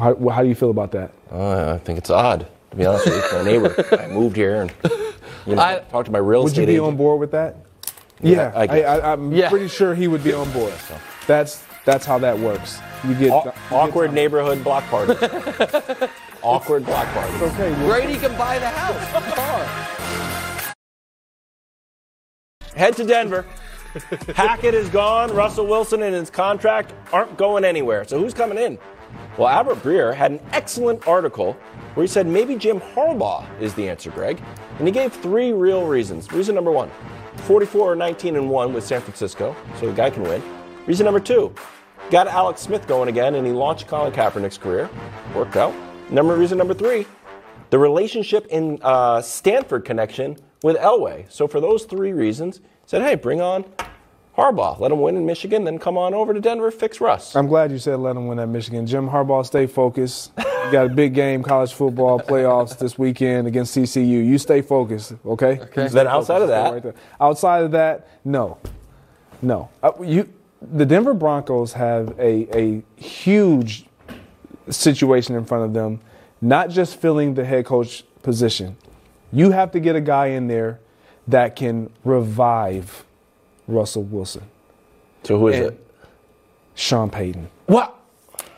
How, 0.00 0.16
how 0.30 0.42
do 0.42 0.48
you 0.48 0.54
feel 0.54 0.70
about 0.70 0.92
that? 0.92 1.12
Uh, 1.30 1.74
I 1.74 1.78
think 1.78 1.98
it's 1.98 2.08
odd, 2.10 2.46
to 2.70 2.76
be 2.76 2.86
honest 2.86 3.04
with 3.06 3.14
you. 3.32 3.38
My 3.38 3.44
neighbor. 3.44 3.96
I 4.00 4.06
moved 4.08 4.34
here, 4.36 4.62
and 4.62 4.72
You 5.46 5.56
know, 5.56 5.62
I- 5.62 5.80
talk 5.90 6.06
to 6.06 6.10
my 6.10 6.18
real 6.18 6.42
Would 6.42 6.48
estate 6.52 6.62
you 6.62 6.66
be 6.66 6.72
agent. 6.74 6.86
on 6.88 6.96
board 6.96 7.20
with 7.20 7.30
that? 7.32 7.56
Yeah, 8.22 8.32
Yeah, 8.36 8.52
I 8.54 8.66
guess. 8.66 9.00
I, 9.02 9.12
am 9.12 9.32
Yeah. 9.32 9.48
pretty 9.50 9.68
sure 9.68 9.94
he 9.94 10.08
would 10.08 10.24
be 10.24 10.32
on 10.32 10.50
board. 10.52 10.72
That's 11.26 11.62
that's 11.86 12.04
how 12.04 12.18
that 12.18 12.38
works. 12.38 12.78
You 13.06 13.14
get 13.14 13.30
Aw- 13.30 13.44
you 13.46 13.52
awkward 13.70 14.06
time. 14.08 14.14
neighborhood 14.14 14.62
block 14.62 14.84
party. 14.88 15.12
awkward 16.42 16.84
block 16.84 17.06
party. 17.08 17.32
Okay, 17.44 17.70
well, 17.72 17.88
Brady 17.88 18.18
can 18.18 18.36
buy 18.36 18.58
the 18.58 18.68
house. 18.68 19.34
car. 19.34 20.74
Head 22.74 22.96
to 22.96 23.04
Denver. 23.04 23.44
Hackett 24.36 24.74
is 24.74 24.88
gone. 24.90 25.34
Russell 25.34 25.66
Wilson 25.66 26.02
and 26.02 26.14
his 26.14 26.28
contract 26.30 26.92
aren't 27.12 27.36
going 27.38 27.64
anywhere. 27.64 28.04
So 28.06 28.18
who's 28.20 28.34
coming 28.34 28.58
in? 28.58 28.78
Well, 29.38 29.48
Albert 29.48 29.82
Breer 29.82 30.14
had 30.14 30.32
an 30.32 30.40
excellent 30.52 31.06
article 31.06 31.54
where 31.94 32.04
he 32.04 32.08
said 32.08 32.26
maybe 32.26 32.56
Jim 32.56 32.80
Harbaugh 32.80 33.46
is 33.60 33.74
the 33.74 33.88
answer, 33.88 34.10
Greg. 34.10 34.42
And 34.78 34.86
he 34.86 34.92
gave 34.92 35.12
three 35.12 35.52
real 35.52 35.86
reasons. 35.86 36.30
Reason 36.32 36.54
number 36.54 36.70
one 36.70 36.90
44 37.46 37.92
or 37.92 37.96
19 37.96 38.36
and 38.36 38.50
1 38.50 38.72
with 38.72 38.84
San 38.84 39.00
Francisco, 39.00 39.56
so 39.78 39.86
the 39.86 39.92
guy 39.92 40.10
can 40.10 40.22
win. 40.22 40.42
Reason 40.86 41.04
number 41.04 41.20
two 41.20 41.54
got 42.10 42.26
Alex 42.26 42.60
Smith 42.60 42.86
going 42.88 43.08
again, 43.08 43.36
and 43.36 43.46
he 43.46 43.52
launched 43.52 43.86
Colin 43.86 44.12
Kaepernick's 44.12 44.58
career. 44.58 44.90
Worked 45.34 45.56
out. 45.56 45.74
Number 46.10 46.36
reason 46.36 46.58
number 46.58 46.74
three 46.74 47.06
the 47.70 47.78
relationship 47.78 48.46
in 48.50 48.80
uh, 48.82 49.22
Stanford 49.22 49.84
connection 49.84 50.36
with 50.62 50.76
Elway. 50.76 51.30
So 51.30 51.46
for 51.46 51.60
those 51.60 51.84
three 51.84 52.12
reasons, 52.12 52.60
said, 52.84 53.02
hey, 53.02 53.14
bring 53.14 53.40
on 53.40 53.64
Harbaugh. 54.40 54.78
Let 54.80 54.90
him 54.90 55.00
win 55.00 55.16
in 55.16 55.26
Michigan, 55.26 55.64
then 55.64 55.78
come 55.78 55.98
on 55.98 56.14
over 56.14 56.32
to 56.32 56.40
Denver, 56.40 56.70
fix 56.70 57.00
Russ. 57.00 57.36
I'm 57.36 57.46
glad 57.46 57.70
you 57.70 57.78
said 57.78 57.98
let 58.00 58.16
him 58.16 58.26
win 58.26 58.38
at 58.38 58.48
Michigan. 58.48 58.86
Jim 58.86 59.08
Harbaugh, 59.08 59.44
stay 59.44 59.66
focused. 59.66 60.32
You 60.38 60.72
got 60.72 60.86
a 60.86 60.94
big 60.94 61.14
game, 61.14 61.42
college 61.42 61.72
football 61.72 62.18
playoffs 62.18 62.78
this 62.78 62.98
weekend 62.98 63.46
against 63.46 63.76
TCU. 63.76 64.24
You 64.26 64.38
stay 64.38 64.62
focused, 64.62 65.14
okay? 65.26 65.60
Okay. 65.60 65.88
Then 65.88 66.06
outside 66.06 66.42
of 66.42 66.48
that, 66.48 66.84
right 66.84 66.94
outside 67.20 67.64
of 67.64 67.72
that, 67.72 68.08
no, 68.24 68.58
no. 69.42 69.68
Uh, 69.82 69.92
you, 70.02 70.32
the 70.60 70.86
Denver 70.86 71.14
Broncos 71.14 71.72
have 71.74 72.18
a 72.18 72.48
a 72.56 72.82
huge 73.02 73.86
situation 74.68 75.34
in 75.34 75.44
front 75.44 75.64
of 75.64 75.72
them, 75.74 76.00
not 76.40 76.70
just 76.70 77.00
filling 77.00 77.34
the 77.34 77.44
head 77.44 77.66
coach 77.66 78.04
position. 78.22 78.76
You 79.32 79.50
have 79.52 79.70
to 79.72 79.80
get 79.80 79.96
a 79.96 80.00
guy 80.00 80.28
in 80.28 80.46
there 80.46 80.80
that 81.28 81.56
can 81.56 81.90
revive 82.04 83.04
Russell 83.70 84.02
Wilson, 84.04 84.42
so 85.24 85.38
who 85.38 85.48
is 85.48 85.56
And- 85.56 85.66
it? 85.66 85.86
Sean 86.74 87.10
Payton. 87.10 87.48
What? 87.66 87.94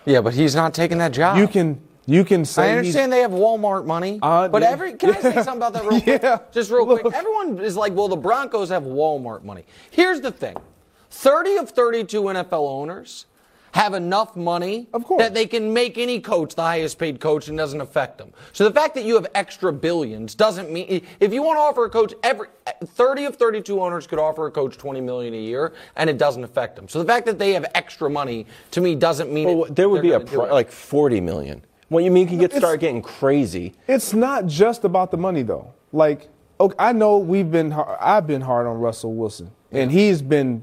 Yeah, 0.05 0.21
but 0.21 0.35
he's 0.35 0.55
not 0.55 0.75
taking 0.75 0.99
that 0.99 1.13
job. 1.13 1.37
You 1.39 1.47
can 1.49 1.81
you 2.07 2.25
can 2.25 2.45
say 2.45 2.73
I 2.73 2.79
understand 2.79 3.13
they 3.13 3.21
have 3.21 3.31
Walmart 3.31 3.87
money, 3.87 4.19
Uh, 4.23 4.49
but 4.49 4.63
every 4.63 4.95
can 4.95 5.11
I 5.11 5.21
say 5.21 5.33
something 5.43 5.57
about 5.57 5.73
that 5.75 5.85
real 5.85 6.01
quick? 6.01 6.23
Yeah. 6.23 6.39
Just 6.53 6.71
real 6.71 6.85
quick. 6.85 7.13
Everyone 7.15 7.59
is 7.61 7.77
like, 7.77 7.95
well, 7.95 8.09
the 8.09 8.17
Broncos 8.17 8.69
have 8.71 8.83
Walmart 8.83 9.45
money. 9.45 9.65
Here's 9.91 10.21
the 10.21 10.31
thing: 10.33 10.57
thirty 11.11 11.57
of 11.57 11.71
thirty-two 11.71 12.23
NFL 12.23 12.69
owners 12.69 13.27
have 13.73 13.95
enough 13.95 14.37
money 14.37 14.87
Of 14.93 15.05
course. 15.05 15.23
that 15.23 15.33
they 15.35 15.47
can 15.47 15.73
make 15.73 15.97
any 15.99 16.21
coach 16.21 16.55
the 16.55 16.63
highest 16.63 16.99
paid 16.99 17.21
coach 17.21 17.49
and 17.49 17.57
doesn't 17.57 17.81
affect 17.81 18.19
them. 18.19 18.33
So 18.53 18.65
the 18.69 18.75
fact 18.75 18.95
that 18.95 19.05
you 19.05 19.15
have 19.15 19.27
extra 19.35 19.73
billions 19.73 20.35
doesn't 20.35 20.71
mean 20.71 21.03
if 21.21 21.33
you 21.33 21.43
want 21.43 21.57
to 21.57 21.61
offer 21.63 21.87
a 21.87 21.91
coach 21.91 22.13
every 22.23 22.49
30 22.85 23.25
of 23.25 23.37
32 23.37 23.81
owners 23.81 24.07
could 24.07 24.19
offer 24.19 24.47
a 24.47 24.51
coach 24.51 24.77
20 24.77 25.01
million 25.01 25.33
a 25.35 25.39
year 25.39 25.73
and 25.97 26.11
it 26.11 26.19
doesn't 26.19 26.45
affect 26.45 26.77
them. 26.77 26.87
So 26.87 26.99
the 26.99 27.07
fact 27.07 27.25
that 27.27 27.39
they 27.39 27.53
have 27.55 27.65
extra 27.75 28.11
money 28.11 28.47
to 28.73 28.81
me 28.83 28.95
doesn't 28.95 29.33
mean 29.33 29.47
Well, 29.49 29.65
it- 29.65 29.75
there 29.77 29.89
would 29.89 30.03
be 30.03 30.11
a 30.11 30.19
gonna 30.19 30.31
do 30.31 30.37
pri- 30.37 30.47
it. 30.49 30.53
like 30.53 30.71
40 30.71 31.21
million. 31.23 31.63
What 31.89 32.05
you 32.05 32.11
mean 32.11 32.27
can 32.29 32.39
get 32.39 32.53
start 32.53 32.81
getting 32.81 33.01
crazy? 33.03 33.73
It's 33.89 34.13
not 34.13 34.47
just 34.47 34.85
about 34.85 35.11
the 35.11 35.17
money 35.19 35.43
though. 35.43 35.73
Like, 35.93 36.29
okay, 36.61 36.75
I 36.79 36.93
know 36.93 37.19
we've 37.19 37.51
been 37.51 37.73
I've 38.01 38.27
been 38.27 38.41
hard 38.43 38.67
on 38.67 38.79
Russell 38.79 39.15
Wilson, 39.15 39.51
and 39.71 39.91
he's 39.91 40.21
been 40.23 40.63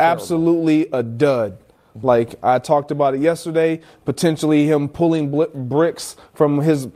absolutely 0.00 0.88
a 0.92 1.02
dud. 1.02 1.58
Like 2.02 2.34
I 2.42 2.58
talked 2.58 2.90
about 2.90 3.14
it 3.14 3.20
yesterday, 3.20 3.80
potentially 4.04 4.66
him 4.66 4.88
pulling 4.88 5.30
bl- 5.30 5.44
bricks 5.54 6.16
from 6.34 6.60
his 6.60 6.88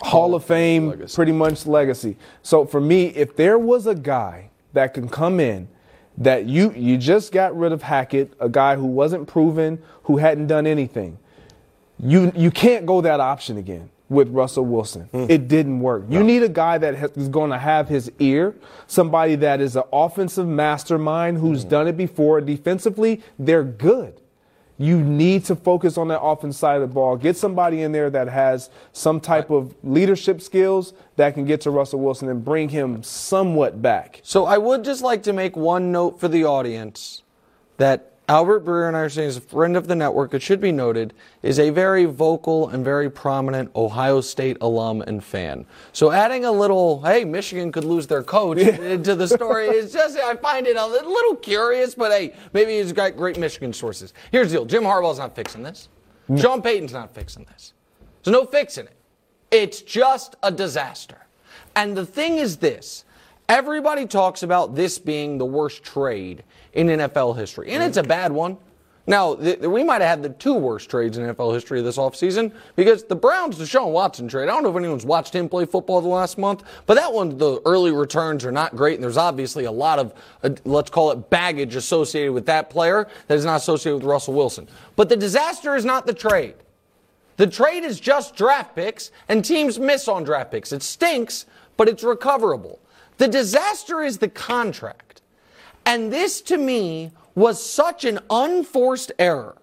Hall 0.00 0.34
of 0.34 0.44
Fame, 0.44 0.88
legacy. 0.88 1.14
pretty 1.14 1.32
much 1.32 1.66
legacy. 1.66 2.16
So 2.42 2.64
for 2.64 2.80
me, 2.80 3.06
if 3.08 3.36
there 3.36 3.58
was 3.58 3.86
a 3.86 3.94
guy 3.94 4.50
that 4.72 4.94
can 4.94 5.08
come 5.08 5.38
in 5.38 5.68
that 6.16 6.46
you 6.46 6.72
you 6.72 6.96
just 6.96 7.30
got 7.30 7.56
rid 7.56 7.72
of 7.72 7.82
Hackett, 7.82 8.32
a 8.40 8.48
guy 8.48 8.76
who 8.76 8.86
wasn't 8.86 9.28
proven, 9.28 9.82
who 10.04 10.16
hadn't 10.16 10.46
done 10.46 10.66
anything, 10.66 11.18
you 11.98 12.32
you 12.34 12.50
can't 12.50 12.86
go 12.86 13.00
that 13.02 13.20
option 13.20 13.58
again 13.58 13.90
with 14.08 14.28
Russell 14.30 14.64
Wilson. 14.64 15.02
Hmm. 15.04 15.26
It 15.28 15.48
didn't 15.48 15.80
work. 15.80 16.04
You 16.08 16.24
need 16.24 16.42
a 16.42 16.48
guy 16.48 16.78
that 16.78 16.94
is 17.16 17.28
going 17.28 17.50
to 17.50 17.58
have 17.58 17.88
his 17.88 18.10
ear, 18.18 18.54
somebody 18.86 19.34
that 19.36 19.60
is 19.60 19.76
an 19.76 19.82
offensive 19.92 20.48
mastermind 20.48 21.38
who's 21.38 21.62
hmm. 21.62 21.68
done 21.68 21.88
it 21.88 21.96
before. 21.96 22.40
Defensively, 22.40 23.20
they're 23.38 23.64
good. 23.64 24.20
You 24.80 25.02
need 25.02 25.44
to 25.46 25.56
focus 25.56 25.98
on 25.98 26.06
that 26.08 26.20
offense 26.20 26.56
side 26.56 26.76
of 26.76 26.88
the 26.88 26.94
ball. 26.94 27.16
Get 27.16 27.36
somebody 27.36 27.82
in 27.82 27.90
there 27.90 28.10
that 28.10 28.28
has 28.28 28.70
some 28.92 29.20
type 29.20 29.50
of 29.50 29.74
leadership 29.82 30.40
skills 30.40 30.94
that 31.16 31.34
can 31.34 31.44
get 31.44 31.60
to 31.62 31.70
Russell 31.70 31.98
Wilson 31.98 32.28
and 32.28 32.44
bring 32.44 32.68
him 32.68 33.02
somewhat 33.02 33.82
back. 33.82 34.20
So 34.22 34.46
I 34.46 34.56
would 34.56 34.84
just 34.84 35.02
like 35.02 35.24
to 35.24 35.32
make 35.32 35.56
one 35.56 35.90
note 35.90 36.20
for 36.20 36.28
the 36.28 36.44
audience 36.44 37.24
that 37.78 38.17
Albert 38.28 38.66
Breer, 38.66 38.88
and 38.88 38.96
I 38.96 39.00
understand 39.00 39.28
is 39.28 39.36
a 39.38 39.40
friend 39.40 39.74
of 39.74 39.86
the 39.86 39.94
network, 39.94 40.34
it 40.34 40.42
should 40.42 40.60
be 40.60 40.70
noted, 40.70 41.14
is 41.42 41.58
a 41.58 41.70
very 41.70 42.04
vocal 42.04 42.68
and 42.68 42.84
very 42.84 43.10
prominent 43.10 43.74
Ohio 43.74 44.20
State 44.20 44.58
alum 44.60 45.00
and 45.02 45.24
fan. 45.24 45.64
So 45.94 46.12
adding 46.12 46.44
a 46.44 46.52
little, 46.52 47.00
hey, 47.02 47.24
Michigan 47.24 47.72
could 47.72 47.84
lose 47.84 48.06
their 48.06 48.22
coach 48.22 48.58
into 48.58 49.14
the 49.14 49.26
story 49.26 49.68
is 49.68 49.94
just, 49.94 50.18
I 50.18 50.36
find 50.36 50.66
it 50.66 50.76
a 50.76 50.86
little 50.86 51.36
curious, 51.36 51.94
but 51.94 52.12
hey, 52.12 52.34
maybe 52.52 52.72
he's 52.72 52.92
got 52.92 53.16
great 53.16 53.38
Michigan 53.38 53.72
sources. 53.72 54.12
Here's 54.30 54.50
the 54.50 54.58
deal 54.58 54.64
Jim 54.66 54.82
Harbaugh's 54.82 55.18
not 55.18 55.34
fixing 55.34 55.62
this, 55.62 55.88
Sean 56.36 56.60
Payton's 56.60 56.92
not 56.92 57.14
fixing 57.14 57.44
this. 57.44 57.72
There's 58.22 58.32
no 58.32 58.44
fixing 58.44 58.84
it. 58.84 58.96
It's 59.50 59.80
just 59.80 60.36
a 60.42 60.52
disaster. 60.52 61.26
And 61.74 61.96
the 61.96 62.04
thing 62.04 62.36
is 62.36 62.58
this 62.58 63.04
everybody 63.48 64.06
talks 64.06 64.42
about 64.42 64.74
this 64.74 64.98
being 64.98 65.38
the 65.38 65.46
worst 65.46 65.82
trade 65.82 66.44
in 66.72 66.88
NFL 66.88 67.36
history, 67.36 67.70
and 67.70 67.82
it's 67.82 67.96
a 67.96 68.02
bad 68.02 68.32
one. 68.32 68.58
Now, 69.08 69.36
th- 69.36 69.60
we 69.60 69.82
might 69.82 70.02
have 70.02 70.10
had 70.10 70.22
the 70.22 70.28
two 70.28 70.52
worst 70.52 70.90
trades 70.90 71.16
in 71.16 71.24
NFL 71.24 71.54
history 71.54 71.80
this 71.80 71.96
offseason 71.96 72.52
because 72.76 73.04
the 73.04 73.16
Browns 73.16 73.58
Deshaun 73.58 73.90
Watson 73.90 74.28
trade, 74.28 74.44
I 74.44 74.52
don't 74.52 74.62
know 74.62 74.68
if 74.68 74.76
anyone's 74.76 75.06
watched 75.06 75.34
him 75.34 75.48
play 75.48 75.64
football 75.64 76.02
the 76.02 76.08
last 76.08 76.36
month, 76.36 76.62
but 76.84 76.92
that 76.94 77.10
one, 77.10 77.38
the 77.38 77.62
early 77.64 77.90
returns 77.90 78.44
are 78.44 78.52
not 78.52 78.76
great, 78.76 78.96
and 78.96 79.02
there's 79.02 79.16
obviously 79.16 79.64
a 79.64 79.72
lot 79.72 79.98
of, 79.98 80.12
uh, 80.42 80.50
let's 80.66 80.90
call 80.90 81.10
it 81.10 81.30
baggage 81.30 81.74
associated 81.74 82.34
with 82.34 82.44
that 82.44 82.68
player 82.68 83.08
that 83.28 83.38
is 83.38 83.46
not 83.46 83.56
associated 83.56 83.96
with 83.96 84.04
Russell 84.04 84.34
Wilson. 84.34 84.68
But 84.94 85.08
the 85.08 85.16
disaster 85.16 85.74
is 85.74 85.86
not 85.86 86.06
the 86.06 86.12
trade. 86.12 86.56
The 87.38 87.46
trade 87.46 87.84
is 87.84 87.98
just 87.98 88.36
draft 88.36 88.76
picks, 88.76 89.10
and 89.26 89.42
teams 89.42 89.78
miss 89.78 90.06
on 90.06 90.22
draft 90.22 90.50
picks. 90.50 90.70
It 90.70 90.82
stinks, 90.82 91.46
but 91.78 91.88
it's 91.88 92.04
recoverable. 92.04 92.78
The 93.18 93.28
disaster 93.28 94.02
is 94.02 94.18
the 94.18 94.28
contract. 94.28 95.22
And 95.84 96.12
this, 96.12 96.40
to 96.42 96.56
me, 96.56 97.10
was 97.34 97.64
such 97.64 98.04
an 98.04 98.20
unforced 98.30 99.12
error. 99.18 99.56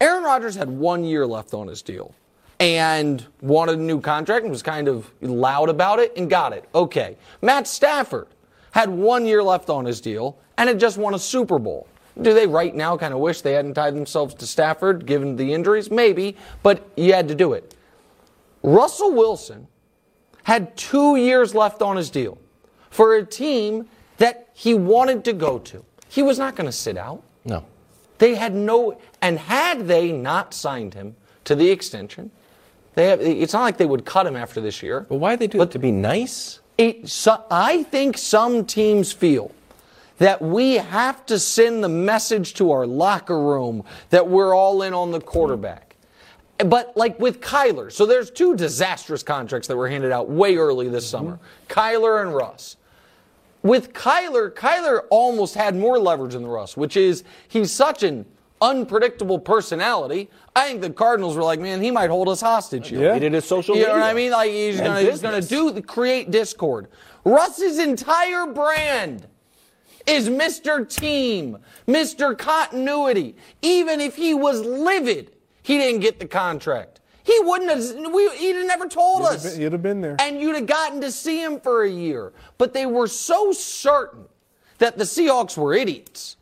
Aaron 0.00 0.22
Rodgers 0.22 0.54
had 0.54 0.68
one 0.68 1.04
year 1.04 1.26
left 1.26 1.54
on 1.54 1.68
his 1.68 1.82
deal 1.82 2.14
and 2.60 3.24
wanted 3.40 3.78
a 3.78 3.82
new 3.82 4.00
contract 4.00 4.42
and 4.42 4.50
was 4.50 4.62
kind 4.62 4.88
of 4.88 5.10
loud 5.20 5.68
about 5.68 5.98
it 5.98 6.16
and 6.16 6.30
got 6.30 6.52
it. 6.52 6.68
Okay. 6.74 7.16
Matt 7.42 7.66
Stafford 7.66 8.28
had 8.72 8.88
one 8.88 9.26
year 9.26 9.42
left 9.42 9.70
on 9.70 9.84
his 9.84 10.00
deal 10.00 10.38
and 10.56 10.68
had 10.68 10.80
just 10.80 10.98
won 10.98 11.14
a 11.14 11.18
Super 11.18 11.58
Bowl. 11.58 11.86
Do 12.20 12.34
they 12.34 12.46
right 12.46 12.74
now 12.74 12.96
kind 12.96 13.14
of 13.14 13.20
wish 13.20 13.42
they 13.42 13.52
hadn't 13.52 13.74
tied 13.74 13.94
themselves 13.94 14.34
to 14.34 14.46
Stafford 14.46 15.06
given 15.06 15.36
the 15.36 15.52
injuries? 15.52 15.90
Maybe, 15.90 16.36
but 16.62 16.88
you 16.96 17.12
had 17.12 17.28
to 17.28 17.34
do 17.34 17.52
it. 17.52 17.74
Russell 18.62 19.12
Wilson 19.12 19.68
had 20.44 20.76
two 20.76 21.16
years 21.16 21.54
left 21.54 21.80
on 21.82 21.96
his 21.96 22.10
deal 22.10 22.38
for 22.90 23.14
a 23.14 23.24
team 23.24 23.88
that 24.18 24.48
he 24.54 24.74
wanted 24.74 25.24
to 25.24 25.32
go 25.32 25.58
to. 25.58 25.84
He 26.08 26.22
was 26.22 26.38
not 26.38 26.56
going 26.56 26.66
to 26.66 26.72
sit 26.72 26.96
out. 26.96 27.22
No. 27.44 27.64
They 28.18 28.34
had 28.34 28.54
no, 28.54 28.98
and 29.22 29.38
had 29.38 29.86
they 29.86 30.12
not 30.12 30.52
signed 30.52 30.94
him 30.94 31.14
to 31.44 31.54
the 31.54 31.70
extension, 31.70 32.30
they 32.94 33.08
have, 33.08 33.20
it's 33.20 33.52
not 33.52 33.62
like 33.62 33.76
they 33.76 33.86
would 33.86 34.04
cut 34.04 34.26
him 34.26 34.34
after 34.34 34.60
this 34.60 34.82
year. 34.82 35.06
But 35.08 35.16
why 35.16 35.36
they 35.36 35.46
do 35.46 35.62
it 35.62 35.70
to 35.70 35.78
be 35.78 35.92
nice? 35.92 36.60
It, 36.76 37.08
so, 37.08 37.44
I 37.50 37.84
think 37.84 38.18
some 38.18 38.64
teams 38.64 39.12
feel 39.12 39.52
that 40.18 40.42
we 40.42 40.74
have 40.74 41.24
to 41.26 41.38
send 41.38 41.82
the 41.82 41.88
message 41.88 42.54
to 42.54 42.72
our 42.72 42.86
locker 42.86 43.40
room 43.40 43.84
that 44.10 44.28
we're 44.28 44.54
all 44.54 44.82
in 44.82 44.92
on 44.92 45.12
the 45.12 45.20
quarterback. 45.20 45.94
But 46.58 46.96
like 46.96 47.20
with 47.20 47.40
Kyler, 47.40 47.92
so 47.92 48.04
there's 48.04 48.30
two 48.30 48.56
disastrous 48.56 49.22
contracts 49.22 49.68
that 49.68 49.76
were 49.76 49.88
handed 49.88 50.10
out 50.10 50.28
way 50.28 50.56
early 50.56 50.88
this 50.88 51.06
mm-hmm. 51.06 51.10
summer 51.10 51.38
Kyler 51.68 52.20
and 52.20 52.34
Russ. 52.34 52.76
With 53.62 53.92
Kyler, 53.92 54.52
Kyler 54.52 55.02
almost 55.10 55.54
had 55.54 55.74
more 55.76 55.98
leverage 55.98 56.32
than 56.32 56.42
the 56.42 56.48
Russ, 56.48 56.76
which 56.76 56.96
is 56.96 57.24
he's 57.48 57.72
such 57.72 58.02
an 58.02 58.24
unpredictable 58.60 59.38
personality. 59.38 60.30
I 60.54 60.68
think 60.68 60.80
the 60.80 60.90
Cardinals 60.90 61.36
were 61.36 61.42
like, 61.42 61.60
man, 61.60 61.82
he 61.82 61.90
might 61.90 62.10
hold 62.10 62.28
us 62.28 62.40
hostage 62.40 62.88
here. 62.88 63.00
Yeah. 63.00 63.14
He 63.14 63.20
did 63.20 63.32
his 63.32 63.44
social 63.44 63.76
You 63.76 63.86
know 63.86 63.92
what 63.94 64.02
I 64.02 64.14
mean? 64.14 64.30
Like 64.30 64.50
he's 64.50 64.78
And 64.78 64.86
gonna 64.88 65.00
he's 65.00 65.20
gonna 65.20 65.36
business. 65.38 65.74
do 65.74 65.82
create 65.82 66.30
discord. 66.30 66.88
Russ's 67.24 67.78
entire 67.78 68.46
brand 68.46 69.26
is 70.06 70.28
Mr. 70.28 70.88
Team, 70.88 71.58
Mr. 71.86 72.36
Continuity. 72.38 73.36
Even 73.62 74.00
if 74.00 74.16
he 74.16 74.34
was 74.34 74.60
livid, 74.60 75.32
he 75.62 75.78
didn't 75.78 76.00
get 76.00 76.18
the 76.18 76.26
contract. 76.26 76.97
He 77.28 77.38
wouldn't 77.40 77.70
have. 77.70 78.10
We, 78.14 78.30
he'd 78.38 78.56
have 78.56 78.66
never 78.66 78.88
told 78.88 79.18
You'd 79.20 79.26
have 79.26 79.34
us. 79.34 79.52
been- 79.52 79.60
you'd 79.60 79.72
have 79.72 79.82
been 79.82 80.00
there. 80.00 80.16
and 80.18 80.40
you'd 80.40 80.54
have 80.54 80.64
gotten 80.64 81.02
to 81.02 81.12
see 81.12 81.42
him 81.42 81.60
for 81.60 81.82
a 81.82 81.90
year. 81.90 82.32
But 82.56 82.72
they 82.72 82.86
were 82.86 83.06
so 83.06 83.52
certain 83.52 84.24
that 84.78 84.96
the 84.96 85.04
Seahawks 85.04 85.54
were 85.54 85.74
idiots. 85.74 86.36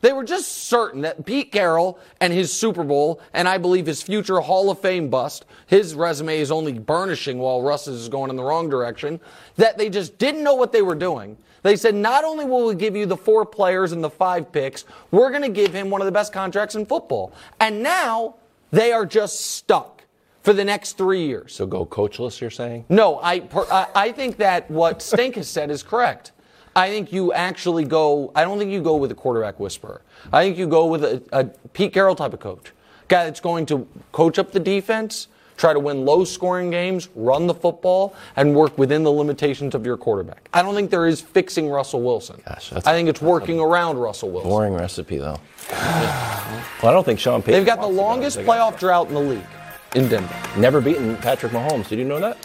They 0.00 0.12
were 0.12 0.24
just 0.24 0.48
certain 0.64 1.02
that 1.02 1.24
Pete 1.24 1.52
Carroll 1.52 1.96
and 2.20 2.32
his 2.32 2.52
Super 2.52 2.82
Bowl, 2.82 3.20
and 3.32 3.48
I 3.48 3.56
believe 3.58 3.86
his 3.86 4.02
future 4.02 4.40
Hall 4.40 4.68
of 4.68 4.80
Fame 4.80 5.10
bust, 5.10 5.44
his 5.68 5.94
resume 5.94 6.40
is 6.40 6.50
only 6.50 6.72
burnishing 6.72 7.38
while 7.38 7.62
Russ's 7.62 8.00
is 8.02 8.08
going 8.08 8.28
in 8.28 8.34
the 8.34 8.42
wrong 8.42 8.68
direction, 8.68 9.20
that 9.58 9.78
they 9.78 9.88
just 9.88 10.18
didn't 10.18 10.42
know 10.42 10.54
what 10.56 10.72
they 10.72 10.82
were 10.82 10.96
doing. 10.96 11.36
They 11.62 11.76
said, 11.76 11.94
not 11.94 12.24
only 12.24 12.44
will 12.44 12.66
we 12.66 12.74
give 12.74 12.96
you 12.96 13.06
the 13.06 13.16
four 13.16 13.46
players 13.46 13.92
and 13.92 14.02
the 14.02 14.10
five 14.10 14.50
picks, 14.50 14.84
we're 15.12 15.30
going 15.30 15.42
to 15.42 15.48
give 15.48 15.72
him 15.72 15.88
one 15.88 16.00
of 16.00 16.06
the 16.06 16.10
best 16.12 16.32
contracts 16.32 16.74
in 16.74 16.84
football. 16.84 17.32
And 17.60 17.80
now 17.80 18.34
they 18.72 18.90
are 18.90 19.06
just 19.06 19.38
stuck 19.52 20.01
for 20.42 20.52
the 20.52 20.64
next 20.64 20.98
three 20.98 21.24
years. 21.26 21.54
So 21.54 21.66
go 21.66 21.86
coachless, 21.86 22.40
you're 22.40 22.50
saying? 22.50 22.84
No, 22.88 23.20
I, 23.22 23.40
per, 23.40 23.64
I, 23.70 23.86
I 23.94 24.12
think 24.12 24.36
that 24.38 24.70
what 24.70 25.00
Stink 25.02 25.36
has 25.36 25.48
said 25.48 25.70
is 25.70 25.82
correct. 25.82 26.32
I 26.74 26.88
think 26.88 27.12
you 27.12 27.32
actually 27.32 27.84
go, 27.84 28.32
I 28.34 28.44
don't 28.44 28.58
think 28.58 28.70
you 28.70 28.82
go 28.82 28.96
with 28.96 29.10
a 29.10 29.14
quarterback 29.14 29.60
whisperer. 29.60 30.00
I 30.32 30.42
think 30.42 30.56
you 30.56 30.66
go 30.66 30.86
with 30.86 31.04
a, 31.04 31.22
a 31.32 31.44
Pete 31.68 31.92
Carroll 31.92 32.16
type 32.16 32.32
of 32.32 32.40
coach. 32.40 32.72
Guy 33.08 33.24
that's 33.24 33.40
going 33.40 33.66
to 33.66 33.86
coach 34.12 34.38
up 34.38 34.52
the 34.52 34.60
defense, 34.60 35.28
try 35.58 35.74
to 35.74 35.78
win 35.78 36.06
low 36.06 36.24
scoring 36.24 36.70
games, 36.70 37.10
run 37.14 37.46
the 37.46 37.52
football, 37.52 38.16
and 38.36 38.54
work 38.54 38.78
within 38.78 39.02
the 39.02 39.12
limitations 39.12 39.74
of 39.74 39.84
your 39.84 39.98
quarterback. 39.98 40.48
I 40.54 40.62
don't 40.62 40.74
think 40.74 40.90
there 40.90 41.06
is 41.06 41.20
fixing 41.20 41.68
Russell 41.68 42.00
Wilson. 42.00 42.40
Gosh, 42.48 42.72
I 42.72 42.80
think 42.80 43.10
it's 43.10 43.20
working 43.20 43.60
around 43.60 43.98
Russell 43.98 44.30
Wilson. 44.30 44.48
Boring 44.48 44.72
recipe, 44.72 45.18
though. 45.18 45.38
well, 45.70 45.80
I 46.84 46.90
don't 46.90 47.04
think 47.04 47.20
Sean 47.20 47.42
Payton. 47.42 47.52
They've 47.52 47.66
got 47.66 47.82
the 47.82 47.86
longest 47.86 48.38
playoff 48.38 48.78
drought 48.78 49.08
in 49.08 49.14
the 49.14 49.20
league 49.20 49.46
in 49.94 50.08
Denver. 50.08 50.34
Never 50.58 50.80
beaten 50.80 51.16
Patrick 51.18 51.52
Mahomes. 51.52 51.88
Did 51.88 51.98
you 51.98 52.04
know 52.04 52.20
that? 52.20 52.36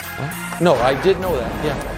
No, 0.62 0.76
I 0.76 1.02
did 1.02 1.20
know 1.20 1.36
that. 1.36 1.66
Yeah. 1.66 1.94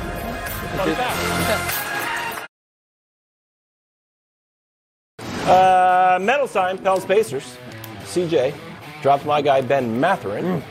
I. 5.46 5.50
Uh, 5.50 6.20
medal 6.22 6.48
sign, 6.48 6.78
Pels 6.78 7.06
Pacers. 7.06 7.58
CJ 8.04 8.54
drops 9.02 9.26
my 9.26 9.42
guy 9.42 9.62
Ben 9.62 10.00
Mathurin. 10.00 10.62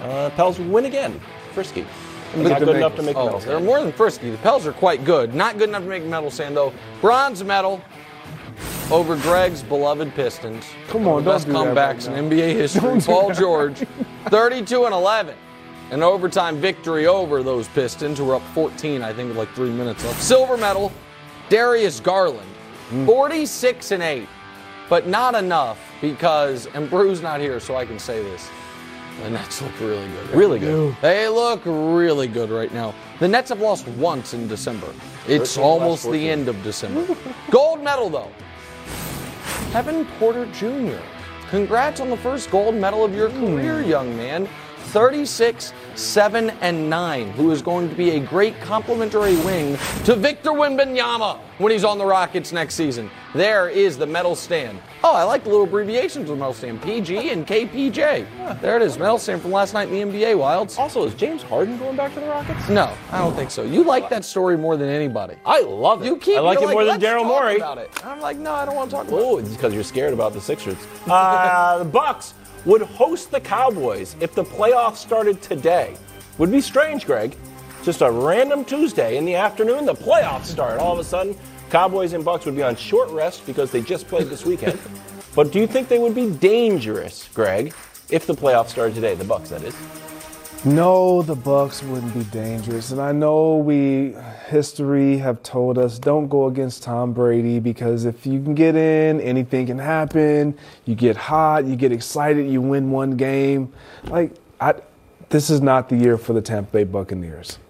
Uh, 0.00 0.30
Pels 0.30 0.58
win 0.58 0.86
again. 0.86 1.20
Frisky. 1.52 1.84
Look 2.34 2.48
Not 2.48 2.60
the 2.60 2.66
good 2.66 2.76
enough 2.76 2.96
to 2.96 3.02
make 3.02 3.16
oh, 3.16 3.24
medal 3.26 3.40
They're 3.40 3.50
stand. 3.56 3.66
more 3.66 3.80
than 3.80 3.92
frisky. 3.92 4.30
The 4.30 4.38
Pels 4.38 4.66
are 4.66 4.72
quite 4.72 5.04
good. 5.04 5.34
Not 5.34 5.58
good 5.58 5.68
enough 5.68 5.82
to 5.82 5.88
make 5.88 6.04
medal 6.04 6.30
stand 6.30 6.56
though. 6.56 6.72
Bronze 7.00 7.42
medal 7.44 7.82
over 8.90 9.16
Greg's 9.16 9.62
beloved 9.62 10.14
Pistons. 10.14 10.64
Come 10.88 11.08
on, 11.08 11.24
the 11.24 11.30
best 11.30 11.46
do 11.46 11.52
comebacks 11.52 12.08
right 12.08 12.18
in. 12.18 12.30
NBA 12.30 12.52
history. 12.54 12.80
Don't 12.82 13.04
Paul. 13.04 13.32
George, 13.34 13.84
32 14.28 14.84
and 14.84 14.94
11. 14.94 15.34
An 15.90 16.02
overtime 16.02 16.56
victory 16.56 17.06
over 17.06 17.42
those 17.42 17.68
Pistons, 17.68 18.18
who 18.18 18.24
were 18.24 18.34
up 18.36 18.42
14, 18.54 19.02
I 19.02 19.12
think, 19.12 19.28
with 19.28 19.36
like 19.38 19.48
three 19.54 19.70
minutes 19.70 20.04
left. 20.04 20.20
Silver 20.22 20.56
medal, 20.56 20.92
Darius 21.48 22.00
Garland, 22.00 22.48
Hmm. 22.88 23.04
46 23.04 23.90
and 23.90 24.02
8, 24.02 24.28
but 24.88 25.08
not 25.08 25.34
enough 25.34 25.78
because, 26.00 26.66
and 26.74 26.88
Brew's 26.88 27.20
not 27.20 27.40
here, 27.40 27.58
so 27.58 27.74
I 27.76 27.84
can 27.84 27.98
say 27.98 28.22
this. 28.22 28.48
The 29.22 29.30
Nets 29.30 29.60
look 29.62 29.72
really 29.80 30.06
good. 30.06 30.30
Really 30.30 30.58
good. 30.60 30.96
They 31.02 31.26
look 31.28 31.62
really 31.64 32.28
good 32.28 32.50
right 32.50 32.72
now. 32.72 32.94
The 33.18 33.26
Nets 33.26 33.48
have 33.48 33.60
lost 33.60 33.88
once 33.88 34.34
in 34.34 34.46
December. 34.46 34.86
It's 35.26 35.26
13 35.26 35.30
of 35.30 35.36
the 35.36 35.40
last 35.40 35.58
almost 35.58 36.12
the 36.12 36.28
end 36.28 36.48
of 36.48 36.62
December. 36.62 37.16
Gold 37.50 37.82
medal, 37.82 38.08
though. 38.10 38.30
Kevin 39.72 40.06
Porter 40.18 40.46
Jr. 40.52 40.98
Congrats 41.50 42.00
on 42.00 42.10
the 42.10 42.16
first 42.16 42.50
gold 42.50 42.74
medal 42.74 43.04
of 43.04 43.14
your 43.14 43.30
career, 43.30 43.82
young 43.82 44.16
man. 44.16 44.48
36, 44.78 45.72
7, 45.98 46.50
and 46.60 46.90
9, 46.90 47.30
who 47.32 47.50
is 47.50 47.62
going 47.62 47.88
to 47.88 47.94
be 47.94 48.10
a 48.10 48.20
great 48.20 48.60
complementary 48.60 49.36
wing 49.36 49.76
to 50.04 50.14
Victor 50.14 50.50
Wembanyama 50.50 51.38
when 51.58 51.72
he's 51.72 51.84
on 51.84 51.98
the 51.98 52.04
Rockets 52.04 52.52
next 52.52 52.74
season. 52.74 53.10
There 53.34 53.68
is 53.68 53.96
the 53.96 54.06
medal 54.06 54.34
stand. 54.34 54.78
Oh, 55.02 55.14
I 55.14 55.22
like 55.22 55.44
the 55.44 55.50
little 55.50 55.64
abbreviations 55.64 56.28
of 56.30 56.36
the 56.36 56.40
medal 56.40 56.54
stand 56.54 56.82
PG 56.82 57.30
and 57.30 57.46
KPJ. 57.46 58.60
There 58.60 58.76
it 58.76 58.82
is, 58.82 58.98
medal 58.98 59.18
stand 59.18 59.42
from 59.42 59.52
last 59.52 59.74
night 59.74 59.88
in 59.90 60.10
the 60.10 60.18
NBA, 60.18 60.34
Wildes. 60.36 60.78
Also, 60.78 61.04
is 61.04 61.14
James 61.14 61.42
Harden 61.42 61.78
going 61.78 61.96
back 61.96 62.14
to 62.14 62.20
the 62.20 62.26
Rockets? 62.26 62.68
No, 62.68 62.92
I 63.10 63.18
don't 63.18 63.34
think 63.34 63.50
so. 63.50 63.62
You 63.62 63.82
like 63.82 64.08
that 64.10 64.24
story 64.24 64.56
more 64.56 64.76
than 64.76 64.88
anybody. 64.88 65.36
I 65.44 65.60
love 65.60 66.02
it. 66.02 66.06
You 66.06 66.16
keep 66.16 66.36
I 66.38 66.40
like 66.40 66.60
it 66.60 66.68
more 66.68 66.84
than 66.84 67.00
Daryl 67.00 67.26
Morey. 67.26 67.56
About 67.56 67.78
it. 67.78 67.90
I'm 68.04 68.20
like, 68.20 68.36
no, 68.36 68.52
I 68.52 68.64
don't 68.64 68.74
want 68.74 68.90
to 68.90 68.96
talk 68.96 69.08
about 69.08 69.18
it. 69.18 69.22
Oh, 69.24 69.38
it's 69.38 69.50
because 69.50 69.72
you're 69.72 69.84
scared 69.84 70.12
about 70.12 70.32
the 70.32 70.40
Sixers. 70.40 70.76
Uh, 71.06 71.78
the 71.78 71.84
Bucks 71.84 72.34
would 72.66 72.82
host 72.82 73.30
the 73.30 73.40
Cowboys 73.40 74.16
if 74.20 74.34
the 74.34 74.44
playoffs 74.44 74.96
started 74.96 75.40
today. 75.40 75.96
Would 76.36 76.50
be 76.50 76.60
strange, 76.60 77.06
Greg. 77.06 77.36
Just 77.84 78.02
a 78.02 78.10
random 78.10 78.64
Tuesday 78.64 79.16
in 79.16 79.24
the 79.24 79.36
afternoon, 79.36 79.86
the 79.86 79.94
playoffs 79.94 80.46
start. 80.46 80.80
All 80.80 80.92
of 80.92 80.98
a 80.98 81.04
sudden, 81.04 81.36
Cowboys 81.70 82.12
and 82.12 82.24
Bucks 82.24 82.44
would 82.44 82.56
be 82.56 82.64
on 82.64 82.74
short 82.74 83.08
rest 83.10 83.46
because 83.46 83.70
they 83.70 83.80
just 83.80 84.08
played 84.08 84.26
this 84.26 84.44
weekend. 84.44 84.78
but 85.36 85.52
do 85.52 85.60
you 85.60 85.66
think 85.68 85.88
they 85.88 86.00
would 86.00 86.14
be 86.14 86.30
dangerous, 86.30 87.28
Greg, 87.32 87.72
if 88.10 88.26
the 88.26 88.34
playoffs 88.34 88.70
started 88.70 88.96
today? 88.96 89.14
The 89.14 89.24
Bucks, 89.24 89.50
that 89.50 89.62
is. 89.62 89.74
No, 90.66 91.22
the 91.22 91.36
Bucks 91.36 91.80
wouldn't 91.84 92.12
be 92.12 92.24
dangerous, 92.24 92.90
and 92.90 93.00
I 93.00 93.12
know 93.12 93.56
we 93.56 94.16
history 94.48 95.16
have 95.18 95.40
told 95.44 95.78
us 95.78 95.96
don't 95.96 96.26
go 96.26 96.46
against 96.46 96.82
Tom 96.82 97.12
Brady 97.12 97.60
because 97.60 98.04
if 98.04 98.26
you 98.26 98.42
can 98.42 98.52
get 98.52 98.74
in, 98.74 99.20
anything 99.20 99.66
can 99.66 99.78
happen. 99.78 100.58
You 100.84 100.96
get 100.96 101.16
hot, 101.16 101.66
you 101.66 101.76
get 101.76 101.92
excited, 101.92 102.50
you 102.50 102.60
win 102.60 102.90
one 102.90 103.12
game. 103.16 103.72
Like 104.08 104.32
I, 104.60 104.74
this 105.28 105.50
is 105.50 105.60
not 105.60 105.88
the 105.88 105.98
year 105.98 106.18
for 106.18 106.32
the 106.32 106.42
Tampa 106.42 106.72
Bay 106.72 106.84
Buccaneers. 106.84 107.60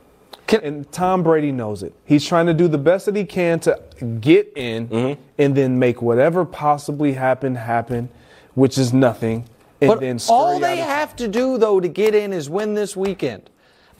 and 0.62 0.90
Tom 0.90 1.22
Brady 1.22 1.52
knows 1.52 1.82
it. 1.82 1.92
He's 2.06 2.26
trying 2.26 2.46
to 2.46 2.54
do 2.54 2.66
the 2.66 2.78
best 2.78 3.04
that 3.04 3.14
he 3.14 3.26
can 3.26 3.60
to 3.60 3.78
get 4.22 4.50
in 4.56 4.88
mm-hmm. 4.88 5.22
and 5.36 5.54
then 5.54 5.78
make 5.78 6.00
whatever 6.00 6.46
possibly 6.46 7.12
happen 7.12 7.56
happen, 7.56 8.08
which 8.54 8.78
is 8.78 8.94
nothing. 8.94 9.46
And 9.80 9.88
But 9.88 10.00
then 10.00 10.18
all 10.28 10.58
they 10.58 10.80
of- 10.80 10.86
have 10.86 11.16
to 11.16 11.28
do, 11.28 11.58
though, 11.58 11.80
to 11.80 11.88
get 11.88 12.14
in 12.14 12.32
is 12.32 12.48
win 12.48 12.74
this 12.74 12.96
weekend. 12.96 13.50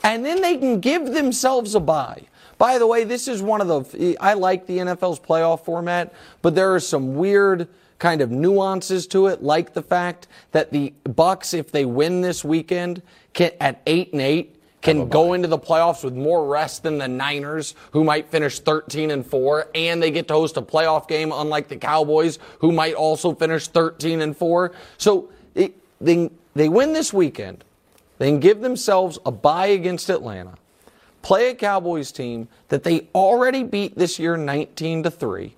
And 0.03 0.25
then 0.25 0.41
they 0.41 0.57
can 0.57 0.79
give 0.79 1.13
themselves 1.13 1.75
a 1.75 1.79
bye. 1.79 2.23
By 2.57 2.79
the 2.79 2.87
way, 2.87 3.03
this 3.03 3.27
is 3.27 3.41
one 3.41 3.61
of 3.61 3.67
the. 3.67 4.17
I 4.19 4.33
like 4.33 4.65
the 4.65 4.79
NFL's 4.79 5.19
playoff 5.19 5.63
format, 5.65 6.13
but 6.41 6.55
there 6.55 6.73
are 6.73 6.79
some 6.79 7.15
weird 7.15 7.67
kind 7.99 8.21
of 8.21 8.31
nuances 8.31 9.07
to 9.07 9.27
it, 9.27 9.43
like 9.43 9.73
the 9.73 9.81
fact 9.81 10.27
that 10.51 10.71
the 10.71 10.93
Bucks, 11.03 11.53
if 11.53 11.71
they 11.71 11.85
win 11.85 12.21
this 12.21 12.43
weekend, 12.43 13.01
can 13.33 13.51
at 13.59 13.81
eight 13.87 14.11
and 14.13 14.21
eight, 14.21 14.55
can 14.81 15.09
go 15.09 15.33
into 15.33 15.47
the 15.47 15.57
playoffs 15.57 16.03
with 16.03 16.13
more 16.13 16.45
rest 16.45 16.83
than 16.83 16.99
the 16.99 17.07
Niners, 17.07 17.73
who 17.91 18.03
might 18.03 18.29
finish 18.29 18.59
13 18.59 19.09
and 19.11 19.25
4, 19.25 19.67
and 19.73 20.01
they 20.01 20.11
get 20.11 20.27
to 20.27 20.35
host 20.35 20.57
a 20.57 20.61
playoff 20.61 21.07
game, 21.07 21.31
unlike 21.33 21.67
the 21.67 21.75
Cowboys, 21.75 22.37
who 22.59 22.71
might 22.71 22.93
also 22.93 23.33
finish 23.33 23.67
13 23.67 24.21
and 24.21 24.37
4. 24.37 24.71
So 24.99 25.29
it, 25.57 25.75
they, 25.99 26.29
they 26.55 26.69
win 26.69 26.93
this 26.93 27.11
weekend. 27.11 27.63
They 28.17 28.35
give 28.37 28.61
themselves 28.61 29.19
a 29.25 29.31
bye 29.31 29.67
against 29.67 30.09
Atlanta, 30.09 30.55
play 31.21 31.49
a 31.49 31.55
Cowboys 31.55 32.11
team 32.11 32.47
that 32.69 32.83
they 32.83 33.07
already 33.13 33.63
beat 33.63 33.97
this 33.97 34.17
year 34.17 34.37
19 34.37 35.03
to 35.03 35.11
3. 35.11 35.55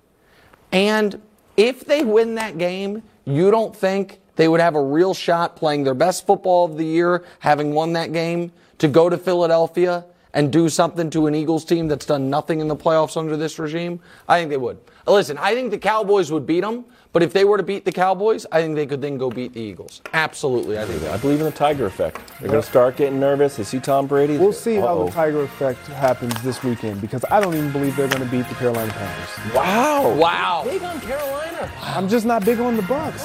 And 0.72 1.20
if 1.56 1.84
they 1.84 2.04
win 2.04 2.34
that 2.36 2.58
game, 2.58 3.02
you 3.24 3.50
don't 3.50 3.74
think 3.74 4.20
they 4.36 4.48
would 4.48 4.60
have 4.60 4.74
a 4.74 4.82
real 4.82 5.14
shot 5.14 5.56
playing 5.56 5.84
their 5.84 5.94
best 5.94 6.26
football 6.26 6.64
of 6.64 6.76
the 6.76 6.84
year, 6.84 7.24
having 7.40 7.72
won 7.72 7.94
that 7.94 8.12
game, 8.12 8.52
to 8.78 8.88
go 8.88 9.08
to 9.08 9.18
Philadelphia 9.18 10.04
and 10.32 10.52
do 10.52 10.68
something 10.68 11.10
to 11.10 11.26
an 11.26 11.34
Eagles 11.34 11.64
team 11.64 11.88
that's 11.88 12.06
done 12.06 12.30
nothing 12.30 12.60
in 12.60 12.68
the 12.68 12.76
playoffs 12.76 13.16
under 13.16 13.36
this 13.36 13.58
regime? 13.58 14.00
I 14.28 14.38
think 14.38 14.50
they 14.50 14.56
would. 14.56 14.78
Listen, 15.06 15.38
I 15.38 15.54
think 15.54 15.70
the 15.70 15.78
Cowboys 15.78 16.30
would 16.30 16.46
beat 16.46 16.60
them, 16.60 16.84
but 17.12 17.22
if 17.22 17.32
they 17.32 17.44
were 17.44 17.56
to 17.56 17.62
beat 17.62 17.84
the 17.84 17.92
Cowboys, 17.92 18.46
I 18.52 18.62
think 18.62 18.76
they 18.76 18.86
could 18.86 19.02
then 19.02 19.18
go 19.18 19.30
beat 19.30 19.52
the 19.52 19.60
Eagles. 19.60 20.00
Absolutely, 20.12 20.78
I 20.78 20.84
think 20.84 21.02
I 21.04 21.16
believe 21.16 21.40
in 21.40 21.44
the 21.46 21.50
Tiger 21.50 21.86
effect. 21.86 22.20
They're 22.40 22.48
going 22.48 22.62
to 22.62 22.68
start 22.68 22.96
getting 22.96 23.18
nervous. 23.18 23.56
They 23.56 23.64
see 23.64 23.80
Tom 23.80 24.06
Brady. 24.06 24.38
We'll 24.38 24.52
see 24.52 24.76
how 24.76 24.88
Uh-oh. 24.88 25.06
the 25.06 25.12
Tiger 25.12 25.42
effect 25.42 25.86
happens 25.88 26.40
this 26.42 26.62
weekend 26.62 27.00
because 27.00 27.24
I 27.30 27.40
don't 27.40 27.54
even 27.54 27.72
believe 27.72 27.96
they're 27.96 28.08
going 28.08 28.22
to 28.24 28.30
beat 28.30 28.48
the 28.48 28.54
Carolina 28.54 28.92
Panthers. 28.92 29.54
Wow. 29.54 30.14
Wow. 30.14 30.62
Big 30.64 30.82
on 30.82 31.00
Carolina. 31.00 31.70
I'm 31.82 32.08
just 32.08 32.26
not 32.26 32.44
big 32.44 32.60
on 32.60 32.76
the 32.76 32.82
Bucks. 32.82 33.22